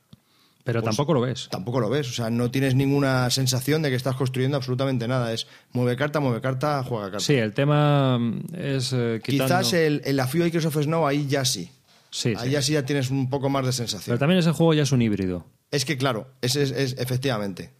Pero 0.64 0.82
tampoco 0.82 1.14
lo 1.14 1.20
ves. 1.22 1.48
Tampoco 1.50 1.80
lo 1.80 1.88
ves. 1.88 2.08
O 2.10 2.12
sea, 2.12 2.28
no 2.30 2.50
tienes 2.50 2.74
ninguna 2.74 3.30
sensación 3.30 3.80
de 3.82 3.88
que 3.90 3.96
estás 3.96 4.14
construyendo 4.16 4.56
absolutamente 4.58 5.08
nada. 5.08 5.32
Es 5.32 5.46
mueve 5.72 5.96
carta, 5.96 6.20
mueve 6.20 6.40
carta, 6.42 6.82
juega 6.84 7.04
carta. 7.10 7.20
Sí, 7.24 7.34
el 7.34 7.54
tema 7.54 8.18
mm, 8.18 8.40
es 8.54 8.92
eh, 8.92 9.20
quitando- 9.24 9.44
Quizás 9.58 9.72
el, 9.72 10.02
el 10.04 10.20
Afio 10.20 10.44
Acres 10.44 10.66
of 10.66 10.76
Snow 10.76 11.06
ahí 11.06 11.26
ya 11.28 11.44
sí. 11.44 11.70
Sí, 12.10 12.30
ahí 12.36 12.46
sí. 12.48 12.50
ya 12.50 12.62
sí 12.62 12.72
ya 12.74 12.84
tienes 12.84 13.10
un 13.10 13.30
poco 13.30 13.48
más 13.48 13.64
de 13.64 13.72
sensación. 13.72 14.12
Pero 14.14 14.18
también 14.18 14.38
ese 14.40 14.52
juego 14.52 14.74
ya 14.74 14.82
es 14.82 14.92
un 14.92 15.00
híbrido. 15.02 15.46
Es 15.70 15.84
que 15.84 15.96
claro, 15.96 16.28
ese 16.42 16.62
es, 16.62 16.70
es- 16.72 16.96
efectivamente. 16.98 17.70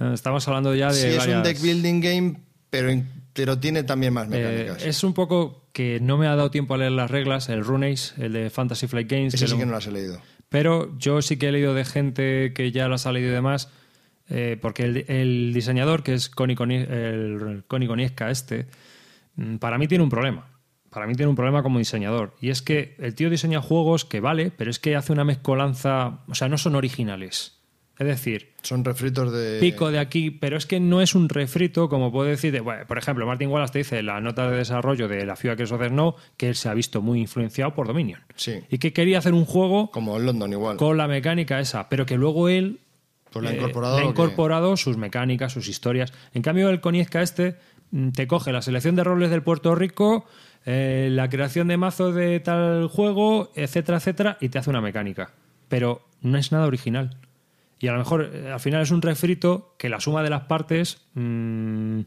Eh, 0.00 0.10
Estamos 0.14 0.46
hablando 0.48 0.74
ya 0.74 0.88
de 0.88 0.94
Sí, 0.94 1.06
es 1.08 1.26
un 1.26 1.42
deck 1.42 1.60
building 1.60 2.00
game, 2.00 2.36
pero, 2.70 2.90
pero 3.32 3.58
tiene 3.58 3.82
también 3.84 4.12
más 4.14 4.26
Eh, 4.26 4.30
mecánicas. 4.30 4.84
es 4.84 5.04
un 5.04 5.14
poco 5.14 5.68
que 5.72 6.00
no 6.00 6.18
me 6.18 6.26
ha 6.26 6.34
dado 6.36 6.50
tiempo 6.50 6.74
a 6.74 6.78
leer 6.78 6.92
las 6.92 7.10
reglas, 7.10 7.48
el 7.48 7.64
Runeace, 7.64 8.14
el 8.24 8.32
de 8.32 8.50
Fantasy 8.50 8.86
Flight 8.86 9.10
Games. 9.10 9.34
Ese 9.34 9.46
sí 9.46 9.52
lo- 9.52 9.58
que 9.58 9.66
no 9.66 9.72
lo 9.72 9.76
has 9.78 9.86
leído. 9.86 10.20
Pero 10.48 10.96
yo 10.98 11.22
sí 11.22 11.36
que 11.36 11.48
he 11.48 11.52
leído 11.52 11.74
de 11.74 11.84
gente 11.84 12.52
que 12.54 12.72
ya 12.72 12.88
las 12.88 13.06
ha 13.06 13.12
leído 13.12 13.30
y 13.30 13.34
demás, 13.34 13.68
eh, 14.28 14.56
porque 14.60 14.82
el, 14.84 15.04
el 15.08 15.52
diseñador, 15.52 16.02
que 16.02 16.14
es 16.14 16.28
Connie 16.28 16.56
Coni- 16.56 16.86
el 16.88 17.62
Connie 17.68 17.86
Konieska 17.88 18.30
este, 18.30 18.66
mm, 19.36 19.56
para 19.56 19.78
mí 19.78 19.86
tiene 19.86 20.02
un 20.02 20.10
problema. 20.10 20.48
Para 20.90 21.06
mí 21.06 21.14
tiene 21.14 21.30
un 21.30 21.36
problema 21.36 21.62
como 21.62 21.78
diseñador. 21.78 22.34
Y 22.40 22.50
es 22.50 22.62
que 22.62 22.96
el 22.98 23.14
tío 23.14 23.30
diseña 23.30 23.60
juegos 23.62 24.04
que 24.04 24.18
vale, 24.18 24.50
pero 24.50 24.72
es 24.72 24.80
que 24.80 24.96
hace 24.96 25.12
una 25.12 25.22
mezcolanza, 25.24 26.24
o 26.26 26.34
sea, 26.34 26.48
no 26.48 26.58
son 26.58 26.74
originales. 26.74 27.59
Es 28.00 28.06
decir, 28.06 28.48
Son 28.62 28.82
refritos 28.82 29.30
de. 29.30 29.60
pico 29.60 29.90
de 29.90 29.98
aquí, 29.98 30.30
pero 30.30 30.56
es 30.56 30.64
que 30.64 30.80
no 30.80 31.02
es 31.02 31.14
un 31.14 31.28
refrito, 31.28 31.90
como 31.90 32.10
puedo 32.10 32.30
decir, 32.30 32.50
de, 32.50 32.60
bueno, 32.60 32.86
por 32.86 32.96
ejemplo, 32.96 33.26
Martin 33.26 33.50
Wallace 33.50 33.74
te 33.74 33.78
dice 33.80 33.98
en 33.98 34.06
la 34.06 34.22
nota 34.22 34.50
de 34.50 34.56
desarrollo 34.56 35.06
de 35.06 35.26
la 35.26 35.36
FIA 35.36 35.54
que 35.54 35.66
the 35.66 35.88
Snow 35.88 36.14
que 36.38 36.48
él 36.48 36.54
se 36.54 36.70
ha 36.70 36.74
visto 36.74 37.02
muy 37.02 37.20
influenciado 37.20 37.74
por 37.74 37.86
Dominion. 37.86 38.22
Sí. 38.36 38.60
Y 38.70 38.78
que 38.78 38.94
quería 38.94 39.18
hacer 39.18 39.34
un 39.34 39.44
juego 39.44 39.90
Como 39.90 40.16
en 40.16 40.24
London 40.24 40.50
igual. 40.50 40.78
con 40.78 40.96
la 40.96 41.08
mecánica 41.08 41.60
esa, 41.60 41.90
pero 41.90 42.06
que 42.06 42.16
luego 42.16 42.48
él 42.48 42.80
Pues 43.32 43.42
le 43.42 43.50
ha 43.50 43.52
eh, 43.52 43.56
incorporado 43.56 43.98
ha 43.98 44.04
incorporado 44.04 44.78
sus 44.78 44.96
mecánicas, 44.96 45.52
sus 45.52 45.68
historias. 45.68 46.10
En 46.32 46.40
cambio, 46.40 46.70
el 46.70 46.80
Coniesca 46.80 47.20
este 47.20 47.56
mm, 47.90 48.12
te 48.12 48.26
coge 48.26 48.50
la 48.50 48.62
selección 48.62 48.96
de 48.96 49.04
roles 49.04 49.28
del 49.28 49.42
Puerto 49.42 49.74
Rico, 49.74 50.24
eh, 50.64 51.08
la 51.12 51.28
creación 51.28 51.68
de 51.68 51.76
mazos 51.76 52.14
de 52.14 52.40
tal 52.40 52.88
juego, 52.88 53.52
etcétera, 53.54 53.98
etcétera, 53.98 54.38
y 54.40 54.48
te 54.48 54.58
hace 54.58 54.70
una 54.70 54.80
mecánica. 54.80 55.32
Pero 55.68 56.00
no 56.22 56.38
es 56.38 56.50
nada 56.50 56.66
original. 56.66 57.18
Y 57.80 57.88
a 57.88 57.92
lo 57.92 57.98
mejor 57.98 58.30
eh, 58.32 58.52
al 58.52 58.60
final 58.60 58.82
es 58.82 58.90
un 58.92 59.02
refrito 59.02 59.74
que 59.78 59.88
la 59.88 59.98
suma 60.00 60.22
de 60.22 60.30
las 60.30 60.42
partes, 60.42 61.06
mm, 61.14 62.00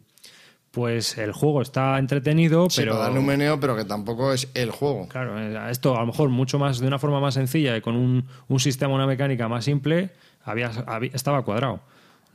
pues 0.71 1.17
el 1.17 1.32
juego 1.34 1.61
está 1.61 1.97
entretenido, 1.99 2.69
Sí, 2.69 2.82
pero 2.82 2.97
darle 2.97 3.19
un 3.19 3.26
meneo, 3.28 3.59
pero 3.59 3.76
que 3.76 3.84
tampoco 3.86 4.34
es 4.34 4.49
el 4.55 4.71
juego. 4.71 5.07
Claro, 5.07 5.39
eh, 5.39 5.71
esto 5.71 5.95
a 5.95 5.99
lo 6.01 6.07
mejor 6.07 6.30
mucho 6.30 6.57
más 6.57 6.80
de 6.80 6.88
una 6.88 6.97
forma 6.99 7.19
más 7.19 7.34
sencilla 7.36 7.76
y 7.78 7.82
con 7.82 7.95
un, 7.95 8.26
un 8.47 8.59
sistema, 8.59 8.93
una 8.93 9.05
mecánica 9.07 9.47
más 9.47 9.65
simple, 9.65 10.11
había, 10.43 10.71
había- 10.88 11.11
estaba 11.13 11.43
cuadrado. 11.43 11.82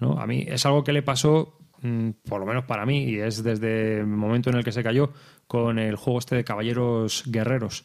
¿no? 0.01 0.21
A 0.21 0.27
mí 0.29 0.45
es 0.47 0.65
algo 0.67 0.85
que 0.85 0.93
le 0.93 1.03
pasó, 1.03 1.59
mm, 1.83 2.11
por 2.29 2.39
lo 2.39 2.47
menos 2.47 2.65
para 2.65 2.87
mí, 2.87 3.05
y 3.05 3.19
es 3.19 3.43
desde 3.43 3.99
el 3.99 4.07
momento 4.07 4.51
en 4.51 4.57
el 4.57 4.65
que 4.65 4.71
se 4.73 4.85
cayó 4.85 5.13
con 5.49 5.79
el 5.81 5.97
juego 5.97 6.21
este 6.21 6.37
de 6.37 6.45
Caballeros 6.45 7.25
Guerreros, 7.27 7.85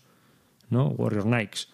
¿no? 0.69 0.87
Warrior 0.89 1.23
Knights. 1.23 1.69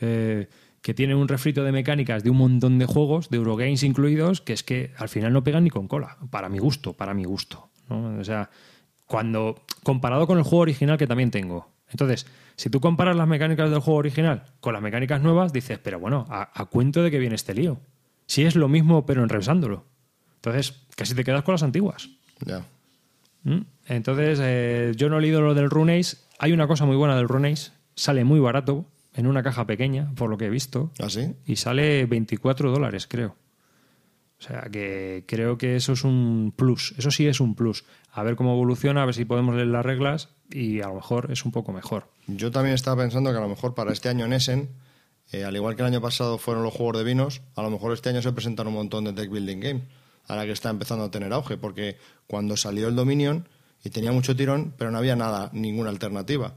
eh, 0.00 0.48
que 0.84 0.92
tiene 0.92 1.14
un 1.14 1.28
refrito 1.28 1.64
de 1.64 1.72
mecánicas 1.72 2.22
de 2.22 2.28
un 2.28 2.36
montón 2.36 2.78
de 2.78 2.84
juegos, 2.84 3.30
de 3.30 3.38
Eurogames 3.38 3.82
incluidos, 3.82 4.42
que 4.42 4.52
es 4.52 4.62
que 4.62 4.92
al 4.98 5.08
final 5.08 5.32
no 5.32 5.42
pegan 5.42 5.64
ni 5.64 5.70
con 5.70 5.88
cola, 5.88 6.18
para 6.28 6.50
mi 6.50 6.58
gusto, 6.58 6.92
para 6.92 7.14
mi 7.14 7.24
gusto. 7.24 7.70
¿no? 7.88 8.18
O 8.18 8.22
sea, 8.22 8.50
cuando 9.06 9.62
comparado 9.82 10.26
con 10.26 10.36
el 10.36 10.44
juego 10.44 10.58
original 10.58 10.98
que 10.98 11.06
también 11.06 11.30
tengo. 11.30 11.70
Entonces, 11.88 12.26
si 12.56 12.68
tú 12.68 12.80
comparas 12.80 13.16
las 13.16 13.26
mecánicas 13.26 13.70
del 13.70 13.80
juego 13.80 13.98
original 13.98 14.44
con 14.60 14.74
las 14.74 14.82
mecánicas 14.82 15.22
nuevas, 15.22 15.54
dices, 15.54 15.78
pero 15.78 15.98
bueno, 15.98 16.26
¿a, 16.28 16.50
a 16.52 16.66
cuento 16.66 17.02
de 17.02 17.10
que 17.10 17.18
viene 17.18 17.36
este 17.36 17.54
lío? 17.54 17.80
Si 18.26 18.44
es 18.44 18.54
lo 18.54 18.68
mismo, 18.68 19.06
pero 19.06 19.22
enrevesándolo. 19.22 19.86
Entonces, 20.34 20.82
casi 20.96 21.14
te 21.14 21.24
quedas 21.24 21.44
con 21.44 21.54
las 21.54 21.62
antiguas. 21.62 22.10
Ya. 22.44 22.62
¿Mm? 23.44 23.60
Entonces, 23.86 24.38
eh, 24.42 24.92
yo 24.96 25.08
no 25.08 25.16
he 25.16 25.22
leído 25.22 25.40
lo 25.40 25.54
del 25.54 25.70
Runeace. 25.70 26.18
Hay 26.38 26.52
una 26.52 26.66
cosa 26.66 26.84
muy 26.84 26.96
buena 26.96 27.16
del 27.16 27.26
Runeace. 27.26 27.72
Sale 27.94 28.24
muy 28.24 28.40
barato, 28.40 28.84
en 29.14 29.26
una 29.26 29.42
caja 29.42 29.66
pequeña, 29.66 30.12
por 30.16 30.28
lo 30.28 30.36
que 30.36 30.46
he 30.46 30.50
visto. 30.50 30.90
¿Ah, 30.98 31.08
sí? 31.08 31.34
Y 31.46 31.56
sale 31.56 32.04
24 32.06 32.70
dólares, 32.70 33.06
creo. 33.08 33.36
O 34.38 34.42
sea, 34.46 34.62
que 34.70 35.24
creo 35.26 35.56
que 35.56 35.76
eso 35.76 35.92
es 35.92 36.04
un 36.04 36.52
plus. 36.54 36.94
Eso 36.98 37.10
sí 37.10 37.26
es 37.26 37.40
un 37.40 37.54
plus. 37.54 37.84
A 38.10 38.22
ver 38.22 38.36
cómo 38.36 38.52
evoluciona, 38.52 39.02
a 39.02 39.06
ver 39.06 39.14
si 39.14 39.24
podemos 39.24 39.54
leer 39.54 39.68
las 39.68 39.86
reglas 39.86 40.30
y 40.50 40.80
a 40.80 40.88
lo 40.88 40.96
mejor 40.96 41.30
es 41.30 41.44
un 41.44 41.52
poco 41.52 41.72
mejor. 41.72 42.08
Yo 42.26 42.50
también 42.50 42.74
estaba 42.74 43.02
pensando 43.02 43.30
que 43.30 43.38
a 43.38 43.40
lo 43.40 43.48
mejor 43.48 43.74
para 43.74 43.92
este 43.92 44.08
año 44.08 44.26
en 44.26 44.32
Essen, 44.32 44.68
eh, 45.32 45.44
al 45.44 45.56
igual 45.56 45.76
que 45.76 45.82
el 45.82 45.88
año 45.88 46.00
pasado 46.00 46.36
fueron 46.36 46.62
los 46.62 46.74
juegos 46.74 46.98
de 46.98 47.04
vinos, 47.04 47.42
a 47.54 47.62
lo 47.62 47.70
mejor 47.70 47.92
este 47.92 48.10
año 48.10 48.20
se 48.20 48.32
presentan 48.32 48.66
un 48.66 48.74
montón 48.74 49.04
de 49.04 49.12
deck 49.12 49.30
building 49.30 49.60
game, 49.60 49.82
ahora 50.26 50.44
que 50.44 50.52
está 50.52 50.70
empezando 50.70 51.04
a 51.04 51.10
tener 51.10 51.32
auge, 51.32 51.56
porque 51.56 51.96
cuando 52.26 52.56
salió 52.56 52.88
el 52.88 52.96
Dominion 52.96 53.48
y 53.82 53.90
tenía 53.90 54.12
mucho 54.12 54.36
tirón, 54.36 54.74
pero 54.76 54.90
no 54.90 54.98
había 54.98 55.16
nada, 55.16 55.50
ninguna 55.52 55.90
alternativa. 55.90 56.54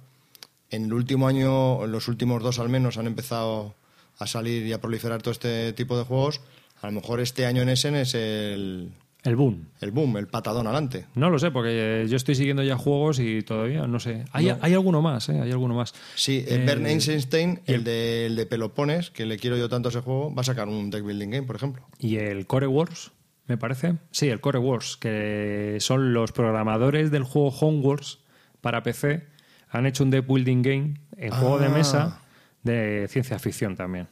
En 0.70 0.86
el 0.86 0.94
último 0.94 1.28
año, 1.28 1.84
en 1.86 1.92
los 1.92 2.08
últimos 2.08 2.44
dos 2.44 2.60
al 2.60 2.70
menos, 2.70 2.98
han 2.98 3.08
empezado 3.08 3.76
a 4.20 4.28
salir 4.28 4.66
y 4.66 4.74
a 4.74 4.82
proliferar 4.82 5.22
todo 5.22 5.32
este 5.32 5.74
tipo 5.74 5.98
de 5.98 6.04
juegos. 6.04 6.42
A 6.82 6.88
lo 6.88 6.94
mejor 6.94 7.20
este 7.22 7.46
año 7.46 7.62
en 7.62 7.70
Essen 7.70 7.96
es 7.96 8.14
el, 8.16 8.92
El 9.24 9.36
boom. 9.36 9.68
el 9.82 9.92
boom, 9.92 10.18
el 10.18 10.28
patadón 10.28 10.68
adelante. 10.68 11.06
No 11.16 11.30
lo 11.30 11.40
sé, 11.40 11.52
porque 11.52 12.04
eh, 12.04 12.08
yo 12.08 12.18
estoy 12.18 12.36
siguiendo 12.36 12.62
ya 12.64 12.78
juegos 12.78 13.20
y 13.20 13.42
todavía 13.44 13.88
no 13.88 14.00
sé. 14.00 14.26
Hay, 14.32 14.48
No. 14.48 14.58
hay 14.62 14.74
alguno 14.74 15.02
más, 15.02 15.30
¿eh? 15.30 15.40
Hay 15.42 15.52
alguno 15.52 15.74
más. 15.74 15.94
Sí, 16.16 16.44
eh, 16.48 16.64
Bernd 16.66 16.86
Einstein, 16.88 17.62
el- 17.66 17.84
de, 17.84 18.26
el 18.28 18.36
de 18.36 18.46
Pelopones, 18.46 19.10
que 19.10 19.26
le 19.26 19.38
quiero 19.38 19.58
yo 19.58 19.70
tanto 19.70 19.90
a 19.90 19.92
ese 19.92 20.02
juego, 20.02 20.34
va 20.36 20.42
a 20.42 20.46
sacar 20.46 20.68
un 20.68 20.90
deck 20.90 21.04
building 21.04 21.30
game, 21.30 21.48
por 21.48 21.56
ejemplo. 21.56 21.84
Y 22.00 22.18
el 22.18 22.46
Core 22.46 22.68
Wars, 22.68 23.12
me 23.48 23.58
parece. 23.58 23.96
Sí, 24.12 24.28
el 24.30 24.40
Core 24.42 24.60
Wars, 24.60 24.98
que 24.98 25.78
son 25.80 26.14
los 26.14 26.32
programadores 26.32 27.10
del 27.12 27.24
juego 27.24 27.50
Homeworks 27.50 28.20
para 28.62 28.84
PC. 28.84 29.26
Han 29.70 29.86
hecho 29.86 30.04
un 30.04 30.10
deck 30.12 30.26
building 30.28 30.62
game 30.62 30.94
en 31.18 31.32
juego 31.32 31.60
de 31.60 31.66
Ah. 31.68 31.70
mesa 31.70 32.20
de 32.64 33.08
ciencia 33.10 33.38
ficción 33.40 33.76
también. 33.76 34.08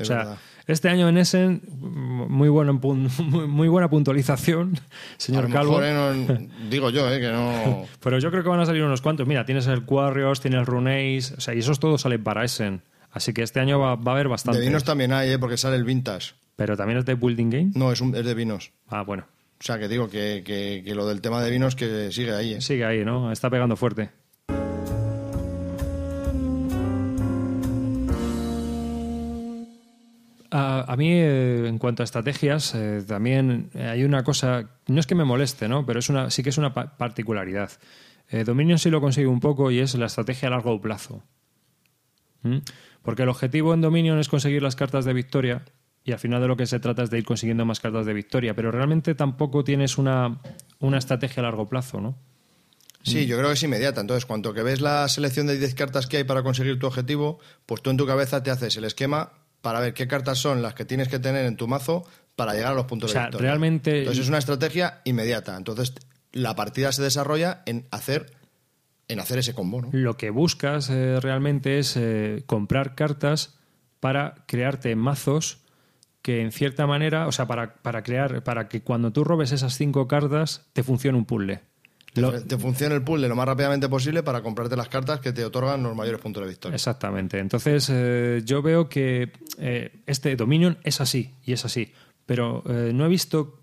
O 0.00 0.04
sea, 0.04 0.16
verdad. 0.18 0.38
este 0.68 0.88
año 0.88 1.08
en 1.08 1.18
Essen, 1.18 1.60
muy, 1.80 2.48
bueno, 2.48 2.72
muy, 2.82 3.48
muy 3.48 3.68
buena 3.68 3.90
puntualización, 3.90 4.78
señor 5.16 5.46
a 5.46 5.48
lo 5.48 5.54
Calvo. 5.54 5.80
mejor, 5.80 5.84
eh, 5.84 6.24
no- 6.48 6.68
digo 6.70 6.90
yo, 6.90 7.10
eh, 7.12 7.20
que 7.20 7.28
no. 7.32 7.84
Pero 8.02 8.18
yo 8.20 8.30
creo 8.30 8.42
que 8.44 8.48
van 8.48 8.60
a 8.60 8.66
salir 8.66 8.82
unos 8.84 9.02
cuantos. 9.02 9.26
Mira, 9.26 9.44
tienes 9.44 9.66
el 9.66 9.82
Warriors, 9.86 10.40
tienes 10.40 10.60
el 10.60 10.66
Runeace, 10.66 11.34
o 11.36 11.40
sea, 11.40 11.54
y 11.54 11.58
esos 11.58 11.80
todos 11.80 12.02
salen 12.02 12.22
para 12.22 12.44
Essen. 12.44 12.82
Así 13.10 13.32
que 13.32 13.42
este 13.42 13.58
año 13.58 13.80
va, 13.80 13.96
va 13.96 14.12
a 14.12 14.14
haber 14.14 14.28
bastante. 14.28 14.60
De 14.60 14.66
vinos 14.66 14.84
también 14.84 15.12
hay, 15.12 15.30
eh, 15.32 15.38
porque 15.38 15.56
sale 15.56 15.76
el 15.76 15.84
vintage. 15.84 16.34
Pero 16.54 16.76
también 16.76 16.98
es 16.98 17.04
de 17.06 17.14
building 17.14 17.50
game. 17.50 17.70
No, 17.74 17.90
es, 17.90 18.00
un- 18.00 18.14
es 18.14 18.24
de 18.24 18.34
vinos. 18.34 18.70
Ah, 18.88 19.02
bueno. 19.02 19.24
O 19.60 19.64
sea, 19.64 19.78
que 19.78 19.88
digo 19.88 20.08
que, 20.08 20.42
que- 20.44 20.82
que 20.84 20.94
lo 20.94 21.06
del 21.06 21.20
tema 21.20 21.42
de 21.42 21.50
vinos 21.50 21.74
que 21.74 22.12
sigue 22.12 22.32
ahí. 22.34 22.54
eh. 22.54 22.60
Sigue 22.60 22.84
ahí, 22.84 23.04
¿no? 23.04 23.32
Está 23.32 23.50
pegando 23.50 23.74
fuerte. 23.76 24.10
A, 30.50 30.90
a 30.92 30.96
mí, 30.96 31.10
eh, 31.12 31.66
en 31.68 31.78
cuanto 31.78 32.02
a 32.02 32.04
estrategias, 32.04 32.74
eh, 32.74 33.02
también 33.06 33.70
hay 33.74 34.02
una 34.04 34.24
cosa, 34.24 34.70
no 34.86 34.98
es 35.00 35.06
que 35.06 35.14
me 35.14 35.24
moleste, 35.24 35.68
¿no? 35.68 35.84
Pero 35.84 35.98
es 35.98 36.08
una, 36.08 36.30
sí 36.30 36.42
que 36.42 36.48
es 36.50 36.56
una 36.58 36.72
pa- 36.72 36.96
particularidad. 36.96 37.70
Eh, 38.30 38.44
Dominion 38.44 38.78
sí 38.78 38.88
lo 38.90 39.00
consigue 39.00 39.26
un 39.26 39.40
poco 39.40 39.70
y 39.70 39.80
es 39.80 39.94
la 39.94 40.06
estrategia 40.06 40.48
a 40.48 40.52
largo 40.52 40.80
plazo. 40.80 41.22
¿Mm? 42.42 42.58
Porque 43.02 43.22
el 43.22 43.28
objetivo 43.28 43.74
en 43.74 43.80
Dominion 43.80 44.18
es 44.18 44.28
conseguir 44.28 44.62
las 44.62 44.76
cartas 44.76 45.04
de 45.04 45.12
victoria 45.12 45.64
y 46.04 46.12
al 46.12 46.18
final 46.18 46.40
de 46.40 46.48
lo 46.48 46.56
que 46.56 46.66
se 46.66 46.80
trata 46.80 47.02
es 47.02 47.10
de 47.10 47.18
ir 47.18 47.24
consiguiendo 47.24 47.64
más 47.66 47.80
cartas 47.80 48.06
de 48.06 48.14
victoria, 48.14 48.54
pero 48.54 48.70
realmente 48.70 49.14
tampoco 49.14 49.64
tienes 49.64 49.98
una, 49.98 50.40
una 50.78 50.98
estrategia 50.98 51.40
a 51.40 51.44
largo 51.44 51.68
plazo, 51.68 52.00
¿no? 52.00 52.16
Sí, 53.02 53.24
Mm. 53.24 53.28
yo 53.28 53.36
creo 53.36 53.48
que 53.48 53.54
es 53.54 53.62
inmediata. 53.62 54.00
Entonces, 54.00 54.26
cuanto 54.26 54.52
que 54.54 54.62
ves 54.62 54.80
la 54.80 55.06
selección 55.08 55.46
de 55.46 55.58
10 55.58 55.74
cartas 55.74 56.06
que 56.06 56.16
hay 56.18 56.24
para 56.24 56.42
conseguir 56.42 56.78
tu 56.78 56.86
objetivo, 56.86 57.38
pues 57.66 57.80
tú 57.82 57.90
en 57.90 57.96
tu 57.96 58.06
cabeza 58.06 58.42
te 58.42 58.50
haces 58.50 58.76
el 58.76 58.84
esquema 58.84 59.32
para 59.60 59.80
ver 59.80 59.94
qué 59.94 60.06
cartas 60.08 60.38
son 60.38 60.62
las 60.62 60.74
que 60.74 60.84
tienes 60.84 61.08
que 61.08 61.18
tener 61.18 61.44
en 61.46 61.56
tu 61.56 61.66
mazo 61.68 62.04
para 62.36 62.54
llegar 62.54 62.72
a 62.72 62.74
los 62.74 62.86
puntos 62.86 63.10
O 63.10 63.12
sea, 63.12 63.22
de 63.22 63.26
victoria. 63.28 63.50
realmente- 63.50 63.98
Entonces 63.98 64.22
es 64.22 64.28
una 64.28 64.38
estrategia 64.38 65.00
inmediata. 65.04 65.56
Entonces 65.56 65.92
la 66.32 66.54
partida 66.54 66.92
se 66.92 67.02
desarrolla 67.02 67.62
en 67.66 67.86
hacer 67.90 68.32
en 69.10 69.20
hacer 69.20 69.38
ese 69.38 69.54
combo, 69.54 69.80
¿no? 69.80 69.88
Lo 69.92 70.18
que 70.18 70.28
buscas 70.28 70.90
eh, 70.90 71.18
realmente 71.20 71.78
es 71.78 71.96
eh, 71.96 72.42
comprar 72.46 72.94
cartas 72.94 73.54
para 74.00 74.44
crearte 74.46 74.94
mazos 74.96 75.62
que 76.20 76.42
en 76.42 76.52
cierta 76.52 76.86
manera, 76.86 77.26
o 77.26 77.32
sea, 77.32 77.46
para, 77.46 77.76
para 77.76 78.02
crear, 78.02 78.44
para 78.44 78.68
que 78.68 78.82
cuando 78.82 79.10
tú 79.10 79.24
robes 79.24 79.50
esas 79.52 79.74
cinco 79.78 80.06
cartas 80.08 80.66
te 80.74 80.82
funcione 80.82 81.16
un 81.16 81.24
puzzle. 81.24 81.62
Te, 82.20 82.38
Lo- 82.38 82.42
te 82.44 82.58
funciona 82.58 82.94
el 82.94 83.02
puzzle 83.02 83.28
lo 83.28 83.36
más 83.36 83.46
rápidamente 83.46 83.88
posible 83.88 84.22
para 84.22 84.42
comprarte 84.42 84.76
las 84.76 84.88
cartas 84.88 85.20
que 85.20 85.32
te 85.32 85.44
otorgan 85.44 85.82
los 85.82 85.94
mayores 85.96 86.20
puntos 86.20 86.42
de 86.42 86.48
victoria. 86.50 86.74
Exactamente. 86.76 87.38
Entonces, 87.38 87.88
eh, 87.92 88.42
yo 88.44 88.62
veo 88.62 88.88
que 88.88 89.32
eh, 89.58 89.92
este 90.06 90.36
Dominion 90.36 90.78
es 90.84 91.00
así 91.00 91.34
y 91.44 91.52
es 91.52 91.64
así. 91.64 91.92
Pero 92.26 92.62
eh, 92.68 92.92
no 92.94 93.06
he 93.06 93.08
visto 93.08 93.60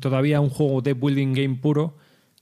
todavía 0.00 0.40
un 0.40 0.50
juego 0.50 0.80
de 0.82 0.94
building 0.94 1.32
game 1.34 1.56
puro 1.56 1.96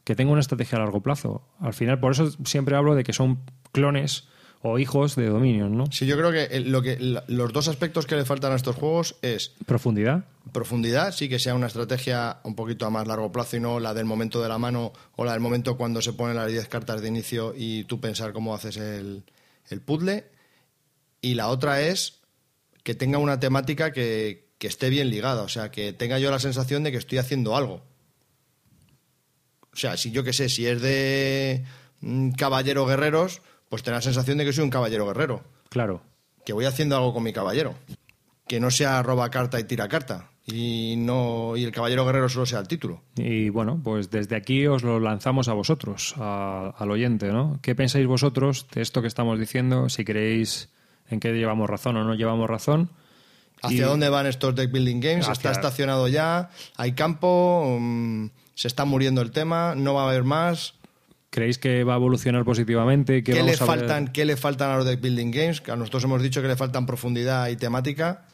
que 0.04 0.14
tenga 0.16 0.32
una 0.32 0.40
estrategia 0.40 0.78
a 0.78 0.80
largo 0.82 1.00
plazo. 1.00 1.42
Al 1.60 1.74
final, 1.74 2.00
por 2.00 2.12
eso 2.12 2.30
siempre 2.44 2.74
hablo 2.76 2.94
de 2.94 3.04
que 3.04 3.12
son 3.12 3.38
clones 3.72 4.28
o 4.62 4.78
hijos 4.78 5.16
de 5.16 5.26
Dominion, 5.28 5.76
¿no? 5.76 5.86
Sí, 5.90 6.06
yo 6.06 6.16
creo 6.16 6.30
que, 6.30 6.60
lo 6.60 6.82
que 6.82 6.96
los 7.26 7.52
dos 7.52 7.66
aspectos 7.68 8.06
que 8.06 8.14
le 8.16 8.24
faltan 8.24 8.52
a 8.52 8.56
estos 8.56 8.76
juegos 8.76 9.16
es 9.22 9.54
Profundidad. 9.66 10.24
Profundidad, 10.52 11.12
sí 11.12 11.28
que 11.28 11.38
sea 11.38 11.54
una 11.54 11.66
estrategia 11.66 12.38
un 12.44 12.54
poquito 12.54 12.86
a 12.86 12.90
más 12.90 13.06
largo 13.06 13.32
plazo 13.32 13.56
y 13.56 13.60
no 13.60 13.80
la 13.80 13.94
del 13.94 14.04
momento 14.04 14.42
de 14.42 14.48
la 14.48 14.58
mano 14.58 14.92
o 15.16 15.24
la 15.24 15.32
del 15.32 15.40
momento 15.40 15.76
cuando 15.76 16.00
se 16.02 16.12
ponen 16.12 16.36
las 16.36 16.48
10 16.48 16.68
cartas 16.68 17.00
de 17.02 17.08
inicio 17.08 17.54
y 17.56 17.84
tú 17.84 18.00
pensar 18.00 18.32
cómo 18.32 18.54
haces 18.54 18.76
el, 18.76 19.24
el 19.68 19.80
puzzle. 19.80 20.30
Y 21.20 21.34
la 21.34 21.48
otra 21.48 21.80
es 21.80 22.20
que 22.84 22.94
tenga 22.94 23.18
una 23.18 23.40
temática 23.40 23.92
que, 23.92 24.50
que 24.58 24.66
esté 24.66 24.90
bien 24.90 25.08
ligada, 25.10 25.42
o 25.42 25.48
sea, 25.48 25.70
que 25.70 25.92
tenga 25.92 26.18
yo 26.18 26.30
la 26.30 26.38
sensación 26.38 26.82
de 26.82 26.90
que 26.92 26.98
estoy 26.98 27.18
haciendo 27.18 27.56
algo. 27.56 27.82
O 29.72 29.76
sea, 29.76 29.96
si 29.96 30.10
yo 30.10 30.22
qué 30.24 30.32
sé, 30.32 30.48
si 30.48 30.66
es 30.66 30.82
de 30.82 31.64
mm, 32.00 32.32
caballero 32.32 32.84
guerreros, 32.86 33.40
pues 33.68 33.82
tener 33.82 33.98
la 33.98 34.02
sensación 34.02 34.36
de 34.38 34.44
que 34.44 34.52
soy 34.52 34.64
un 34.64 34.70
caballero 34.70 35.06
guerrero 35.06 35.42
Claro. 35.70 36.02
que 36.44 36.52
voy 36.52 36.66
haciendo 36.66 36.96
algo 36.96 37.14
con 37.14 37.22
mi 37.22 37.32
caballero. 37.32 37.74
Que 38.46 38.60
no 38.60 38.70
sea 38.70 39.02
roba 39.02 39.30
carta 39.30 39.58
y 39.60 39.64
tira 39.64 39.88
carta. 39.88 40.28
Y 40.44 40.96
no 40.98 41.56
y 41.56 41.62
el 41.64 41.70
caballero 41.70 42.04
guerrero 42.04 42.28
solo 42.28 42.46
sea 42.46 42.58
el 42.58 42.66
título. 42.68 43.00
Y 43.16 43.48
bueno, 43.48 43.80
pues 43.82 44.10
desde 44.10 44.34
aquí 44.34 44.66
os 44.66 44.82
lo 44.82 44.98
lanzamos 44.98 45.48
a 45.48 45.52
vosotros, 45.52 46.14
a- 46.18 46.74
al 46.76 46.90
oyente, 46.90 47.28
¿no? 47.28 47.60
¿Qué 47.62 47.74
pensáis 47.76 48.06
vosotros 48.08 48.66
de 48.74 48.82
esto 48.82 49.02
que 49.02 49.08
estamos 49.08 49.38
diciendo? 49.38 49.88
Si 49.88 50.04
creéis 50.04 50.68
en 51.08 51.20
qué 51.20 51.32
llevamos 51.32 51.70
razón 51.70 51.96
o 51.96 52.04
no 52.04 52.14
llevamos 52.14 52.50
razón. 52.50 52.90
¿Hacia 53.62 53.76
Y- 53.78 53.88
dónde 53.88 54.08
van 54.08 54.26
estos 54.26 54.56
deck 54.56 54.72
building 54.72 54.98
games? 55.00 55.28
Hacia- 55.28 55.32
¿Está 55.34 55.50
estacionado 55.52 56.08
ya? 56.08 56.50
¿Hay 56.76 56.92
campo? 56.92 57.76
Mm, 57.80 58.26
¿Se 58.56 58.66
está 58.66 58.84
muriendo 58.84 59.22
el 59.22 59.30
tema? 59.30 59.74
¿No 59.76 59.94
va 59.94 60.02
a 60.02 60.08
haber 60.10 60.24
más? 60.24 60.74
¿Creéis 61.30 61.58
que 61.58 61.84
va 61.84 61.94
a 61.94 61.96
evolucionar 61.96 62.44
positivamente? 62.44 63.22
¿Qué, 63.22 63.32
¿Qué 63.32 63.38
le, 63.44 63.52
vamos 63.52 63.62
a 63.62 63.66
faltan, 63.66 64.08
¿Qué 64.08 64.24
le 64.24 64.36
faltan 64.36 64.70
a 64.72 64.76
los 64.76 64.84
deck 64.86 65.00
building 65.00 65.30
games? 65.30 65.60
Que 65.60 65.70
a 65.70 65.76
nosotros 65.76 66.02
hemos 66.04 66.20
dicho 66.20 66.42
que 66.42 66.48
le 66.48 66.56
faltan 66.56 66.84
profundidad 66.84 67.48
y 67.48 67.56
temática. 67.56 68.26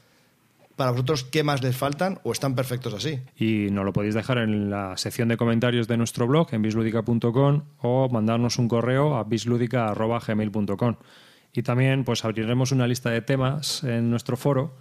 Para 0.79 0.93
vosotros, 0.93 1.24
¿qué 1.24 1.43
más 1.43 1.61
les 1.61 1.76
faltan? 1.76 2.20
¿O 2.22 2.31
están 2.31 2.55
perfectos 2.55 2.95
así? 2.95 3.18
Y 3.37 3.68
nos 3.72 3.85
lo 3.85 3.93
podéis 3.93 4.14
dejar 4.14 4.39
en 4.39 4.70
la 4.70 4.97
sección 4.97 5.26
de 5.26 5.37
comentarios 5.37 5.89
de 5.89 5.97
nuestro 5.97 6.29
blog, 6.29 6.55
en 6.55 6.62
bisludica.com, 6.62 7.62
o 7.79 8.09
mandarnos 8.09 8.59
un 8.61 8.68
correo 8.68 9.16
a 9.16 9.24
bisludica.gmail.com. 9.24 10.95
Y 11.53 11.62
también 11.64 12.05
pues 12.05 12.24
abriremos 12.24 12.70
una 12.70 12.87
lista 12.87 13.11
de 13.11 13.22
temas 13.22 13.83
en 13.83 14.09
nuestro 14.09 14.37
foro, 14.37 14.76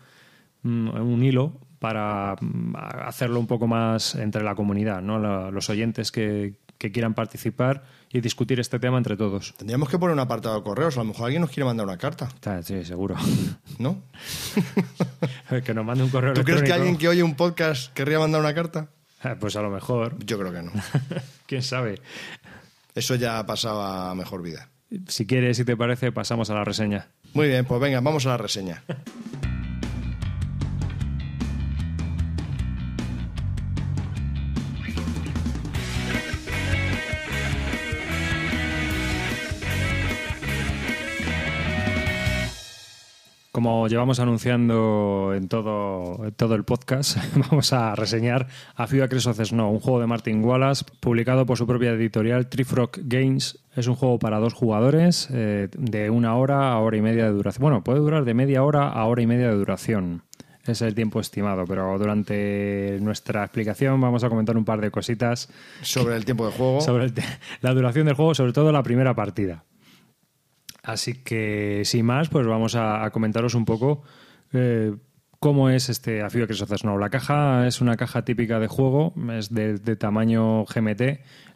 mm, 0.61 0.89
un 1.01 1.23
hilo, 1.23 1.59
para 1.79 2.35
mm, 2.39 2.75
hacerlo 2.77 3.39
un 3.39 3.47
poco 3.47 3.65
más 3.65 4.13
entre 4.13 4.43
la 4.43 4.53
comunidad, 4.53 5.01
¿no? 5.01 5.49
Los 5.49 5.67
oyentes 5.71 6.11
que, 6.11 6.53
que 6.77 6.91
quieran 6.91 7.13
participar 7.13 7.83
y 8.11 8.21
discutir 8.21 8.59
este 8.59 8.79
tema 8.79 8.97
entre 8.97 9.17
todos. 9.17 9.53
Tendríamos 9.57 9.89
que 9.89 9.97
poner 9.97 10.13
un 10.13 10.19
apartado 10.19 10.55
de 10.55 10.63
correos. 10.63 10.95
A 10.97 10.99
lo 11.01 11.05
mejor 11.05 11.25
alguien 11.25 11.41
nos 11.41 11.51
quiere 11.51 11.65
mandar 11.65 11.85
una 11.85 11.97
carta, 11.97 12.25
Está- 12.27 12.61
Sí, 12.63 12.83
seguro. 12.85 13.15
¿no? 13.79 14.01
que 15.65 15.73
nos 15.73 15.85
mande 15.85 16.03
un 16.03 16.09
correo 16.09 16.33
¿Tú 16.33 16.43
crees 16.43 16.63
que 16.63 16.73
alguien 16.73 16.97
que 16.97 17.07
oye 17.07 17.23
un 17.23 17.35
podcast 17.35 17.93
querría 17.93 18.19
mandar 18.19 18.41
una 18.41 18.53
carta? 18.53 18.89
Ah, 19.21 19.35
Pues 19.39 19.55
a 19.55 19.61
lo 19.61 19.69
mejor. 19.69 20.15
Yo 20.25 20.37
creo 20.39 20.51
que 20.53 20.61
no. 20.61 20.71
¿Quién 21.47 21.63
sabe? 21.63 21.99
Eso 22.95 23.15
ya 23.15 23.39
ha 23.39 23.45
pasado 23.45 23.81
a 23.81 24.13
mejor 24.15 24.41
vida. 24.41 24.69
Si 25.07 25.25
quieres, 25.25 25.57
si 25.57 25.65
te 25.65 25.75
parece, 25.75 26.11
pasamos 26.11 26.49
a 26.49 26.53
la 26.53 26.63
reseña. 26.63 27.07
Muy 27.33 27.47
bien, 27.47 27.65
pues 27.65 27.81
venga, 27.81 27.99
vamos 27.99 28.25
a 28.25 28.29
la 28.29 28.37
reseña. 28.37 28.83
Como 43.57 43.87
llevamos 43.87 44.19
anunciando 44.19 45.33
en 45.35 45.47
todo, 45.47 46.23
en 46.25 46.31
todo 46.33 46.53
el 46.53 46.63
podcast, 46.63 47.17
vamos 47.49 47.73
a 47.73 47.95
reseñar 47.95 48.45
a 48.75 48.85
Few 48.85 49.01
Acres 49.01 49.25
of 49.25 49.43
Snow, 49.43 49.71
un 49.71 49.79
juego 49.79 49.99
de 49.99 50.05
Martin 50.05 50.45
Wallace, 50.45 50.85
publicado 50.99 51.47
por 51.47 51.57
su 51.57 51.65
propia 51.65 51.89
editorial 51.89 52.49
Trifrog 52.49 52.91
Games. 53.05 53.57
Es 53.75 53.87
un 53.87 53.95
juego 53.95 54.19
para 54.19 54.37
dos 54.37 54.53
jugadores, 54.53 55.27
eh, 55.33 55.69
de 55.75 56.11
una 56.11 56.35
hora 56.35 56.71
a 56.71 56.77
hora 56.77 56.97
y 56.97 57.01
media 57.01 57.23
de 57.23 57.31
duración. 57.31 57.63
Bueno, 57.63 57.83
puede 57.83 57.97
durar 57.97 58.25
de 58.25 58.35
media 58.35 58.63
hora 58.63 58.89
a 58.89 59.03
hora 59.05 59.23
y 59.23 59.25
media 59.25 59.47
de 59.47 59.55
duración. 59.55 60.21
Es 60.67 60.83
el 60.83 60.93
tiempo 60.93 61.19
estimado, 61.19 61.65
pero 61.65 61.97
durante 61.97 62.99
nuestra 63.01 63.43
explicación 63.43 63.99
vamos 63.99 64.23
a 64.23 64.29
comentar 64.29 64.55
un 64.55 64.65
par 64.65 64.81
de 64.81 64.91
cositas 64.91 65.49
Sobre 65.81 66.15
el 66.15 66.25
tiempo 66.25 66.45
de 66.45 66.51
juego. 66.51 66.79
sobre 66.81 67.05
el 67.05 67.13
la 67.61 67.73
duración 67.73 68.05
del 68.05 68.13
juego, 68.13 68.35
sobre 68.35 68.53
todo 68.53 68.71
la 68.71 68.83
primera 68.83 69.15
partida. 69.15 69.63
Así 70.87 71.15
que, 71.15 71.81
sin 71.83 72.05
más, 72.05 72.29
pues 72.29 72.47
vamos 72.47 72.75
a, 72.75 73.09
comentaros 73.11 73.55
un 73.55 73.65
poco 73.65 74.03
eh, 74.53 74.95
cómo 75.37 75.69
es 75.69 75.89
este 75.89 76.21
A 76.21 76.29
Few 76.29 76.45
Acres 76.45 76.61
of 76.61 76.69
the 76.69 76.77
Snow. 76.77 76.97
La 76.97 77.09
caja 77.09 77.67
es 77.67 77.81
una 77.81 77.97
caja 77.97 78.23
típica 78.23 78.57
de 78.57 78.67
juego, 78.67 79.13
es 79.37 79.53
de, 79.53 79.77
tamaño 79.97 80.63
GMT, 80.63 81.01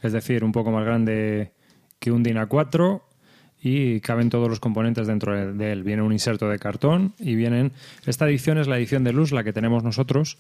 es 0.02 0.12
decir, 0.12 0.44
un 0.44 0.52
poco 0.52 0.72
más 0.72 0.84
grande 0.84 1.54
que 2.00 2.12
un 2.12 2.24
DIN 2.24 2.40
A4 2.40 3.04
y 3.62 4.02
caben 4.02 4.30
todos 4.30 4.50
los 4.50 4.60
componentes 4.60 5.08
dentro 5.08 5.34
de, 5.34 5.54
de 5.54 5.72
él. 5.72 5.84
Viene 5.84 6.02
un 6.02 6.12
inserto 6.12 6.50
de 6.50 6.60
cartón 6.60 7.14
y 7.18 7.36
vienen... 7.36 7.72
Esta 8.06 8.28
edición 8.28 8.58
es 8.58 8.68
la 8.68 8.78
edición 8.78 9.06
de 9.06 9.14
luz, 9.14 9.32
la 9.32 9.46
que 9.46 9.54
tenemos 9.54 9.82
nosotros, 9.82 10.40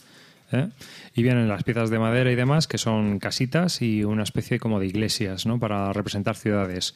¿eh? 0.51 0.67
y 1.15 1.23
vienen 1.23 1.47
las 1.47 1.63
piezas 1.63 1.89
de 1.91 1.97
madera 1.97 2.29
y 2.29 2.35
demás, 2.35 2.67
que 2.67 2.77
son 2.77 3.19
casitas 3.19 3.81
y 3.81 4.03
una 4.03 4.23
especie 4.23 4.59
como 4.59 4.81
de 4.81 4.87
iglesias, 4.87 5.45
¿no? 5.45 5.59
Para 5.59 5.93
representar 5.93 6.35
ciudades. 6.35 6.95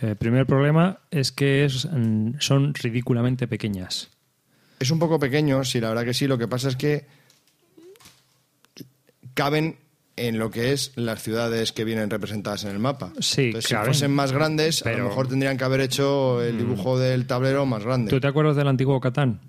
El 0.00 0.16
primer 0.16 0.46
problema 0.46 1.00
es 1.10 1.32
que 1.32 1.64
es, 1.64 1.86
mm, 1.90 2.34
son 2.40 2.74
ridículamente 2.74 3.46
pequeñas. 3.48 4.10
Es 4.80 4.90
un 4.90 4.98
poco 4.98 5.18
pequeño, 5.18 5.64
sí, 5.64 5.80
la 5.80 5.88
verdad 5.90 6.04
que 6.04 6.14
sí. 6.14 6.26
Lo 6.26 6.36
que 6.36 6.48
pasa 6.48 6.68
es 6.68 6.76
que 6.76 7.06
caben 9.34 9.76
en 10.16 10.38
lo 10.38 10.50
que 10.50 10.72
es 10.72 10.92
las 10.96 11.22
ciudades 11.22 11.72
que 11.72 11.84
vienen 11.84 12.08
representadas 12.10 12.64
en 12.64 12.70
el 12.70 12.78
mapa. 12.78 13.12
Sí, 13.18 13.46
Entonces, 13.46 13.68
si 13.70 13.74
fuesen 13.76 14.12
más 14.12 14.30
grandes, 14.32 14.82
a 14.82 14.84
Pero- 14.84 14.98
Mm. 14.98 15.02
lo 15.02 15.08
mejor 15.08 15.28
tendrían 15.28 15.56
que 15.58 15.64
haber 15.64 15.80
hecho 15.80 16.42
el 16.42 16.58
dibujo 16.58 16.98
del 16.98 17.26
tablero 17.26 17.66
más 17.66 17.84
grande. 17.84 18.10
¿Tú 18.10 18.20
te 18.20 18.26
acuerdas 18.28 18.56
del 18.56 18.68
antiguo 18.68 19.00
Catán? 19.00 19.40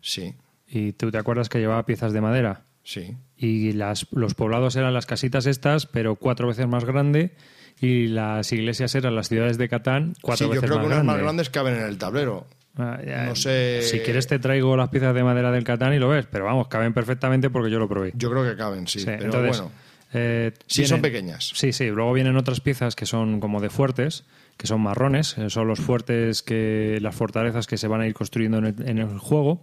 Sí, 0.00 0.34
¿Y 0.70 0.92
tú 0.92 1.10
te 1.10 1.16
acuerdas 1.18 1.48
que 1.48 1.58
llevaba 1.58 1.84
piezas 1.86 2.12
de 2.12 2.20
madera? 2.20 2.64
sí. 2.82 3.16
Y 3.40 3.72
las, 3.72 4.06
los 4.10 4.34
poblados 4.34 4.74
eran 4.76 4.92
las 4.92 5.06
casitas 5.06 5.46
estas, 5.46 5.86
pero 5.86 6.16
cuatro 6.16 6.48
veces 6.48 6.66
más 6.66 6.84
grande. 6.84 7.36
Y 7.80 8.08
las 8.08 8.50
iglesias 8.52 8.94
eran 8.94 9.14
las 9.14 9.28
ciudades 9.28 9.56
de 9.58 9.68
Catán, 9.68 10.14
cuatro 10.20 10.46
Sí, 10.48 10.54
yo 10.54 10.60
veces 10.60 10.68
creo 10.70 10.80
que 10.82 10.86
más 10.88 10.94
unas 10.94 11.04
más 11.04 11.14
grande. 11.14 11.22
grandes 11.24 11.50
caben 11.50 11.74
en 11.76 11.82
el 11.82 11.98
tablero. 11.98 12.46
Ah, 12.76 12.98
ya, 13.04 13.24
No 13.26 13.34
sé. 13.36 13.82
Si 13.82 14.00
quieres 14.00 14.26
te 14.26 14.38
traigo 14.38 14.76
las 14.76 14.88
piezas 14.88 15.14
de 15.14 15.22
madera 15.24 15.50
del 15.50 15.64
Catán 15.64 15.92
y 15.94 15.98
lo 15.98 16.08
ves, 16.08 16.26
pero 16.30 16.44
vamos, 16.44 16.68
caben 16.68 16.92
perfectamente 16.94 17.50
porque 17.50 17.70
yo 17.70 17.78
lo 17.78 17.88
probé. 17.88 18.12
Yo 18.14 18.30
creo 18.30 18.44
que 18.44 18.56
caben, 18.56 18.86
sí. 18.86 19.00
Sí, 19.00 19.06
pero 19.06 19.24
entonces, 19.24 19.58
bueno, 19.60 19.72
eh, 20.12 20.52
sí 20.66 20.86
son 20.86 21.00
pequeñas. 21.02 21.50
Sí, 21.54 21.72
sí. 21.72 21.86
Luego 21.86 22.12
vienen 22.12 22.36
otras 22.36 22.60
piezas 22.60 22.94
que 22.96 23.04
son 23.06 23.40
como 23.40 23.60
de 23.60 23.68
fuertes, 23.70 24.24
que 24.56 24.66
son 24.66 24.80
marrones. 24.80 25.36
eh, 25.38 25.50
Son 25.50 25.66
los 25.68 25.80
fuertes 25.80 26.42
que 26.42 26.98
las 27.00 27.14
fortalezas 27.14 27.66
que 27.66 27.76
se 27.78 27.88
van 27.88 28.00
a 28.00 28.06
ir 28.06 28.14
construyendo 28.14 28.58
en 28.58 28.64
el, 28.66 28.88
en 28.88 28.98
el 28.98 29.18
juego. 29.18 29.62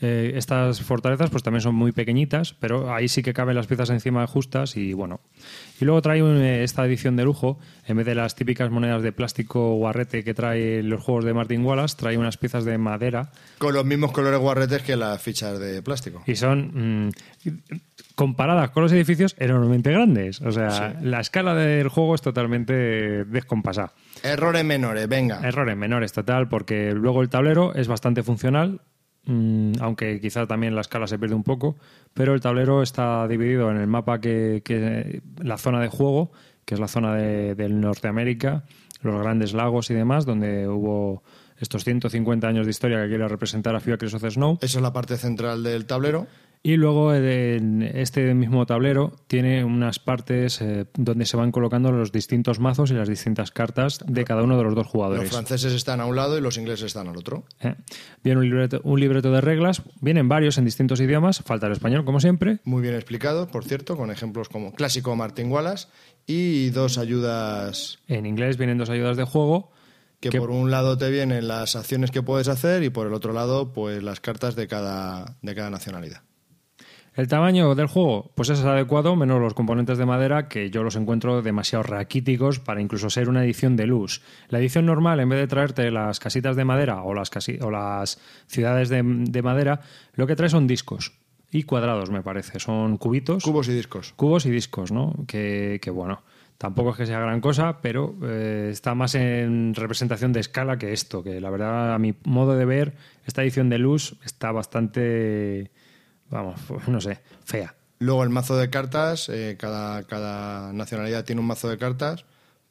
Eh, 0.00 0.32
estas 0.36 0.82
fortalezas 0.82 1.30
pues 1.30 1.42
también 1.44 1.60
son 1.62 1.74
muy 1.76 1.92
pequeñitas, 1.92 2.52
pero 2.58 2.92
ahí 2.92 3.06
sí 3.08 3.22
que 3.22 3.32
caben 3.32 3.54
las 3.54 3.66
piezas 3.68 3.90
encima 3.90 4.26
justas 4.26 4.76
y 4.76 4.92
bueno. 4.92 5.20
Y 5.80 5.84
luego 5.84 6.02
trae 6.02 6.22
un- 6.22 6.42
eh, 6.42 6.64
esta 6.64 6.84
edición 6.84 7.14
de 7.16 7.24
lujo, 7.24 7.58
en 7.86 7.96
vez 7.98 8.06
de 8.06 8.14
las 8.16 8.34
típicas 8.34 8.70
monedas 8.70 9.02
de 9.02 9.12
plástico 9.12 9.74
guarrete 9.74 10.24
que 10.24 10.34
trae 10.34 10.82
los 10.82 11.00
juegos 11.00 11.24
de 11.24 11.32
Martin 11.32 11.64
Wallace, 11.64 11.96
trae 11.96 12.18
unas 12.18 12.36
piezas 12.36 12.64
de 12.64 12.76
madera 12.76 13.30
Con 13.58 13.72
los 13.72 13.84
mismos 13.84 14.10
colores 14.12 14.40
guarretes 14.40 14.82
que 14.82 14.96
las 14.96 15.22
fichas 15.22 15.58
de 15.60 15.80
plástico. 15.80 16.22
y 16.26 16.34
son 16.34 17.06
mm, 17.06 17.10
comparadas 18.14 18.70
con 18.70 18.82
los 18.82 18.92
edificios 18.92 19.34
enormemente 19.38 19.90
grandes. 19.92 20.40
O 20.40 20.52
sea, 20.52 20.70
Sí. 20.70 20.96
la 21.06 21.20
escala 21.20 21.54
del 21.54 21.88
juego 21.88 22.14
es 22.14 22.20
totalmente 22.22 22.74
descompasada. 23.24 23.92
Errores 24.22 24.64
menores, 24.64 25.08
venga. 25.08 25.40
Errores 25.46 25.76
menores, 25.76 26.12
total, 26.12 26.48
porque 26.48 26.92
luego 26.92 27.22
el 27.22 27.28
tablero 27.28 27.74
es 27.74 27.88
bastante 27.88 28.22
funcional, 28.22 28.80
aunque 29.26 30.20
quizá 30.20 30.46
también 30.46 30.74
la 30.74 30.82
escala 30.82 31.06
se 31.06 31.18
pierde 31.18 31.34
un 31.34 31.42
poco, 31.42 31.76
pero 32.12 32.34
el 32.34 32.40
tablero 32.40 32.82
está 32.82 33.26
dividido 33.26 33.70
en 33.70 33.78
el 33.78 33.86
mapa 33.86 34.20
que, 34.20 34.62
que 34.64 35.22
la 35.42 35.56
zona 35.58 35.80
de 35.80 35.88
juego, 35.88 36.30
que 36.64 36.74
es 36.74 36.80
la 36.80 36.88
zona 36.88 37.14
de, 37.14 37.54
del 37.54 37.80
Norteamérica, 37.80 38.64
los 39.02 39.20
grandes 39.20 39.54
lagos 39.54 39.90
y 39.90 39.94
demás, 39.94 40.24
donde 40.26 40.68
hubo 40.68 41.22
estos 41.58 41.84
150 41.84 42.46
años 42.46 42.66
de 42.66 42.70
historia 42.70 43.02
que 43.02 43.08
quiere 43.08 43.28
representar 43.28 43.74
a 43.74 43.80
Fiocres 43.80 44.14
of 44.14 44.22
the 44.22 44.30
Snow. 44.30 44.58
Esa 44.60 44.78
es 44.78 44.82
la 44.82 44.92
parte 44.92 45.16
central 45.16 45.62
del 45.62 45.86
tablero. 45.86 46.26
Y 46.66 46.76
luego 46.76 47.12
eh, 47.12 47.56
en 47.56 47.82
este 47.82 48.32
mismo 48.32 48.64
tablero 48.64 49.12
tiene 49.26 49.62
unas 49.64 49.98
partes 49.98 50.62
eh, 50.62 50.86
donde 50.94 51.26
se 51.26 51.36
van 51.36 51.52
colocando 51.52 51.92
los 51.92 52.10
distintos 52.10 52.58
mazos 52.58 52.90
y 52.90 52.94
las 52.94 53.06
distintas 53.06 53.50
cartas 53.50 54.00
de 54.06 54.24
cada 54.24 54.42
uno 54.42 54.56
de 54.56 54.64
los 54.64 54.74
dos 54.74 54.86
Los 54.86 54.90
jugadores. 54.92 55.30
franceses 55.30 55.74
están 55.74 56.00
a 56.00 56.06
un 56.06 56.16
lado 56.16 56.38
y 56.38 56.40
los 56.40 56.56
ingleses 56.56 56.86
están 56.86 57.06
al 57.08 57.18
otro. 57.18 57.44
Eh, 57.60 57.74
Viene 58.22 58.38
un 58.40 58.48
libreto, 58.48 58.80
un 58.82 58.98
libreto 58.98 59.30
de 59.30 59.42
reglas, 59.42 59.82
vienen 60.00 60.26
varios 60.26 60.56
en 60.56 60.64
distintos 60.64 61.02
idiomas, 61.02 61.42
falta 61.44 61.66
el 61.66 61.72
español 61.74 62.06
como 62.06 62.18
siempre. 62.18 62.60
Muy 62.64 62.80
bien 62.80 62.94
explicado, 62.94 63.46
por 63.48 63.66
cierto, 63.66 63.98
con 63.98 64.10
ejemplos 64.10 64.48
como 64.48 64.72
clásico 64.72 65.14
Martin 65.16 65.52
Wallace 65.52 65.88
y 66.26 66.70
dos 66.70 66.96
ayudas 66.96 67.98
En 68.08 68.24
inglés 68.24 68.56
vienen 68.56 68.78
dos 68.78 68.88
ayudas 68.88 69.18
de 69.18 69.24
juego. 69.24 69.70
que, 70.18 70.30
que- 70.30 70.38
por 70.38 70.50
un 70.50 70.70
lado 70.70 70.96
te 70.96 71.10
vienen 71.10 71.46
las 71.46 71.76
acciones 71.76 72.10
que 72.10 72.22
puedes 72.22 72.48
hacer 72.48 72.82
y 72.84 72.88
por 72.88 73.06
el 73.06 73.12
otro 73.12 73.34
lado 73.34 73.74
pues 73.74 74.02
las 74.02 74.20
cartas 74.20 74.56
de 74.56 74.66
cada, 74.66 75.36
de 75.42 75.54
cada 75.54 75.68
nacionalidad. 75.68 76.22
El 77.16 77.28
tamaño 77.28 77.76
del 77.76 77.86
juego, 77.86 78.32
pues 78.34 78.48
es 78.48 78.64
adecuado, 78.64 79.14
menos 79.14 79.40
los 79.40 79.54
componentes 79.54 79.98
de 79.98 80.04
madera, 80.06 80.48
que 80.48 80.70
yo 80.70 80.82
los 80.82 80.96
encuentro 80.96 81.42
demasiado 81.42 81.84
raquíticos 81.84 82.58
para 82.58 82.80
incluso 82.80 83.08
ser 83.08 83.28
una 83.28 83.44
edición 83.44 83.76
de 83.76 83.86
luz. 83.86 84.20
La 84.48 84.58
edición 84.58 84.84
normal, 84.86 85.20
en 85.20 85.28
vez 85.28 85.38
de 85.38 85.46
traerte 85.46 85.92
las 85.92 86.18
casitas 86.18 86.56
de 86.56 86.64
madera 86.64 87.02
o 87.04 87.14
las, 87.14 87.30
casi- 87.30 87.58
o 87.62 87.70
las 87.70 88.20
ciudades 88.48 88.88
de, 88.88 89.02
de 89.04 89.42
madera, 89.42 89.80
lo 90.14 90.26
que 90.26 90.34
trae 90.34 90.48
son 90.48 90.66
discos. 90.66 91.12
Y 91.52 91.62
cuadrados, 91.62 92.10
me 92.10 92.20
parece. 92.22 92.58
Son 92.58 92.96
cubitos. 92.96 93.44
Cubos 93.44 93.68
y 93.68 93.74
discos. 93.74 94.12
Cubos 94.16 94.44
y 94.46 94.50
discos, 94.50 94.90
¿no? 94.90 95.14
Que, 95.28 95.78
que, 95.80 95.90
bueno, 95.92 96.24
tampoco 96.58 96.90
es 96.90 96.96
que 96.96 97.06
sea 97.06 97.20
gran 97.20 97.40
cosa, 97.40 97.80
pero 97.80 98.16
eh, 98.24 98.70
está 98.72 98.96
más 98.96 99.14
en 99.14 99.72
representación 99.76 100.32
de 100.32 100.40
escala 100.40 100.78
que 100.78 100.92
esto, 100.92 101.22
que 101.22 101.40
la 101.40 101.50
verdad, 101.50 101.94
a 101.94 101.98
mi 102.00 102.12
modo 102.24 102.56
de 102.56 102.64
ver, 102.64 102.94
esta 103.24 103.44
edición 103.44 103.68
de 103.70 103.78
luz 103.78 104.16
está 104.24 104.50
bastante, 104.50 105.70
vamos, 106.30 106.60
no 106.86 107.00
sé, 107.00 107.20
fea. 107.44 107.74
Luego 107.98 108.22
el 108.22 108.30
mazo 108.30 108.56
de 108.56 108.70
cartas, 108.70 109.28
eh, 109.28 109.56
cada, 109.58 110.02
cada 110.02 110.72
nacionalidad 110.72 111.24
tiene 111.24 111.40
un 111.40 111.46
mazo 111.46 111.68
de 111.68 111.78
cartas, 111.78 112.24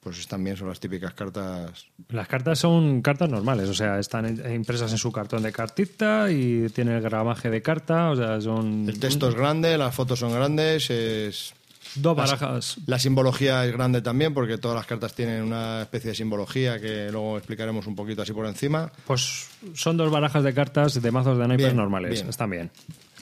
pues 0.04 0.28
también 0.28 0.58
son 0.58 0.68
las 0.68 0.80
típicas 0.80 1.14
cartas. 1.14 1.88
Las 2.10 2.28
cartas 2.28 2.60
son 2.60 3.02
cartas 3.02 3.30
normales, 3.30 3.70
o 3.70 3.74
sea, 3.74 4.00
están 4.00 4.28
impresas 4.54 4.92
en 4.92 4.98
su 4.98 5.12
cartón 5.12 5.44
de 5.44 5.52
cartita 5.52 6.30
y 6.30 6.68
tiene 6.70 6.98
el 6.98 7.02
gramaje 7.02 7.50
de 7.50 7.62
carta, 7.62 8.12
o 8.12 8.16
sea, 8.16 8.42
son... 8.42 8.88
El 8.88 9.00
texto 9.00 9.30
es 9.30 9.36
grande, 9.36 9.78
las 9.78 9.96
fotos 9.96 10.20
son 10.20 10.34
grandes, 10.34 10.90
es... 10.90 11.54
Dos 11.96 12.18
barajas. 12.18 12.78
La 12.88 12.98
simbología 12.98 13.66
es 13.66 13.72
grande 13.72 14.02
también 14.02 14.34
porque 14.34 14.58
todas 14.58 14.76
las 14.76 14.88
cartas 14.88 15.14
tienen 15.14 15.44
una 15.44 15.84
especie 15.84 16.10
de 16.10 16.16
simbología 16.16 16.80
que 16.80 17.10
luego 17.12 17.38
explicaremos 17.38 17.86
un 17.86 17.96
poquito 17.96 18.24
así 18.24 18.34
por 18.34 18.48
encima. 18.48 18.92
Pues 19.06 19.48
son 19.74 19.98
dos 19.98 20.10
barajas 20.10 20.44
de 20.44 20.54
cartas 20.54 21.00
de 21.00 21.12
mazos 21.12 21.38
de 21.38 21.48
naipes 21.48 21.76
normales, 21.76 22.12
bien. 22.12 22.30
están 22.30 22.50
bien. 22.50 22.72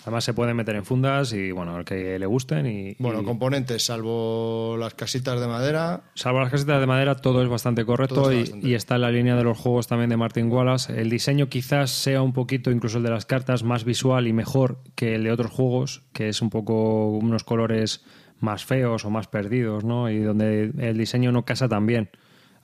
Además 0.02 0.24
se 0.24 0.34
pueden 0.34 0.56
meter 0.56 0.76
en 0.76 0.84
fundas 0.86 1.32
y, 1.34 1.52
bueno, 1.52 1.78
el 1.78 1.86
que 1.86 2.18
le 2.18 2.26
gusten 2.26 2.66
y... 2.66 2.96
Bueno, 2.98 3.22
y- 3.22 3.26
componentes, 3.26 3.86
salvo 3.86 4.76
las 4.78 4.94
casitas 4.96 5.40
de 5.40 5.48
madera, 5.48 6.02
Salvo 6.16 6.40
las 6.40 6.50
casitas 6.50 6.80
de 6.80 6.88
madera, 6.88 7.16
todo 7.16 7.44
es 7.44 7.50
bastante 7.50 7.86
correcto 7.86 8.22
está 8.32 8.34
y, 8.34 8.40
bastante 8.40 8.68
y 8.68 8.74
está 8.74 8.96
en 8.96 9.02
la 9.02 9.12
línea 9.12 9.36
de 9.36 9.44
los 9.44 9.58
juegos 9.58 9.88
también 9.88 10.10
de 10.10 10.18
Martin 10.18 10.52
Wallace. 10.52 11.00
El 11.00 11.10
diseño 11.10 11.50
quizás 11.50 11.92
sea 11.92 12.22
un 12.22 12.34
poquito, 12.34 12.72
incluso 12.72 12.98
el 12.98 13.04
de 13.04 13.12
las 13.12 13.26
cartas, 13.26 13.64
más 13.64 13.84
visual 13.84 14.28
y 14.28 14.34
mejor 14.34 14.80
que 14.96 15.16
el 15.16 15.24
de 15.24 15.32
otros 15.32 15.52
juegos, 15.52 16.04
que 16.14 16.30
es 16.30 16.42
un 16.42 16.50
poco 16.50 17.10
unos 17.10 17.44
colores 17.44 18.04
más 18.40 18.66
feos 18.66 19.06
o 19.06 19.12
más 19.12 19.28
perdidos, 19.28 19.84
¿no? 19.84 20.10
Y 20.10 20.20
donde 20.20 20.72
el 20.80 20.98
diseño 20.98 21.32
no 21.32 21.46
casa 21.46 21.70
tan 21.70 21.86
bien. 21.86 22.10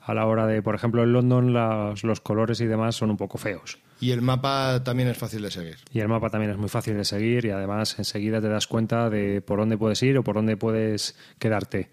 A 0.08 0.14
la 0.14 0.26
hora 0.26 0.46
de, 0.46 0.62
por 0.62 0.74
ejemplo, 0.74 1.02
en 1.02 1.12
London 1.12 1.52
las- 1.52 2.02
los 2.02 2.20
colores 2.20 2.60
y 2.60 2.66
demás 2.66 2.96
son 2.96 3.10
un 3.10 3.16
poco 3.16 3.38
feos. 3.38 3.78
y 4.00 4.12
el 4.12 4.22
mapa 4.22 4.82
también 4.84 5.08
es 5.08 5.18
fácil 5.18 5.42
de 5.42 5.50
seguir. 5.50 5.76
Y 5.92 5.98
el 6.00 6.06
mapa 6.08 6.30
también 6.30 6.52
es 6.52 6.56
muy 6.56 6.68
fácil 6.68 6.96
de 6.96 7.04
seguir 7.04 7.44
y 7.44 7.50
además 7.50 7.98
enseguida 7.98 8.40
te 8.40 8.48
das 8.48 8.66
cuenta 8.68 9.10
de 9.10 9.40
por 9.42 9.58
dónde 9.58 9.76
puedes 9.76 10.00
ir 10.04 10.16
o 10.18 10.22
por 10.22 10.36
dónde 10.36 10.56
puedes 10.56 11.16
quedarte. 11.40 11.88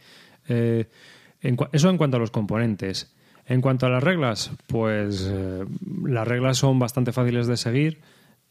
Eh, 0.47 0.85
en 1.41 1.57
eso 1.73 1.89
en 1.89 1.97
cuanto 1.97 2.17
a 2.17 2.19
los 2.19 2.29
componentes. 2.31 3.11
En 3.47 3.61
cuanto 3.61 3.85
a 3.87 3.89
las 3.89 4.03
reglas, 4.03 4.51
pues 4.67 5.27
eh, 5.31 5.65
las 6.05 6.27
reglas 6.27 6.57
son 6.57 6.77
bastante 6.79 7.11
fáciles 7.11 7.47
de 7.47 7.57
seguir. 7.57 8.01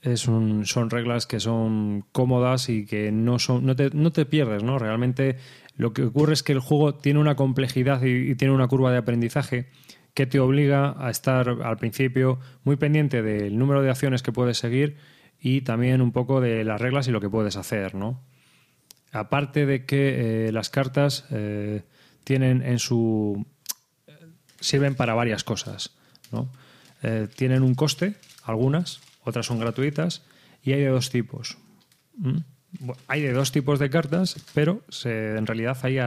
Es 0.02 0.28
un- 0.28 0.66
son 0.66 0.90
reglas 0.90 1.26
que 1.26 1.40
son 1.40 2.04
cómodas 2.12 2.68
y 2.68 2.84
que 2.86 3.10
no, 3.12 3.38
son, 3.38 3.64
no, 3.64 3.74
te, 3.74 3.90
no 3.94 4.12
te 4.12 4.26
pierdes, 4.26 4.62
¿no? 4.62 4.78
Realmente 4.78 5.36
lo 5.76 5.92
que 5.92 6.02
ocurre 6.02 6.32
es 6.32 6.42
que 6.42 6.52
el 6.52 6.60
juego 6.60 6.94
tiene 6.94 7.20
una 7.20 7.36
complejidad 7.36 8.02
y, 8.02 8.34
tiene 8.36 8.54
una 8.54 8.68
curva 8.68 8.92
de 8.92 8.98
aprendizaje 8.98 9.70
que 10.14 10.26
te 10.26 10.38
obliga 10.38 10.94
a 10.98 11.10
estar 11.10 11.48
al 11.48 11.76
principio 11.76 12.38
muy 12.62 12.76
pendiente 12.76 13.22
del 13.22 13.58
número 13.58 13.82
de 13.82 13.90
acciones 13.90 14.22
que 14.22 14.32
puedes 14.32 14.58
seguir 14.58 14.96
y 15.40 15.62
también 15.62 16.00
un 16.00 16.12
poco 16.12 16.40
de 16.40 16.64
las 16.64 16.80
reglas 16.80 17.08
y 17.08 17.10
lo 17.10 17.20
que 17.20 17.28
puedes 17.28 17.56
hacer, 17.56 17.94
¿no? 17.94 18.22
Aparte 19.12 19.66
de 19.66 19.84
que 19.84 20.46
eh, 20.48 20.52
las 20.52 20.70
cartas 20.70 21.26
eh, 21.30 21.82
tienen 22.22 22.62
en 22.62 22.78
su 22.78 23.46
sirven 24.60 24.94
para 24.94 25.14
varias 25.14 25.44
cosas, 25.44 25.90
¿no? 26.32 26.48
Eh, 27.02 27.28
tienen 27.36 27.62
un 27.62 27.74
coste, 27.74 28.14
algunas, 28.44 29.00
otras 29.24 29.46
son 29.46 29.58
gratuitas 29.58 30.22
y 30.62 30.72
hay 30.72 30.80
de 30.80 30.88
dos 30.88 31.10
tipos. 31.10 31.58
Hay 33.06 33.22
de 33.22 33.32
dos 33.32 33.52
tipos 33.52 33.78
de 33.78 33.88
cartas, 33.90 34.36
pero 34.52 34.82
en 35.04 35.46
realidad 35.46 35.76
hay 35.82 35.98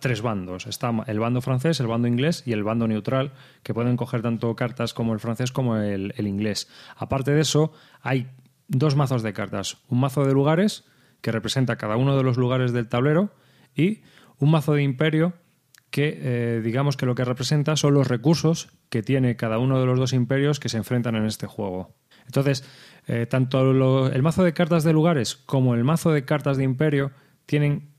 tres 0.00 0.22
bandos. 0.22 0.66
Está 0.66 0.92
el 1.06 1.18
bando 1.18 1.40
francés, 1.40 1.80
el 1.80 1.86
bando 1.86 2.08
inglés 2.08 2.42
y 2.46 2.52
el 2.52 2.64
bando 2.64 2.88
neutral, 2.88 3.32
que 3.62 3.74
pueden 3.74 3.96
coger 3.96 4.22
tanto 4.22 4.54
cartas 4.56 4.94
como 4.94 5.12
el 5.12 5.20
francés 5.20 5.52
como 5.52 5.76
el, 5.76 6.14
el 6.16 6.26
inglés. 6.26 6.68
Aparte 6.96 7.32
de 7.32 7.42
eso, 7.42 7.72
hay 8.00 8.28
dos 8.68 8.96
mazos 8.96 9.22
de 9.22 9.32
cartas. 9.32 9.78
Un 9.88 10.00
mazo 10.00 10.24
de 10.24 10.32
lugares, 10.32 10.84
que 11.20 11.32
representa 11.32 11.76
cada 11.76 11.96
uno 11.96 12.16
de 12.16 12.22
los 12.22 12.36
lugares 12.36 12.72
del 12.72 12.88
tablero, 12.88 13.34
y 13.74 14.02
un 14.38 14.50
mazo 14.50 14.74
de 14.74 14.82
imperio, 14.82 15.34
que 15.90 16.18
eh, 16.20 16.60
digamos 16.62 16.96
que 16.96 17.06
lo 17.06 17.14
que 17.14 17.24
representa 17.24 17.76
son 17.76 17.94
los 17.94 18.08
recursos 18.08 18.68
que 18.88 19.02
tiene 19.02 19.36
cada 19.36 19.58
uno 19.58 19.80
de 19.80 19.86
los 19.86 19.98
dos 19.98 20.12
imperios 20.12 20.60
que 20.60 20.68
se 20.68 20.76
enfrentan 20.76 21.14
en 21.14 21.26
este 21.26 21.46
juego. 21.46 21.94
Entonces, 22.26 22.64
eh, 23.06 23.26
tanto 23.26 23.60
el 24.10 24.22
mazo 24.22 24.42
de 24.42 24.52
cartas 24.52 24.82
de 24.82 24.92
lugares 24.92 25.36
como 25.36 25.74
el 25.74 25.84
mazo 25.84 26.10
de 26.10 26.24
cartas 26.24 26.56
de 26.56 26.64
imperio 26.64 27.12
tienen 27.46 27.90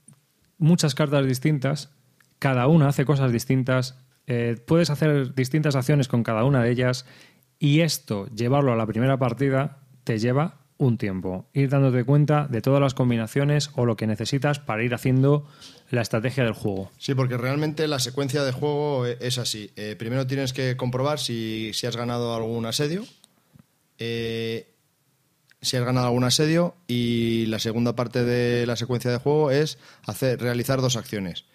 muchas 0.57 0.95
cartas 0.95 1.25
distintas, 1.25 1.91
cada 2.39 2.67
una 2.67 2.89
hace 2.89 3.05
cosas 3.05 3.31
distintas, 3.31 3.97
eh, 4.27 4.57
puedes 4.65 4.89
hacer 4.89 5.33
distintas 5.33 5.75
acciones 5.75 6.09
con 6.09 6.23
cada 6.23 6.43
una 6.43 6.61
de 6.61 6.71
ellas 6.71 7.05
y 7.57 7.79
esto, 7.81 8.27
llevarlo 8.35 8.73
a 8.73 8.75
la 8.75 8.85
primera 8.85 9.17
partida, 9.17 9.79
te 10.03 10.19
lleva 10.19 10.59
un 10.77 10.97
tiempo. 10.97 11.47
Ir 11.53 11.69
dándote 11.69 12.03
cuenta 12.03 12.47
de 12.47 12.61
todas 12.61 12.81
las 12.81 12.93
combinaciones 12.93 13.71
o 13.75 13.85
lo 13.85 13.95
que 13.95 14.05
necesitas 14.07 14.59
para 14.59 14.83
ir 14.83 14.93
haciendo 14.93 15.47
la 15.89 16.01
estrategia 16.01 16.43
del 16.43 16.53
juego. 16.53 16.91
Sí, 16.99 17.15
porque 17.15 17.37
realmente 17.37 17.87
la 17.87 17.99
secuencia 17.99 18.43
de 18.43 18.51
juego 18.51 19.07
eh, 19.07 19.17
es 19.21 19.37
así. 19.37 19.71
Primero 19.97 20.27
tienes 20.27 20.53
que 20.53 20.75
comprobar 20.75 21.17
si, 21.17 21.71
si 21.73 21.87
has 21.87 21.95
ganado 21.95 22.35
algún 22.35 22.65
asedio. 22.65 23.05
eh, 23.97 24.67
si 25.67 25.77
has 25.77 25.83
ganado 25.83 26.07
algún 26.07 26.23
asedio 26.23 26.75
y 26.87 27.45
la 27.47 27.59
segunda 27.59 27.95
parte 27.95 28.23
de 28.23 28.65
la 28.65 28.75
secuencia 28.75 29.11
de 29.11 29.17
juego 29.17 29.51
es 29.51 29.77
hacer 30.05 30.39
realizar 30.39 30.81
dos 30.81 30.95
acciones. 30.95 31.45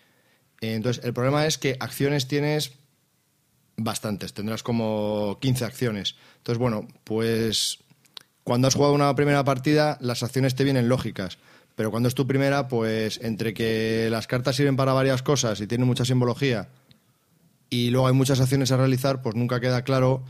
Entonces, 0.61 1.05
el 1.05 1.13
problema 1.13 1.47
es 1.47 1.59
que 1.59 1.77
acciones 1.81 2.29
tienes 2.29 2.73
bastantes, 3.77 4.33
tendrás 4.33 4.63
como 4.63 5.39
15 5.41 5.65
acciones. 5.65 6.17
Entonces, 6.39 6.59
bueno, 6.59 6.87
pues 7.05 7.79
cuando 8.45 8.69
has 8.69 8.75
jugado 8.75 8.95
una 8.95 9.15
primera 9.15 9.45
partida, 9.45 9.99
las 10.01 10.23
acciones 10.23 10.55
te 10.55 10.65
vienen 10.65 10.89
lógicas. 10.89 11.39
Pero 11.75 11.91
cuando 11.91 12.09
es 12.09 12.15
tu 12.15 12.27
primera, 12.27 12.69
pues 12.69 13.19
entre 13.23 13.55
que 13.55 14.09
las 14.11 14.27
cartas 14.27 14.57
sirven 14.57 14.77
para 14.77 14.93
varias 14.93 15.23
cosas 15.23 15.61
y 15.61 15.67
tienen 15.67 15.87
mucha 15.87 16.05
simbología 16.05 16.69
y 17.73 17.89
luego 17.89 18.07
hay 18.07 18.13
muchas 18.13 18.39
acciones 18.39 18.71
a 18.71 18.77
realizar, 18.77 19.23
pues 19.23 19.35
nunca 19.35 19.59
queda 19.59 19.83
claro 19.83 20.23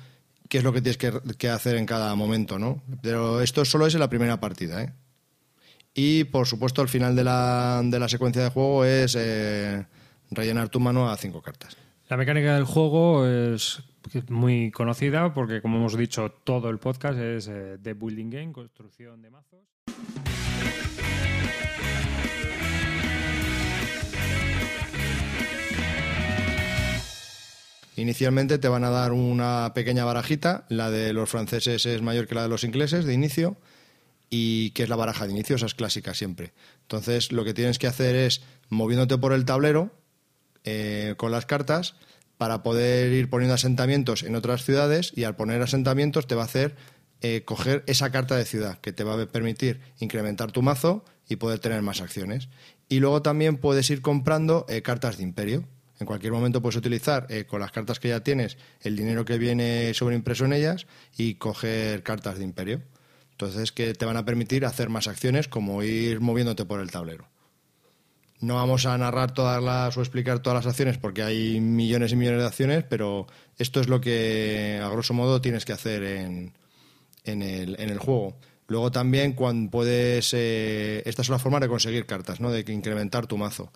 qué 0.49 0.59
es 0.59 0.65
lo 0.65 0.73
que 0.73 0.81
tienes 0.81 0.99
que, 0.99 1.49
hacer 1.49 1.77
en 1.77 1.87
cada 1.87 2.15
momento, 2.15 2.59
¿no? 2.59 2.83
Pero 3.03 3.41
esto 3.41 3.65
solo 3.65 3.87
es 3.87 3.95
en 3.95 4.01
la 4.01 4.09
primera 4.09 4.41
partida, 4.41 4.83
¿eh? 4.83 4.93
Y 5.95 6.25
por 6.25 6.47
supuesto, 6.47 6.81
al 6.81 6.89
final 6.89 7.15
de 7.15 7.25
la, 7.25 7.83
de 7.85 7.99
la 7.99 8.09
secuencia 8.09 8.43
de 8.43 8.51
juego 8.51 8.85
es 8.85 9.15
eh, 9.19 9.85
rellenar 10.31 10.71
tu 10.71 10.81
mano 10.81 11.11
a 11.11 11.17
cinco 11.17 11.43
cartas. 11.43 11.77
La 12.09 12.17
mecánica 12.17 12.55
del 12.55 12.65
juego 12.65 13.27
es 13.27 13.83
muy 14.29 14.71
conocida 14.71 15.33
porque, 15.35 15.61
como 15.63 15.79
hemos 15.79 15.97
dicho, 15.97 16.31
todo 16.45 16.71
el 16.71 16.79
podcast 16.79 17.19
es 17.19 17.49
eh, 17.49 17.79
de 17.79 17.95
building 17.95 18.31
game, 18.31 18.53
construcción 18.53 19.23
de 19.23 19.31
mazos. 19.31 19.61
Inicialmente 27.97 28.59
te 28.59 28.69
van 28.69 28.85
a 28.85 28.91
dar 28.91 29.13
una 29.13 29.73
pequeña 29.75 30.05
barajita, 30.05 30.65
la 30.69 30.91
de 30.91 31.13
los 31.13 31.29
franceses 31.29 31.85
es 31.85 32.03
mayor 32.03 32.27
que 32.27 32.35
la 32.35 32.43
de 32.43 32.49
los 32.49 32.65
ingleses 32.65 33.05
de 33.05 33.13
inicio, 33.13 33.59
y 34.31 34.71
que 34.71 34.85
es 34.85 34.89
la 34.89 34.97
baraja 34.97 35.27
de 35.27 35.33
inicio, 35.33 35.57
esa 35.57 35.67
es 35.67 35.75
clásica 35.75 36.15
siempre. 36.15 36.55
Entonces 36.83 37.33
lo 37.33 37.45
que 37.45 37.53
tienes 37.53 37.79
que 37.79 37.87
hacer 37.87 38.17
es, 38.17 38.41
moviéndote 38.71 39.19
por 39.19 39.35
el 39.35 39.45
tablero 39.45 39.91
eh, 40.65 41.15
con 41.19 41.33
las 41.33 41.45
cartas, 41.45 41.97
para 42.39 42.63
poder 42.63 43.13
ir 43.13 43.29
poniendo 43.29 43.55
asentamientos 43.55 44.23
en 44.23 44.37
otras 44.37 44.65
ciudades, 44.65 45.13
y 45.15 45.25
al 45.25 45.37
poner 45.37 45.61
asentamientos 45.61 46.27
te 46.27 46.35
va 46.35 46.43
a 46.43 46.47
hacer 46.47 46.77
eh, 47.21 47.43
coger 47.45 47.85
esa 47.87 48.11
carta 48.11 48.35
de 48.37 48.47
ciudad, 48.47 48.81
que 48.81 48.93
te 48.93 49.05
va 49.05 49.21
a 49.21 49.27
permitir 49.27 49.81
incrementar 50.01 50.51
tu 50.51 50.63
mazo 50.63 51.05
y 51.29 51.37
poder 51.37 51.59
tener 51.59 51.83
más 51.83 52.01
acciones. 52.01 52.49
Y 52.89 53.01
luego 53.01 53.23
también 53.23 53.59
puedes 53.59 53.91
ir 53.91 54.01
comprando 54.01 54.67
eh, 54.69 54.83
cartas 54.83 55.19
de 55.19 55.23
imperio. 55.25 55.65
En 56.03 56.07
cualquier 56.07 56.33
momento 56.33 56.61
puedes 56.61 56.75
utilizar 56.75 57.29
eh, 57.31 57.45
con 57.45 57.61
las 57.61 57.71
cartas 57.71 58.01
que 58.01 58.09
ya 58.09 58.25
tienes 58.25 58.59
el 58.81 58.97
dinero 58.97 59.25
que 59.25 59.39
viene 59.39 59.95
sobreimpreso 59.95 60.45
en 60.45 60.53
ellas 60.53 60.89
y 61.17 61.35
coger 61.35 62.03
cartas 62.03 62.39
de 62.39 62.45
imperio. 62.45 62.83
Entonces 63.31 63.71
que 63.71 63.95
te 63.95 64.05
van 64.05 64.17
a 64.17 64.25
permitir 64.25 64.67
hacer 64.67 64.89
más 64.89 65.07
acciones 65.07 65.47
como 65.47 65.85
ir 65.85 66.21
moviéndote 66.21 66.65
por 66.65 66.81
el 66.81 66.91
tablero. 66.91 67.29
No 68.41 68.57
vamos 68.57 68.85
a 68.85 68.99
narrar 68.99 69.33
todas 69.33 69.63
las 69.63 69.97
o 69.97 70.01
explicar 70.01 70.41
todas 70.41 70.57
las 70.57 70.67
acciones 70.67 70.99
porque 70.99 71.23
hay 71.23 71.61
millones 71.61 72.11
y 72.11 72.17
millones 72.17 72.41
de 72.41 72.47
acciones, 72.49 72.83
pero 72.83 73.29
esto 73.57 73.81
es 73.81 73.89
lo 73.89 74.01
que 74.01 74.81
a 74.83 74.89
grosso 74.89 75.15
modo 75.15 75.41
tienes 75.41 75.65
que 75.65 75.73
hacer 75.73 76.03
en, 76.03 76.53
en, 77.23 77.43
el, 77.43 77.99
juego. 77.99 78.37
Luego 78.67 78.91
también 78.91 79.35
cuando 79.35 79.71
puedes, 79.71 80.35
eh, 80.35 81.05
esta 81.07 81.23
es 81.23 81.29
una 81.29 81.39
forma 81.39 81.61
de 81.61 81.69
conseguir 81.69 82.07
cartas, 82.07 82.41
¿no? 82.41 82.51
de 82.51 82.65
incrementar 82.73 83.29
tu 83.29 83.39
mazo. 83.39 83.71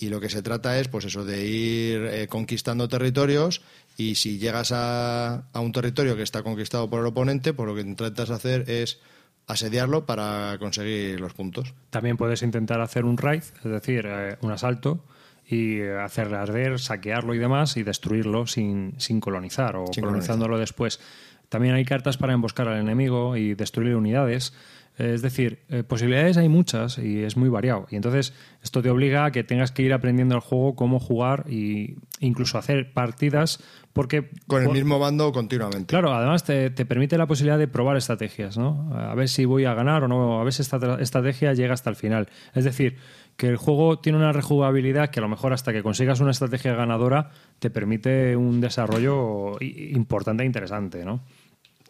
Y 0.00 0.08
lo 0.08 0.18
que 0.18 0.30
se 0.30 0.42
trata 0.42 0.80
es, 0.80 0.88
pues 0.88 1.04
eso, 1.04 1.24
de 1.24 1.46
ir 1.46 2.04
eh, 2.06 2.26
conquistando 2.26 2.88
territorios 2.88 3.60
y 3.98 4.14
si 4.14 4.38
llegas 4.38 4.72
a, 4.72 5.44
a, 5.52 5.60
un 5.60 5.72
territorio 5.72 6.16
que 6.16 6.22
está 6.22 6.42
conquistado 6.42 6.88
por 6.88 7.00
el 7.00 7.06
oponente, 7.06 7.52
pues 7.52 7.68
lo 7.68 7.74
que 7.74 7.82
intentas 7.82 8.30
hacer 8.30 8.68
es 8.70 8.98
asediarlo 9.46 10.06
para 10.06 10.56
conseguir 10.58 11.20
los 11.20 11.34
puntos. 11.34 11.74
También 11.90 12.16
puedes 12.16 12.42
intentar 12.42 12.80
hacer 12.80 13.04
un 13.04 13.18
raid, 13.18 13.42
es 13.42 13.70
decir, 13.70 14.06
eh, 14.08 14.38
un 14.40 14.52
asalto, 14.52 15.04
y 15.46 15.82
hacerle 15.82 16.36
arder, 16.36 16.78
saquearlo 16.78 17.34
y 17.34 17.38
demás, 17.38 17.76
y 17.76 17.82
destruirlo 17.82 18.46
sin, 18.46 18.94
sin 18.98 19.20
colonizar 19.20 19.76
o 19.76 19.92
Sin 19.92 20.04
colonizándolo 20.04 20.58
después. 20.58 21.00
También 21.48 21.74
hay 21.74 21.84
cartas 21.84 22.16
para 22.16 22.32
emboscar 22.32 22.68
al 22.68 22.80
enemigo 22.80 23.36
y 23.36 23.54
destruir 23.54 23.96
unidades. 23.96 24.54
Eh, 24.98 25.14
Es 25.14 25.22
decir, 25.22 25.60
eh, 25.68 25.82
posibilidades 25.82 26.36
hay 26.36 26.48
muchas 26.48 26.98
y 26.98 27.22
es 27.22 27.36
muy 27.36 27.48
variado. 27.48 27.86
Y 27.90 27.96
entonces 27.96 28.34
esto 28.62 28.82
te 28.82 28.90
obliga 28.90 29.24
a 29.26 29.30
que 29.32 29.44
tengas 29.44 29.72
que 29.72 29.82
ir 29.82 29.92
aprendiendo 29.92 30.34
el 30.34 30.40
juego, 30.40 30.74
cómo 30.74 30.98
jugar 31.00 31.44
e 31.48 31.94
incluso 32.20 32.58
hacer 32.58 32.92
partidas 32.92 33.60
porque... 33.92 34.30
Con 34.46 34.60
el 34.62 34.66
por- 34.68 34.74
mismo 34.76 34.98
bando 34.98 35.32
continuamente. 35.32 35.86
Claro, 35.86 36.12
además 36.12 36.44
te, 36.44 36.70
te 36.70 36.84
permite 36.84 37.16
la 37.18 37.26
posibilidad 37.26 37.58
de 37.58 37.66
probar 37.68 37.96
estrategias, 37.96 38.56
¿no? 38.58 38.90
A 38.94 39.14
ver 39.14 39.28
si 39.28 39.44
voy 39.44 39.64
a 39.64 39.74
ganar 39.74 40.04
o 40.04 40.08
no, 40.08 40.40
a 40.40 40.44
ver 40.44 40.52
si 40.52 40.62
esta 40.62 40.78
tra- 40.78 41.00
estrategia 41.00 41.54
llega 41.54 41.74
hasta 41.74 41.90
el 41.90 41.96
final. 41.96 42.28
Es 42.54 42.64
decir, 42.64 42.96
que 43.36 43.48
el 43.48 43.56
juego 43.56 43.98
tiene 44.00 44.18
una 44.18 44.32
rejugabilidad 44.32 45.08
que 45.10 45.18
a 45.18 45.22
lo 45.22 45.28
mejor 45.28 45.52
hasta 45.54 45.72
que 45.72 45.82
consigas 45.82 46.20
una 46.20 46.30
estrategia 46.30 46.74
ganadora 46.74 47.30
te 47.58 47.70
permite 47.70 48.36
un 48.36 48.60
desarrollo 48.60 49.56
importante 49.60 50.42
e 50.42 50.46
interesante, 50.46 51.04
¿no? 51.04 51.22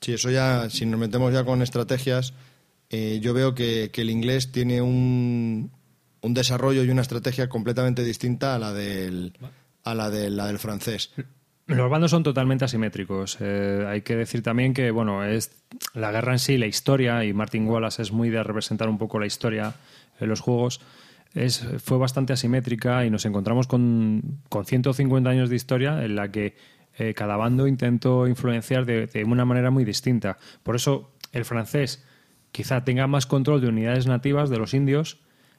Sí, 0.01 0.13
eso 0.15 0.31
ya, 0.31 0.71
si 0.71 0.87
nos 0.87 0.99
metemos 1.01 1.33
ya 1.35 1.45
con 1.45 1.61
estrategias, 1.61 2.33
eh, 2.91 3.21
yo 3.23 3.33
veo 3.33 3.55
que, 3.55 3.91
el 3.95 4.11
inglés 4.11 4.51
tiene 4.51 4.83
un, 4.83 5.71
un 6.21 6.35
desarrollo 6.35 6.83
y 6.85 6.91
una 6.91 7.03
estrategia 7.03 7.49
completamente 7.49 8.03
distinta 8.03 8.57
a 8.57 8.59
la 8.59 8.73
del, 8.73 9.33
a 9.85 9.95
la 9.95 10.11
del, 10.11 10.37
la 10.37 10.47
del 10.47 10.59
francés. 10.59 11.13
Los 11.67 11.89
bandos 11.89 12.11
son 12.11 12.25
totalmente 12.25 12.65
asimétricos. 12.65 13.39
Eh, 13.41 13.87
hay 13.89 14.03
que 14.03 14.17
decir 14.17 14.43
también 14.43 14.75
que, 14.75 14.91
bueno, 14.91 15.25
es 15.25 15.53
la 15.95 16.11
guerra 16.11 16.33
en 16.33 16.41
sí, 16.41 16.59
la 16.59 16.67
historia, 16.67 17.25
y 17.25 17.33
Martin 17.33 17.69
Wallace 17.69 18.03
es 18.03 18.11
muy 18.11 18.29
de 18.29 18.43
representar 18.43 18.89
un 18.89 18.99
poco 18.99 19.21
la 19.21 19.27
historia 19.27 19.75
en 20.19 20.29
los 20.29 20.41
juegos, 20.41 20.81
es, 21.33 21.65
fue 21.79 21.97
bastante 21.97 22.33
asimétrica 22.33 23.07
y 23.07 23.11
nos 23.11 23.25
encontramos 23.25 23.69
con, 23.69 24.41
con 24.49 24.67
150 24.67 25.31
años 25.31 25.49
de 25.49 25.55
historia 25.55 26.05
en 26.05 26.17
la 26.17 26.33
que 26.33 26.57
eh, 26.99 27.15
cada 27.15 27.37
bando 27.37 27.69
intentó 27.69 28.27
influenciar 28.27 28.85
de, 28.85 29.07
de 29.07 29.23
una 29.23 29.45
manera 29.45 29.71
muy 29.71 29.85
distinta. 29.85 30.39
Por 30.65 30.75
eso 30.75 31.13
el 31.31 31.45
francés 31.45 32.05
quizá 32.53 32.85
tenga 32.85 33.07
más 33.07 33.27
control 33.27 33.61
de 33.61 33.69
unidades 33.69 34.07
nativas 34.07 34.51
de 34.51 34.59
los 34.59 34.75
indios 34.75 35.19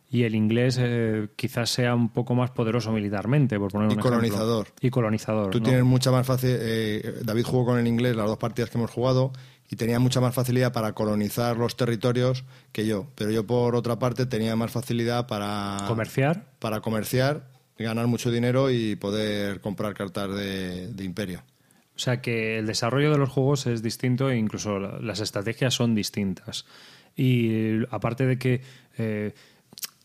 y 0.10 0.24
el 0.24 0.36
inglés 0.36 0.78
eh, 0.80 1.30
quizás 1.38 1.70
sea 1.70 1.96
un 1.96 2.10
poco 2.10 2.36
más 2.36 2.52
poderoso 2.52 2.92
militarmente, 2.92 3.58
por 3.58 3.72
poner 3.72 3.86
un 3.88 3.92
Y 3.92 3.94
ejemplo. 3.94 4.12
colonizador. 4.12 4.68
Y 4.82 4.89
colonizador. 4.89 5.52
Tú 5.52 5.60
¿no? 5.60 5.64
tienes 5.66 5.86
mucha 5.86 6.12
más 6.12 6.28
fácil. 6.28 6.50
eh, 6.60 7.20
David 7.24 7.44
jugó 7.46 7.66
con 7.66 7.80
el 7.80 7.88
inglés 7.88 8.16
las 8.18 8.28
dos 8.28 8.38
partidas 8.38 8.70
que 8.70 8.78
hemos 8.78 8.92
jugado 8.92 9.32
y 9.70 9.78
tenía 9.78 10.00
mucha 10.00 10.20
más 10.20 10.36
facilidad 10.36 10.74
para 10.74 10.92
colonizar 10.92 11.56
los 11.56 11.78
territorios 11.78 12.44
que 12.74 12.86
yo. 12.86 13.08
Pero 13.16 13.32
yo, 13.32 13.48
por 13.48 13.74
otra 13.76 14.00
parte, 14.00 14.26
tenía 14.26 14.54
más 14.58 14.72
facilidad 14.72 15.28
para. 15.28 15.78
Comerciar. 15.88 16.52
Para 16.60 16.82
comerciar, 16.82 17.48
ganar 17.80 18.08
mucho 18.08 18.32
dinero 18.32 18.70
y 18.70 18.98
poder 18.98 19.62
comprar 19.62 19.94
cartas 19.94 20.36
de, 20.36 20.89
de 20.89 21.04
imperio. 21.06 21.42
O 22.02 22.04
sea 22.04 22.20
que 22.20 22.58
el 22.58 22.66
desarrollo 22.66 23.12
de 23.12 23.20
los 23.20 23.30
juegos 23.30 23.68
es 23.68 23.84
distinto 23.84 24.32
e 24.32 24.38
incluso 24.38 24.80
la- 24.80 24.97
las 24.99 25.20
estrategias 25.20 25.76
son 25.76 25.93
distintas. 25.93 26.66
Y 27.16 27.86
aparte 27.91 28.26
de 28.26 28.39
que 28.39 28.62
eh, 28.97 29.34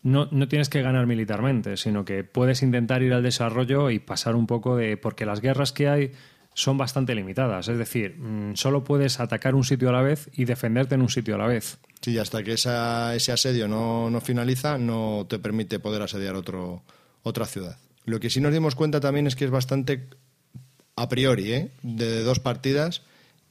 no, 0.03 0.27
no 0.31 0.47
tienes 0.47 0.69
que 0.69 0.83
ganar 0.83 1.07
militarmente, 1.07 1.75
sino 1.75 2.05
que 2.05 2.23
puedes 2.23 2.61
intentar 2.61 3.01
ir 3.01 3.13
al 3.13 3.23
desarrollo 3.23 3.89
y 3.89 3.97
pasar 3.97 4.35
un 4.35 4.45
poco 4.45 4.75
de... 4.77 4.95
porque 4.95 5.25
las 5.25 5.41
guerras 5.41 5.71
que 5.71 5.89
hay 5.89 6.11
son 6.53 6.77
bastante 6.77 7.15
limitadas. 7.15 7.67
Es 7.67 7.79
decir, 7.79 8.15
mm, 8.19 8.55
solo 8.55 8.83
puedes 8.83 9.19
atacar 9.19 9.55
un 9.55 9.63
sitio 9.63 9.89
a 9.89 9.93
la 9.93 10.03
vez 10.03 10.29
y 10.33 10.45
defenderte 10.45 10.93
en 10.93 11.01
un 11.01 11.09
sitio 11.09 11.33
a 11.33 11.39
la 11.39 11.47
vez. 11.47 11.79
Sí, 12.01 12.11
y 12.11 12.19
hasta 12.19 12.43
que 12.43 12.53
ese 12.53 12.69
asedio 13.31 13.67
no, 13.67 14.11
no 14.11 14.21
finaliza, 14.21 14.77
no 14.77 15.25
te 15.27 15.39
permite 15.39 15.79
poder 15.79 16.03
asediar 16.03 16.35
otro, 16.35 16.83
otra 17.23 17.47
ciudad. 17.47 17.79
Lo 18.05 18.19
que 18.19 18.29
sí 18.29 18.39
nos 18.39 18.53
dimos 18.53 18.75
cuenta 18.75 18.99
también 18.99 19.25
es 19.25 19.35
que 19.35 19.45
es 19.45 19.51
bastante 19.51 20.07
a 20.97 21.07
priori, 21.07 21.53
¿eh? 21.53 21.71
de 21.83 22.23
dos 22.23 22.39
partidas, 22.39 23.03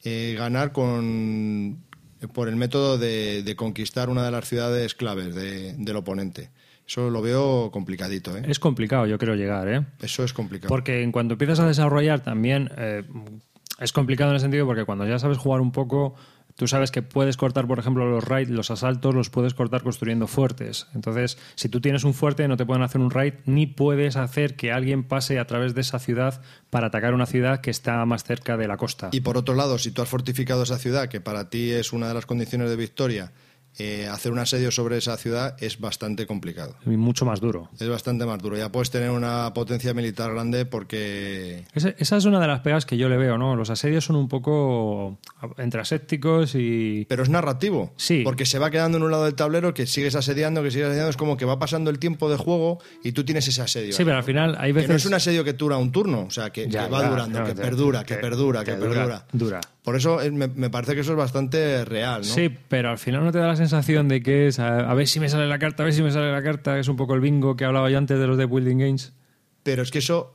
eh, 0.03 0.35
ganar 0.37 0.71
con 0.73 1.79
por 2.33 2.49
el 2.49 2.55
método 2.55 2.97
de, 2.97 3.43
de 3.43 3.55
conquistar 3.55 4.09
una 4.09 4.23
de 4.25 4.31
las 4.31 4.47
ciudades 4.47 4.95
claves 4.95 5.33
de- 5.35 5.73
del 5.77 5.95
oponente. 5.95 6.49
Eso 6.87 7.09
lo 7.09 7.21
veo 7.21 7.69
complicadito. 7.71 8.35
¿eh? 8.37 8.43
Es 8.47 8.59
complicado, 8.59 9.05
yo 9.05 9.17
creo, 9.17 9.35
llegar, 9.35 9.67
¿eh? 9.67 9.85
Eso 10.01 10.23
es 10.23 10.33
complicado. 10.33 10.69
Porque 10.69 11.03
en 11.03 11.11
cuanto 11.11 11.33
empiezas 11.33 11.59
a 11.59 11.67
desarrollar 11.67 12.21
también 12.23 12.69
eh, 12.77 13.03
es 13.79 13.91
complicado 13.91 14.31
en 14.31 14.35
el 14.35 14.41
sentido 14.41 14.65
porque 14.65 14.85
cuando 14.85 15.05
ya 15.07 15.19
sabes 15.19 15.37
jugar 15.37 15.61
un 15.61 15.71
poco, 15.71 16.15
tú 16.57 16.67
sabes 16.67 16.91
que 16.91 17.01
puedes 17.01 17.37
cortar, 17.37 17.67
por 17.67 17.79
ejemplo, 17.79 18.09
los 18.09 18.23
raids, 18.23 18.49
los 18.49 18.71
asaltos, 18.71 19.15
los 19.15 19.29
puedes 19.29 19.53
cortar 19.53 19.83
construyendo 19.83 20.27
fuertes. 20.27 20.87
Entonces, 20.93 21.37
si 21.55 21.69
tú 21.69 21.79
tienes 21.79 22.03
un 22.03 22.13
fuerte, 22.13 22.47
no 22.47 22.57
te 22.57 22.65
pueden 22.65 22.83
hacer 22.83 22.99
un 22.99 23.11
raid, 23.11 23.35
ni 23.45 23.67
puedes 23.67 24.17
hacer 24.17 24.55
que 24.55 24.71
alguien 24.71 25.03
pase 25.03 25.39
a 25.39 25.45
través 25.45 25.75
de 25.75 25.81
esa 25.81 25.99
ciudad 25.99 26.41
para 26.69 26.87
atacar 26.87 27.13
una 27.13 27.27
ciudad 27.27 27.61
que 27.61 27.69
está 27.69 28.03
más 28.05 28.23
cerca 28.23 28.57
de 28.57 28.67
la 28.67 28.75
costa. 28.75 29.09
Y 29.11 29.21
por 29.21 29.37
otro 29.37 29.55
lado, 29.55 29.77
si 29.77 29.91
tú 29.91 30.01
has 30.01 30.09
fortificado 30.09 30.63
esa 30.63 30.79
ciudad, 30.79 31.07
que 31.07 31.21
para 31.21 31.49
ti 31.49 31.71
es 31.71 31.93
una 31.93 32.07
de 32.07 32.15
las 32.15 32.25
condiciones 32.25 32.69
de 32.69 32.75
victoria, 32.75 33.31
eh, 33.79 34.07
hacer 34.07 34.31
un 34.31 34.39
asedio 34.39 34.71
sobre 34.71 34.97
esa 34.97 35.17
ciudad 35.17 35.55
es 35.61 35.79
bastante 35.79 36.25
complicado. 36.25 36.75
Y 36.85 36.91
mucho 36.97 37.25
más 37.25 37.39
duro. 37.39 37.69
Es 37.79 37.87
bastante 37.87 38.25
más 38.25 38.39
duro. 38.41 38.57
Ya 38.57 38.71
puedes 38.71 38.89
tener 38.89 39.11
una 39.11 39.53
potencia 39.53 39.93
militar 39.93 40.31
grande 40.33 40.65
porque... 40.65 41.63
Esa, 41.73 41.89
esa 41.97 42.17
es 42.17 42.25
una 42.25 42.39
de 42.39 42.47
las 42.47 42.61
pegas 42.61 42.85
que 42.85 42.97
yo 42.97 43.07
le 43.09 43.17
veo, 43.17 43.37
¿no? 43.37 43.55
Los 43.55 43.69
asedios 43.69 44.05
son 44.05 44.15
un 44.15 44.27
poco 44.27 45.19
entre 45.57 45.81
asépticos 45.81 46.55
y... 46.55 47.05
Pero 47.09 47.23
es 47.23 47.29
narrativo. 47.29 47.93
Sí. 47.97 48.21
Porque 48.23 48.45
se 48.45 48.59
va 48.59 48.71
quedando 48.71 48.97
en 48.97 49.03
un 49.03 49.11
lado 49.11 49.25
del 49.25 49.35
tablero 49.35 49.73
que 49.73 49.85
sigues 49.85 50.15
asediando, 50.15 50.63
que 50.63 50.71
sigues 50.71 50.87
asediando. 50.87 51.09
Es 51.09 51.17
como 51.17 51.37
que 51.37 51.45
va 51.45 51.59
pasando 51.59 51.89
el 51.89 51.99
tiempo 51.99 52.29
de 52.29 52.37
juego 52.37 52.79
y 53.03 53.11
tú 53.11 53.23
tienes 53.25 53.47
ese 53.47 53.61
asedio. 53.61 53.93
Sí, 53.93 54.03
pero 54.03 54.17
al 54.17 54.23
final 54.23 54.55
hay 54.59 54.69
Que 54.71 54.73
veces... 54.73 54.89
no 54.89 54.95
es 54.95 55.05
un 55.05 55.13
asedio 55.13 55.43
que 55.43 55.53
dura 55.53 55.77
un 55.77 55.91
turno, 55.91 56.21
o 56.27 56.31
sea, 56.31 56.49
que, 56.51 56.67
Ya, 56.67 56.85
que 56.85 56.91
va 56.91 57.01
ya, 57.01 57.09
durando, 57.09 57.39
no, 57.39 57.45
que 57.45 57.53
perdura, 57.55 58.03
que 58.03 58.15
te- 58.15 58.21
perdura, 58.21 58.63
que 58.63 58.75
dura, 58.75 58.89
perdura. 58.89 59.25
dura. 59.33 59.61
Por 59.87 59.95
eso 59.95 60.21
eh, 60.21 60.31
me, 60.31 60.47
me 60.49 60.69
parece 60.69 60.95
que 60.95 60.99
eso 60.99 61.13
es 61.13 61.17
bastante 61.17 61.85
real, 61.85 62.19
¿no? 62.19 62.27
Sí, 62.27 62.53
pero 62.67 62.89
al 62.89 62.97
final 62.97 63.23
no 63.23 63.31
te 63.31 63.37
da 63.37 63.47
la 63.47 63.55
sensación 63.55 64.09
de 64.09 64.21
que 64.21 64.47
es 64.47 64.59
a, 64.59 64.79
a 64.79 64.93
ver 64.93 65.07
si 65.07 65.21
me 65.21 65.29
sale 65.29 65.47
la 65.47 65.59
carta, 65.59 65.83
a 65.83 65.85
ver 65.85 65.93
si 65.93 66.03
me 66.03 66.11
sale 66.11 66.29
la 66.29 66.43
carta, 66.43 66.77
es 66.77 66.89
un 66.89 66.97
poco 66.97 67.13
el 67.15 67.21
bingo 67.21 67.55
que 67.55 67.63
hablaba 67.63 67.89
yo 67.89 67.97
antes 67.97 68.19
de 68.19 68.27
los 68.27 68.37
de 68.37 68.43
Building 68.47 68.79
Games. 68.79 69.13
Pero 69.63 69.83
es 69.83 69.89
que 69.91 69.99
eso, 69.99 70.33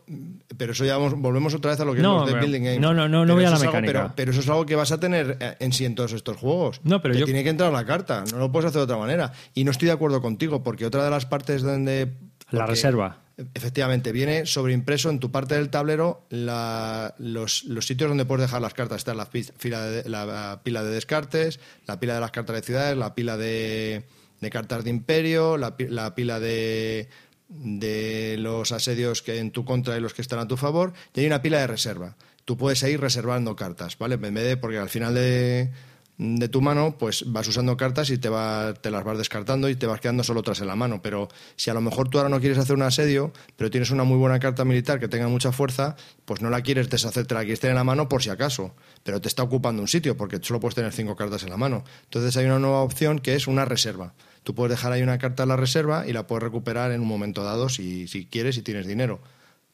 pero 0.56 0.72
eso 0.72 0.86
ya 0.86 0.96
vamos- 0.96 1.20
volvemos 1.20 1.52
otra 1.52 1.72
vez 1.72 1.80
a 1.80 1.84
lo 1.84 1.94
que 1.94 2.00
No, 2.00 2.24
es 2.24 2.30
los 2.30 2.40
de 2.40 2.46
building 2.46 2.62
games. 2.64 2.80
no, 2.80 2.94
no, 2.94 3.10
no, 3.10 3.26
no 3.26 3.34
voy 3.34 3.44
a 3.44 3.50
la 3.50 3.56
algo- 3.56 3.66
mecánica. 3.66 3.92
pero, 3.92 4.12
pero 4.16 4.30
eso 4.30 4.40
es 4.40 4.48
algo 4.48 4.64
que 4.64 4.74
vas 4.74 4.90
a 4.90 4.98
tener 4.98 5.36
eh, 5.38 5.54
en 5.60 5.72
sí 5.74 5.84
en 5.84 5.94
todos 5.96 6.14
estos 6.14 6.38
juegos. 6.38 6.80
No, 6.84 7.02
pero 7.02 7.12
Te 7.12 7.20
yo- 7.20 7.26
tiene 7.26 7.44
que 7.44 7.50
entrar 7.50 7.70
la 7.74 7.84
carta, 7.84 8.24
no 8.32 8.38
lo 8.38 8.50
puedes 8.50 8.68
hacer 8.68 8.78
de 8.78 8.84
otra 8.84 8.96
manera. 8.96 9.32
Y 9.52 9.64
no 9.64 9.70
estoy 9.70 9.84
de 9.88 9.92
acuerdo 9.92 10.22
contigo, 10.22 10.62
porque 10.62 10.86
otra 10.86 11.04
de 11.04 11.10
las 11.10 11.26
partes 11.26 11.60
donde 11.60 12.08
La 12.50 12.64
reserva. 12.64 13.18
Efectivamente, 13.54 14.12
viene 14.12 14.46
sobreimpreso 14.46 15.10
en 15.10 15.18
tu 15.20 15.30
parte 15.30 15.54
del 15.54 15.70
tablero 15.70 16.26
la- 16.30 17.14
los, 17.18 17.64
los 17.64 17.86
sitios 17.86 18.08
donde 18.08 18.24
puedes 18.24 18.42
dejar 18.46 18.60
las 18.62 18.74
cartas. 18.74 18.98
Está 18.98 19.14
la, 19.14 19.26
fila 19.26 19.82
de- 19.86 20.08
la 20.08 20.60
pila 20.64 20.82
de 20.82 20.90
descartes, 20.90 21.60
la 21.86 21.98
pila 22.00 22.14
de 22.14 22.20
las 22.20 22.30
cartas 22.30 22.56
de 22.56 22.62
ciudades, 22.62 22.96
la 22.96 23.14
pila 23.14 23.36
de, 23.36 24.04
de 24.40 24.50
cartas 24.50 24.84
de 24.84 24.90
imperio, 24.90 25.56
la, 25.56 25.74
la 25.78 26.14
pila 26.14 26.40
de, 26.40 27.08
de 27.48 28.36
los 28.38 28.72
asedios 28.72 29.22
que 29.22 29.38
en 29.38 29.50
tu 29.50 29.64
contra 29.64 29.96
y 29.96 30.00
los 30.00 30.14
que 30.14 30.22
están 30.22 30.38
a 30.38 30.48
tu 30.48 30.56
favor, 30.56 30.92
y 31.14 31.20
hay 31.20 31.26
una 31.26 31.42
pila 31.42 31.58
de 31.60 31.66
reserva. 31.66 32.16
Tú 32.44 32.56
puedes 32.56 32.82
ir 32.82 33.00
reservando 33.00 33.54
cartas, 33.54 33.96
¿vale? 33.98 34.14
En 34.14 34.34
vez 34.34 34.56
porque 34.56 34.78
al 34.78 34.88
final 34.88 35.14
de, 35.14 35.70
de 36.18 36.48
tu 36.48 36.60
mano, 36.60 36.96
pues 36.98 37.24
vas 37.26 37.48
usando 37.48 37.76
cartas 37.76 38.10
y 38.10 38.18
te, 38.18 38.28
va, 38.28 38.74
te 38.74 38.90
las 38.90 39.02
vas 39.02 39.18
descartando 39.18 39.68
y 39.68 39.76
te 39.76 39.86
vas 39.86 40.00
quedando 40.00 40.22
solo 40.22 40.40
otras 40.40 40.60
en 40.60 40.66
la 40.66 40.76
mano. 40.76 41.02
Pero 41.02 41.28
si 41.56 41.70
a 41.70 41.74
lo 41.74 41.80
mejor 41.80 42.08
tú 42.08 42.18
ahora 42.18 42.30
no 42.30 42.38
quieres 42.38 42.58
hacer 42.58 42.76
un 42.76 42.82
asedio, 42.82 43.32
pero 43.56 43.70
tienes 43.70 43.90
una 43.90 44.04
muy 44.04 44.18
buena 44.18 44.38
carta 44.38 44.64
militar 44.64 45.00
que 45.00 45.08
tenga 45.08 45.28
mucha 45.28 45.52
fuerza, 45.52 45.96
pues 46.24 46.40
no 46.40 46.50
la 46.50 46.60
quieres 46.60 46.90
deshacer, 46.90 47.26
te 47.26 47.34
la 47.34 47.40
quieres 47.40 47.60
tener 47.60 47.72
en 47.72 47.78
la 47.78 47.84
mano 47.84 48.08
por 48.08 48.22
si 48.22 48.30
acaso. 48.30 48.74
Pero 49.02 49.20
te 49.20 49.28
está 49.28 49.42
ocupando 49.42 49.82
un 49.82 49.88
sitio 49.88 50.16
porque 50.16 50.38
solo 50.42 50.60
puedes 50.60 50.74
tener 50.74 50.92
cinco 50.92 51.16
cartas 51.16 51.42
en 51.44 51.50
la 51.50 51.56
mano. 51.56 51.84
Entonces 52.04 52.36
hay 52.36 52.46
una 52.46 52.58
nueva 52.58 52.82
opción 52.82 53.18
que 53.18 53.34
es 53.34 53.46
una 53.46 53.64
reserva. 53.64 54.14
Tú 54.42 54.54
puedes 54.54 54.70
dejar 54.70 54.92
ahí 54.92 55.02
una 55.02 55.18
carta 55.18 55.44
en 55.44 55.48
la 55.48 55.56
reserva 55.56 56.06
y 56.06 56.12
la 56.12 56.26
puedes 56.26 56.42
recuperar 56.42 56.92
en 56.92 57.00
un 57.00 57.08
momento 57.08 57.42
dado 57.42 57.68
si, 57.68 58.06
si 58.06 58.26
quieres 58.26 58.56
y 58.56 58.62
tienes 58.62 58.86
dinero. 58.86 59.20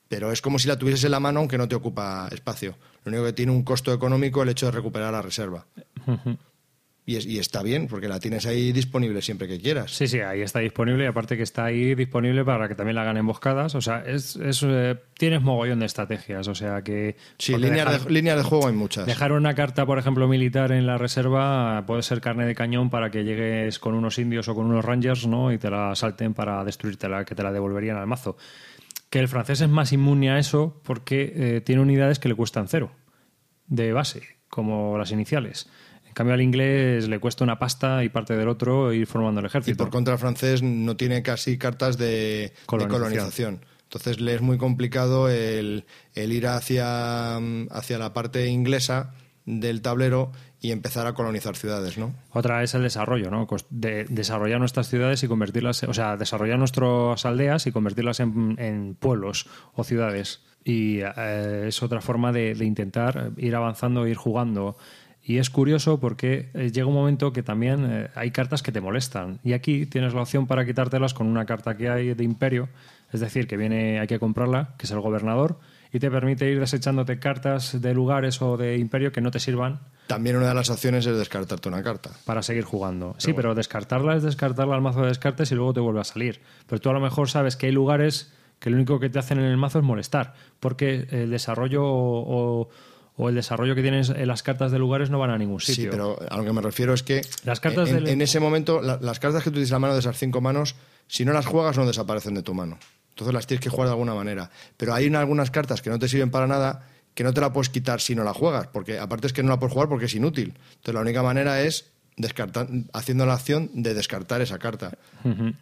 Pero 0.09 0.33
es 0.33 0.41
como 0.41 0.59
si 0.59 0.69
la 0.69 0.79
tuvieses 0.79 1.05
en 1.05 1.11
la 1.11 1.21
mano 1.21 1.41
aunque 1.41 1.59
no 1.59 1.69
te 1.69 1.75
ocupa 1.75 2.29
espacio. 2.33 2.77
Lo 3.11 3.17
único 3.17 3.25
que 3.27 3.33
tiene 3.33 3.53
un 3.53 3.63
costo 3.63 3.93
económico 3.93 4.43
el 4.43 4.49
hecho 4.51 4.67
de 4.67 4.73
recuperar 4.73 5.13
la 5.13 5.23
reserva. 5.23 5.67
Y, 7.07 7.17
es- 7.17 7.25
y 7.25 7.39
está 7.39 7.63
bien, 7.63 7.87
porque 7.89 8.07
la 8.07 8.21
tienes 8.21 8.45
ahí 8.45 8.71
disponible 8.71 9.23
siempre 9.23 9.49
que 9.49 9.59
quieras. 9.59 9.93
Sí, 9.93 10.07
sí, 10.09 10.21
ahí 10.21 10.43
está 10.43 10.59
disponible 10.59 11.05
y 11.05 11.07
aparte 11.07 11.39
que 11.39 11.43
está 11.43 11.65
ahí 11.65 11.95
disponible 11.95 12.45
para 12.45 12.69
que 12.69 12.75
también 12.75 12.97
la 12.97 13.01
hagan 13.03 13.17
emboscadas. 13.17 13.75
O 13.75 13.81
sea, 13.81 14.05
es, 14.07 14.37
es, 14.37 14.63
eh, 14.63 14.95
tienes 15.17 15.41
mogollón 15.41 15.81
de 15.81 15.87
estrategias. 15.87 16.49
O 16.49 16.55
sea 16.55 16.83
que. 16.83 17.17
Sí, 17.39 17.57
líneas, 17.57 17.87
dejar- 17.91 18.05
de, 18.09 18.11
líneas 18.13 18.37
de 18.37 18.43
juego 18.43 18.67
hay 18.67 18.75
muchas. 18.75 19.07
Dejar 19.07 19.33
una 19.33 19.55
carta, 19.55 19.87
por 19.87 19.99
ejemplo, 19.99 20.29
militar 20.29 20.71
en 20.71 20.87
la 20.87 20.99
reserva 20.99 21.83
puede 21.87 22.03
ser 22.03 22.21
carne 22.21 22.45
de 22.45 22.55
cañón 22.55 22.91
para 22.91 23.11
que 23.11 23.25
llegues 23.25 23.79
con 23.79 23.95
unos 23.95 24.19
indios 24.19 24.47
o 24.49 24.55
con 24.55 24.67
unos 24.67 24.85
rangers, 24.85 25.27
¿no? 25.27 25.51
Y 25.51 25.57
te 25.57 25.71
la 25.71 25.95
salten 25.95 26.35
para 26.35 26.63
destruírtela, 26.63 27.25
que 27.25 27.35
te 27.35 27.43
la 27.43 27.53
devolverían 27.53 27.97
al 27.97 28.07
mazo. 28.07 28.37
Que 29.09 29.21
el 29.21 29.29
francés 29.29 29.63
es 29.63 29.69
más 29.71 29.95
inmune 29.95 30.29
a 30.31 30.39
eso 30.39 30.79
porque 30.85 31.33
eh, 31.35 31.61
tiene 31.63 31.81
unidades 31.81 32.19
que 32.19 32.29
le 32.29 32.35
cuestan 32.35 32.69
cero 32.69 32.91
de 33.69 33.93
base, 33.93 34.23
como 34.49 34.99
las 34.99 35.13
iniciales. 35.13 35.69
En 36.07 36.15
cambio, 36.15 36.35
al 36.35 36.43
inglés 36.43 37.09
le 37.09 37.21
cuesta 37.21 37.45
una 37.45 37.59
pasta 37.59 38.03
y 38.03 38.09
parte 38.09 38.37
del 38.37 38.49
otro 38.49 38.93
ir 38.93 39.07
formando 39.07 39.41
el 39.41 39.47
Y 39.47 39.49
ejército. 39.49 39.77
por 39.77 39.91
contra, 39.91 40.15
el 40.15 40.19
francés 40.19 40.63
no 40.63 40.97
tiene 40.97 41.23
casi 41.23 41.59
cartas 41.59 41.97
de 41.97 42.07
de 42.09 42.53
Colonización. 42.67 43.61
Entonces 43.85 44.21
le 44.21 44.35
es 44.35 44.43
muy 44.43 44.59
complicado 44.59 45.29
el, 45.31 45.87
el 46.15 46.33
ir 46.33 46.47
hacia, 46.47 47.37
hacia 47.37 47.99
la 47.99 48.13
parte 48.13 48.47
inglesa 48.49 49.15
del 49.47 49.81
tablero 49.81 50.31
y 50.61 50.73
empezar 50.73 51.07
a 51.07 51.15
colonizar 51.15 51.57
ciudades, 51.57 51.97
¿no? 51.97 52.15
Otra 52.33 52.63
es 52.63 52.75
el 52.75 52.83
desarrollo, 52.83 53.31
¿no? 53.31 53.47
De 53.71 54.05
desarrollar 54.05 54.59
nuestras 54.59 54.89
ciudades 54.89 55.23
y 55.23 55.29
convertirlas, 55.29 55.85
o 55.85 55.95
sea, 55.95 56.19
desarrollar 56.19 56.59
nuestras 56.59 57.25
aldeas 57.25 57.67
y 57.67 57.73
convertirlas 57.73 58.21
en, 58.21 58.57
en 58.59 58.95
pueblos 58.95 59.47
o 59.73 59.85
ciudades. 59.85 60.43
Y 60.69 61.01
eh, 61.01 61.65
es 61.69 61.83
otra 61.83 62.03
forma 62.03 62.31
de, 62.31 62.55
de 62.55 62.65
intentar 62.67 63.31
ir 63.39 63.57
avanzando, 63.57 64.07
ir 64.07 64.17
jugando. 64.17 64.77
Y 65.23 65.39
es 65.39 65.49
curioso 65.49 65.99
porque 65.99 66.51
eh, 66.53 66.71
llega 66.71 66.87
un 66.87 66.95
momento 66.95 67.33
que 67.33 67.43
también 67.43 67.87
eh, 67.91 68.11
hay 68.15 68.31
cartas 68.31 68.63
que 68.63 68.71
te 68.71 68.83
molestan. 68.83 69.41
Y 69.45 69.55
aquí 69.55 69.87
tienes 69.87 70.13
la 70.13 70.23
opción 70.23 70.47
para 70.47 70.67
quitártelas 70.67 71.15
con 71.15 71.27
una 71.27 71.47
carta 71.47 71.77
que 71.77 71.89
hay 71.89 72.13
de 72.13 72.23
imperio, 72.25 72.69
es 73.13 73.21
decir, 73.21 73.47
que 73.47 73.57
viene, 73.57 73.99
hay 73.99 74.07
que 74.07 74.19
comprarla, 74.19 74.75
que 74.77 74.85
es 74.85 74.91
el 74.91 75.01
gobernador, 75.01 75.59
y 75.91 76.01
te 76.01 76.11
permite 76.11 76.51
ir 76.51 76.61
desechándote 76.61 77.19
cartas 77.19 77.81
de 77.81 77.95
lugares 77.95 78.43
o 78.43 78.59
de 78.59 78.77
imperio 78.77 79.11
que 79.11 79.23
no 79.23 79.31
te 79.31 79.41
sirvan 79.41 79.81
También 80.07 80.37
una 80.37 80.49
de 80.49 80.55
las 80.55 80.69
opciones 80.69 81.07
es 81.07 81.17
descartarte 81.17 81.69
una 81.69 81.83
carta. 81.83 82.11
para 82.27 82.43
seguir 82.43 82.65
jugando. 82.65 83.15
sí, 83.17 83.33
pero 83.33 83.55
descartarla 83.55 84.17
es 84.17 84.23
descartarla 84.23 84.75
al 84.75 84.83
mazo 84.83 85.01
de 85.01 85.09
descartes 85.09 85.51
y 85.51 85.55
luego 85.55 85.73
te 85.73 85.81
vuelve 85.81 86.01
a 86.01 86.05
salir. 86.05 86.41
Pero 86.67 86.79
tú 86.81 86.91
a 86.91 86.93
lo 86.93 87.01
mejor 87.01 87.31
sabes 87.31 87.57
que 87.57 87.67
hay 87.67 87.73
lugares 87.73 88.33
que 88.59 88.71
lo 88.71 88.77
único 88.77 88.99
que 89.01 89.09
te 89.11 89.19
hacen 89.19 89.39
en 89.39 89.45
el 89.45 89.57
mazo 89.57 89.79
es 89.79 89.85
molestar, 89.85 90.35
porque 90.61 91.07
el 91.11 91.31
desarrollo 91.31 91.83
o, 91.85 92.69
el 93.29 93.35
desarrollo 93.35 93.75
que 93.75 93.83
tienes 93.83 94.11
en 94.11 94.29
las 94.29 94.43
cartas 94.43 94.71
de 94.71 94.79
lugares 94.79 95.11
no 95.11 95.19
van 95.19 95.31
a 95.31 95.39
ningún 95.39 95.61
sitio. 95.61 95.85
Sí, 95.85 95.89
pero 95.91 96.17
a 96.31 96.37
lo 96.37 96.45
que 96.45 96.53
me 96.53 96.63
refiero 96.63 96.95
es 96.95 97.03
que 97.03 97.21
Las 97.45 97.59
cartas 97.61 97.89
en, 97.89 97.97
del- 97.97 98.09
en 98.09 98.23
ese 98.23 98.39
momento, 98.41 98.81
la- 98.81 98.99
las 99.01 99.19
cartas 99.19 99.43
que 99.43 99.51
tú 99.51 99.55
tienes 99.55 99.71
en 99.71 99.75
la 99.75 99.79
mano 99.81 99.95
de 99.95 100.01
esas 100.01 100.17
cinco 100.17 100.41
manos, 100.41 100.77
si 101.09 101.25
no 101.25 101.33
las 101.33 101.47
juegas, 101.47 101.77
no 101.77 101.85
desaparecen 101.87 102.35
de 102.35 102.43
tu 102.43 102.55
mano. 102.55 102.79
Entonces 103.11 103.35
las 103.35 103.47
tienes 103.49 103.63
que 103.63 103.71
jugar 103.71 103.89
de 103.89 103.93
alguna 103.95 104.15
manera. 104.15 104.51
Pero 104.77 104.95
hay 104.95 105.07
una- 105.09 105.19
algunas 105.19 105.51
cartas 105.51 105.83
que 105.83 105.91
no 105.91 105.99
te 105.99 106.09
sirven 106.09 106.31
para 106.31 106.47
nada 106.47 106.87
que 107.15 107.25
no 107.25 107.33
te 107.35 107.41
la 107.41 107.53
puedes 107.53 107.69
quitar 107.71 108.01
si 108.01 108.15
no 108.15 108.23
la 108.23 108.33
juegas, 108.33 108.69
porque 108.69 109.01
aparte 109.01 109.27
es 109.27 109.33
que 109.33 109.43
no 109.43 109.49
la 109.49 109.59
puedes 109.59 109.73
jugar 109.73 109.89
porque 109.89 110.05
es 110.05 110.15
inútil. 110.15 110.55
Entonces 110.71 110.95
la 110.95 111.01
única 111.01 111.21
manera 111.25 111.61
es 111.63 111.91
descartar, 112.17 112.69
haciendo 112.93 113.27
la 113.27 113.35
acción 113.35 113.71
de 113.75 113.95
descartar 113.95 114.41
esa 114.41 114.59
carta. 114.61 114.93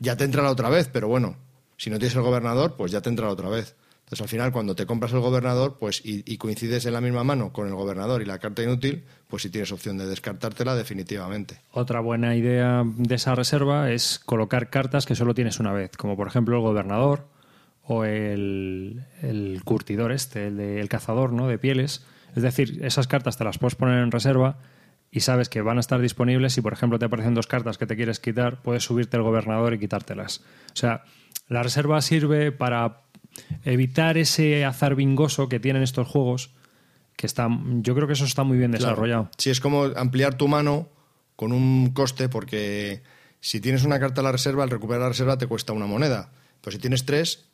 Ya 0.00 0.16
te 0.18 0.24
entrará 0.24 0.50
otra 0.50 0.68
vez, 0.68 0.90
pero 0.92 1.08
bueno, 1.08 1.36
si 1.76 1.90
no 1.90 1.98
tienes 1.98 2.16
el 2.16 2.22
gobernador, 2.22 2.76
pues 2.76 2.92
ya 2.92 3.00
te 3.00 3.08
entrará 3.08 3.32
otra 3.32 3.48
vez. 3.48 3.76
Entonces 4.06 4.22
al 4.22 4.28
final 4.28 4.52
cuando 4.52 4.76
te 4.76 4.86
compras 4.86 5.12
el 5.14 5.18
gobernador, 5.18 5.78
pues 5.80 6.00
y, 6.04 6.36
coincides 6.36 6.86
en 6.86 6.92
la 6.92 7.00
misma 7.00 7.24
mano 7.24 7.52
con 7.52 7.66
el 7.66 7.74
gobernador 7.74 8.22
y 8.22 8.24
la 8.24 8.38
carta 8.38 8.62
inútil, 8.62 9.02
pues 9.26 9.42
si 9.42 9.50
tienes 9.50 9.72
opción 9.72 9.98
de 9.98 10.06
descartártela 10.06 10.76
definitivamente. 10.76 11.60
Otra 11.72 11.98
buena 11.98 12.36
idea 12.36 12.84
de 12.86 13.14
esa 13.16 13.34
reserva 13.34 13.90
es 13.90 14.20
colocar 14.20 14.70
cartas 14.70 15.06
que 15.06 15.16
solo 15.16 15.34
tienes 15.34 15.58
una 15.58 15.72
vez, 15.72 15.96
como 15.96 16.16
por 16.16 16.28
ejemplo 16.28 16.54
el 16.54 16.62
gobernador 16.62 17.26
o 17.82 18.04
el, 18.04 19.02
curtidor 19.64 20.12
este, 20.12 20.46
el 20.46 20.88
cazador 20.88 21.32
¿no? 21.32 21.48
de 21.48 21.58
pieles. 21.58 22.06
Es 22.36 22.44
decir, 22.44 22.84
esas 22.84 23.08
cartas 23.08 23.36
te 23.38 23.42
las 23.42 23.58
puedes 23.58 23.74
poner 23.74 23.98
en 24.04 24.12
reserva 24.12 24.58
y 25.10 25.20
sabes 25.20 25.48
que 25.48 25.62
van 25.62 25.78
a 25.78 25.80
estar 25.80 26.00
disponibles. 26.00 26.52
Si 26.52 26.60
por 26.60 26.72
ejemplo 26.72 27.00
te 27.00 27.06
aparecen 27.06 27.34
dos 27.34 27.48
cartas 27.48 27.76
que 27.76 27.86
te 27.86 27.96
quieres 27.96 28.20
quitar, 28.20 28.62
puedes 28.62 28.84
subirte 28.84 29.16
el 29.16 29.24
gobernador 29.24 29.74
y 29.74 29.80
quitártelas. 29.80 30.44
O 30.72 30.76
sea, 30.76 31.02
la 31.48 31.62
reserva 31.62 32.00
sirve 32.02 32.52
para 32.52 33.02
evitar 33.64 34.18
ese 34.18 34.64
azar 34.64 34.94
bingoso 34.94 35.48
que 35.48 35.60
tienen 35.60 35.82
estos 35.82 36.08
juegos, 36.08 36.50
que 37.16 37.26
está, 37.26 37.48
yo 37.82 37.94
creo 37.94 38.06
que 38.06 38.12
eso 38.14 38.24
está 38.24 38.42
muy 38.44 38.58
bien 38.58 38.72
Claro. 38.72 38.84
desarrollado. 38.86 39.30
Sí, 39.38 39.50
es 39.50 39.60
como 39.60 39.84
ampliar 39.84 40.36
tu 40.36 40.48
mano 40.48 40.88
con 41.34 41.52
un 41.52 41.90
coste, 41.90 42.28
porque 42.28 43.02
si 43.40 43.60
tienes 43.60 43.84
una 43.84 44.00
carta 44.00 44.20
a 44.20 44.24
la 44.24 44.32
reserva, 44.32 44.64
al 44.64 44.70
recuperar 44.70 45.02
la 45.02 45.08
reserva 45.08 45.38
te 45.38 45.46
cuesta 45.46 45.72
una 45.72 45.86
moneda. 45.86 46.30
Pero 46.62 46.72
si 46.74 46.78
tienes 46.80 47.04
tres, 47.04 47.44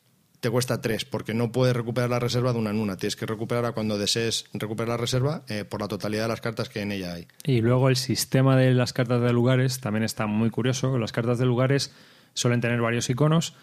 te 0.40 0.50
cuesta 0.50 0.80
tres, 0.80 1.04
porque 1.04 1.34
no 1.34 1.52
puedes 1.52 1.76
recuperar 1.76 2.10
la 2.10 2.18
reserva 2.18 2.52
de 2.52 2.58
una 2.58 2.70
en 2.70 2.78
una. 2.80 2.96
Tienes 2.96 3.14
que 3.16 3.26
recuperarla 3.26 3.72
cuando 3.72 3.98
desees 3.98 4.46
recuperar 4.54 4.88
la 4.90 4.96
reserva 4.96 5.42
eh, 5.48 5.64
por 5.64 5.80
la 5.80 5.88
totalidad 5.88 6.22
de 6.22 6.28
las 6.28 6.40
cartas 6.40 6.68
que 6.68 6.80
en 6.80 6.90
ella 6.92 7.14
hay. 7.14 7.26
Y 7.44 7.60
luego 7.60 7.88
el 7.88 7.96
sistema 7.96 8.56
de 8.56 8.72
las 8.74 8.92
cartas 8.92 9.20
de 9.20 9.32
lugares 9.32 9.80
también 9.80 10.02
está 10.04 10.26
muy 10.26 10.50
curioso. 10.50 10.98
Las 10.98 11.12
cartas 11.12 11.38
de 11.38 11.44
lugares 11.46 11.92
suelen 12.34 12.60
tener 12.60 12.80
varios 12.80 13.08
iconos. 13.10 13.54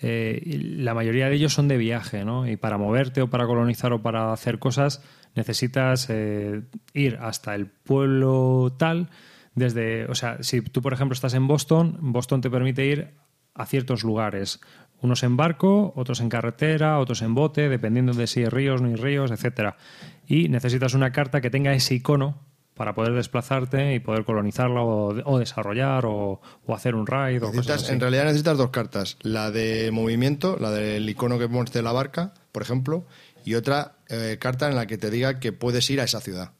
Eh, 0.00 0.42
la 0.76 0.94
mayoría 0.94 1.28
de 1.28 1.36
ellos 1.36 1.54
son 1.54 1.68
de 1.68 1.76
viaje, 1.76 2.24
¿no? 2.24 2.46
Y 2.46 2.56
para 2.56 2.78
moverte 2.78 3.22
o 3.22 3.30
para 3.30 3.46
colonizar 3.46 3.92
o 3.92 4.02
para 4.02 4.32
hacer 4.32 4.58
cosas 4.58 5.02
necesitas 5.34 6.08
eh, 6.10 6.62
ir 6.94 7.18
hasta 7.20 7.54
el 7.54 7.66
pueblo 7.66 8.74
tal. 8.78 9.10
Desde, 9.54 10.04
o 10.06 10.14
sea, 10.14 10.42
si 10.42 10.60
tú 10.60 10.82
por 10.82 10.92
ejemplo 10.92 11.14
estás 11.14 11.34
en 11.34 11.46
Boston, 11.46 11.96
Boston 12.00 12.40
te 12.40 12.50
permite 12.50 12.86
ir 12.86 13.14
a 13.54 13.64
ciertos 13.64 14.04
lugares, 14.04 14.60
unos 15.00 15.22
en 15.22 15.36
barco, 15.36 15.92
otros 15.96 16.20
en 16.20 16.28
carretera, 16.28 16.98
otros 16.98 17.22
en 17.22 17.34
bote, 17.34 17.68
dependiendo 17.68 18.12
de 18.12 18.26
si 18.26 18.40
hay 18.40 18.48
ríos, 18.48 18.82
no 18.82 18.88
hay 18.88 18.96
ríos, 18.96 19.30
etcétera. 19.30 19.76
Y 20.26 20.48
necesitas 20.48 20.94
una 20.94 21.12
carta 21.12 21.40
que 21.40 21.50
tenga 21.50 21.72
ese 21.72 21.94
icono 21.94 22.42
para 22.76 22.94
poder 22.94 23.14
desplazarte 23.14 23.94
y 23.94 24.00
poder 24.00 24.24
colonizarla 24.24 24.82
o, 24.82 25.14
o 25.24 25.38
desarrollar 25.38 26.04
o, 26.06 26.40
o 26.66 26.74
hacer 26.74 26.94
un 26.94 27.06
raid 27.06 27.42
o 27.42 27.50
cosas 27.50 27.82
así. 27.84 27.92
en 27.92 28.00
realidad 28.00 28.24
necesitas 28.24 28.58
dos 28.58 28.70
cartas. 28.70 29.16
La 29.22 29.50
de 29.50 29.90
movimiento, 29.92 30.56
la 30.60 30.70
del 30.70 31.08
icono 31.08 31.38
que 31.38 31.48
pones 31.48 31.72
de 31.72 31.82
la 31.82 31.92
barca, 31.92 32.34
por 32.52 32.62
ejemplo, 32.62 33.06
y 33.44 33.54
otra 33.54 33.96
eh, 34.08 34.36
carta 34.38 34.68
en 34.68 34.76
la 34.76 34.86
que 34.86 34.98
te 34.98 35.10
diga 35.10 35.40
que 35.40 35.52
puedes 35.52 35.88
ir 35.90 36.00
a 36.00 36.04
esa 36.04 36.20
ciudad. 36.20 36.52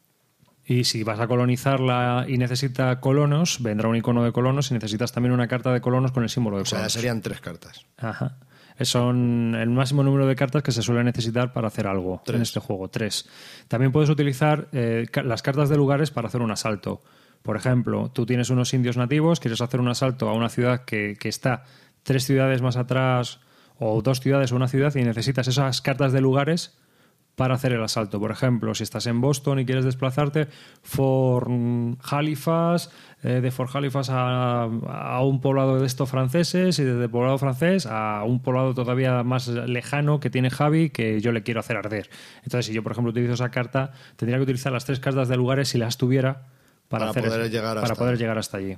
Y 0.64 0.82
si 0.84 1.04
vas 1.04 1.20
a 1.20 1.28
colonizarla 1.28 2.24
y 2.26 2.38
necesita 2.38 2.98
colonos, 2.98 3.62
vendrá 3.62 3.88
un 3.88 3.94
icono 3.96 4.24
de 4.24 4.32
colonos 4.32 4.70
y 4.70 4.74
necesitas 4.74 5.12
también 5.12 5.32
una 5.32 5.46
carta 5.46 5.72
de 5.72 5.80
colonos 5.80 6.10
con 6.12 6.24
el 6.24 6.28
símbolo 6.28 6.56
de 6.56 6.62
O 6.62 6.66
sea, 6.66 6.78
colonos. 6.78 6.92
serían 6.92 7.20
tres 7.20 7.40
cartas. 7.40 7.86
Ajá. 7.98 8.38
Son 8.80 9.54
el 9.54 9.70
máximo 9.70 10.02
número 10.02 10.26
de 10.26 10.36
cartas 10.36 10.62
que 10.62 10.72
se 10.72 10.82
suele 10.82 11.02
necesitar 11.02 11.52
para 11.52 11.68
hacer 11.68 11.86
algo 11.86 12.14
en 12.14 12.24
Tres. 12.24 12.40
este 12.42 12.60
juego. 12.60 12.88
Tres. 12.88 13.28
También 13.68 13.92
puedes 13.92 14.10
utilizar 14.10 14.68
eh, 14.72 15.06
las 15.24 15.42
cartas 15.42 15.68
de 15.68 15.76
lugares 15.76 16.10
para 16.10 16.28
hacer 16.28 16.42
un 16.42 16.50
asalto. 16.50 17.00
Por 17.42 17.56
ejemplo, 17.56 18.10
tú 18.12 18.26
tienes 18.26 18.50
unos 18.50 18.74
indios 18.74 18.96
nativos, 18.96 19.40
quieres 19.40 19.60
hacer 19.60 19.80
un 19.80 19.88
asalto 19.88 20.28
a 20.28 20.34
una 20.34 20.48
ciudad 20.48 20.84
que, 20.84 21.16
que 21.18 21.28
está 21.28 21.64
tres 22.02 22.24
ciudades 22.24 22.60
más 22.60 22.76
atrás 22.76 23.40
o 23.78 24.02
dos 24.02 24.20
ciudades 24.20 24.52
o 24.52 24.56
una 24.56 24.68
ciudad 24.68 24.94
y 24.94 25.02
necesitas 25.02 25.48
esas 25.48 25.80
cartas 25.80 26.12
de 26.12 26.20
lugares 26.20 26.76
para 27.36 27.54
hacer 27.54 27.72
el 27.72 27.82
asalto. 27.82 28.18
Por 28.18 28.32
ejemplo, 28.32 28.74
si 28.74 28.82
estás 28.82 29.06
en 29.06 29.20
Boston 29.20 29.60
y 29.60 29.64
quieres 29.66 29.84
desplazarte, 29.84 30.48
for 30.82 31.48
Halifax, 32.02 32.90
eh, 33.22 33.40
de 33.40 33.50
Fort 33.50 33.74
Halifax 33.74 34.10
a, 34.10 34.62
a, 34.62 35.22
un 35.24 35.40
poblado 35.40 35.78
de 35.78 35.86
estos 35.86 36.08
franceses 36.10 36.78
y 36.78 36.84
desde 36.84 37.04
el 37.04 37.10
poblado 37.10 37.38
francés 37.38 37.86
a 37.86 38.22
un 38.24 38.40
poblado 38.40 38.74
todavía 38.74 39.22
más 39.22 39.48
lejano 39.48 40.20
que 40.20 40.30
tiene 40.30 40.50
Javi 40.50 40.90
que 40.90 41.20
yo 41.20 41.32
le 41.32 41.42
quiero 41.42 41.60
hacer 41.60 41.76
arder. 41.76 42.08
Entonces, 42.42 42.66
si 42.66 42.72
yo, 42.72 42.82
por 42.82 42.92
ejemplo, 42.92 43.10
utilizo 43.10 43.34
esa 43.34 43.50
carta, 43.50 43.92
tendría 44.16 44.38
que 44.38 44.44
utilizar 44.44 44.72
las 44.72 44.84
tres 44.84 45.00
cartas 45.00 45.28
de 45.28 45.36
lugares 45.36 45.68
si 45.68 45.78
las 45.78 45.96
tuviera 45.96 46.46
para, 46.88 47.06
Para 47.06 47.10
hacer 47.10 47.24
poder 47.24 47.50
llegar 47.50 47.74
para 47.74 47.80
hasta- 47.82 47.94
poder 47.96 48.18
llegar 48.18 48.38
hasta 48.38 48.58
allí. 48.58 48.76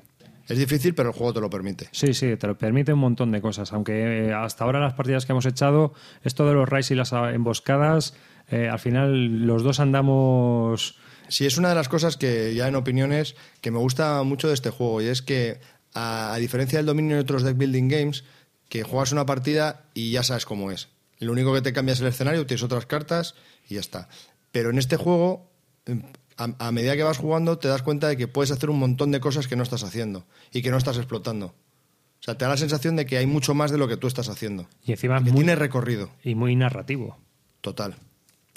Es 0.48 0.56
difícil, 0.58 0.94
pero 0.94 1.10
el 1.10 1.14
juego 1.14 1.34
te 1.34 1.40
lo 1.42 1.50
permite. 1.50 1.88
Sí, 1.92 2.14
sí, 2.14 2.36
te 2.38 2.46
lo 2.46 2.56
permite 2.56 2.90
un 2.94 3.00
montón 3.00 3.30
de 3.30 3.42
cosas. 3.42 3.70
Aunque 3.74 4.28
eh, 4.28 4.32
hasta 4.32 4.64
ahora 4.64 4.80
las 4.80 4.94
partidas 4.94 5.26
que 5.26 5.32
hemos 5.32 5.44
echado, 5.44 5.92
esto 6.22 6.46
de 6.48 6.54
los 6.54 6.66
raids 6.66 6.90
y 6.90 6.94
las 6.94 7.12
emboscadas, 7.12 8.16
eh, 8.50 8.68
al 8.68 8.78
final 8.78 9.46
los 9.46 9.62
dos 9.62 9.80
andamos. 9.80 10.96
Sí, 11.28 11.44
es 11.46 11.58
una 11.58 11.68
de 11.68 11.74
las 11.74 11.88
cosas 11.88 12.16
que 12.16 12.54
ya 12.54 12.68
en 12.68 12.74
opiniones 12.76 13.36
que 13.60 13.70
me 13.70 13.78
gusta 13.78 14.22
mucho 14.22 14.48
de 14.48 14.54
este 14.54 14.70
juego 14.70 15.02
y 15.02 15.06
es 15.06 15.20
que 15.22 15.60
a, 15.92 16.32
a 16.32 16.36
diferencia 16.38 16.78
del 16.78 16.86
dominio 16.86 17.16
de 17.16 17.22
otros 17.22 17.42
deck 17.42 17.56
building 17.56 17.88
games, 17.88 18.24
que 18.68 18.82
juegas 18.82 19.12
una 19.12 19.26
partida 19.26 19.84
y 19.94 20.10
ya 20.10 20.22
sabes 20.22 20.46
cómo 20.46 20.70
es. 20.70 20.88
Lo 21.18 21.32
único 21.32 21.52
que 21.52 21.62
te 21.62 21.72
cambia 21.72 21.92
es 21.94 22.00
el 22.00 22.06
escenario, 22.06 22.46
tienes 22.46 22.62
otras 22.62 22.86
cartas 22.86 23.34
y 23.68 23.74
ya 23.74 23.80
está. 23.80 24.08
Pero 24.52 24.70
en 24.70 24.78
este 24.78 24.96
juego, 24.96 25.50
em, 25.86 26.02
a, 26.36 26.68
a 26.68 26.72
medida 26.72 26.96
que 26.96 27.02
vas 27.02 27.18
jugando, 27.18 27.58
te 27.58 27.68
das 27.68 27.82
cuenta 27.82 28.08
de 28.08 28.16
que 28.16 28.28
puedes 28.28 28.50
hacer 28.50 28.70
un 28.70 28.78
montón 28.78 29.10
de 29.10 29.20
cosas 29.20 29.48
que 29.48 29.56
no 29.56 29.62
estás 29.62 29.82
haciendo 29.84 30.26
y 30.52 30.62
que 30.62 30.70
no 30.70 30.76
estás 30.78 30.96
explotando. 30.96 31.46
O 31.46 32.22
sea, 32.22 32.36
te 32.38 32.44
da 32.44 32.50
la 32.52 32.56
sensación 32.56 32.96
de 32.96 33.04
que 33.06 33.16
hay 33.18 33.26
mucho 33.26 33.54
más 33.54 33.70
de 33.70 33.78
lo 33.78 33.86
que 33.88 33.96
tú 33.96 34.06
estás 34.06 34.28
haciendo. 34.28 34.66
Y 34.84 34.92
encima 34.92 35.18
que 35.18 35.30
muy- 35.30 35.40
tiene 35.40 35.56
recorrido. 35.56 36.10
Y 36.24 36.34
muy 36.34 36.56
narrativo. 36.56 37.18
Total. 37.60 37.96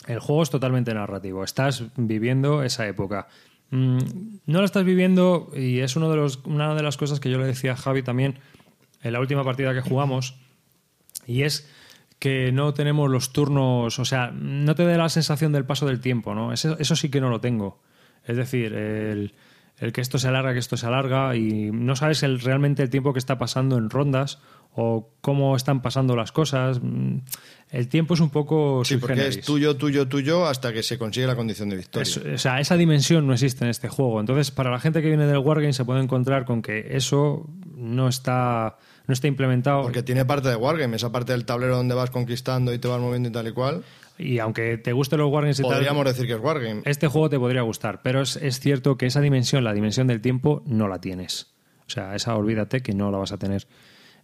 El 0.08 0.20
juego 0.20 0.44
es 0.44 0.50
totalmente 0.50 0.94
narrativo. 0.94 1.44
Estás 1.44 1.84
viviendo 1.96 2.64
esa 2.64 2.88
época. 2.88 3.28
Mm, 3.70 4.00
no 4.46 4.60
lo 4.60 4.66
estás 4.66 4.84
viviendo 4.84 5.52
y 5.56 5.80
es 5.80 5.96
uno 5.96 6.10
de 6.10 6.18
los, 6.18 6.40
una 6.46 6.76
de 6.76 6.84
las 6.84 6.98
cosas 6.98 7.20
que 7.20 7.30
yo 7.30 7.38
le 7.38 7.46
decía 7.46 7.74
a 7.74 7.78
Javi 7.78 8.04
también 8.04 8.40
en 9.04 9.14
la 9.14 9.20
última 9.20 9.44
partida 9.44 9.74
que 9.74 9.82
jugamos 9.82 10.36
y 11.26 11.44
es 11.44 11.70
que 12.20 12.52
no 12.52 12.74
tenemos 12.74 13.10
los 13.10 13.34
turnos, 13.34 13.98
o 13.98 14.06
sea, 14.06 14.32
no 14.32 14.76
te 14.76 14.86
da 14.86 14.98
la 14.98 15.10
sensación 15.10 15.52
del 15.52 15.66
paso 15.66 15.88
del 15.88 16.02
tiempo, 16.02 16.36
¿no? 16.36 16.54
Eso 16.54 16.96
sí 16.96 17.10
que 17.10 17.22
no 17.22 17.30
lo 17.30 17.42
tengo. 17.42 17.82
Es 18.26 18.38
decir, 18.38 18.74
el, 18.74 19.34
el 19.82 19.92
que 19.92 20.00
esto 20.00 20.18
se 20.18 20.30
alarga, 20.30 20.54
que 20.54 20.60
esto 20.60 20.78
se 20.78 20.86
alarga 20.88 21.36
y 21.36 21.72
no 21.72 21.96
sabes 21.98 22.24
el, 22.24 22.40
realmente 22.40 22.82
el 22.84 22.90
tiempo 22.90 23.12
que 23.12 23.20
está 23.20 23.38
pasando 23.38 23.78
en 23.78 23.90
rondas 23.90 24.40
o 24.74 25.10
cómo 25.20 25.58
están 25.58 25.82
pasando 25.82 26.16
las 26.16 26.32
cosas. 26.32 26.80
Mm, 26.82 27.18
El 27.72 27.88
tiempo 27.90 28.14
es 28.14 28.20
un 28.22 28.30
poco 28.30 28.84
Sí, 28.86 28.98
porque 28.98 29.16
generis. 29.16 29.38
es 29.38 29.46
tuyo, 29.46 29.76
tuyo, 29.78 30.08
tuyo 30.08 30.46
hasta 30.46 30.72
que 30.74 30.84
se 30.84 30.98
consigue 30.98 31.26
la 31.28 31.36
condición 31.36 31.70
de 31.70 31.78
victoria. 31.78 32.04
Es- 32.04 32.18
o 32.18 32.38
sea, 32.38 32.60
esa 32.62 32.76
dimensión 32.78 33.26
no 33.28 33.34
existe 33.34 33.64
en 33.66 33.70
este 33.70 33.88
juego. 33.90 34.20
Entonces, 34.20 34.52
para 34.52 34.70
la 34.72 34.80
gente 34.80 35.02
que 35.02 35.08
viene 35.10 35.26
del 35.26 35.38
Wargame 35.40 35.74
se 35.74 35.84
puede 35.86 36.02
encontrar 36.02 36.46
con 36.46 36.62
que 36.62 36.88
eso 36.96 37.50
no 37.76 38.08
está, 38.08 38.78
no 39.08 39.14
está 39.14 39.28
implementado. 39.28 39.82
Porque 39.84 40.04
tiene 40.04 40.24
parte 40.26 40.48
de 40.50 40.56
Wargame, 40.58 40.96
esa 40.98 41.12
parte 41.12 41.32
del 41.34 41.44
tablero 41.46 41.76
donde 41.78 41.96
vas 41.96 42.10
conquistando 42.12 42.74
y 42.74 42.80
te 42.80 42.88
vas 42.88 43.00
moviendo 43.02 43.30
y 43.30 43.32
tal 43.32 43.48
y 43.48 43.52
cual. 43.52 43.84
Y 44.22 44.40
aunque 44.40 44.78
te 44.78 44.94
gusten 44.94 45.20
los 45.20 45.32
Wargames 45.32 45.60
y 45.60 45.64
Podríamos 45.64 46.04
tal, 46.04 46.14
decir 46.14 46.28
que 46.28 46.34
es 46.34 46.40
Wargame. 46.40 46.82
este 46.86 47.08
juego 47.08 47.30
te 47.30 47.40
podría 47.40 47.62
gustar. 47.62 48.02
Pero 48.04 48.22
es, 48.22 48.36
es 48.38 48.60
cierto 48.60 48.98
que 48.98 49.08
esa 49.08 49.22
dimensión, 49.22 49.64
la 49.64 49.74
dimensión 49.74 50.08
del 50.08 50.22
tiempo, 50.22 50.64
no 50.66 50.88
la 50.88 51.02
tienes. 51.02 51.48
O 51.88 51.90
sea, 51.90 52.16
esa 52.16 52.36
olvídate 52.36 52.82
que 52.82 52.94
no 52.94 53.12
la 53.12 53.18
vas 53.18 53.32
a 53.32 53.38
tener. 53.38 53.68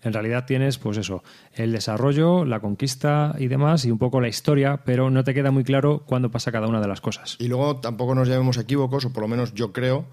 En 0.04 0.14
realidad 0.14 0.46
tienes, 0.46 0.78
pues 0.78 0.98
eso, 0.98 1.24
el 1.54 1.72
desarrollo, 1.72 2.46
la 2.46 2.60
conquista 2.60 3.36
y 3.40 3.48
demás, 3.48 3.84
y 3.86 3.92
un 3.92 3.98
poco 3.98 4.22
la 4.22 4.28
historia, 4.28 4.84
pero 4.86 5.10
no 5.10 5.24
te 5.24 5.34
queda 5.34 5.52
muy 5.52 5.64
claro 5.64 6.04
cuándo 6.06 6.30
pasa 6.30 6.52
cada 6.52 6.68
una 6.68 6.80
de 6.80 6.88
las 6.88 7.02
cosas. 7.02 7.36
Y 7.40 7.48
luego 7.48 7.78
tampoco 7.78 8.14
nos 8.14 8.28
llevemos 8.28 8.58
equívocos, 8.58 9.06
o 9.06 9.14
por 9.14 9.24
lo 9.24 9.28
menos 9.28 9.54
yo 9.54 9.74
creo 9.74 10.06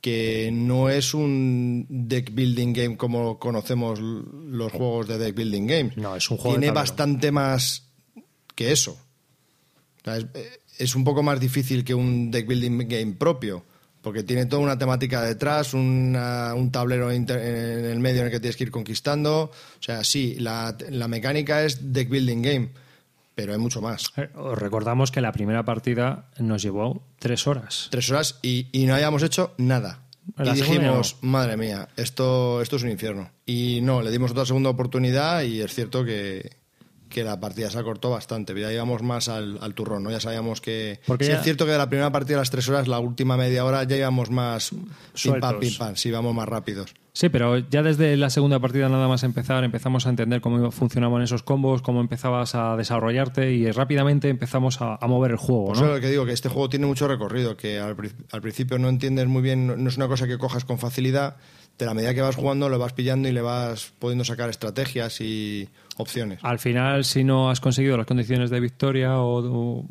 que 0.00 0.50
no 0.52 0.88
es 0.88 1.14
un 1.14 1.86
deck 1.88 2.32
building 2.34 2.72
game 2.72 2.96
como 2.96 3.38
conocemos 3.38 4.00
los 4.00 4.72
juegos 4.72 5.08
de 5.08 5.18
deck 5.18 5.34
building 5.34 5.66
games. 5.66 5.96
No, 5.96 6.16
es 6.16 6.30
un 6.30 6.38
juego 6.38 6.58
Tiene 6.58 6.72
bastante 6.72 7.30
más 7.30 7.92
que 8.54 8.72
eso. 8.72 8.96
O 10.02 10.04
sea, 10.04 10.16
es, 10.16 10.26
es 10.78 10.94
un 10.96 11.04
poco 11.04 11.22
más 11.22 11.38
difícil 11.40 11.84
que 11.84 11.94
un 11.94 12.30
deck 12.30 12.46
building 12.46 12.86
game 12.88 13.12
propio, 13.12 13.64
porque 14.02 14.22
tiene 14.24 14.46
toda 14.46 14.62
una 14.62 14.76
temática 14.78 15.22
detrás, 15.22 15.74
una- 15.74 16.54
un 16.54 16.72
tablero 16.72 17.12
inter- 17.12 17.38
en 17.40 17.84
el 17.84 17.98
medio 18.00 18.20
en 18.22 18.26
el 18.26 18.32
que 18.32 18.40
tienes 18.40 18.56
que 18.56 18.64
ir 18.64 18.70
conquistando. 18.70 19.44
O 19.44 19.82
sea, 19.82 20.02
sí, 20.04 20.36
la, 20.40 20.76
la 20.90 21.06
mecánica 21.08 21.62
es 21.64 21.92
deck 21.92 22.08
building 22.08 22.42
game, 22.42 22.68
pero 23.34 23.52
hay 23.52 23.58
mucho 23.58 23.80
más. 23.80 24.12
Eh, 24.16 24.28
Os 24.34 24.58
recordamos 24.58 25.10
que 25.12 25.20
la 25.20 25.30
primera 25.32 25.64
partida 25.64 26.28
nos 26.38 26.62
llevó 26.62 27.02
tres 27.20 27.46
horas. 27.46 27.88
tres 27.90 28.10
horas 28.10 28.38
y, 28.42 28.66
y 28.72 28.86
no 28.86 28.94
hayamos 28.94 29.22
hecho 29.22 29.54
nada. 29.58 30.00
La 30.36 30.52
y 30.52 30.54
dijimos, 30.56 31.16
madre 31.20 31.56
mía, 31.56 31.88
esto, 31.96 32.60
esto 32.62 32.76
es 32.76 32.82
un 32.84 32.90
infierno. 32.90 33.30
Y 33.46 33.80
no, 33.82 34.02
le 34.02 34.10
dimos 34.10 34.30
otra 34.32 34.46
segunda 34.46 34.70
oportunidad 34.70 35.42
y 35.42 35.60
es 35.60 35.74
cierto 35.74 36.04
que, 36.04 36.50
que 37.12 37.22
la 37.22 37.38
partida 37.38 37.70
se 37.70 37.78
acortó 37.78 38.10
bastante. 38.10 38.58
Ya 38.60 38.72
íbamos 38.72 39.02
más 39.02 39.28
al, 39.28 39.58
al 39.60 39.74
turrón, 39.74 40.02
¿no? 40.02 40.10
Ya 40.10 40.18
sabíamos 40.20 40.60
que... 40.60 40.98
Porque 41.06 41.26
sí, 41.26 41.30
ya- 41.30 41.36
es 41.38 41.44
cierto 41.44 41.64
que 41.66 41.72
de 41.72 41.78
la 41.78 41.88
primera 41.88 42.10
partida 42.10 42.38
a 42.38 42.40
las 42.40 42.50
tres 42.50 42.68
horas, 42.68 42.88
la 42.88 42.98
última 42.98 43.36
media 43.36 43.64
hora, 43.64 43.84
ya 43.84 43.96
íbamos 43.96 44.30
más 44.30 44.70
pim 44.70 45.38
pam, 45.40 45.60
pim 45.60 45.76
pam, 45.78 45.94
sí, 45.96 46.08
íbamos 46.08 46.34
más 46.34 46.48
rápidos. 46.48 46.94
Sí, 47.14 47.28
pero 47.28 47.58
ya 47.58 47.82
desde 47.82 48.16
la 48.16 48.30
segunda 48.30 48.58
partida 48.58 48.88
nada 48.88 49.06
más 49.06 49.22
empezar 49.22 49.62
empezamos 49.64 50.06
a 50.06 50.08
entender 50.08 50.40
cómo 50.40 50.70
funcionaban 50.70 51.20
esos 51.20 51.42
combos, 51.42 51.82
cómo 51.82 52.00
empezabas 52.00 52.54
a 52.54 52.74
desarrollarte 52.74 53.52
y 53.52 53.70
rápidamente 53.70 54.30
empezamos 54.30 54.80
a, 54.80 54.96
a 54.98 55.06
mover 55.06 55.32
el 55.32 55.36
juego, 55.36 55.66
¿no? 55.68 55.72
eso 55.74 55.84
es 55.88 55.94
lo 55.96 56.00
que 56.00 56.08
digo, 56.08 56.24
que 56.24 56.32
este 56.32 56.48
juego 56.48 56.70
tiene 56.70 56.86
mucho 56.86 57.06
recorrido, 57.08 57.54
que 57.54 57.78
al, 57.78 57.94
al 58.32 58.40
principio 58.40 58.78
no 58.78 58.88
entiendes 58.88 59.26
muy 59.26 59.42
bien, 59.42 59.66
no 59.84 59.88
es 59.90 59.98
una 59.98 60.08
cosa 60.08 60.26
que 60.26 60.38
cojas 60.38 60.64
con 60.64 60.78
facilidad, 60.78 61.36
de 61.78 61.86
la 61.86 61.94
medida 61.94 62.14
que 62.14 62.20
vas 62.20 62.36
jugando 62.36 62.68
lo 62.68 62.78
vas 62.78 62.92
pillando 62.92 63.28
y 63.28 63.32
le 63.32 63.40
vas 63.40 63.92
pudiendo 63.98 64.24
sacar 64.24 64.50
estrategias 64.50 65.20
y 65.20 65.68
opciones. 65.96 66.38
Al 66.42 66.58
final, 66.58 67.04
si 67.04 67.24
no 67.24 67.50
has 67.50 67.60
conseguido 67.60 67.96
las 67.96 68.06
condiciones 68.06 68.50
de 68.50 68.60
victoria 68.60 69.18
o, 69.18 69.84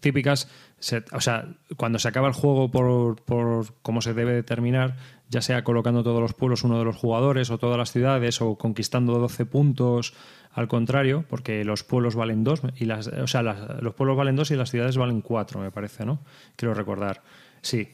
típicas, 0.00 0.48
se- 0.78 1.04
o 1.12 1.20
sea, 1.20 1.46
cuando 1.76 1.98
se 1.98 2.08
acaba 2.08 2.28
el 2.28 2.34
juego 2.34 2.70
por, 2.70 3.22
por 3.22 3.66
cómo 3.82 4.00
se 4.00 4.14
debe 4.14 4.32
determinar, 4.32 4.96
ya 5.28 5.40
sea 5.42 5.62
colocando 5.64 6.02
todos 6.02 6.20
los 6.20 6.32
pueblos 6.34 6.64
uno 6.64 6.78
de 6.78 6.84
los 6.84 6.96
jugadores 6.96 7.50
o 7.50 7.58
todas 7.58 7.76
las 7.78 7.92
ciudades 7.92 8.40
o 8.40 8.56
conquistando 8.56 9.18
12 9.18 9.44
puntos, 9.46 10.14
al 10.52 10.66
contrario, 10.66 11.24
porque 11.28 11.64
los 11.64 11.84
pueblos 11.84 12.14
valen 12.16 12.42
dos 12.42 12.62
y 12.76 12.86
las, 12.86 13.06
o 13.08 13.26
sea, 13.26 13.42
las- 13.42 13.80
los 13.82 13.94
pueblos 13.94 14.16
valen 14.16 14.34
dos 14.36 14.50
y 14.50 14.56
las 14.56 14.70
ciudades 14.70 14.96
valen 14.96 15.20
cuatro, 15.20 15.60
me 15.60 15.70
parece, 15.70 16.04
¿no? 16.04 16.20
Quiero 16.56 16.74
recordar. 16.74 17.22
Sí. 17.60 17.88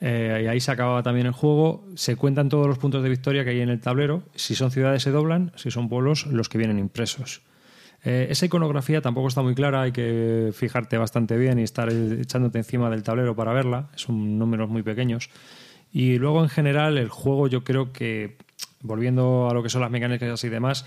Eh, 0.00 0.42
y 0.44 0.46
ahí 0.46 0.60
se 0.60 0.70
acababa 0.70 1.02
también 1.02 1.26
el 1.26 1.32
juego. 1.32 1.84
Se 1.94 2.16
cuentan 2.16 2.48
todos 2.48 2.66
los 2.66 2.78
puntos 2.78 3.02
de 3.02 3.08
victoria 3.08 3.44
que 3.44 3.50
hay 3.50 3.60
en 3.60 3.70
el 3.70 3.80
tablero. 3.80 4.22
Si 4.34 4.54
son 4.54 4.70
ciudades 4.70 5.02
se 5.02 5.10
doblan, 5.10 5.52
si 5.56 5.70
son 5.70 5.88
pueblos, 5.88 6.26
los 6.26 6.48
que 6.48 6.58
vienen 6.58 6.78
impresos. 6.78 7.42
Eh, 8.04 8.28
esa 8.30 8.46
iconografía 8.46 9.00
tampoco 9.00 9.28
está 9.28 9.42
muy 9.42 9.54
clara, 9.54 9.82
hay 9.82 9.92
que 9.92 10.52
fijarte 10.54 10.96
bastante 10.98 11.36
bien 11.36 11.58
y 11.58 11.62
estar 11.62 11.88
echándote 11.90 12.58
encima 12.58 12.90
del 12.90 13.02
tablero 13.02 13.34
para 13.34 13.52
verla. 13.52 13.88
Son 13.96 14.38
números 14.38 14.68
muy 14.68 14.82
pequeños. 14.82 15.30
Y 15.92 16.18
luego, 16.18 16.42
en 16.42 16.50
general, 16.50 16.98
el 16.98 17.08
juego, 17.08 17.48
yo 17.48 17.64
creo 17.64 17.92
que, 17.92 18.36
volviendo 18.82 19.48
a 19.50 19.54
lo 19.54 19.62
que 19.62 19.70
son 19.70 19.80
las 19.80 19.90
mecánicas 19.90 20.44
y 20.44 20.48
demás, 20.48 20.84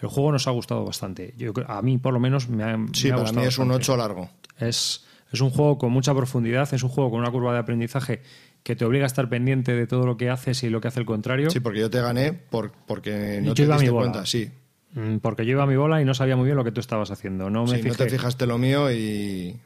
el 0.00 0.08
juego 0.08 0.32
nos 0.32 0.46
ha 0.46 0.50
gustado 0.52 0.84
bastante. 0.84 1.34
Yo, 1.36 1.52
a 1.66 1.82
mí, 1.82 1.98
por 1.98 2.14
lo 2.14 2.20
menos, 2.20 2.48
me 2.48 2.62
ha, 2.62 2.78
Sí, 2.92 3.08
me 3.08 3.14
ha 3.14 3.16
gustado 3.16 3.40
mí 3.40 3.46
es 3.46 3.58
un 3.58 3.68
bastante. 3.68 3.92
8 3.92 3.96
largo. 3.96 4.30
Es, 4.58 5.04
es 5.32 5.40
un 5.40 5.50
juego 5.50 5.78
con 5.78 5.90
mucha 5.92 6.14
profundidad, 6.14 6.72
es 6.72 6.82
un 6.82 6.90
juego 6.90 7.10
con 7.10 7.20
una 7.20 7.30
curva 7.30 7.52
de 7.52 7.58
aprendizaje 7.58 8.22
que 8.62 8.76
te 8.76 8.84
obliga 8.84 9.04
a 9.04 9.06
estar 9.06 9.28
pendiente 9.28 9.72
de 9.74 9.86
todo 9.86 10.06
lo 10.06 10.16
que 10.16 10.30
haces 10.30 10.62
y 10.62 10.70
lo 10.70 10.80
que 10.80 10.88
hace 10.88 11.00
el 11.00 11.06
contrario. 11.06 11.50
Sí, 11.50 11.60
porque 11.60 11.80
yo 11.80 11.90
te 11.90 12.00
gané 12.00 12.32
por, 12.32 12.72
porque 12.86 13.38
no 13.40 13.48
Yo 13.48 13.54
te 13.54 13.66
diste 13.66 13.90
cuenta, 13.90 14.24
sí. 14.26 14.50
Mm, 14.94 15.16
Porque 15.18 15.44
yo 15.46 15.52
iba 15.52 15.62
a 15.62 15.66
mi 15.66 15.76
bola 15.76 16.02
y 16.02 16.04
no 16.04 16.12
sabía 16.14 16.36
muy 16.36 16.44
bien 16.44 16.56
lo 16.56 16.64
que 16.64 16.70
tú 16.72 16.80
estabas 16.80 17.10
haciendo. 17.10 17.48
No 17.50 17.62
me 17.64 17.68
Sí, 17.68 17.76
no 17.78 17.94
fijé. 17.94 18.04
te 18.04 18.10
fijaste 18.10 18.46
lo 18.46 18.58
mío 18.58 18.92
y... 18.92 19.58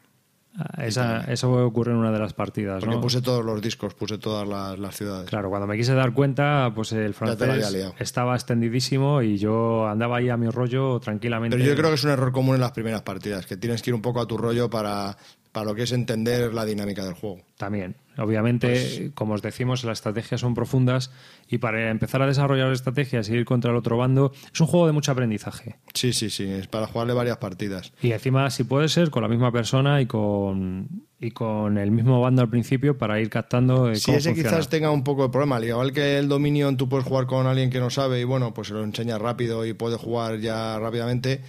Ah, 0.58 0.84
Esa- 0.86 1.20
eso 1.30 1.52
ocurre 1.66 1.92
en 1.92 1.98
una 1.98 2.10
de 2.12 2.18
las 2.18 2.32
partidas. 2.32 2.80
Porque 2.80 2.94
¿no? 2.94 3.00
puse 3.02 3.20
todos 3.20 3.44
los 3.44 3.60
discos, 3.60 3.92
puse 3.92 4.16
todas 4.16 4.48
las, 4.48 4.78
las 4.78 4.96
ciudades. 4.96 5.28
Claro, 5.28 5.50
cuando 5.50 5.66
me 5.66 5.76
quise 5.76 5.92
dar 5.94 6.14
cuenta, 6.14 6.72
pues 6.74 6.92
el 6.92 7.12
francés 7.12 7.74
estaba 7.98 8.34
extendidísimo 8.34 9.20
y 9.20 9.36
yo 9.36 9.86
andaba 9.86 10.16
ahí 10.16 10.30
a 10.30 10.36
mi 10.38 10.48
rollo 10.48 10.98
tranquilamente. 11.00 11.56
Pero 11.58 11.68
yo 11.68 11.76
creo 11.76 11.90
que 11.90 11.96
es 11.96 12.04
un 12.04 12.10
error 12.10 12.32
común 12.32 12.54
en 12.54 12.62
las 12.62 12.72
primeras 12.72 13.02
partidas, 13.02 13.44
que 13.46 13.58
tienes 13.58 13.82
que 13.82 13.90
ir 13.90 13.94
un 13.94 14.00
poco 14.00 14.20
a 14.20 14.26
tu 14.26 14.38
rollo 14.38 14.70
para, 14.70 15.18
para 15.56 15.70
lo 15.70 15.74
que 15.74 15.84
es 15.84 15.92
entender 15.92 16.52
la 16.52 16.66
dinámica 16.66 17.02
del 17.02 17.14
juego. 17.14 17.38
También. 17.56 17.96
Obviamente, 18.18 18.68
Pues 18.68 19.10
como 19.14 19.32
os 19.32 19.40
decimos, 19.40 19.84
las 19.84 19.96
estrategias 20.00 20.42
son 20.42 20.52
profundas 20.54 21.10
y 21.48 21.56
para 21.56 21.90
empezar 21.90 22.20
a 22.20 22.26
desarrollar 22.26 22.70
estrategias 22.72 23.30
y 23.30 23.32
ir 23.36 23.46
contra 23.46 23.70
el 23.70 23.76
otro 23.78 23.96
bando, 23.96 24.32
es 24.52 24.60
un 24.60 24.66
juego 24.66 24.86
de 24.86 24.92
mucho 24.92 25.12
aprendizaje. 25.12 25.76
Sí, 25.94 26.12
sí, 26.12 26.28
sí, 26.28 26.44
es 26.44 26.66
para 26.66 26.86
jugarle 26.88 27.14
varias 27.14 27.38
partidas. 27.38 27.94
Y 28.02 28.12
encima, 28.12 28.50
si 28.50 28.64
puede 28.64 28.90
ser, 28.90 29.08
con 29.08 29.22
la 29.22 29.28
misma 29.30 29.50
persona 29.50 29.98
y 30.02 30.04
con, 30.06 31.06
y 31.18 31.30
con 31.30 31.78
el 31.78 31.90
mismo 31.90 32.20
bando 32.20 32.42
al 32.42 32.50
principio 32.50 32.98
para 32.98 33.18
ir 33.18 33.30
captando 33.30 33.90
eh, 33.90 33.96
Sí, 33.96 34.04
cómo 34.04 34.18
ese 34.18 34.28
funciona. 34.34 34.50
quizás 34.50 34.68
tenga 34.68 34.90
un 34.90 35.04
poco 35.04 35.22
de 35.22 35.30
problema. 35.30 35.56
Al 35.56 35.64
igual 35.64 35.92
que 35.94 36.18
el 36.18 36.28
Dominion, 36.28 36.76
tú 36.76 36.86
puedes 36.90 37.06
jugar 37.06 37.24
con 37.26 37.46
alguien 37.46 37.70
que 37.70 37.80
no 37.80 37.88
sabe 37.88 38.20
y 38.20 38.24
bueno, 38.24 38.52
pues 38.52 38.68
se 38.68 38.74
lo 38.74 38.84
enseña 38.84 39.16
rápido 39.16 39.64
y 39.64 39.72
puede 39.72 39.96
jugar 39.96 40.38
ya 40.38 40.78
rápidamente. 40.78 41.40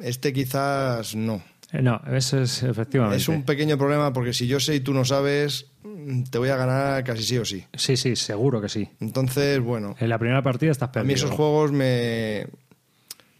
Este 0.00 0.32
quizás 0.32 1.16
no. 1.16 1.42
Eh, 1.72 1.82
no, 1.82 2.00
eso 2.12 2.40
es 2.40 2.62
efectivamente. 2.62 3.16
Es 3.16 3.28
un 3.28 3.44
pequeño 3.44 3.78
problema 3.78 4.12
porque 4.12 4.32
si 4.32 4.46
yo 4.46 4.60
sé 4.60 4.76
y 4.76 4.80
tú 4.80 4.92
no 4.92 5.04
sabes, 5.04 5.66
mm, 5.82 6.24
te 6.24 6.38
voy 6.38 6.50
a 6.50 6.56
ganar 6.56 7.02
casi 7.04 7.22
sí 7.22 7.38
o 7.38 7.44
sí. 7.44 7.64
Sí, 7.74 7.96
sí, 7.96 8.14
seguro 8.16 8.60
que 8.60 8.68
sí. 8.68 8.88
Entonces, 9.00 9.60
bueno. 9.60 9.94
En 9.98 10.08
la 10.08 10.18
primera 10.18 10.42
partida 10.42 10.70
estás 10.70 10.90
perdido. 10.90 11.06
A 11.06 11.08
mí 11.08 11.14
esos 11.14 11.30
juegos 11.30 11.72
me 11.72 12.46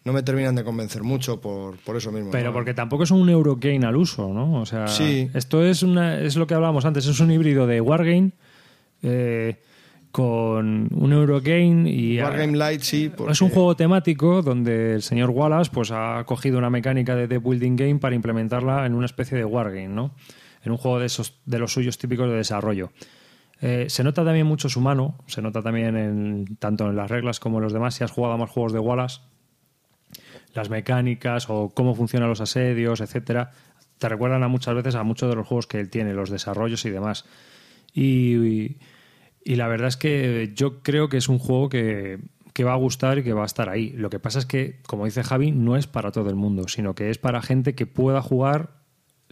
no 0.04 0.12
me 0.12 0.22
terminan 0.22 0.54
de 0.56 0.64
convencer 0.64 1.02
mucho 1.04 1.40
por, 1.40 1.76
por 1.78 1.96
eso 1.96 2.10
mismo. 2.10 2.30
Pero 2.32 2.48
¿no? 2.48 2.52
porque 2.52 2.74
tampoco 2.74 3.04
es 3.04 3.10
un 3.12 3.28
Eurogame 3.28 3.86
al 3.86 3.96
uso, 3.96 4.32
¿no? 4.32 4.60
O 4.60 4.66
sea, 4.66 4.88
Sí. 4.88 5.30
esto 5.32 5.64
es, 5.64 5.82
una, 5.84 6.18
es 6.18 6.34
lo 6.36 6.46
que 6.46 6.54
hablábamos 6.54 6.84
antes, 6.84 7.06
es 7.06 7.20
un 7.20 7.30
híbrido 7.30 7.66
de 7.68 7.80
Wargame 7.80 8.32
eh, 9.02 9.56
con 10.12 10.88
un 10.92 11.12
Eurogame 11.12 11.90
y... 11.90 12.20
Wargame 12.20 12.56
Light 12.56 12.82
sí. 12.82 13.10
porque- 13.14 13.32
Es 13.32 13.40
un 13.40 13.48
juego 13.48 13.74
temático 13.74 14.42
donde 14.42 14.94
el 14.94 15.02
señor 15.02 15.30
Wallace 15.30 15.70
pues, 15.72 15.90
ha 15.90 16.22
cogido 16.26 16.58
una 16.58 16.68
mecánica 16.70 17.16
de 17.16 17.26
The 17.26 17.38
Building 17.38 17.76
Game 17.76 17.98
para 17.98 18.14
implementarla 18.14 18.84
en 18.86 18.94
una 18.94 19.06
especie 19.06 19.36
de 19.38 19.44
Wargame, 19.44 19.88
¿no? 19.88 20.14
En 20.62 20.70
un 20.70 20.78
juego 20.78 21.00
de, 21.00 21.06
esos, 21.06 21.40
de 21.46 21.58
los 21.58 21.72
suyos 21.72 21.98
típicos 21.98 22.28
de 22.28 22.36
desarrollo. 22.36 22.92
Eh, 23.62 23.86
se 23.88 24.04
nota 24.04 24.24
también 24.24 24.46
mucho 24.46 24.68
su 24.68 24.80
mano, 24.80 25.16
se 25.26 25.40
nota 25.40 25.62
también 25.62 25.96
en, 25.96 26.56
tanto 26.58 26.88
en 26.90 26.94
las 26.96 27.10
reglas 27.10 27.40
como 27.40 27.58
en 27.58 27.64
los 27.64 27.72
demás. 27.72 27.94
Si 27.94 28.04
has 28.04 28.10
jugado 28.10 28.34
a 28.34 28.36
más 28.36 28.50
juegos 28.50 28.72
de 28.72 28.78
Wallace, 28.80 29.20
las 30.52 30.68
mecánicas 30.68 31.48
o 31.48 31.70
cómo 31.74 31.94
funcionan 31.94 32.28
los 32.28 32.40
asedios, 32.40 33.00
etcétera, 33.00 33.50
te 33.98 34.08
recuerdan 34.08 34.42
a 34.42 34.48
muchas 34.48 34.74
veces 34.74 34.94
a 34.94 35.04
muchos 35.04 35.30
de 35.30 35.36
los 35.36 35.46
juegos 35.46 35.66
que 35.66 35.80
él 35.80 35.88
tiene, 35.88 36.12
los 36.12 36.28
desarrollos 36.28 36.84
y 36.84 36.90
demás. 36.90 37.24
Y, 37.94 38.34
y 38.36 38.78
la 39.44 39.68
verdad 39.68 39.88
es 39.88 39.96
que 39.96 40.52
yo 40.54 40.82
creo 40.82 41.08
que 41.08 41.16
es 41.16 41.28
un 41.28 41.38
juego 41.38 41.68
que, 41.68 42.18
que 42.52 42.64
va 42.64 42.72
a 42.72 42.76
gustar 42.76 43.18
y 43.18 43.22
que 43.22 43.32
va 43.32 43.42
a 43.42 43.46
estar 43.46 43.68
ahí. 43.68 43.90
Lo 43.90 44.10
que 44.10 44.18
pasa 44.18 44.38
es 44.38 44.46
que, 44.46 44.80
como 44.86 45.04
dice 45.04 45.22
Javi, 45.22 45.52
no 45.52 45.76
es 45.76 45.86
para 45.86 46.12
todo 46.12 46.28
el 46.28 46.36
mundo, 46.36 46.68
sino 46.68 46.94
que 46.94 47.10
es 47.10 47.18
para 47.18 47.42
gente 47.42 47.74
que 47.74 47.86
pueda 47.86 48.22
jugar 48.22 48.82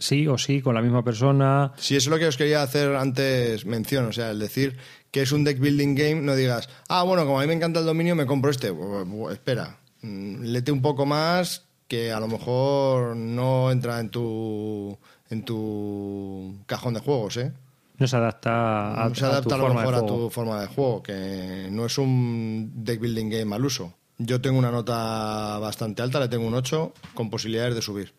sí 0.01 0.27
o 0.27 0.37
sí 0.37 0.61
con 0.61 0.75
la 0.75 0.81
misma 0.81 1.03
persona. 1.03 1.73
Sí, 1.77 1.95
eso 1.95 2.09
es 2.09 2.11
lo 2.11 2.19
que 2.19 2.27
os 2.27 2.37
quería 2.37 2.63
hacer 2.63 2.95
antes 2.95 3.65
mención. 3.65 4.05
O 4.05 4.11
sea, 4.11 4.31
el 4.31 4.39
decir 4.39 4.77
que 5.11 5.21
es 5.21 5.31
un 5.31 5.43
deck 5.43 5.59
building 5.59 5.95
game, 5.95 6.21
no 6.21 6.35
digas, 6.35 6.69
ah, 6.89 7.03
bueno, 7.03 7.25
como 7.25 7.39
a 7.39 7.41
mí 7.41 7.47
me 7.47 7.53
encanta 7.53 7.79
el 7.79 7.85
dominio, 7.85 8.15
me 8.15 8.25
compro 8.25 8.51
este. 8.51 8.73
Espera, 9.31 9.79
mm, 10.01 10.43
lete 10.43 10.71
un 10.71 10.81
poco 10.81 11.05
más 11.05 11.67
que 11.87 12.11
a 12.11 12.19
lo 12.19 12.27
mejor 12.27 13.15
no 13.15 13.69
entra 13.69 13.99
en 13.99 14.09
tu, 14.09 14.97
en 15.29 15.43
tu 15.43 16.63
cajón 16.65 16.93
de 16.93 17.01
juegos, 17.01 17.37
¿eh? 17.37 17.51
No 18.01 18.07
se 18.07 18.15
adapta 18.15 19.03
a, 19.05 19.09
No 19.09 19.13
se 19.13 19.23
a 19.23 19.29
tu 19.29 19.33
adapta 19.33 19.53
a 19.53 19.57
lo 19.59 19.63
forma 19.65 19.81
de 19.81 19.85
mejor 19.85 19.93
a 19.93 19.99
juego. 19.99 20.23
tu 20.23 20.29
forma 20.31 20.59
de 20.59 20.65
juego, 20.65 21.03
que 21.03 21.67
no 21.69 21.85
es 21.85 21.99
un 21.99 22.71
deck 22.73 22.99
building 22.99 23.29
game 23.29 23.55
al 23.55 23.63
uso. 23.63 23.93
Yo 24.17 24.41
tengo 24.41 24.57
una 24.57 24.71
nota 24.71 25.59
bastante 25.59 26.01
alta, 26.01 26.19
le 26.19 26.27
tengo 26.27 26.47
un 26.47 26.55
8, 26.55 26.93
con 27.13 27.29
posibilidades 27.29 27.75
de 27.75 27.83
subir. 27.83 28.15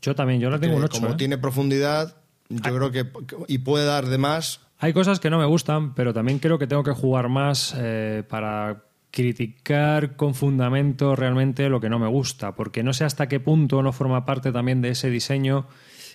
Yo 0.00 0.14
también, 0.14 0.38
yo 0.38 0.48
le 0.48 0.60
tengo 0.60 0.76
un 0.76 0.82
Porque 0.82 0.96
8. 0.96 1.02
Como 1.02 1.14
¿eh? 1.14 1.16
tiene 1.18 1.38
profundidad, 1.38 2.18
yo 2.48 2.76
creo 2.76 2.92
que 2.92 3.10
y 3.48 3.58
puede 3.58 3.84
dar 3.84 4.06
de 4.06 4.16
más. 4.16 4.60
Hay 4.78 4.92
cosas 4.92 5.18
que 5.18 5.28
no 5.28 5.40
me 5.40 5.46
gustan, 5.46 5.92
pero 5.94 6.14
también 6.14 6.38
creo 6.38 6.56
que 6.56 6.68
tengo 6.68 6.84
que 6.84 6.92
jugar 6.92 7.28
más 7.28 7.74
eh, 7.76 8.22
para 8.28 8.84
criticar 9.10 10.14
con 10.14 10.36
fundamento 10.36 11.16
realmente 11.16 11.68
lo 11.68 11.80
que 11.80 11.90
no 11.90 11.98
me 11.98 12.06
gusta, 12.06 12.54
porque 12.54 12.84
no 12.84 12.92
sé 12.92 13.02
hasta 13.02 13.26
qué 13.26 13.40
punto 13.40 13.82
no 13.82 13.92
forma 13.92 14.24
parte 14.24 14.52
también 14.52 14.80
de 14.82 14.90
ese 14.90 15.10
diseño 15.10 15.66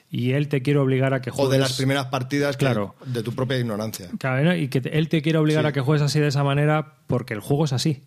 y 0.09 0.31
él 0.31 0.47
te 0.47 0.61
quiere 0.61 0.79
obligar 0.79 1.13
a 1.13 1.21
que 1.21 1.29
O 1.31 1.33
juegues. 1.33 1.51
de 1.53 1.59
las 1.59 1.73
primeras 1.73 2.05
partidas, 2.07 2.55
que- 2.57 2.65
Claro. 2.65 2.95
de 3.05 3.23
tu 3.23 3.33
propia 3.33 3.57
ignorancia. 3.57 4.09
Claro, 4.19 4.43
¿no? 4.45 4.55
y 4.55 4.67
que 4.69 4.81
te- 4.81 4.97
él 4.97 5.09
te 5.09 5.21
quiere 5.21 5.37
obligar 5.39 5.63
Sí. 5.63 5.69
a 5.69 5.71
que 5.73 5.81
juegues 5.81 6.01
así 6.03 6.19
de 6.19 6.27
esa 6.27 6.43
manera 6.43 6.95
porque 7.07 7.33
el 7.33 7.39
juego 7.41 7.65
es 7.65 7.73
así. 7.73 8.01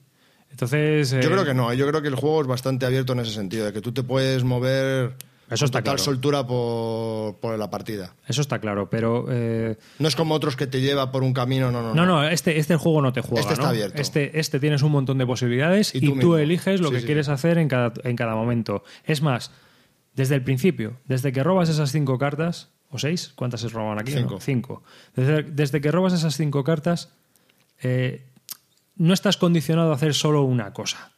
Entonces. 0.51 1.12
eh, 1.12 1.20
Yo 1.23 1.31
creo 1.31 1.45
que 1.45 1.55
no, 1.55 1.73
yo 1.75 1.87
creo 1.89 2.01
que 2.03 2.09
el 2.09 2.15
juego 2.15 2.41
es 2.41 2.47
bastante 2.47 2.87
abierto 2.87 3.12
en 3.12 3.20
ese 3.20 3.33
sentido, 3.33 3.66
de 3.66 3.73
que 3.73 3.81
tú 3.81 3.93
te 3.93 4.03
puedes 4.03 4.45
mover 4.45 5.15
Eso 5.51 5.65
está 5.66 5.79
total 5.81 5.97
claro. 5.97 5.99
soltura 5.99 6.47
por, 6.47 7.37
por 7.37 7.59
la 7.59 7.70
partida. 7.70 8.15
Eso 8.27 8.41
está 8.41 8.59
claro, 8.59 8.89
pero. 8.91 9.27
eh, 9.31 9.77
No 9.99 10.09
es 10.09 10.16
como 10.16 10.35
otros 10.35 10.57
que 10.57 10.66
te 10.66 10.81
lleva 10.81 11.12
por 11.12 11.23
un 11.23 11.33
camino, 11.35 11.70
no, 11.70 11.83
no, 11.83 11.95
No, 11.95 12.07
no, 12.07 12.27
este, 12.29 12.59
este 12.59 12.77
juego 12.77 13.03
no 13.03 13.12
te 13.12 13.20
juega. 13.20 13.41
Este 13.41 13.53
está 13.55 13.65
¿no? 13.65 13.70
abierto. 13.70 14.01
Este, 14.01 14.39
este 14.41 14.59
tienes 14.61 14.83
un 14.83 14.93
montón 14.93 15.19
de 15.19 15.27
posibilidades 15.27 15.95
y, 15.95 15.99
Y 15.99 16.19
tú 16.19 16.37
eliges 16.37 16.81
lo 16.81 16.89
Sí, 16.89 16.95
que 16.95 17.01
sí. 17.01 17.07
quieres 17.07 17.29
hacer 17.29 17.59
en 17.59 17.69
cada, 17.69 17.93
en 18.05 18.16
cada 18.16 18.35
momento. 18.35 18.83
Es 19.05 19.20
más, 19.23 19.51
desde 20.19 20.35
el 20.35 20.43
principio, 20.43 20.97
desde 21.05 21.31
que 21.31 21.45
robas 21.45 21.69
esas 21.69 21.93
cinco 21.93 22.19
cartas, 22.19 22.70
o 22.90 22.99
seis, 22.99 23.31
¿cuántas 23.36 23.61
se 23.61 23.69
roban 23.69 24.01
aquí? 24.01 24.11
Cinco. 24.11 24.35
No, 24.35 24.40
cinco. 24.40 24.82
Desde, 25.15 25.45
desde 25.45 25.81
que 25.81 25.93
robas 25.93 26.12
esas 26.12 26.36
cinco 26.36 26.65
cartas, 26.65 27.12
eh, 27.81 28.27
no 28.97 29.15
estás 29.15 29.36
condicionado 29.36 29.93
a 29.93 29.95
hacer 29.95 30.15
solo 30.15 30.43
una 30.43 30.73
cosa. 30.73 31.12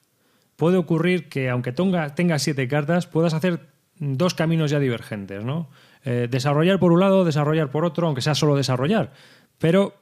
Puede 0.56 0.76
ocurrir 0.76 1.30
que, 1.30 1.48
aunque 1.48 1.72
tenga, 1.72 2.14
tengas 2.14 2.42
siete 2.42 2.68
cartas, 2.68 3.06
puedas 3.06 3.32
hacer 3.32 3.70
dos 3.96 4.34
caminos 4.34 4.70
ya 4.70 4.78
divergentes, 4.78 5.42
¿no? 5.46 5.70
Eh, 6.04 6.28
desarrollar 6.30 6.78
por 6.78 6.92
un 6.92 7.00
lado, 7.00 7.24
desarrollar 7.24 7.70
por 7.70 7.86
otro, 7.86 8.06
aunque 8.06 8.20
sea 8.20 8.34
solo 8.34 8.54
desarrollar. 8.54 9.14
Pero 9.56 9.94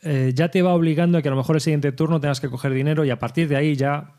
eh, 0.00 0.32
ya 0.34 0.50
te 0.50 0.62
va 0.62 0.72
obligando 0.72 1.18
a 1.18 1.22
que 1.22 1.28
a 1.28 1.30
lo 1.30 1.36
mejor 1.36 1.56
el 1.56 1.60
siguiente 1.60 1.92
turno 1.92 2.22
tengas 2.22 2.40
que 2.40 2.48
coger 2.48 2.72
dinero 2.72 3.04
y 3.04 3.10
a 3.10 3.18
partir 3.18 3.48
de 3.48 3.56
ahí 3.56 3.76
ya 3.76 4.14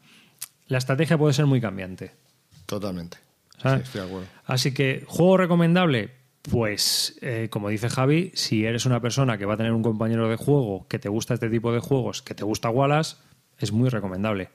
la 0.67 0.77
estrategia 0.77 1.17
puede 1.17 1.33
ser 1.33 1.47
muy 1.47 1.59
cambiante. 1.59 2.11
Totalmente. 2.67 3.17
¿Sabes? 3.69 3.87
Sí, 3.87 3.87
estoy 3.87 4.01
de 4.01 4.07
acuerdo. 4.07 4.27
Así 4.45 4.73
que, 4.73 5.03
¿juego 5.07 5.37
recomendable? 5.37 6.11
Pues, 6.49 7.17
eh, 7.21 7.47
como 7.51 7.69
dice 7.69 7.89
Javi, 7.89 8.31
si 8.33 8.65
eres 8.65 8.85
una 8.85 9.01
persona 9.01 9.37
que 9.37 9.45
va 9.45 9.55
a 9.55 9.57
tener 9.57 9.73
un 9.73 9.83
compañero 9.83 10.29
de 10.29 10.37
juego 10.37 10.87
que 10.87 10.97
te 10.99 11.09
gusta 11.09 11.33
este 11.33 11.49
tipo 11.49 11.73
de 11.73 11.79
juegos, 11.79 12.21
que 12.21 12.33
te 12.35 12.45
gusta 12.45 12.69
Wallace, 12.69 13.17
es 13.57 13.71
muy 13.71 13.89
recomendable. 13.89 14.49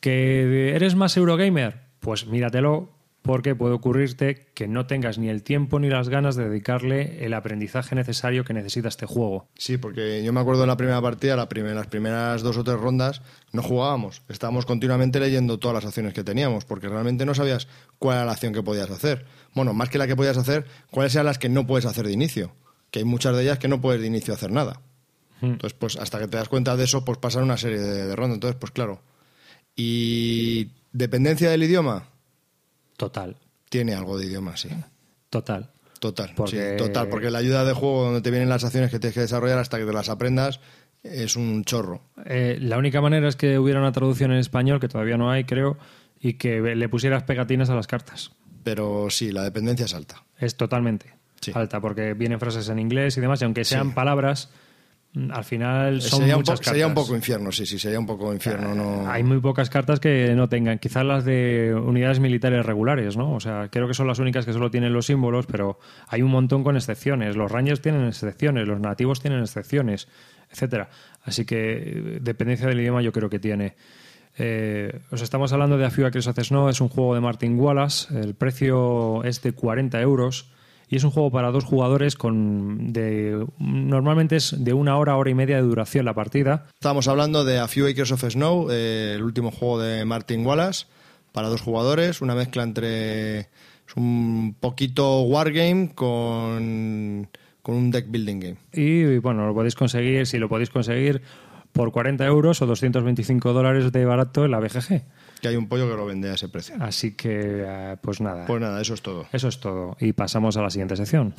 ¿Que 0.00 0.74
eres 0.74 0.94
más 0.96 1.16
Eurogamer? 1.16 1.80
Pues 2.00 2.26
míratelo 2.26 2.95
porque 3.26 3.54
puede 3.54 3.74
ocurrirte 3.74 4.46
que 4.54 4.68
no 4.68 4.86
tengas 4.86 5.18
ni 5.18 5.28
el 5.28 5.42
tiempo 5.42 5.78
ni 5.78 5.88
las 5.88 6.08
ganas 6.08 6.36
de 6.36 6.48
dedicarle 6.48 7.24
el 7.24 7.34
aprendizaje 7.34 7.94
necesario 7.94 8.44
que 8.44 8.54
necesita 8.54 8.88
este 8.88 9.06
juego. 9.06 9.48
Sí, 9.56 9.76
porque 9.76 10.22
yo 10.24 10.32
me 10.32 10.40
acuerdo 10.40 10.62
de 10.62 10.66
la 10.66 10.76
primera 10.76 11.00
partida, 11.02 11.36
la 11.36 11.46
las 11.46 11.86
primeras 11.88 12.42
dos 12.42 12.56
o 12.56 12.64
tres 12.64 12.78
rondas, 12.78 13.22
no 13.52 13.62
jugábamos. 13.62 14.22
Estábamos 14.28 14.66
continuamente 14.66 15.20
leyendo 15.20 15.58
todas 15.58 15.74
las 15.74 15.84
acciones 15.84 16.14
que 16.14 16.24
teníamos, 16.24 16.64
porque 16.64 16.88
realmente 16.88 17.26
no 17.26 17.34
sabías 17.34 17.68
cuál 17.98 18.16
era 18.16 18.26
la 18.26 18.32
acción 18.32 18.52
que 18.52 18.62
podías 18.62 18.90
hacer. 18.90 19.26
Bueno, 19.54 19.72
más 19.74 19.88
que 19.88 19.98
la 19.98 20.06
que 20.06 20.16
podías 20.16 20.36
hacer, 20.36 20.66
cuáles 20.90 21.14
eran 21.14 21.26
las 21.26 21.38
que 21.38 21.48
no 21.48 21.66
puedes 21.66 21.86
hacer 21.86 22.06
de 22.06 22.12
inicio. 22.12 22.52
Que 22.90 23.00
hay 23.00 23.04
muchas 23.04 23.36
de 23.36 23.42
ellas 23.42 23.58
que 23.58 23.68
no 23.68 23.80
puedes 23.80 24.00
de 24.00 24.06
inicio 24.06 24.32
hacer 24.32 24.50
nada. 24.50 24.80
Entonces, 25.42 25.74
pues 25.74 25.96
hasta 25.96 26.18
que 26.18 26.28
te 26.28 26.38
das 26.38 26.48
cuenta 26.48 26.76
de 26.76 26.84
eso, 26.84 27.04
pues 27.04 27.18
pasan 27.18 27.42
una 27.42 27.58
serie 27.58 27.78
de, 27.78 28.06
de 28.06 28.16
rondas. 28.16 28.36
Entonces, 28.36 28.58
pues 28.58 28.72
claro. 28.72 29.02
Y 29.74 30.70
dependencia 30.92 31.50
del 31.50 31.62
idioma, 31.62 32.08
Total, 32.96 33.36
tiene 33.68 33.94
algo 33.94 34.18
de 34.18 34.26
idioma, 34.26 34.56
sí. 34.56 34.68
total. 35.30 35.70
Total, 35.98 36.32
Porque- 36.36 36.72
sí, 36.72 36.76
total, 36.76 37.08
porque 37.08 37.30
la 37.30 37.38
ayuda 37.38 37.64
de 37.64 37.72
juego 37.72 38.04
donde 38.04 38.20
te 38.20 38.30
vienen 38.30 38.50
las 38.50 38.62
acciones 38.64 38.90
que 38.90 38.98
tienes 38.98 39.14
que 39.14 39.20
desarrollar 39.22 39.58
hasta 39.58 39.78
que 39.78 39.86
te 39.86 39.92
las 39.94 40.10
aprendas 40.10 40.60
es 41.02 41.36
un 41.36 41.64
chorro. 41.64 42.02
Eh, 42.26 42.58
la 42.60 42.76
única 42.76 43.00
manera 43.00 43.26
es 43.28 43.34
que 43.36 43.58
hubiera 43.58 43.80
una 43.80 43.92
traducción 43.92 44.30
en 44.32 44.38
español, 44.38 44.78
que 44.78 44.88
todavía 44.88 45.16
no 45.16 45.30
hay, 45.30 45.44
creo, 45.44 45.78
y 46.20 46.34
que 46.34 46.60
le 46.60 46.88
pusieras 46.90 47.22
pegatinas 47.22 47.70
a 47.70 47.74
las 47.74 47.86
cartas. 47.86 48.30
Pero 48.62 49.08
sí, 49.08 49.32
la 49.32 49.42
dependencia 49.42 49.86
es 49.86 49.94
alta. 49.94 50.22
Es 50.38 50.56
totalmente 50.56 51.14
alta, 51.54 51.80
porque 51.80 52.12
vienen 52.14 52.40
frases 52.40 52.68
en 52.68 52.78
inglés 52.78 53.16
y 53.16 53.20
demás, 53.20 53.40
y 53.40 53.44
aunque 53.44 53.64
sean 53.64 53.94
palabras, 53.94 54.50
al 55.30 55.44
final 55.44 56.02
son 56.02 56.18
sería, 56.20 56.34
un 56.36 56.40
muchas 56.40 56.58
po- 56.60 56.64
sería 56.64 56.86
un 56.86 56.94
poco 56.94 57.14
infierno, 57.16 57.50
sí, 57.52 57.64
sí, 57.64 57.78
sería 57.78 57.98
un 57.98 58.06
poco 58.06 58.32
infierno. 58.32 58.74
No... 58.74 59.10
Hay 59.10 59.22
muy 59.22 59.38
pocas 59.40 59.70
cartas 59.70 59.98
que 60.00 60.34
no 60.34 60.48
tengan, 60.48 60.78
quizás 60.78 61.04
las 61.04 61.24
de 61.24 61.74
unidades 61.74 62.20
militares 62.20 62.64
regulares, 62.66 63.16
¿no? 63.16 63.34
O 63.34 63.40
sea, 63.40 63.68
creo 63.70 63.88
que 63.88 63.94
son 63.94 64.06
las 64.06 64.18
únicas 64.18 64.44
que 64.44 64.52
solo 64.52 64.70
tienen 64.70 64.92
los 64.92 65.06
símbolos, 65.06 65.46
pero 65.46 65.78
hay 66.08 66.22
un 66.22 66.30
montón 66.30 66.62
con 66.64 66.76
excepciones. 66.76 67.36
Los 67.36 67.50
Rangers 67.50 67.80
tienen 67.80 68.06
excepciones, 68.06 68.68
los 68.68 68.80
nativos 68.80 69.20
tienen 69.20 69.40
excepciones, 69.40 70.08
etcétera. 70.50 70.90
Así 71.24 71.44
que 71.44 71.72
eh, 71.76 72.18
dependencia 72.20 72.68
del 72.68 72.80
idioma 72.80 73.00
yo 73.02 73.12
creo 73.12 73.30
que 73.30 73.38
tiene. 73.38 73.74
Eh, 74.38 75.00
os 75.10 75.22
estamos 75.22 75.52
hablando 75.54 75.78
de 75.78 75.86
A 75.86 75.90
Few 75.90 76.04
Acres 76.04 76.26
of 76.26 76.38
Snow, 76.38 76.68
es 76.68 76.80
un 76.82 76.88
juego 76.88 77.14
de 77.14 77.22
Martin 77.22 77.58
Wallace, 77.58 78.18
el 78.20 78.34
precio 78.34 79.24
es 79.24 79.40
de 79.40 79.52
40 79.52 79.98
euros 80.02 80.50
y 80.88 80.96
es 80.96 81.04
un 81.04 81.10
juego 81.10 81.30
para 81.30 81.50
dos 81.50 81.64
jugadores 81.64 82.16
con 82.16 82.92
de 82.92 83.46
normalmente 83.58 84.36
es 84.36 84.54
de 84.56 84.72
una 84.72 84.96
hora, 84.96 85.16
hora 85.16 85.30
y 85.30 85.34
media 85.34 85.56
de 85.56 85.62
duración 85.62 86.04
la 86.04 86.14
partida. 86.14 86.66
Estábamos 86.74 87.08
hablando 87.08 87.44
de 87.44 87.58
A 87.58 87.68
Few 87.68 87.86
Acres 87.86 88.12
of 88.12 88.24
Snow, 88.24 88.68
eh, 88.70 89.14
el 89.16 89.22
último 89.22 89.50
juego 89.50 89.80
de 89.80 90.04
Martin 90.04 90.46
Wallace, 90.46 90.86
para 91.32 91.48
dos 91.48 91.60
jugadores, 91.60 92.20
una 92.20 92.34
mezcla 92.34 92.62
entre 92.62 93.48
es 93.86 93.96
un 93.96 94.56
poquito 94.58 95.22
wargame 95.22 95.92
con, 95.94 97.28
con 97.62 97.74
un 97.74 97.90
deck 97.90 98.06
building 98.08 98.40
game. 98.40 98.56
Y 98.72 99.18
bueno, 99.18 99.46
lo 99.46 99.54
podéis 99.54 99.74
conseguir, 99.74 100.26
si 100.26 100.38
lo 100.38 100.48
podéis 100.48 100.70
conseguir, 100.70 101.22
por 101.72 101.92
40 101.92 102.24
euros 102.24 102.62
o 102.62 102.66
225 102.66 103.52
dólares 103.52 103.92
de 103.92 104.04
barato 104.04 104.44
en 104.44 104.50
la 104.50 104.60
BGG. 104.60 105.02
Que 105.40 105.48
hay 105.48 105.56
un 105.56 105.68
pollo 105.68 105.88
que 105.88 105.96
lo 105.96 106.06
vende 106.06 106.30
a 106.30 106.34
ese 106.34 106.48
precio. 106.48 106.76
Así 106.80 107.12
que, 107.12 107.64
eh, 107.66 107.96
pues 108.00 108.20
nada. 108.20 108.46
Pues 108.46 108.60
nada, 108.60 108.80
eso 108.80 108.94
es 108.94 109.02
todo. 109.02 109.26
Eso 109.32 109.48
es 109.48 109.60
todo. 109.60 109.96
Y 110.00 110.12
pasamos 110.12 110.56
a 110.56 110.62
la 110.62 110.70
siguiente 110.70 110.96
sección. 110.96 111.34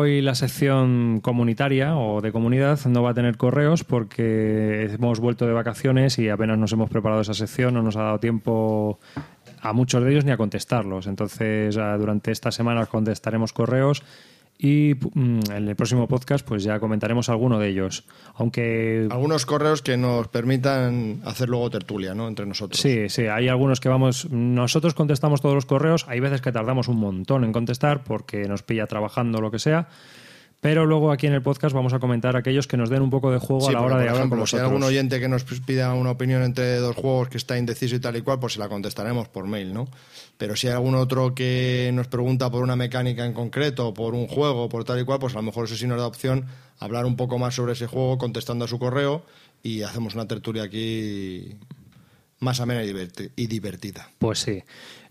Hoy 0.00 0.22
la 0.22 0.34
sección 0.34 1.20
comunitaria 1.20 1.94
o 1.94 2.22
de 2.22 2.32
comunidad 2.32 2.80
no 2.86 3.02
va 3.02 3.10
a 3.10 3.14
tener 3.14 3.36
correos 3.36 3.84
porque 3.84 4.88
hemos 4.90 5.20
vuelto 5.20 5.46
de 5.46 5.52
vacaciones 5.52 6.18
y 6.18 6.30
apenas 6.30 6.56
nos 6.56 6.72
hemos 6.72 6.88
preparado 6.88 7.20
esa 7.20 7.34
sección, 7.34 7.74
no 7.74 7.82
nos 7.82 7.96
ha 7.96 8.04
dado 8.04 8.18
tiempo 8.18 8.98
a 9.60 9.74
muchos 9.74 10.02
de 10.02 10.10
ellos 10.10 10.24
ni 10.24 10.30
a 10.30 10.38
contestarlos. 10.38 11.06
Entonces, 11.06 11.74
durante 11.74 12.32
esta 12.32 12.50
semana 12.50 12.80
os 12.80 12.88
contestaremos 12.88 13.52
correos 13.52 14.02
y 14.62 14.94
mm, 14.94 15.40
en 15.52 15.68
el 15.68 15.74
próximo 15.74 16.06
podcast 16.06 16.46
pues 16.46 16.62
ya 16.62 16.78
comentaremos 16.80 17.30
alguno 17.30 17.58
de 17.58 17.68
ellos. 17.68 18.04
Aunque 18.34 19.08
Algunos 19.10 19.46
correos 19.46 19.80
que 19.80 19.96
nos 19.96 20.28
permitan 20.28 21.22
hacer 21.24 21.48
luego 21.48 21.70
tertulia, 21.70 22.14
¿no? 22.14 22.28
Entre 22.28 22.44
nosotros. 22.44 22.78
Sí, 22.78 23.08
sí, 23.08 23.22
hay 23.22 23.48
algunos 23.48 23.80
que 23.80 23.88
vamos. 23.88 24.30
Nosotros 24.30 24.92
contestamos 24.92 25.40
todos 25.40 25.54
los 25.54 25.64
correos, 25.64 26.04
hay 26.08 26.20
veces 26.20 26.42
que 26.42 26.52
tardamos 26.52 26.88
un 26.88 26.98
montón 26.98 27.44
en 27.44 27.52
contestar 27.52 28.04
porque 28.04 28.46
nos 28.48 28.62
pilla 28.62 28.86
trabajando 28.86 29.38
o 29.38 29.40
lo 29.40 29.50
que 29.50 29.58
sea. 29.58 29.88
Pero 30.60 30.84
luego 30.84 31.10
aquí 31.10 31.26
en 31.26 31.32
el 31.32 31.40
podcast 31.40 31.74
vamos 31.74 31.94
a 31.94 31.98
comentar 31.98 32.36
aquellos 32.36 32.66
que 32.66 32.76
nos 32.76 32.90
den 32.90 33.00
un 33.00 33.08
poco 33.08 33.30
de 33.30 33.38
juego 33.38 33.66
a 33.66 33.72
la 33.72 33.80
hora 33.80 33.96
de 33.96 34.02
hablar 34.02 34.16
ejemplo, 34.16 34.38
con 34.40 34.46
si 34.46 34.56
hay 34.56 34.62
algún 34.62 34.82
oyente 34.82 35.18
que 35.18 35.26
nos 35.26 35.44
pida 35.44 35.94
una 35.94 36.10
opinión 36.10 36.42
entre 36.42 36.76
dos 36.76 36.96
juegos 36.96 37.30
que 37.30 37.38
está 37.38 37.56
indeciso 37.56 37.96
y 37.96 38.00
tal 38.00 38.16
y 38.16 38.20
cual, 38.20 38.38
pues 38.40 38.52
se 38.54 38.58
la 38.58 38.68
contestaremos 38.68 39.28
por 39.28 39.46
mail, 39.46 39.72
¿no? 39.72 39.88
Pero 40.40 40.56
si 40.56 40.68
hay 40.68 40.72
algún 40.72 40.94
otro 40.94 41.34
que 41.34 41.90
nos 41.92 42.08
pregunta 42.08 42.50
por 42.50 42.62
una 42.62 42.74
mecánica 42.74 43.26
en 43.26 43.34
concreto, 43.34 43.92
por 43.92 44.14
un 44.14 44.26
juego, 44.26 44.70
por 44.70 44.84
tal 44.84 44.98
y 44.98 45.04
cual, 45.04 45.18
pues 45.18 45.34
a 45.34 45.36
lo 45.36 45.42
mejor 45.42 45.66
eso 45.66 45.76
sí 45.76 45.86
nos 45.86 45.98
da 45.98 46.06
opción 46.06 46.46
hablar 46.78 47.04
un 47.04 47.14
poco 47.14 47.38
más 47.38 47.54
sobre 47.54 47.74
ese 47.74 47.86
juego 47.86 48.16
contestando 48.16 48.64
a 48.64 48.68
su 48.68 48.78
correo 48.78 49.22
y 49.62 49.82
hacemos 49.82 50.14
una 50.14 50.26
tertulia 50.26 50.62
aquí 50.62 51.56
más 52.38 52.58
amena 52.58 52.82
y 52.82 52.88
diverti- 52.90 53.30
y 53.36 53.48
divertida. 53.48 54.08
Pues 54.18 54.38
sí. 54.38 54.62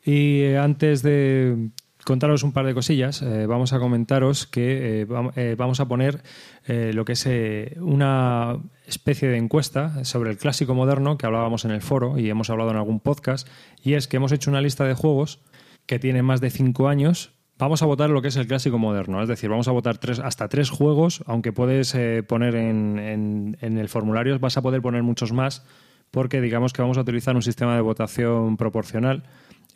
Y 0.04 0.42
eh, 0.42 0.58
antes 0.58 1.04
de 1.04 1.70
contaros 2.10 2.42
un 2.42 2.54
par 2.54 2.66
de 2.66 2.74
cosillas, 2.74 3.22
eh, 3.22 3.46
vamos 3.46 3.72
a 3.72 3.78
comentaros 3.80 4.48
que 4.48 5.04
eh, 5.04 5.08
eh, 5.36 5.56
vamos 5.56 5.80
a 5.80 5.88
poner 5.88 6.24
lo 6.68 7.06
que 7.06 7.14
es 7.14 7.28
una 7.80 8.58
especie 8.88 9.30
de 9.30 9.38
encuesta 9.38 10.04
sobre 10.04 10.32
el 10.32 10.38
clásico 10.38 10.74
moderno 10.74 11.18
que 11.18 11.28
hablábamos 11.28 11.66
en 11.66 11.72
el 11.72 11.82
foro 11.82 12.18
y 12.18 12.30
hemos 12.30 12.50
hablado 12.50 12.72
en 12.72 12.78
algún 12.78 13.00
podcast, 13.00 13.48
y 13.84 13.94
es 13.94 14.08
que 14.08 14.18
hemos 14.18 14.32
hecho 14.32 14.50
una 14.50 14.60
lista 14.62 14.86
de 14.86 14.96
juegos 14.96 15.40
que 15.86 16.00
tienen 16.00 16.26
más 16.26 16.42
de 16.42 16.50
cinco 16.50 16.88
años. 16.88 17.32
Vamos 17.60 17.84
a 17.84 17.86
votar 17.86 18.10
lo 18.10 18.22
que 18.24 18.30
es 18.30 18.36
el 18.38 18.48
clásico 18.48 18.80
moderno, 18.80 19.22
es 19.22 19.28
decir, 19.28 19.50
vamos 19.50 19.68
a 19.68 19.72
votar 19.72 20.00
tres, 20.00 20.20
hasta 20.20 20.48
tres 20.48 20.72
juegos, 20.72 21.24
aunque 21.28 21.54
puedes 21.54 21.96
poner 22.28 22.56
en, 22.56 22.98
en- 22.98 23.58
en 23.62 23.78
el 23.78 23.88
formulario, 23.88 24.38
vas 24.40 24.58
a 24.58 24.62
poder 24.64 24.82
poner 24.82 25.04
muchos 25.04 25.32
más, 25.32 25.64
porque 26.10 26.42
digamos 26.42 26.74
que 26.74 26.82
vamos 26.82 26.98
a 26.98 27.02
utilizar 27.02 27.36
un 27.36 27.44
sistema 27.44 27.76
de 27.76 27.82
votación 27.82 28.58
proporcional, 28.58 29.24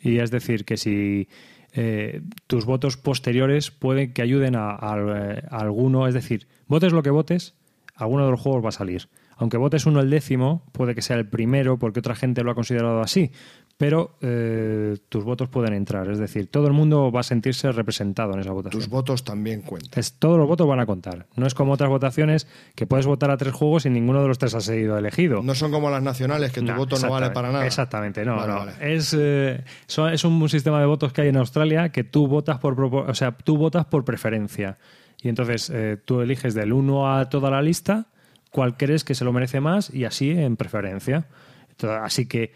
y 0.00 0.18
es 0.18 0.30
decir, 0.30 0.64
que 0.64 0.76
si 0.76 1.28
eh, 1.74 2.22
tus 2.46 2.64
votos 2.64 2.96
posteriores 2.96 3.70
pueden 3.70 4.12
que 4.12 4.22
ayuden 4.22 4.56
a, 4.56 4.70
a- 4.70 5.40
a 5.50 5.58
alguno, 5.58 6.06
es 6.08 6.14
decir, 6.14 6.46
votes 6.68 6.92
lo 6.92 7.02
que 7.02 7.10
votes, 7.10 7.54
alguno 7.94 8.24
de 8.24 8.30
los 8.30 8.40
juegos 8.40 8.64
va 8.64 8.68
a 8.68 8.72
salir. 8.72 9.08
Aunque 9.36 9.56
votes 9.56 9.84
uno 9.86 9.98
el 10.00 10.10
décimo, 10.10 10.64
puede 10.72 10.94
que 10.94 11.02
sea 11.02 11.16
el 11.16 11.28
primero 11.28 11.76
porque 11.78 11.98
otra 11.98 12.14
gente 12.14 12.44
lo 12.44 12.52
ha 12.52 12.54
considerado 12.54 13.00
así, 13.00 13.32
pero 13.76 14.16
eh, 14.20 14.96
tus 15.08 15.24
votos 15.24 15.48
pueden 15.48 15.74
entrar. 15.74 16.08
Es 16.08 16.18
decir, 16.18 16.46
todo 16.48 16.66
el 16.68 16.72
mundo 16.72 17.10
va 17.10 17.20
a 17.20 17.22
sentirse 17.24 17.72
representado 17.72 18.32
en 18.34 18.38
esa 18.40 18.52
votación. 18.52 18.80
Tus 18.80 18.88
votos 18.88 19.24
también 19.24 19.62
cuentan. 19.62 19.98
Es- 19.98 20.12
todos 20.12 20.38
los 20.38 20.46
votos 20.46 20.66
van 20.68 20.78
a 20.80 20.86
contar. 20.86 21.26
No 21.36 21.46
es 21.46 21.54
como 21.54 21.72
otras 21.72 21.90
votaciones 21.90 22.46
que 22.76 22.86
puedes 22.86 23.04
votar 23.06 23.30
a 23.32 23.36
tres 23.36 23.52
juegos 23.52 23.84
y 23.86 23.90
ninguno 23.90 24.22
de 24.22 24.28
los 24.28 24.38
tres 24.38 24.54
ha 24.54 24.60
sido 24.60 24.96
elegido. 24.96 25.42
No 25.42 25.54
son 25.56 25.72
como 25.72 25.90
las 25.90 26.02
nacionales, 26.02 26.52
que 26.52 26.60
tu 26.60 26.66
No, 26.66 26.76
voto 26.76 26.96
no 27.00 27.10
vale 27.10 27.30
para 27.30 27.50
nada. 27.50 27.66
Exactamente, 27.66 28.24
no, 28.24 28.36
Vale, 28.36 28.52
no. 28.52 28.58
vale. 28.60 28.72
Es, 28.94 29.14
eh, 29.18 29.64
son- 29.86 30.12
es 30.12 30.24
un 30.24 30.48
sistema 30.48 30.78
de 30.78 30.86
votos 30.86 31.12
que 31.12 31.22
hay 31.22 31.28
en 31.28 31.36
Australia 31.36 31.88
que 31.90 32.04
tú 32.04 32.28
votas 32.28 32.58
por, 32.60 32.80
o 32.80 33.14
sea, 33.14 33.32
tú 33.32 33.56
votas 33.56 33.86
por 33.86 34.04
preferencia. 34.04 34.78
Y 35.20 35.28
entonces 35.28 35.70
eh, 35.74 35.96
tú 36.04 36.20
eliges 36.20 36.54
del 36.54 36.72
1 36.72 37.16
a 37.16 37.28
toda 37.28 37.50
la 37.50 37.60
lista 37.62 38.06
cuál 38.50 38.76
crees 38.76 39.02
que 39.02 39.16
se 39.16 39.24
lo 39.24 39.32
merece 39.32 39.58
más 39.60 39.92
y 39.92 40.04
así 40.04 40.30
en 40.30 40.56
preferencia. 40.56 41.26
Entonces, 41.70 41.98
así 42.04 42.26
que 42.26 42.52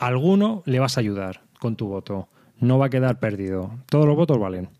alguno 0.00 0.62
le 0.66 0.80
vas 0.80 0.96
a 0.96 1.00
ayudar 1.00 1.42
con 1.60 1.76
tu 1.76 1.86
voto. 1.86 2.28
No 2.58 2.78
va 2.78 2.86
a 2.86 2.90
quedar 2.90 3.20
perdido. 3.20 3.78
Todos 3.88 4.06
los 4.06 4.16
votos 4.16 4.38
valen. 4.38 4.70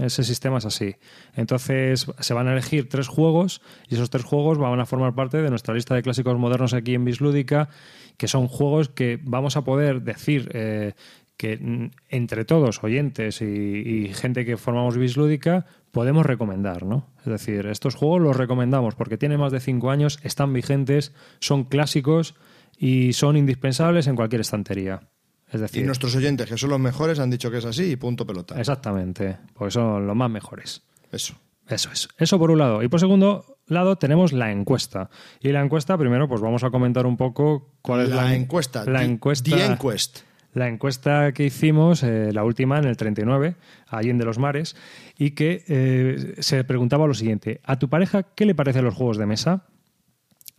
Ese 0.00 0.24
sistema 0.24 0.58
es 0.58 0.64
así. 0.64 0.96
Entonces 1.34 2.06
se 2.18 2.34
van 2.34 2.48
a 2.48 2.52
elegir 2.52 2.88
tres 2.88 3.08
juegos 3.08 3.60
y 3.88 3.94
esos 3.94 4.08
tres 4.08 4.24
juegos 4.24 4.58
van 4.58 4.80
a 4.80 4.86
formar 4.86 5.14
parte 5.14 5.42
de 5.42 5.50
nuestra 5.50 5.74
lista 5.74 5.94
de 5.94 6.02
clásicos 6.02 6.38
modernos 6.38 6.72
aquí 6.72 6.94
en 6.94 7.04
Bislúdica, 7.04 7.68
que 8.16 8.26
son 8.26 8.48
juegos 8.48 8.88
que 8.88 9.20
vamos 9.22 9.56
a 9.56 9.64
poder 9.64 10.02
decir 10.02 10.50
eh, 10.54 10.94
que 11.36 11.90
entre 12.08 12.46
todos, 12.46 12.82
oyentes 12.82 13.42
y, 13.42 13.44
y 13.44 14.14
gente 14.14 14.46
que 14.46 14.56
formamos 14.56 14.96
Bislúdica, 14.96 15.66
podemos 15.92 16.24
recomendar, 16.24 16.84
¿no? 16.84 17.06
Es 17.20 17.26
decir, 17.26 17.66
estos 17.66 17.96
juegos 17.96 18.22
los 18.22 18.36
recomendamos 18.36 18.94
porque 18.94 19.18
tienen 19.18 19.40
más 19.40 19.52
de 19.52 19.60
cinco 19.60 19.90
años, 19.90 20.18
están 20.22 20.54
vigentes, 20.54 21.12
son 21.38 21.64
clásicos 21.64 22.34
y 22.78 23.12
son 23.12 23.36
indispensables 23.36 24.06
en 24.06 24.16
cualquier 24.16 24.40
estantería. 24.42 25.00
Es 25.48 25.54
Y 25.54 25.58
decir, 25.58 25.86
nuestros 25.86 26.14
oyentes, 26.16 26.48
que 26.48 26.58
son 26.58 26.70
los 26.70 26.80
mejores, 26.80 27.18
han 27.20 27.30
dicho 27.30 27.50
que 27.50 27.58
es 27.58 27.64
así 27.64 27.84
y 27.92 27.96
punto 27.96 28.26
pelota. 28.26 28.58
Exactamente, 28.58 29.36
porque 29.54 29.70
son 29.70 30.06
los 30.06 30.16
más 30.16 30.30
mejores. 30.30 30.82
Eso. 31.12 31.34
Eso 31.68 31.90
es. 31.92 32.08
Eso 32.18 32.38
por 32.38 32.50
un 32.52 32.58
lado. 32.58 32.82
Y 32.82 32.88
por 32.88 33.00
segundo 33.00 33.58
lado 33.66 33.96
tenemos 33.96 34.32
la 34.32 34.52
encuesta. 34.52 35.10
Y 35.40 35.50
la 35.50 35.62
encuesta, 35.62 35.98
primero, 35.98 36.28
pues 36.28 36.40
vamos 36.40 36.62
a 36.64 36.70
comentar 36.70 37.06
un 37.06 37.16
poco 37.16 37.72
cuál 37.82 38.02
es 38.02 38.08
La 38.10 38.16
la, 38.24 38.34
encuesta, 38.36 38.84
La 38.84 39.00
the- 39.00 39.04
encuesta. 39.06 39.56
the 39.56 39.64
enquest. 39.64 40.18
La 40.52 40.68
encuesta 40.68 41.32
que 41.32 41.44
hicimos, 41.44 42.02
eh, 42.02 42.30
la 42.32 42.42
última, 42.44 42.78
en 42.78 42.84
el 42.86 42.96
39, 42.96 43.56
allí 43.88 44.10
en 44.10 44.16
de 44.18 44.24
los 44.24 44.38
mares, 44.38 44.74
y 45.18 45.32
que 45.32 45.64
eh, 45.68 46.34
se 46.38 46.64
preguntaba 46.64 47.06
lo 47.06 47.14
siguiente: 47.14 47.60
¿A 47.64 47.78
tu 47.78 47.88
pareja 47.90 48.22
qué 48.22 48.46
le 48.46 48.54
parecen 48.54 48.84
los 48.84 48.94
juegos 48.94 49.18
de 49.18 49.26
mesa? 49.26 49.66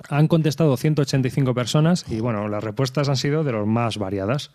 Han 0.10 0.28
contestado 0.28 0.78
185 0.78 1.54
personas 1.54 2.06
y 2.10 2.20
bueno, 2.20 2.48
las 2.48 2.64
respuestas 2.64 3.10
han 3.10 3.18
sido 3.18 3.44
de 3.44 3.52
los 3.52 3.66
más 3.68 3.98
variadas. 3.98 4.52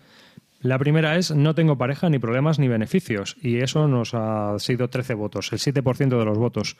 La 0.61 0.79
primera 0.79 1.17
es 1.17 1.33
no 1.33 1.55
tengo 1.57 1.77
pareja, 1.77 2.09
ni 2.09 2.19
problemas, 2.21 2.59
ni 2.61 2.69
beneficios. 2.69 3.37
Y 3.43 3.59
eso 3.59 3.89
nos 3.89 4.15
ha 4.15 4.57
sido 4.61 4.89
13 4.89 5.15
votos, 5.15 5.53
el 5.53 5.59
7% 5.59 6.19
de 6.19 6.25
los 6.25 6.39
votos. 6.39 6.77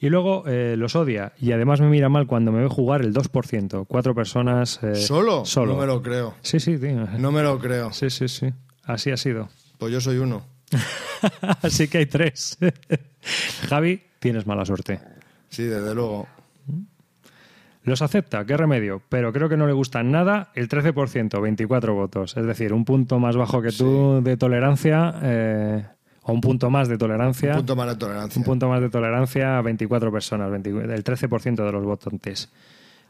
Y 0.00 0.10
luego 0.10 0.44
eh, 0.46 0.76
los 0.76 0.94
odia 0.94 1.32
y 1.40 1.50
además 1.52 1.80
me 1.80 1.88
mira 1.88 2.08
mal 2.08 2.26
cuando 2.26 2.52
me 2.52 2.60
ve 2.60 2.68
jugar 2.68 3.00
el 3.00 3.12
2%. 3.14 3.86
Cuatro 3.88 4.14
personas. 4.14 4.78
eh, 4.82 4.94
¿Solo? 4.94 5.44
Solo. 5.44 5.72
No 5.72 5.80
me 5.80 5.86
lo 5.86 6.02
creo. 6.02 6.34
Sí, 6.42 6.60
sí, 6.60 6.78
tío. 6.78 7.06
No 7.18 7.32
me 7.32 7.42
lo 7.42 7.58
creo. 7.58 7.92
Sí, 7.92 8.10
sí, 8.10 8.28
sí. 8.28 8.52
Así 8.84 9.10
ha 9.10 9.16
sido. 9.16 9.48
Pues 9.78 9.92
yo 9.92 10.00
soy 10.00 10.18
uno. 10.18 10.44
Así 11.62 11.88
que 11.88 11.98
hay 11.98 12.06
tres. 12.06 12.58
Javi, 13.68 14.02
tienes 14.20 14.46
mala 14.46 14.64
suerte. 14.64 15.00
Sí, 15.48 15.64
desde 15.64 15.94
luego. 15.94 16.28
Los 17.88 18.02
acepta, 18.02 18.44
qué 18.44 18.54
remedio, 18.54 19.00
pero 19.08 19.32
creo 19.32 19.48
que 19.48 19.56
no 19.56 19.66
le 19.66 19.72
gustan 19.72 20.10
nada 20.10 20.50
el 20.54 20.68
13%, 20.68 21.40
24 21.40 21.94
votos. 21.94 22.36
Es 22.36 22.44
decir, 22.44 22.74
un 22.74 22.84
punto 22.84 23.18
más 23.18 23.34
bajo 23.34 23.62
que 23.62 23.72
tú 23.72 24.20
de 24.22 24.36
tolerancia, 24.36 25.14
eh, 25.22 25.86
o 26.22 26.32
un 26.34 26.42
punto 26.42 26.68
más 26.68 26.88
de 26.88 26.98
tolerancia. 26.98 27.52
Un 27.52 27.56
punto 27.56 27.76
más 27.76 27.88
de 27.88 27.96
tolerancia. 27.96 28.38
Un 28.38 28.44
punto 28.44 28.68
más 28.68 28.82
de 28.82 28.90
tolerancia 28.90 29.56
a 29.56 29.62
24 29.62 30.12
personas, 30.12 30.50
20 30.50 30.70
el 30.70 31.02
13% 31.02 31.64
de 31.64 31.72
los 31.72 31.82
votantes. 31.82 32.52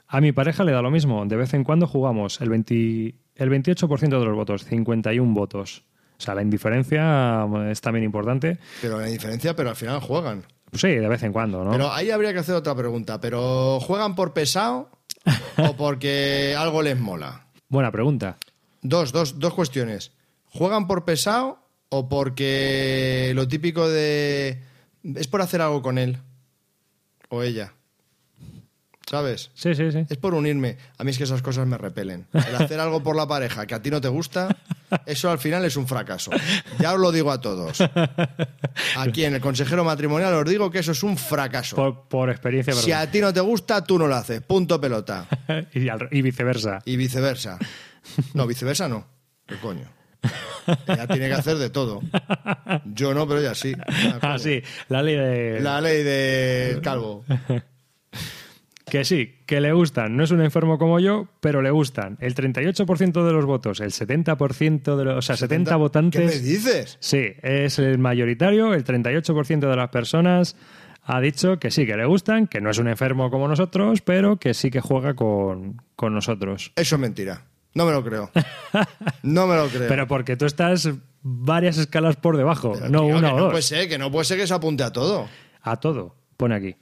A 0.07 0.21
mi 0.21 0.31
pareja 0.31 0.63
le 0.63 0.71
da 0.71 0.81
lo 0.81 0.93
mismo, 0.93 1.27
de 1.27 1.37
vez 1.37 1.53
en 1.55 1.65
cuando 1.65 1.89
jugamos 1.89 2.41
el, 2.41 2.49
20 2.49 3.15
el 3.35 3.51
28% 3.51 4.19
de 4.21 4.25
los 4.25 4.37
votos, 4.37 4.65
51 4.65 5.35
votos. 5.35 5.85
O 6.17 6.21
sea, 6.21 6.37
la 6.37 6.43
indiferencia 6.43 7.45
eh, 7.45 7.71
es 7.73 7.81
también 7.81 8.05
importante. 8.05 8.59
Pero 8.81 9.01
la 9.01 9.07
diferencia, 9.07 9.57
pero 9.57 9.71
al 9.71 9.77
final 9.77 10.01
juegan. 10.01 10.45
Sí, 10.73 10.89
de 10.89 11.09
vez 11.09 11.23
en 11.23 11.33
cuando, 11.33 11.65
¿no? 11.65 11.71
Pero 11.71 11.93
ahí 11.93 12.11
habría 12.11 12.33
que 12.33 12.41
hacer 12.41 12.55
otra 12.55 12.75
pregunta. 12.75 13.21
¿Pero 13.21 13.81
juegan 13.81 14.15
por 14.15 14.33
pesado 14.33 14.91
o 15.59 15.77
porque 15.77 16.55
algo 16.59 16.83
les 16.83 16.99
mola? 16.99 17.47
Buena 17.69 17.91
pregunta. 17.91 18.37
Dos, 18.83 19.13
dos, 19.13 19.39
dos 19.39 19.55
cuestiones. 19.55 20.13
¿Juegan 20.47 20.87
por 20.87 21.05
pesado 21.05 21.59
o 21.89 22.09
porque 22.09 23.33
lo 23.35 23.49
típico 23.49 23.89
de... 23.89 24.63
es 25.03 25.27
por 25.29 25.43
hacer 25.43 25.61
algo 25.61 25.83
con 25.83 25.99
él 25.99 26.19
o 27.29 27.43
ella? 27.43 27.75
¿Sabes? 29.09 29.51
Sí, 29.55 29.75
sí, 29.75 29.91
sí. 29.91 30.05
Es 30.11 30.19
por 30.19 30.35
unirme. 30.35 30.77
A 30.99 31.05
mí 31.05 31.11
es 31.11 31.19
que 31.19 31.25
esas 31.25 31.41
cosas 31.41 31.67
me 31.67 31.79
repelen. 31.79 32.27
El 32.33 32.55
hacer 32.57 32.79
algo 32.79 33.03
por 33.03 33.17
la 33.17 33.27
pareja 33.27 33.67
que 33.67 33.75
a 33.75 33.81
ti 33.81 33.91
no 33.91 34.01
te 34.03 34.09
gusta, 34.09 34.55
eso 35.07 35.31
al 35.31 35.39
final 35.39 35.65
es 35.65 35.77
un 35.77 35.87
fracaso. 35.89 36.31
Ya 36.79 36.93
os 36.93 37.01
lo 37.01 37.11
digo 37.11 37.31
a 37.33 37.41
todos. 37.41 37.79
Aquí 38.97 39.25
en 39.25 39.35
el 39.35 39.41
consejero 39.41 39.83
matrimonial 39.85 40.35
os 40.35 40.45
digo 40.45 40.71
que 40.71 40.81
eso 40.81 40.93
es 40.93 41.03
un 41.03 41.17
fracaso. 41.17 41.77
Por, 41.77 42.03
por 42.09 42.29
experiencia 42.31 42.75
Si 42.75 42.93
a 42.93 43.11
ti 43.11 43.21
no 43.21 43.33
te 43.33 43.41
gusta, 43.41 43.83
tú 43.83 43.99
no 43.99 44.07
lo 44.07 44.15
haces. 44.15 44.43
Punto 44.43 44.79
pelota. 44.81 45.27
y, 45.73 45.89
al- 45.89 46.09
y 46.11 46.21
viceversa. 46.21 46.81
Y 46.85 46.97
viceversa. 46.97 47.59
No, 48.35 48.47
viceversa 48.47 48.89
no. 48.89 49.07
¿Qué 49.47 49.57
coño? 49.57 49.89
Ella 50.87 51.07
tiene 51.07 51.29
que 51.29 51.35
hacer 51.35 51.57
de 51.57 51.71
todo. 51.71 52.03
Yo 52.85 53.15
no, 53.15 53.27
pero 53.27 53.41
ella 53.41 53.55
sí. 53.55 53.73
Ah. 53.89 54.19
Ah, 54.35 54.39
sí, 54.39 54.61
la 54.91 55.03
ley 55.03 55.15
de... 55.17 55.61
La 55.61 55.81
ley 55.81 56.03
del 56.03 56.83
calvo. 56.83 57.25
Que 58.91 59.05
sí, 59.05 59.37
que 59.47 59.61
le 59.61 59.73
gustan. 59.73 60.17
No 60.17 60.25
es 60.25 60.31
un 60.31 60.41
enfermo 60.41 60.79
como 60.79 60.99
yo, 61.01 61.29
pero 61.41 61.63
le 61.63 61.71
gustan. 61.71 62.17
El 62.21 62.35
38% 62.35 63.25
de 63.25 63.33
los 63.33 63.45
votos, 63.45 63.81
el 63.81 63.91
70% 63.93 64.97
de 64.97 65.05
los... 65.05 65.17
O 65.19 65.23
sea, 65.23 65.37
70, 65.37 65.77
votantes... 65.77 66.21
¿Qué 66.21 66.27
me 66.27 66.43
dices? 66.43 66.97
Sí, 67.01 67.33
es 67.43 67.79
el 67.79 67.99
mayoritario. 67.99 68.75
El 68.75 68.85
38% 68.85 69.69
de 69.69 69.77
las 69.77 69.89
personas 69.91 70.57
ha 71.05 71.21
dicho 71.21 71.59
que 71.59 71.71
sí, 71.71 71.87
que 71.87 71.97
le 71.97 72.05
gustan, 72.07 72.47
que 72.47 72.61
no 72.61 72.71
es 72.71 72.79
un 72.79 72.89
enfermo 72.89 73.31
como 73.31 73.49
nosotros, 73.49 74.01
pero 74.03 74.37
que 74.39 74.55
sí 74.55 74.71
que 74.71 74.81
juega 74.81 75.15
con, 75.15 75.81
con 75.97 76.15
nosotros. 76.15 76.73
Eso 76.77 76.97
es 76.97 77.01
mentira. 77.01 77.45
No 77.75 77.87
me 77.87 77.93
lo 77.93 78.03
creo. 78.05 78.31
No 79.23 79.47
me 79.47 79.57
lo 79.57 79.69
creo. 79.69 79.89
Pero 79.89 80.07
porque 80.07 80.37
tú 80.37 80.47
estás 80.47 80.89
varias 81.23 81.79
escalas 81.79 82.17
por 82.17 82.37
debajo, 82.37 82.73
Pero, 82.75 82.89
no 82.89 83.01
tío, 83.07 83.17
una 83.17 83.29
que 83.29 83.35
o 83.35 83.37
no 83.37 83.43
dos. 83.45 83.51
puede 83.53 83.63
ser, 83.63 83.89
que 83.89 83.99
no 83.99 84.11
puede 84.11 84.25
ser 84.25 84.39
que 84.39 84.47
se 84.47 84.55
apunte 84.55 84.83
a 84.85 84.93
todo. 84.93 85.29
A 85.63 85.77
todo, 85.77 86.15
pone 86.37 86.55
aquí. 86.55 86.77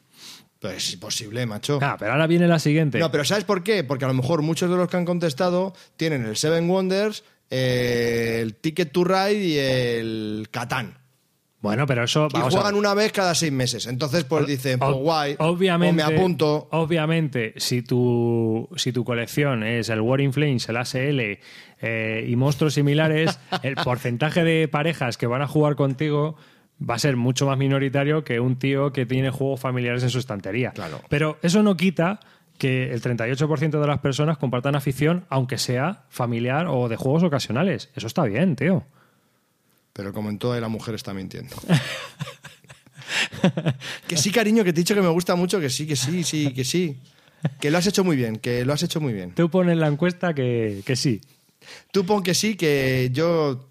Pues 0.60 0.76
es 0.76 0.94
imposible, 0.94 1.44
macho. 1.46 1.78
Ah, 1.82 1.96
pero 1.98 2.12
ahora 2.12 2.26
viene 2.26 2.48
la 2.48 2.58
siguiente. 2.58 2.98
No, 2.98 3.10
pero 3.10 3.24
¿sabes 3.24 3.44
por 3.44 3.62
qué? 3.62 3.84
Porque 3.84 4.04
a 4.04 4.08
lo 4.08 4.14
mejor 4.14 4.42
muchos 4.42 4.70
de 4.70 4.76
los 4.76 4.88
que 4.88 4.96
han 4.96 5.04
contestado 5.04 5.74
tienen 5.96 6.24
el 6.24 6.36
Seven 6.36 6.68
Wonders, 6.68 7.24
eh, 7.50 8.40
el 8.42 8.54
Ticket 8.54 8.90
to 8.90 9.04
Ride 9.04 9.44
y 9.44 9.58
el 9.58 10.48
Catán. 10.50 10.98
Bueno, 11.60 11.86
pero 11.86 12.04
eso... 12.04 12.28
Y 12.30 12.34
vamos 12.34 12.54
juegan 12.54 12.74
una 12.74 12.94
vez 12.94 13.12
cada 13.12 13.34
seis 13.34 13.50
meses. 13.50 13.86
Entonces, 13.86 14.24
pues 14.24 14.46
dicen, 14.46 14.78
pues 14.78 14.92
guay, 14.92 15.34
obviamente, 15.38 16.02
o 16.02 16.06
me 16.06 16.14
apunto. 16.14 16.68
Obviamente, 16.70 17.54
si 17.56 17.82
tu, 17.82 18.68
si 18.76 18.92
tu 18.92 19.04
colección 19.04 19.64
es 19.64 19.88
el 19.88 20.00
War 20.00 20.20
in 20.20 20.32
Flames, 20.32 20.68
el 20.68 20.76
ASL 20.76 21.38
eh, 21.80 22.26
y 22.28 22.36
monstruos 22.36 22.74
similares, 22.74 23.40
el 23.62 23.74
porcentaje 23.84 24.44
de 24.44 24.68
parejas 24.68 25.16
que 25.16 25.26
van 25.26 25.42
a 25.42 25.48
jugar 25.48 25.76
contigo 25.76 26.36
va 26.78 26.94
a 26.94 26.98
ser 26.98 27.16
mucho 27.16 27.46
más 27.46 27.58
minoritario 27.58 28.24
que 28.24 28.40
un 28.40 28.58
tío 28.58 28.92
que 28.92 29.06
tiene 29.06 29.30
juegos 29.30 29.60
familiares 29.60 30.02
en 30.02 30.10
su 30.10 30.18
estantería. 30.18 30.72
Claro. 30.72 31.00
Pero 31.08 31.38
eso 31.42 31.62
no 31.62 31.76
quita 31.76 32.20
que 32.58 32.92
el 32.92 33.02
38% 33.02 33.80
de 33.80 33.86
las 33.86 34.00
personas 34.00 34.38
compartan 34.38 34.76
afición, 34.76 35.26
aunque 35.28 35.58
sea 35.58 36.04
familiar 36.08 36.66
o 36.68 36.88
de 36.88 36.96
juegos 36.96 37.22
ocasionales. 37.22 37.90
Eso 37.94 38.06
está 38.06 38.24
bien, 38.24 38.56
tío. 38.56 38.84
Pero 39.92 40.12
como 40.12 40.30
en 40.30 40.38
todo, 40.38 40.58
la 40.60 40.68
mujer 40.68 40.94
está 40.94 41.14
mintiendo. 41.14 41.56
que 44.06 44.16
sí, 44.16 44.30
cariño, 44.30 44.64
que 44.64 44.72
te 44.72 44.80
he 44.80 44.82
dicho 44.82 44.94
que 44.94 45.02
me 45.02 45.08
gusta 45.08 45.36
mucho, 45.36 45.60
que 45.60 45.70
sí, 45.70 45.86
que 45.86 45.96
sí, 45.96 46.22
sí, 46.22 46.52
que 46.52 46.64
sí. 46.64 47.00
Que 47.60 47.70
lo 47.70 47.78
has 47.78 47.86
hecho 47.86 48.04
muy 48.04 48.16
bien, 48.16 48.36
que 48.36 48.64
lo 48.64 48.72
has 48.72 48.82
hecho 48.82 49.00
muy 49.00 49.12
bien. 49.12 49.32
Tú 49.32 49.50
pones 49.50 49.72
en 49.72 49.80
la 49.80 49.88
encuesta 49.88 50.34
que, 50.34 50.82
que 50.84 50.96
sí. 50.96 51.20
Tú 51.92 52.04
pon 52.04 52.22
que 52.22 52.34
sí, 52.34 52.56
que 52.56 53.10
yo... 53.12 53.68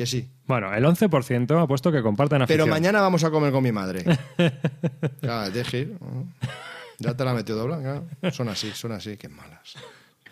que 0.00 0.06
sí. 0.06 0.30
Bueno, 0.46 0.72
el 0.72 0.82
11% 0.82 1.62
ha 1.62 1.66
puesto 1.66 1.92
que 1.92 2.00
comparten 2.00 2.40
afición. 2.40 2.64
Pero 2.64 2.74
mañana 2.74 3.02
vamos 3.02 3.22
a 3.22 3.30
comer 3.30 3.52
con 3.52 3.62
mi 3.62 3.70
madre. 3.70 4.02
Claro, 5.20 5.50
deje. 5.50 5.90
Ya 6.98 7.14
te 7.14 7.22
la 7.22 7.34
metió 7.34 7.54
dobla, 7.54 7.78
claro. 7.80 8.32
Son 8.32 8.48
así, 8.48 8.70
son 8.70 8.92
así, 8.92 9.18
qué 9.18 9.28
malas. 9.28 9.74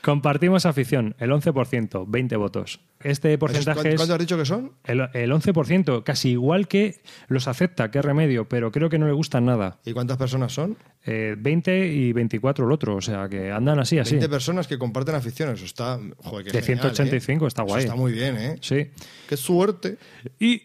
Compartimos 0.02 0.64
afición, 0.66 1.14
el 1.18 1.30
11%, 1.30 2.04
20 2.08 2.36
votos. 2.36 2.80
Este 3.00 3.36
porcentaje 3.38 3.74
¿Cuánto, 3.76 3.88
es 3.90 3.96
cuánto 3.96 4.14
has 4.14 4.20
dicho 4.20 4.36
que 4.36 4.44
son? 4.44 4.72
el, 4.84 5.00
el 5.12 5.30
11%, 5.32 6.02
casi 6.04 6.30
igual 6.30 6.68
que 6.68 7.00
los 7.28 7.48
acepta, 7.48 7.90
qué 7.90 8.00
remedio, 8.02 8.48
pero 8.48 8.70
creo 8.72 8.88
que 8.88 8.98
no 8.98 9.06
le 9.06 9.12
gustan 9.12 9.44
nada. 9.44 9.78
¿Y 9.84 9.92
cuántas 9.92 10.16
personas 10.16 10.52
son? 10.52 10.76
Eh, 11.04 11.34
20 11.38 11.88
y 11.88 12.12
24 12.12 12.66
el 12.66 12.72
otro, 12.72 12.96
o 12.96 13.00
sea, 13.00 13.28
que 13.28 13.50
andan 13.50 13.78
así, 13.78 13.98
así. 13.98 14.12
20 14.12 14.28
personas 14.28 14.66
que 14.66 14.78
comparten 14.78 15.14
aficiones. 15.14 15.56
Eso 15.56 15.66
está. 15.66 15.98
Joder, 16.18 16.46
qué 16.46 16.52
De 16.52 16.62
genial, 16.62 16.94
185 16.94 17.44
¿eh? 17.44 17.48
está 17.48 17.62
Eso 17.62 17.68
guay. 17.68 17.84
está 17.84 17.96
muy 17.96 18.12
bien, 18.12 18.36
¿eh? 18.36 18.58
Sí. 18.60 18.90
Qué 19.28 19.36
suerte. 19.36 19.98
Y 20.38 20.62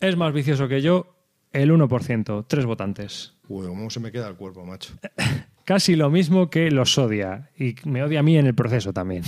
es 0.00 0.16
más 0.16 0.32
vicioso 0.32 0.68
que 0.68 0.80
yo, 0.82 1.14
el 1.52 1.70
1%, 1.70 2.44
tres 2.48 2.64
votantes. 2.64 3.34
Uy, 3.48 3.66
cómo 3.66 3.90
se 3.90 4.00
me 4.00 4.10
queda 4.10 4.28
el 4.28 4.36
cuerpo, 4.36 4.64
macho. 4.64 4.94
Casi 5.64 5.96
lo 5.96 6.10
mismo 6.10 6.50
que 6.50 6.70
los 6.70 6.98
odia. 6.98 7.50
Y 7.56 7.76
me 7.84 8.02
odia 8.02 8.20
a 8.20 8.22
mí 8.22 8.36
en 8.36 8.46
el 8.46 8.54
proceso 8.54 8.92
también. 8.92 9.22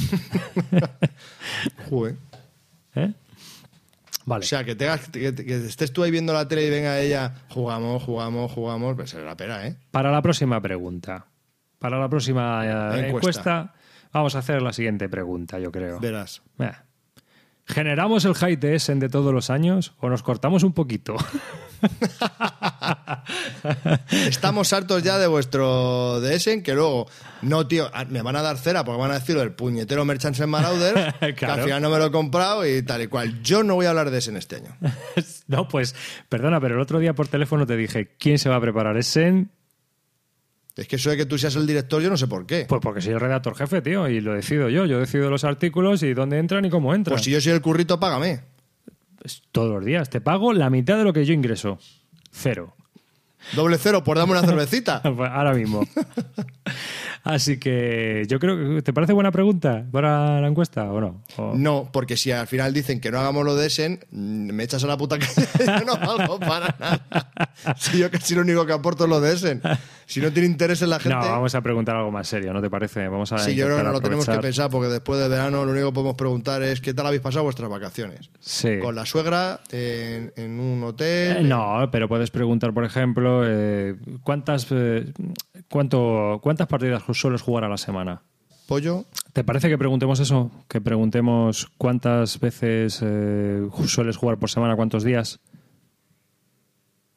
Joder. 1.90 2.16
¿Eh? 2.94 3.12
Vale. 4.26 4.44
O 4.44 4.48
sea, 4.48 4.64
que, 4.64 4.74
tengas, 4.74 5.08
que, 5.10 5.34
que 5.34 5.54
estés 5.66 5.92
tú 5.92 6.02
ahí 6.02 6.10
viendo 6.10 6.32
la 6.32 6.48
tele 6.48 6.66
y 6.66 6.70
venga 6.70 6.98
ella, 6.98 7.34
jugamos, 7.50 8.02
jugamos, 8.02 8.50
jugamos, 8.52 8.96
pues 8.96 9.10
se 9.10 9.22
la 9.22 9.36
pena, 9.36 9.66
¿eh? 9.66 9.76
Para 9.90 10.10
la 10.10 10.22
próxima 10.22 10.60
pregunta, 10.60 11.26
para 11.78 11.98
la 11.98 12.08
próxima 12.08 12.64
eh, 12.64 13.06
Encuesta. 13.08 13.08
encuesta. 13.08 13.74
vamos 14.12 14.34
a 14.34 14.38
hacer 14.38 14.62
la 14.62 14.72
siguiente 14.72 15.08
pregunta, 15.10 15.58
yo 15.58 15.70
creo. 15.70 16.00
Verás. 16.00 16.42
Eh, 16.58 16.70
¿Generamos 17.66 18.24
el 18.26 18.34
high 18.34 18.56
de 18.56 18.74
Essen 18.74 18.98
de 19.00 19.08
todos 19.08 19.32
los 19.32 19.48
años 19.50 19.94
o 19.98 20.08
nos 20.10 20.22
cortamos 20.22 20.62
un 20.64 20.74
poquito? 20.74 21.16
Estamos 24.10 24.72
hartos 24.72 25.02
ya 25.02 25.18
de 25.18 25.26
vuestro 25.26 26.20
de 26.20 26.34
Essen, 26.36 26.62
que 26.62 26.74
luego, 26.74 27.06
no, 27.42 27.66
tío, 27.66 27.90
a- 27.94 28.04
me 28.04 28.22
van 28.22 28.36
a 28.36 28.42
dar 28.42 28.58
cera 28.58 28.84
porque 28.84 29.00
van 29.00 29.10
a 29.10 29.14
decir 29.14 29.36
el 29.36 29.52
puñetero 29.52 30.04
Merchants 30.04 30.40
en 30.40 30.50
Marauder, 30.50 31.14
que 31.20 31.34
Claro. 31.34 31.54
al 31.54 31.62
final 31.62 31.82
no 31.82 31.90
me 31.90 31.98
lo 31.98 32.06
he 32.06 32.10
comprado 32.10 32.66
y 32.66 32.82
tal 32.82 33.02
y 33.02 33.06
cual. 33.08 33.42
Yo 33.42 33.62
no 33.62 33.74
voy 33.74 33.86
a 33.86 33.90
hablar 33.90 34.10
de 34.10 34.18
Essen 34.18 34.36
este 34.36 34.56
año. 34.56 34.76
no, 35.46 35.68
pues, 35.68 35.94
perdona, 36.28 36.60
pero 36.60 36.74
el 36.74 36.80
otro 36.80 36.98
día 36.98 37.14
por 37.14 37.28
teléfono 37.28 37.66
te 37.66 37.76
dije, 37.76 38.14
¿quién 38.18 38.38
se 38.38 38.48
va 38.48 38.56
a 38.56 38.60
preparar 38.60 38.96
Essen? 38.96 39.50
Es 40.76 40.88
que 40.88 40.96
eso 40.96 41.10
de 41.10 41.16
que 41.16 41.26
tú 41.26 41.38
seas 41.38 41.54
el 41.56 41.66
director, 41.66 42.02
yo 42.02 42.10
no 42.10 42.16
sé 42.16 42.26
por 42.26 42.46
qué. 42.46 42.66
Pues 42.68 42.80
porque 42.82 43.00
soy 43.00 43.12
el 43.12 43.20
redactor 43.20 43.54
jefe, 43.56 43.80
tío, 43.80 44.08
y 44.08 44.20
lo 44.20 44.34
decido 44.34 44.68
yo. 44.68 44.86
Yo 44.86 44.98
decido 44.98 45.30
los 45.30 45.44
artículos 45.44 46.02
y 46.02 46.14
dónde 46.14 46.38
entran 46.38 46.64
y 46.64 46.70
cómo 46.70 46.92
entran. 46.94 47.14
Pues 47.14 47.24
si 47.24 47.30
yo 47.30 47.40
soy 47.40 47.52
el 47.52 47.60
currito, 47.60 48.00
págame. 48.00 48.40
Pues 49.20 49.42
todos 49.52 49.70
los 49.72 49.84
días. 49.84 50.10
Te 50.10 50.20
pago 50.20 50.52
la 50.52 50.70
mitad 50.70 50.98
de 50.98 51.04
lo 51.04 51.12
que 51.12 51.24
yo 51.24 51.32
ingreso. 51.32 51.78
Cero. 52.32 52.74
Doble 53.54 53.76
cero 53.78 54.02
por 54.02 54.16
darme 54.16 54.32
una 54.32 54.42
cervecita. 54.46 55.00
Pues 55.02 55.30
Ahora 55.30 55.52
mismo. 55.54 55.86
Así 57.22 57.58
que 57.58 58.24
yo 58.28 58.38
creo 58.38 58.56
que. 58.76 58.82
¿Te 58.82 58.92
parece 58.92 59.14
buena 59.14 59.30
pregunta 59.32 59.86
para 59.90 60.40
la 60.42 60.46
encuesta 60.48 60.90
o 60.92 61.00
no? 61.00 61.22
O- 61.38 61.54
No, 61.56 61.88
porque 61.90 62.18
si 62.18 62.30
al 62.32 62.46
final 62.46 62.74
dicen 62.74 63.00
que 63.00 63.10
no 63.10 63.18
hagamos 63.18 63.46
lo 63.46 63.56
de 63.56 63.66
Essen, 63.68 64.00
mm, 64.10 64.52
me 64.52 64.64
echas 64.64 64.84
a 64.84 64.86
la 64.86 64.98
puta 64.98 65.18
calle. 65.18 65.46
yo 65.58 65.84
no 65.86 65.96
valgo 65.96 66.38
para 66.38 66.76
nada. 66.78 67.32
Si 67.78 67.98
yo 67.98 68.10
casi 68.10 68.34
lo 68.34 68.42
único 68.42 68.66
que 68.66 68.74
aporto 68.74 69.04
es 69.04 69.10
lo 69.10 69.20
de 69.22 69.32
Essen. 69.34 69.62
Si 70.06 70.20
no 70.20 70.32
tiene 70.32 70.48
interés 70.48 70.82
en 70.82 70.90
la 70.90 70.98
gente. 70.98 71.16
No, 71.16 71.22
vamos 71.22 71.54
a 71.54 71.60
preguntar 71.60 71.96
algo 71.96 72.10
más 72.10 72.28
serio, 72.28 72.52
¿no 72.52 72.60
te 72.60 72.70
parece? 72.70 73.08
Vamos 73.08 73.32
a 73.32 73.38
Sí, 73.38 73.54
yo 73.54 73.66
creo 73.66 73.78
que 73.78 73.82
no 73.84 73.92
lo 73.92 74.00
tenemos 74.00 74.26
que 74.26 74.38
pensar 74.38 74.70
porque 74.70 74.88
después 74.88 75.20
de 75.20 75.28
verano 75.28 75.64
lo 75.64 75.72
único 75.72 75.88
que 75.88 75.94
podemos 75.94 76.16
preguntar 76.16 76.62
es 76.62 76.80
¿qué 76.80 76.94
tal 76.94 77.06
habéis 77.06 77.22
pasado 77.22 77.44
vuestras 77.44 77.70
vacaciones? 77.70 78.30
Sí. 78.40 78.78
Con 78.80 78.94
la 78.94 79.06
suegra, 79.06 79.60
en, 79.70 80.32
en 80.36 80.60
un 80.60 80.82
hotel. 80.84 81.38
Eh, 81.38 81.42
no, 81.42 81.88
pero 81.90 82.08
puedes 82.08 82.30
preguntar, 82.30 82.72
por 82.72 82.84
ejemplo, 82.84 83.42
eh, 83.44 83.96
¿cuántas, 84.22 84.66
eh, 84.70 85.12
cuánto, 85.68 86.40
¿cuántas 86.42 86.66
partidas 86.66 87.02
sueles 87.12 87.42
jugar 87.42 87.64
a 87.64 87.68
la 87.68 87.76
semana? 87.78 88.22
Pollo. 88.66 89.04
¿Te 89.32 89.44
parece 89.44 89.68
que 89.68 89.76
preguntemos 89.76 90.20
eso? 90.20 90.50
Que 90.68 90.80
preguntemos 90.80 91.68
cuántas 91.76 92.40
veces 92.40 93.00
eh, 93.02 93.66
sueles 93.86 94.16
jugar 94.16 94.38
por 94.38 94.50
semana, 94.50 94.76
cuántos 94.76 95.04
días. 95.04 95.40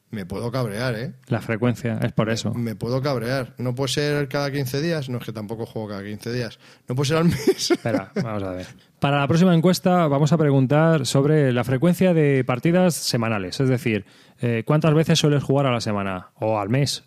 Me 0.10 0.26
puedo 0.26 0.50
cabrear, 0.52 0.96
¿eh? 0.96 1.14
La 1.28 1.42
frecuencia, 1.42 2.00
es 2.02 2.14
por 2.14 2.30
eso. 2.30 2.54
Me 2.54 2.76
puedo 2.76 3.02
cabrear. 3.02 3.54
No 3.58 3.76
puede 3.76 3.90
ser 3.90 4.30
cada 4.30 4.50
15 4.52 4.82
días. 4.82 5.10
No 5.10 5.18
es 5.18 5.26
que 5.26 5.34
tampoco 5.34 5.66
juego 5.66 5.90
cada 5.90 6.04
15 6.04 6.32
días. 6.32 6.60
No 6.88 6.96
puede 6.96 7.10
ser 7.10 7.18
al 7.18 7.26
mes. 7.26 7.72
Espera, 7.72 8.12
vamos 8.24 8.44
a 8.44 8.52
ver. 8.52 8.68
Para 9.00 9.20
la 9.20 9.28
próxima 9.28 9.54
encuesta 9.54 10.08
vamos 10.08 10.32
a 10.32 10.38
preguntar 10.38 11.06
sobre 11.06 11.52
la 11.52 11.64
frecuencia 11.66 12.14
de 12.14 12.44
partidas 12.46 12.96
semanales, 12.96 13.60
es 13.60 13.68
decir, 13.70 14.06
eh, 14.40 14.64
cuántas 14.66 14.94
veces 14.94 15.20
sueles 15.20 15.44
jugar 15.44 15.66
a 15.68 15.72
la 15.72 15.82
semana 15.82 16.30
o 16.40 16.58
al 16.58 16.70
mes, 16.70 17.04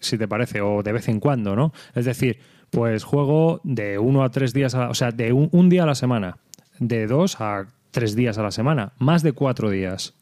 si 0.00 0.18
te 0.18 0.26
parece, 0.26 0.60
o 0.62 0.82
de 0.82 0.92
vez 0.92 1.08
en 1.08 1.20
cuando, 1.20 1.54
¿no? 1.54 1.72
Es 1.94 2.06
decir, 2.06 2.40
pues 2.70 3.04
juego 3.04 3.60
de 3.62 3.98
uno 3.98 4.24
a 4.24 4.30
tres 4.30 4.52
días, 4.52 4.74
a- 4.74 4.88
o 4.88 4.94
sea, 4.94 5.12
de 5.12 5.32
un, 5.32 5.48
un 5.52 5.68
día 5.68 5.84
a 5.84 5.86
la 5.86 5.94
semana, 5.94 6.38
de 6.80 7.06
dos 7.06 7.40
a 7.40 7.66
tres 7.92 8.16
días 8.16 8.38
a 8.38 8.42
la 8.42 8.50
semana, 8.50 8.92
más 8.98 9.22
de 9.22 9.32
cuatro 9.32 9.70
días, 9.70 10.14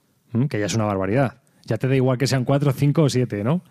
que 0.51 0.59
ya 0.61 0.66
es 0.66 0.75
una 0.75 0.85
barbaridad. 0.85 1.37
Ya 1.66 1.77
te 1.78 1.89
da 1.89 1.97
igual 1.97 2.19
que 2.19 2.27
sean 2.27 2.45
cuatro, 2.45 2.73
cinco 2.73 3.03
o 3.05 3.09
siete, 3.09 3.43
¿no? 3.45 3.62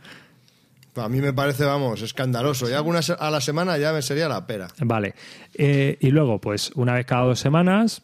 A 0.95 1.09
mí 1.09 1.21
me 1.21 1.33
parece, 1.33 1.65
vamos, 1.65 2.01
escandaloso. 2.03 2.69
Y 2.69 2.73
algunas 2.73 3.09
a 3.09 3.31
la 3.31 3.41
semana 3.41 3.77
ya 3.77 3.93
me 3.93 4.01
sería 4.01 4.27
la 4.29 4.45
pera. 4.45 4.67
Vale. 4.79 5.15
Eh, 5.55 5.97
y 5.99 6.11
luego, 6.11 6.39
pues 6.39 6.71
una 6.75 6.93
vez 6.93 7.05
cada 7.07 7.23
dos 7.25 7.39
semanas, 7.39 8.03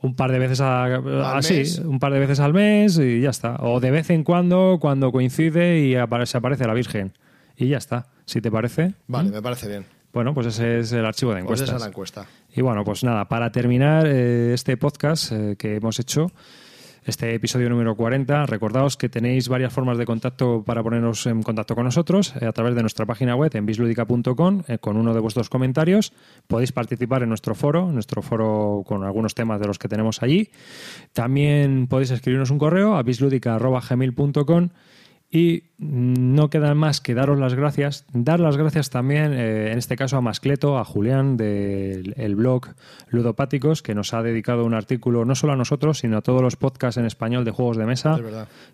un 0.00 0.14
par 0.16 0.32
de 0.32 0.38
veces 0.38 0.60
a- 0.62 1.36
así, 1.36 1.54
mes. 1.54 1.78
un 1.80 1.98
par 1.98 2.12
de 2.14 2.20
veces 2.20 2.40
al 2.40 2.54
mes 2.54 2.98
y 2.98 3.20
ya 3.20 3.30
está. 3.30 3.56
O 3.60 3.78
de 3.80 3.90
vez 3.90 4.08
en 4.10 4.24
cuando, 4.24 4.78
cuando 4.80 5.12
coincide 5.12 5.80
y 5.80 5.94
apare- 5.94 6.24
se 6.26 6.38
aparece 6.38 6.66
la 6.66 6.72
Virgen. 6.74 7.12
Y 7.56 7.68
ya 7.68 7.76
está. 7.78 8.06
Si 8.24 8.40
te 8.40 8.50
parece. 8.50 8.94
Vale, 9.06 9.30
me 9.30 9.42
parece 9.42 9.68
bien. 9.68 9.84
Bueno, 10.14 10.32
pues 10.32 10.46
ese 10.46 10.78
es 10.78 10.92
el 10.92 11.04
archivo 11.04 11.32
de 11.34 11.42
Pues 11.42 11.60
encuestas. 11.60 11.68
esa 11.68 11.76
es 11.76 11.82
la 11.82 11.88
encuesta. 11.88 12.26
Y 12.54 12.62
bueno, 12.62 12.84
pues 12.84 13.04
nada, 13.04 13.26
para 13.28 13.52
terminar 13.52 14.06
eh, 14.06 14.54
este 14.54 14.76
podcast 14.78 15.30
eh, 15.32 15.56
que 15.58 15.76
hemos 15.76 15.98
hecho, 16.00 16.30
este 17.04 17.34
episodio 17.34 17.68
número 17.68 17.94
40, 17.96 18.46
recordaos 18.46 18.96
que 18.96 19.08
tenéis 19.08 19.48
varias 19.48 19.72
formas 19.72 19.98
de 19.98 20.06
contacto 20.06 20.62
para 20.64 20.82
ponernos 20.82 21.26
en 21.26 21.42
contacto 21.42 21.74
con 21.74 21.84
nosotros 21.84 22.34
eh, 22.40 22.46
a 22.46 22.52
través 22.52 22.74
de 22.74 22.80
nuestra 22.80 23.04
página 23.04 23.36
web 23.36 23.50
en 23.54 23.66
bisludica.com 23.66 24.62
eh, 24.68 24.78
con 24.78 24.96
uno 24.96 25.12
de 25.12 25.20
vuestros 25.20 25.50
comentarios. 25.50 26.12
Podéis 26.46 26.72
participar 26.72 27.22
en 27.22 27.28
nuestro 27.28 27.54
foro, 27.54 27.92
nuestro 27.92 28.22
foro 28.22 28.82
con 28.86 29.04
algunos 29.04 29.34
temas 29.34 29.60
de 29.60 29.66
los 29.66 29.78
que 29.78 29.88
tenemos 29.88 30.22
allí. 30.22 30.50
También 31.12 31.86
podéis 31.88 32.10
escribirnos 32.10 32.50
un 32.50 32.58
correo 32.58 32.96
a 32.96 33.02
bisludica.gmail.com 33.02 34.70
Y 35.34 35.64
no 35.78 36.48
queda 36.48 36.76
más 36.76 37.00
que 37.00 37.12
daros 37.12 37.40
las 37.40 37.54
gracias. 37.54 38.06
Dar 38.12 38.38
las 38.38 38.56
gracias 38.56 38.90
también, 38.90 39.32
eh, 39.32 39.72
en 39.72 39.78
este 39.78 39.96
caso, 39.96 40.16
a 40.16 40.20
Mascleto, 40.20 40.78
a 40.78 40.84
Julián 40.84 41.36
del 41.36 42.14
el 42.16 42.36
blog 42.36 42.68
Ludopáticos, 43.08 43.82
que 43.82 43.96
nos 43.96 44.14
ha 44.14 44.22
dedicado 44.22 44.64
un 44.64 44.74
artículo 44.74 45.24
no 45.24 45.34
solo 45.34 45.54
a 45.54 45.56
nosotros, 45.56 45.98
sino 45.98 46.18
a 46.18 46.22
todos 46.22 46.40
los 46.40 46.54
podcasts 46.54 46.98
en 46.98 47.04
español 47.04 47.44
de 47.44 47.50
juegos 47.50 47.76
de 47.76 47.84
mesa, 47.84 48.20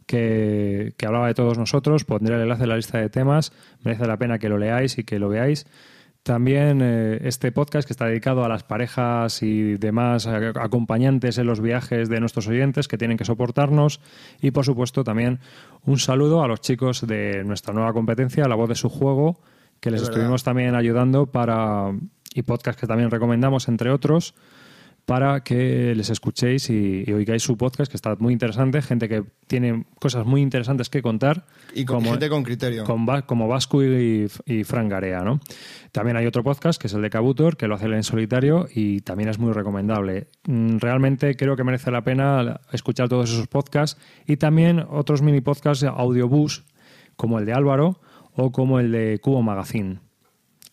que, 0.04 0.92
que 0.98 1.06
hablaba 1.06 1.28
de 1.28 1.34
todos 1.34 1.56
nosotros. 1.56 2.04
Pondré 2.04 2.34
el 2.34 2.42
enlace 2.42 2.64
en 2.64 2.68
la 2.68 2.76
lista 2.76 2.98
de 2.98 3.08
temas. 3.08 3.54
Merece 3.82 4.06
la 4.06 4.18
pena 4.18 4.38
que 4.38 4.50
lo 4.50 4.58
leáis 4.58 4.98
y 4.98 5.04
que 5.04 5.18
lo 5.18 5.30
veáis. 5.30 5.66
También 6.22 6.80
eh, 6.82 7.18
este 7.22 7.50
podcast 7.50 7.86
que 7.86 7.94
está 7.94 8.06
dedicado 8.06 8.44
a 8.44 8.48
las 8.48 8.62
parejas 8.62 9.42
y 9.42 9.78
demás 9.78 10.26
acompañantes 10.26 11.38
en 11.38 11.46
los 11.46 11.60
viajes 11.60 12.10
de 12.10 12.20
nuestros 12.20 12.46
oyentes 12.46 12.88
que 12.88 12.98
tienen 12.98 13.16
que 13.16 13.24
soportarnos. 13.24 14.00
Y 14.40 14.50
por 14.50 14.64
supuesto 14.64 15.02
también 15.02 15.40
un 15.84 15.98
saludo 15.98 16.42
a 16.42 16.48
los 16.48 16.60
chicos 16.60 17.06
de 17.06 17.42
nuestra 17.44 17.72
nueva 17.72 17.92
competencia, 17.94 18.48
La 18.48 18.54
Voz 18.54 18.68
de 18.68 18.74
su 18.74 18.90
Juego, 18.90 19.40
que 19.80 19.90
les 19.90 20.02
estuvimos 20.02 20.44
también 20.44 20.74
ayudando 20.74 21.26
para... 21.26 21.90
y 22.34 22.42
podcast 22.42 22.78
que 22.78 22.86
también 22.86 23.10
recomendamos, 23.10 23.68
entre 23.68 23.90
otros 23.90 24.34
para 25.10 25.42
que 25.42 25.92
les 25.96 26.08
escuchéis 26.08 26.70
y, 26.70 27.02
y 27.04 27.12
oigáis 27.12 27.42
su 27.42 27.56
podcast, 27.56 27.90
que 27.90 27.96
está 27.96 28.14
muy 28.20 28.32
interesante, 28.32 28.80
gente 28.80 29.08
que 29.08 29.24
tiene 29.48 29.84
cosas 29.98 30.24
muy 30.24 30.40
interesantes 30.40 30.88
que 30.88 31.02
contar. 31.02 31.46
Y 31.74 31.84
con 31.84 32.04
gente 32.04 32.28
con 32.28 32.44
criterio. 32.44 32.84
con 32.84 33.04
como 33.26 33.48
Vasco 33.48 33.82
y, 33.82 34.30
y 34.46 34.62
Fran 34.62 34.88
Garea, 34.88 35.22
¿no? 35.22 35.40
También 35.90 36.16
hay 36.16 36.26
otro 36.26 36.44
podcast, 36.44 36.80
que 36.80 36.86
es 36.86 36.94
el 36.94 37.02
de 37.02 37.10
Cabutor, 37.10 37.56
que 37.56 37.66
lo 37.66 37.74
hace 37.74 37.86
él 37.86 37.94
en 37.94 38.04
solitario 38.04 38.68
y 38.72 39.00
también 39.00 39.28
es 39.28 39.40
muy 39.40 39.52
recomendable. 39.52 40.28
Mm, 40.46 40.76
Realmente 40.78 41.34
creo 41.34 41.56
que 41.56 41.64
merece 41.64 41.90
la 41.90 42.04
pena 42.04 42.60
escuchar 42.70 43.08
todos 43.08 43.32
esos 43.32 43.48
podcasts 43.48 44.00
y 44.28 44.36
también 44.36 44.78
otros 44.88 45.22
mini 45.22 45.40
podcasts 45.40 45.82
audiobús, 45.82 46.66
como 47.16 47.40
el 47.40 47.46
de 47.46 47.52
Álvaro 47.52 48.00
o 48.36 48.52
como 48.52 48.78
el 48.78 48.92
de 48.92 49.18
Cubo 49.20 49.42
Magazine. 49.42 49.98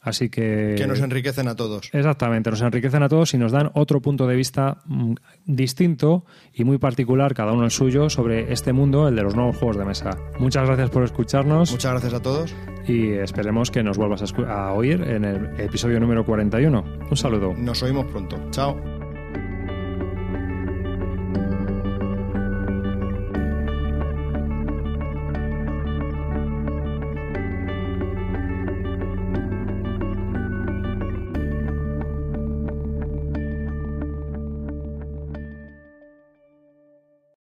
Así 0.02 0.30
que... 0.30 0.76
Que 0.78 0.88
nos 0.88 1.00
enriquecen 1.02 1.48
a 1.48 1.56
todos. 1.56 1.90
Exactamente, 1.92 2.50
nos 2.50 2.62
enriquecen 2.62 3.04
a 3.04 3.10
todos 3.10 3.34
y 3.34 3.38
nos 3.38 3.52
dan 3.52 3.72
otro 3.74 4.02
punto 4.02 4.26
de 4.28 4.36
vista 4.36 4.78
mm, 4.86 5.16
distinto 5.46 6.26
y 6.54 6.64
muy 6.64 6.78
particular, 6.78 7.34
cada 7.34 7.52
uno 7.52 7.66
el 7.66 7.72
suyo, 7.72 8.10
sobre 8.10 8.54
este 8.54 8.74
mundo, 8.74 9.08
el 9.08 9.16
de 9.16 9.24
los 9.24 9.36
nuevos 9.36 9.58
juegos 9.58 9.78
de 9.78 9.86
mesa. 9.86 10.12
Muchas 10.40 10.66
gracias 10.66 10.90
por 10.92 11.04
escucharnos 11.04 11.72
Muchas 11.72 11.92
gracias 11.92 12.14
a 12.14 12.22
todos. 12.22 12.56
y 12.88 13.12
esperemos 13.14 13.70
que 13.72 13.84
nos 13.84 13.98
vuelvas 13.98 14.22
a, 14.22 14.54
a 14.54 14.74
oír 14.74 15.02
en 15.02 15.26
el 15.26 15.60
episodio 15.60 16.00
número 16.00 16.26
41. 16.26 16.84
Un 17.10 17.18
saludo. 17.18 17.54
Nos 17.58 17.84
oímos 17.84 18.06
pronto. 18.06 18.38
Chao. 18.52 18.97